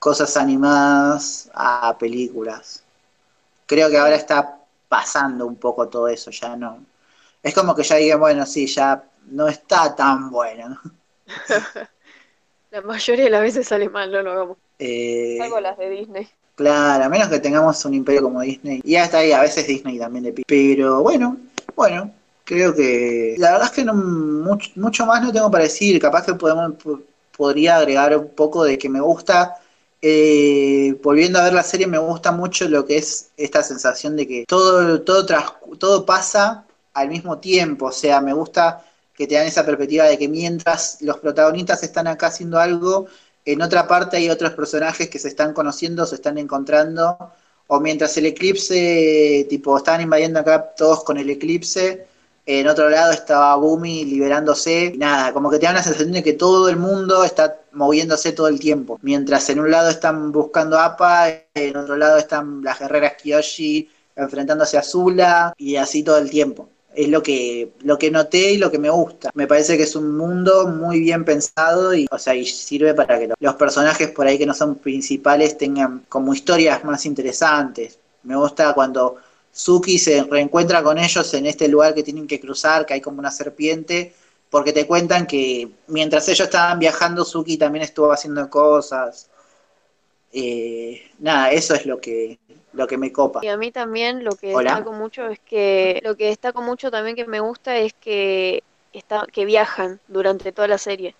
cosas 0.00 0.36
animadas 0.38 1.50
a 1.54 1.96
películas. 1.98 2.83
Creo 3.66 3.90
que 3.90 3.98
ahora 3.98 4.16
está 4.16 4.58
pasando 4.88 5.46
un 5.46 5.56
poco 5.56 5.88
todo 5.88 6.08
eso, 6.08 6.30
ya 6.30 6.56
no. 6.56 6.84
Es 7.42 7.54
como 7.54 7.74
que 7.74 7.82
ya 7.82 7.96
digan, 7.96 8.20
bueno, 8.20 8.46
sí, 8.46 8.66
ya 8.66 9.02
no 9.30 9.48
está 9.48 9.94
tan 9.94 10.30
bueno. 10.30 10.78
La 12.70 12.80
mayoría 12.82 13.24
de 13.24 13.30
las 13.30 13.42
veces 13.42 13.68
sale 13.68 13.88
mal, 13.88 14.10
no 14.10 14.22
lo 14.22 14.32
hagamos. 14.32 14.56
Eh, 14.78 15.36
Salvo 15.38 15.60
las 15.60 15.78
de 15.78 15.90
Disney. 15.90 16.28
Claro, 16.56 17.04
a 17.04 17.08
menos 17.08 17.28
que 17.28 17.38
tengamos 17.40 17.84
un 17.84 17.94
imperio 17.94 18.22
como 18.22 18.40
Disney. 18.40 18.80
Y 18.84 18.96
hasta 18.96 19.18
ahí, 19.18 19.32
a 19.32 19.40
veces 19.40 19.66
Disney 19.66 19.98
también 19.98 20.24
le 20.24 20.32
pide. 20.32 20.44
Pero 20.46 21.00
bueno, 21.02 21.36
bueno, 21.76 22.10
creo 22.44 22.74
que. 22.74 23.36
La 23.38 23.52
verdad 23.52 23.66
es 23.68 23.72
que 23.72 23.84
no 23.84 23.94
mucho, 23.94 24.70
mucho 24.76 25.06
más 25.06 25.22
no 25.22 25.32
tengo 25.32 25.50
para 25.50 25.64
decir. 25.64 26.00
Capaz 26.00 26.26
que 26.26 26.34
podemos, 26.34 26.72
po- 26.82 27.00
podría 27.36 27.76
agregar 27.76 28.16
un 28.16 28.28
poco 28.30 28.64
de 28.64 28.76
que 28.78 28.88
me 28.88 29.00
gusta. 29.00 29.56
Eh, 30.06 30.98
volviendo 31.02 31.38
a 31.38 31.44
ver 31.44 31.54
la 31.54 31.62
serie, 31.62 31.86
me 31.86 31.98
gusta 31.98 32.30
mucho 32.32 32.68
lo 32.68 32.84
que 32.84 32.98
es 32.98 33.30
esta 33.36 33.62
sensación 33.62 34.16
de 34.16 34.26
que 34.28 34.44
todo, 34.46 35.00
todo, 35.02 35.24
tras- 35.26 35.54
todo 35.78 36.04
pasa 36.04 36.66
al 36.92 37.08
mismo 37.08 37.38
tiempo. 37.38 37.86
O 37.86 37.92
sea, 37.92 38.20
me 38.20 38.32
gusta 38.34 38.84
que 39.14 39.26
te 39.26 39.34
dan 39.36 39.46
esa 39.46 39.64
perspectiva 39.64 40.04
de 40.04 40.18
que 40.18 40.28
mientras 40.28 40.98
los 41.00 41.18
protagonistas 41.18 41.82
están 41.82 42.06
acá 42.06 42.26
haciendo 42.28 42.58
algo, 42.58 43.06
en 43.46 43.62
otra 43.62 43.86
parte 43.86 44.16
hay 44.18 44.28
otros 44.30 44.52
personajes 44.52 45.08
que 45.08 45.18
se 45.18 45.28
están 45.28 45.52
conociendo, 45.54 46.04
se 46.06 46.16
están 46.16 46.36
encontrando, 46.38 47.16
o 47.66 47.80
mientras 47.80 48.16
el 48.18 48.26
eclipse, 48.26 49.46
tipo, 49.48 49.76
estaban 49.76 50.00
invadiendo 50.02 50.40
acá 50.40 50.74
todos 50.76 51.02
con 51.04 51.16
el 51.18 51.30
eclipse, 51.30 52.06
en 52.46 52.68
otro 52.68 52.90
lado 52.90 53.12
estaba 53.12 53.54
Bumi 53.56 54.04
liberándose, 54.04 54.92
nada, 54.98 55.32
como 55.32 55.50
que 55.50 55.58
te 55.58 55.64
da 55.66 55.72
una 55.72 55.82
sensación 55.82 56.12
de 56.12 56.22
que 56.22 56.34
todo 56.34 56.68
el 56.68 56.76
mundo 56.76 57.24
está 57.24 57.60
moviéndose 57.74 58.32
todo 58.32 58.48
el 58.48 58.58
tiempo, 58.60 58.98
mientras 59.02 59.48
en 59.50 59.60
un 59.60 59.70
lado 59.70 59.90
están 59.90 60.32
buscando 60.32 60.78
a 60.78 60.86
Appa, 60.86 61.28
en 61.54 61.76
otro 61.76 61.96
lado 61.96 62.16
están 62.18 62.62
las 62.62 62.78
guerreras 62.78 63.14
Kyoshi 63.22 63.88
enfrentándose 64.16 64.78
a 64.78 64.82
Zula, 64.82 65.54
y 65.58 65.76
así 65.76 66.02
todo 66.02 66.18
el 66.18 66.30
tiempo 66.30 66.68
es 66.94 67.08
lo 67.08 67.22
que, 67.24 67.72
lo 67.82 67.98
que 67.98 68.10
noté 68.10 68.52
y 68.52 68.56
lo 68.58 68.70
que 68.70 68.78
me 68.78 68.88
gusta. 68.88 69.30
Me 69.34 69.48
parece 69.48 69.76
que 69.76 69.82
es 69.82 69.96
un 69.96 70.16
mundo 70.16 70.68
muy 70.68 71.00
bien 71.00 71.24
pensado 71.24 71.92
y, 71.92 72.06
o 72.08 72.18
sea, 72.18 72.36
y 72.36 72.46
sirve 72.46 72.94
para 72.94 73.18
que 73.18 73.26
lo- 73.28 73.34
los 73.40 73.54
personajes 73.56 74.10
por 74.10 74.26
ahí 74.28 74.38
que 74.38 74.46
no 74.46 74.54
son 74.54 74.76
principales 74.76 75.58
tengan 75.58 76.04
como 76.08 76.32
historias 76.32 76.84
más 76.84 77.04
interesantes. 77.04 77.98
Me 78.22 78.36
gusta 78.36 78.72
cuando 78.74 79.16
Suki 79.52 79.98
se 79.98 80.22
reencuentra 80.24 80.82
con 80.84 80.98
ellos 80.98 81.34
en 81.34 81.46
este 81.46 81.66
lugar 81.68 81.94
que 81.94 82.02
tienen 82.04 82.26
que 82.28 82.40
cruzar, 82.40 82.86
que 82.86 82.94
hay 82.94 83.00
como 83.00 83.18
una 83.18 83.30
serpiente, 83.32 84.14
porque 84.54 84.72
te 84.72 84.86
cuentan 84.86 85.26
que 85.26 85.68
mientras 85.88 86.28
ellos 86.28 86.46
estaban 86.46 86.78
viajando, 86.78 87.24
Suki 87.24 87.56
también 87.56 87.82
estuvo 87.82 88.12
haciendo 88.12 88.48
cosas. 88.48 89.28
Eh, 90.32 91.10
nada, 91.18 91.50
eso 91.50 91.74
es 91.74 91.84
lo 91.86 92.00
que, 92.00 92.38
lo 92.72 92.86
que 92.86 92.96
me 92.96 93.12
copa. 93.12 93.40
Y 93.42 93.48
a 93.48 93.56
mí 93.56 93.72
también 93.72 94.22
lo 94.22 94.36
que 94.36 94.54
Hola. 94.54 94.76
destaco 94.76 94.92
mucho 94.92 95.26
es 95.26 95.40
que, 95.40 96.00
lo 96.04 96.16
que 96.16 96.26
destaco 96.26 96.62
mucho 96.62 96.92
también 96.92 97.16
que 97.16 97.26
me 97.26 97.40
gusta 97.40 97.78
es 97.78 97.94
que 97.94 98.62
está, 98.92 99.26
que 99.26 99.44
viajan 99.44 99.98
durante 100.06 100.52
toda 100.52 100.68
la 100.68 100.78
serie. 100.78 101.16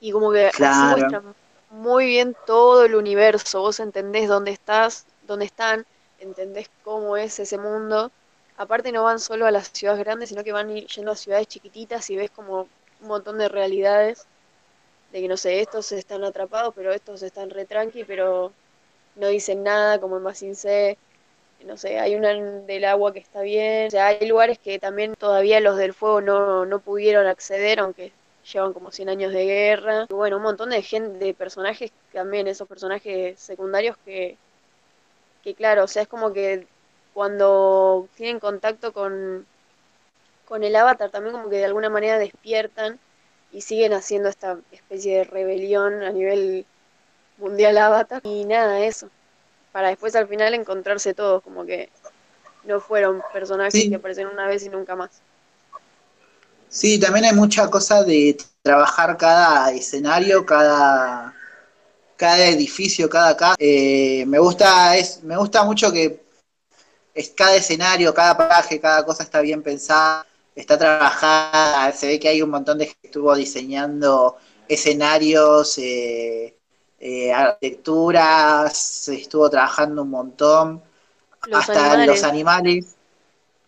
Y 0.00 0.12
como 0.12 0.32
que 0.32 0.46
así 0.46 0.56
Claro. 0.56 0.96
muestran 0.96 1.34
muy 1.68 2.06
bien 2.06 2.34
todo 2.46 2.86
el 2.86 2.94
universo. 2.94 3.60
Vos 3.60 3.78
entendés 3.78 4.26
dónde 4.26 4.52
estás, 4.52 5.04
dónde 5.26 5.44
están, 5.44 5.84
entendés 6.18 6.70
cómo 6.82 7.18
es 7.18 7.38
ese 7.38 7.58
mundo. 7.58 8.10
Aparte 8.58 8.92
no 8.92 9.04
van 9.04 9.18
solo 9.18 9.46
a 9.46 9.50
las 9.50 9.68
ciudades 9.72 10.00
grandes, 10.04 10.30
sino 10.30 10.42
que 10.44 10.52
van 10.52 10.74
yendo 10.74 11.12
a 11.12 11.16
ciudades 11.16 11.46
chiquititas 11.48 12.08
y 12.10 12.16
ves 12.16 12.30
como 12.30 12.68
un 13.02 13.08
montón 13.08 13.38
de 13.38 13.48
realidades. 13.48 14.26
De 15.12 15.20
que 15.20 15.28
no 15.28 15.36
sé, 15.36 15.60
estos 15.60 15.92
están 15.92 16.24
atrapados, 16.24 16.74
pero 16.74 16.92
estos 16.92 17.22
están 17.22 17.50
re 17.50 17.66
tranqui, 17.66 18.04
pero 18.04 18.52
no 19.16 19.28
dicen 19.28 19.62
nada, 19.62 20.00
como 20.00 20.18
en 20.18 20.54
C. 20.56 20.98
No 21.64 21.76
sé, 21.76 21.98
hay 21.98 22.16
una 22.16 22.32
del 22.34 22.84
agua 22.84 23.12
que 23.12 23.18
está 23.20 23.42
bien. 23.42 23.88
O 23.88 23.90
sea, 23.90 24.08
hay 24.08 24.26
lugares 24.28 24.58
que 24.58 24.78
también 24.78 25.14
todavía 25.16 25.60
los 25.60 25.76
del 25.76 25.94
fuego 25.94 26.20
no, 26.20 26.66
no 26.66 26.80
pudieron 26.80 27.26
acceder, 27.26 27.80
aunque 27.80 28.12
llevan 28.52 28.72
como 28.72 28.90
100 28.90 29.08
años 29.08 29.32
de 29.32 29.44
guerra. 29.46 30.06
Y 30.08 30.14
bueno, 30.14 30.36
un 30.36 30.42
montón 30.44 30.70
de 30.70 30.82
gente, 30.82 31.24
de 31.24 31.34
personajes 31.34 31.92
también, 32.12 32.46
esos 32.48 32.68
personajes 32.68 33.38
secundarios 33.40 33.96
que, 34.04 34.36
que 35.42 35.54
claro, 35.54 35.84
o 35.84 35.88
sea, 35.88 36.02
es 36.02 36.08
como 36.08 36.32
que 36.32 36.66
cuando 37.16 38.10
tienen 38.14 38.38
contacto 38.38 38.92
con, 38.92 39.46
con 40.46 40.62
el 40.62 40.76
avatar 40.76 41.08
también 41.10 41.34
como 41.34 41.48
que 41.48 41.56
de 41.56 41.64
alguna 41.64 41.88
manera 41.88 42.18
despiertan 42.18 42.98
y 43.50 43.62
siguen 43.62 43.94
haciendo 43.94 44.28
esta 44.28 44.58
especie 44.70 45.16
de 45.16 45.24
rebelión 45.24 46.02
a 46.02 46.10
nivel 46.10 46.66
mundial 47.38 47.78
avatar. 47.78 48.20
Y 48.22 48.44
nada, 48.44 48.80
eso. 48.80 49.08
Para 49.72 49.88
después 49.88 50.14
al 50.14 50.28
final 50.28 50.52
encontrarse 50.52 51.14
todos, 51.14 51.42
como 51.42 51.64
que 51.64 51.88
no 52.64 52.80
fueron 52.80 53.22
personajes 53.32 53.72
Sí. 53.72 53.88
que 53.88 53.96
aparecen 53.96 54.26
una 54.26 54.46
vez 54.46 54.62
y 54.66 54.68
nunca 54.68 54.94
más. 54.94 55.22
Sí, 56.68 57.00
también 57.00 57.24
hay 57.24 57.34
mucha 57.34 57.70
cosa 57.70 58.04
de 58.04 58.36
trabajar 58.60 59.16
cada 59.16 59.70
escenario, 59.72 60.44
cada, 60.44 61.32
cada 62.18 62.44
edificio, 62.44 63.08
cada 63.08 63.34
casa. 63.34 63.56
Eh, 63.58 64.24
me 64.26 64.38
gusta, 64.38 64.94
es, 64.98 65.22
me 65.22 65.38
gusta 65.38 65.64
mucho 65.64 65.90
que 65.90 66.25
es 67.16 67.30
cada 67.30 67.56
escenario, 67.56 68.14
cada 68.14 68.36
paraje, 68.36 68.80
cada 68.80 69.04
cosa 69.04 69.24
está 69.24 69.40
bien 69.40 69.62
pensada, 69.62 70.26
está 70.54 70.78
trabajada, 70.78 71.92
se 71.92 72.06
ve 72.08 72.20
que 72.20 72.28
hay 72.28 72.42
un 72.42 72.50
montón 72.50 72.78
de 72.78 72.86
gente 72.86 73.00
que 73.02 73.08
estuvo 73.08 73.34
diseñando 73.36 74.36
escenarios, 74.68 75.78
eh, 75.78 76.56
eh, 77.00 77.32
arquitecturas, 77.32 78.76
se 78.76 79.16
estuvo 79.16 79.50
trabajando 79.50 80.02
un 80.02 80.10
montón, 80.10 80.82
Los 81.46 81.68
hasta 81.68 81.70
animales, 81.70 82.06
los 82.06 82.22
animales. 82.24 82.96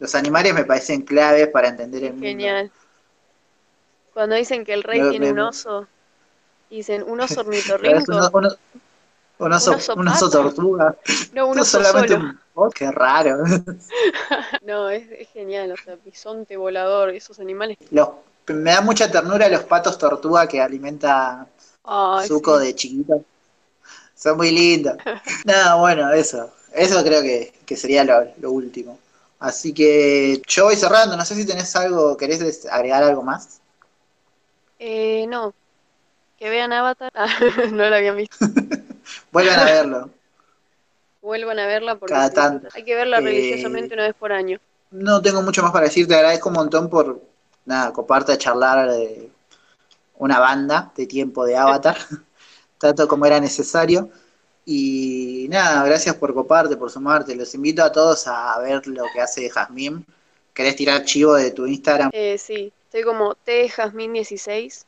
Los 0.00 0.14
animales 0.16 0.54
me 0.54 0.64
parecen 0.64 1.02
claves 1.02 1.48
para 1.48 1.68
entender 1.68 2.04
el 2.04 2.14
mundo. 2.14 2.46
genial. 2.46 2.70
Cuando 4.12 4.36
dicen 4.36 4.66
que 4.66 4.74
el 4.74 4.82
rey 4.82 5.02
tiene 5.02 5.24
me- 5.24 5.32
un 5.32 5.38
oso, 5.38 5.88
dicen 6.70 7.04
un 7.04 7.20
oso 7.20 7.40
ornitorrinco. 7.42 8.34
un 9.44 9.52
oso, 9.52 9.72
¿Un 9.72 9.76
oso 9.76 9.94
un 9.94 10.08
oso 10.08 10.30
pata? 10.30 10.30
tortuga. 10.30 10.96
No, 11.32 11.46
un 11.48 11.64
solamente 11.64 12.14
solo. 12.14 12.24
un- 12.24 12.40
oh, 12.54 12.70
qué 12.70 12.90
raro. 12.90 13.44
No, 14.62 14.88
es, 14.90 15.10
es 15.10 15.28
genial, 15.30 15.72
o 15.72 15.76
sea, 15.76 15.96
bisonte 16.04 16.56
volador, 16.56 17.10
esos 17.10 17.38
animales. 17.40 17.78
Los, 17.90 18.08
me 18.48 18.72
da 18.72 18.80
mucha 18.80 19.10
ternura 19.10 19.48
los 19.48 19.64
patos 19.64 19.98
tortuga 19.98 20.46
que 20.48 20.60
alimenta 20.60 21.46
Ay, 21.84 22.28
Zuko 22.28 22.58
sí. 22.58 22.66
de 22.66 22.74
chiquito. 22.74 23.24
Son 24.14 24.36
muy 24.36 24.50
lindos. 24.50 24.96
Nada, 25.44 25.76
bueno, 25.76 26.12
eso. 26.12 26.50
Eso 26.72 27.02
creo 27.04 27.22
que, 27.22 27.52
que 27.64 27.76
sería 27.76 28.04
lo, 28.04 28.26
lo 28.38 28.50
último. 28.52 28.98
Así 29.38 29.72
que 29.72 30.42
yo 30.46 30.64
voy 30.64 30.76
cerrando. 30.76 31.16
No 31.16 31.24
sé 31.24 31.34
si 31.36 31.46
tenés 31.46 31.74
algo, 31.76 32.16
querés 32.16 32.66
agregar 32.66 33.02
algo 33.04 33.22
más. 33.22 33.60
Eh, 34.78 35.26
no, 35.28 35.54
que 36.38 36.50
vean 36.50 36.72
Avatar. 36.72 37.12
Ah, 37.14 37.28
no 37.72 37.88
la 37.90 37.96
habían 37.98 38.16
visto. 38.16 38.36
Vuelvan 39.32 39.58
a 39.60 39.64
verlo. 39.72 40.10
Vuelvan 41.22 41.58
a 41.58 41.66
verla 41.66 41.96
porque 41.96 42.14
Cada 42.14 42.30
tanto. 42.30 42.68
hay 42.74 42.84
que 42.84 42.94
verla 42.94 43.18
Eh, 43.18 43.22
religiosamente 43.22 43.94
una 43.94 44.04
vez 44.04 44.14
por 44.14 44.32
año. 44.32 44.58
No 44.90 45.20
tengo 45.20 45.42
mucho 45.42 45.62
más 45.62 45.72
para 45.72 45.86
decir. 45.86 46.06
Te 46.06 46.14
agradezco 46.14 46.48
un 46.48 46.54
montón 46.54 46.88
por 46.88 47.20
nada, 47.66 47.92
coparte 47.92 48.32
a 48.32 48.38
charlar 48.38 48.90
de 48.90 49.30
una 50.16 50.38
banda 50.38 50.92
de 50.96 51.06
tiempo 51.06 51.44
de 51.44 51.56
Avatar, 51.56 51.96
tanto 52.78 53.06
como 53.08 53.26
era 53.26 53.40
necesario. 53.40 54.08
Y 54.64 55.46
nada, 55.50 55.84
gracias 55.84 56.14
por 56.16 56.34
coparte, 56.34 56.76
por 56.76 56.90
sumarte. 56.90 57.34
Los 57.34 57.54
invito 57.54 57.82
a 57.82 57.90
todos 57.92 58.26
a 58.26 58.58
ver 58.60 58.86
lo 58.86 59.04
que 59.12 59.20
hace 59.20 59.48
Jazmín. 59.48 60.04
¿Querés 60.52 60.76
tirar 60.76 61.04
chivo 61.04 61.34
de 61.34 61.52
tu 61.52 61.66
Instagram? 61.66 62.10
Eh, 62.12 62.36
sí, 62.36 62.72
estoy 62.84 63.02
como 63.04 63.34
tjasmin16 63.46 64.84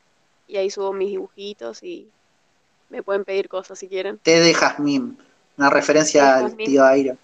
y 0.47 0.57
ahí 0.57 0.69
subo 0.69 0.91
mis 0.93 1.09
dibujitos 1.11 1.81
y 1.81 2.09
me 2.91 3.01
pueden 3.01 3.23
pedir 3.23 3.49
cosas 3.49 3.79
si 3.79 3.87
quieren. 3.87 4.19
T 4.19 4.39
de 4.39 4.53
Jazmín, 4.53 5.17
una 5.57 5.69
referencia 5.69 6.35
al 6.35 6.49
Jazmín. 6.49 6.67
tío 6.67 6.85
Airo. 6.85 7.17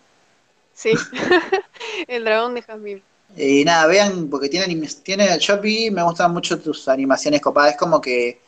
Sí, 0.74 0.94
el 2.08 2.24
dragón 2.24 2.56
de 2.56 2.62
Jazmín. 2.62 3.04
Y 3.36 3.66
nada, 3.66 3.86
vean, 3.88 4.30
porque 4.30 4.50
tiene, 4.50 4.88
tiene, 5.04 5.38
yo 5.40 5.60
vi, 5.60 5.92
me 5.92 6.02
gustan 6.02 6.32
mucho 6.32 6.60
tus 6.60 6.88
animaciones 6.88 7.42
copadas, 7.42 7.72
es 7.74 7.78
como 7.78 8.00
que 8.02 8.40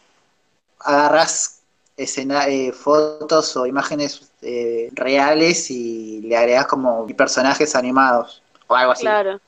agarras 0.79 1.59
escena, 1.97 2.47
eh, 2.47 2.71
fotos 2.71 3.57
o 3.57 3.65
imágenes 3.65 4.31
eh, 4.41 4.89
reales 4.93 5.69
y 5.69 6.21
le 6.21 6.37
agregas 6.37 6.65
como 6.67 7.05
personajes 7.07 7.75
animados 7.75 8.41
o 8.67 8.75
algo 8.75 8.93
así. 8.93 9.01
Claro. 9.01 9.41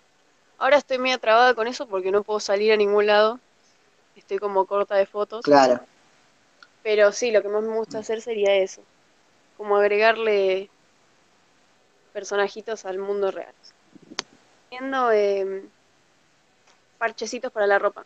Ahora 0.57 0.77
estoy 0.77 0.99
medio 0.99 1.17
trabada 1.17 1.53
con 1.53 1.67
eso 1.67 1.87
porque 1.87 2.11
no 2.11 2.23
puedo 2.23 2.39
salir 2.39 2.73
a 2.73 2.77
ningún 2.77 3.07
lado. 3.07 3.39
Estoy 4.15 4.37
como 4.37 4.65
corta 4.65 4.95
de 4.95 5.05
fotos. 5.05 5.43
Claro. 5.43 5.79
Pero 6.83 7.11
sí, 7.11 7.31
lo 7.31 7.41
que 7.41 7.49
más 7.49 7.63
me 7.63 7.75
gusta 7.75 7.99
hacer 7.99 8.21
sería 8.21 8.55
eso. 8.55 8.81
Como 9.57 9.77
agregarle 9.77 10.69
personajitos 12.13 12.85
al 12.85 12.97
mundo 12.97 13.31
real. 13.31 13.53
Viendo 14.69 15.11
eh, 15.11 15.63
parchecitos 16.97 17.51
para 17.51 17.67
la 17.67 17.79
ropa. 17.79 18.05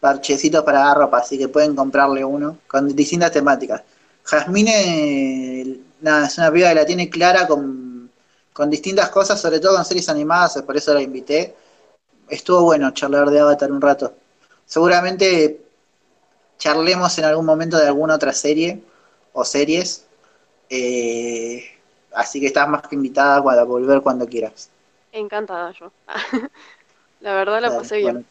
Parchecitos 0.00 0.64
para 0.64 0.84
la 0.84 0.94
ropa, 0.94 1.18
así 1.18 1.38
que 1.38 1.48
pueden 1.48 1.74
comprarle 1.74 2.24
uno 2.24 2.58
con 2.66 2.94
distintas 2.94 3.32
temáticas. 3.32 3.82
Jasmine, 4.24 5.62
es 6.02 6.38
una 6.38 6.52
piba 6.52 6.68
que 6.68 6.74
la 6.74 6.86
tiene 6.86 7.08
clara 7.08 7.46
con, 7.46 8.10
con 8.52 8.70
distintas 8.70 9.08
cosas, 9.10 9.40
sobre 9.40 9.58
todo 9.58 9.76
con 9.76 9.84
series 9.84 10.08
animadas, 10.08 10.60
por 10.62 10.76
eso 10.76 10.94
la 10.94 11.02
invité. 11.02 11.54
Estuvo 12.28 12.62
bueno 12.62 12.90
charlar 12.92 13.30
de 13.30 13.40
Avatar 13.40 13.72
un 13.72 13.80
rato. 13.80 14.12
Seguramente 14.66 15.67
charlemos 16.58 17.16
en 17.18 17.24
algún 17.24 17.46
momento 17.46 17.78
de 17.78 17.86
alguna 17.86 18.14
otra 18.14 18.32
serie 18.32 18.80
o 19.32 19.44
series. 19.44 20.04
Eh, 20.70 21.64
así 22.14 22.40
que 22.40 22.46
estás 22.46 22.68
más 22.68 22.82
que 22.86 22.94
invitada 22.96 23.42
para 23.42 23.62
volver 23.64 24.00
cuando 24.00 24.26
quieras. 24.26 24.68
Encantada 25.12 25.72
yo. 25.72 25.90
la 27.20 27.34
verdad 27.34 27.60
la 27.62 27.68
Dale, 27.70 27.80
pasé 27.80 27.96
bien. 27.98 28.12
Bueno. 28.12 28.24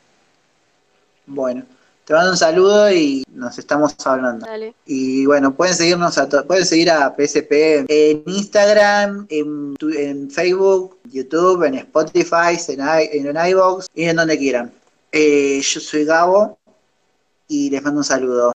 Bueno, 1.26 1.66
te 2.06 2.14
mando 2.14 2.32
un 2.32 2.38
saludo 2.38 2.90
y 2.92 3.24
nos 3.34 3.58
estamos 3.58 3.96
hablando. 4.06 4.46
Dale. 4.46 4.74
Y 4.86 5.26
bueno, 5.26 5.54
pueden 5.54 5.74
seguirnos 5.76 6.18
a 6.18 6.30
pueden 6.30 6.66
seguir 6.66 6.90
a 6.90 7.14
PSP 7.18 7.86
en 7.90 8.24
Instagram, 8.28 9.26
en, 9.30 9.76
en 9.82 10.32
Facebook, 10.32 10.98
YouTube, 11.12 11.64
en 11.64 11.76
Spotify, 11.76 12.58
en, 12.70 12.80
i- 12.80 13.10
en, 13.28 13.36
iVoox 13.50 13.88
y 13.94 14.04
en 14.06 14.16
donde 14.16 14.38
quieran. 14.38 14.72
Eh, 15.12 15.60
yo 15.62 15.80
soy 15.82 16.06
Gabo 16.06 16.58
y 17.48 17.70
les 17.70 17.82
mando 17.82 18.00
un 18.00 18.04
saludo. 18.04 18.52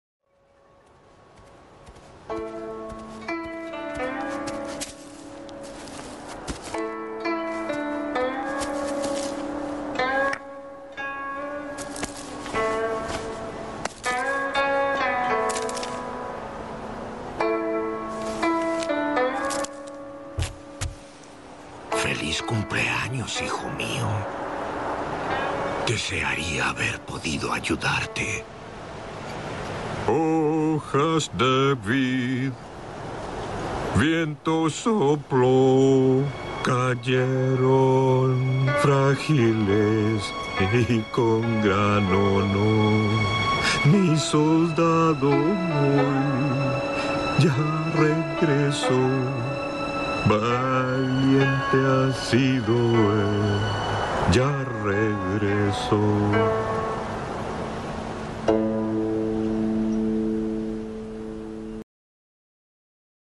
Feliz 22.03 22.43
cumpleaños, 22.43 23.41
hijo 23.43 23.69
mío. 23.71 24.09
Desearía 25.87 26.71
haber 26.71 27.01
podido 27.01 27.53
ayudarte. 27.53 28.45
Hojas 30.12 31.31
de 31.39 31.77
vid, 31.87 32.51
viento 33.95 34.69
sopló, 34.69 36.24
cayeron 36.65 38.35
frágiles 38.82 40.24
y 40.89 41.01
con 41.12 41.43
gran 41.62 42.12
honor. 42.12 43.20
Mi 43.85 44.16
soldado 44.16 45.28
hoy 45.28 46.11
ya 47.39 47.55
regresó, 47.95 48.99
valiente 50.28 51.78
ha 51.87 52.12
sido 52.12 52.74
él, 52.74 53.61
ya 54.32 54.51
regresó. 54.82 56.80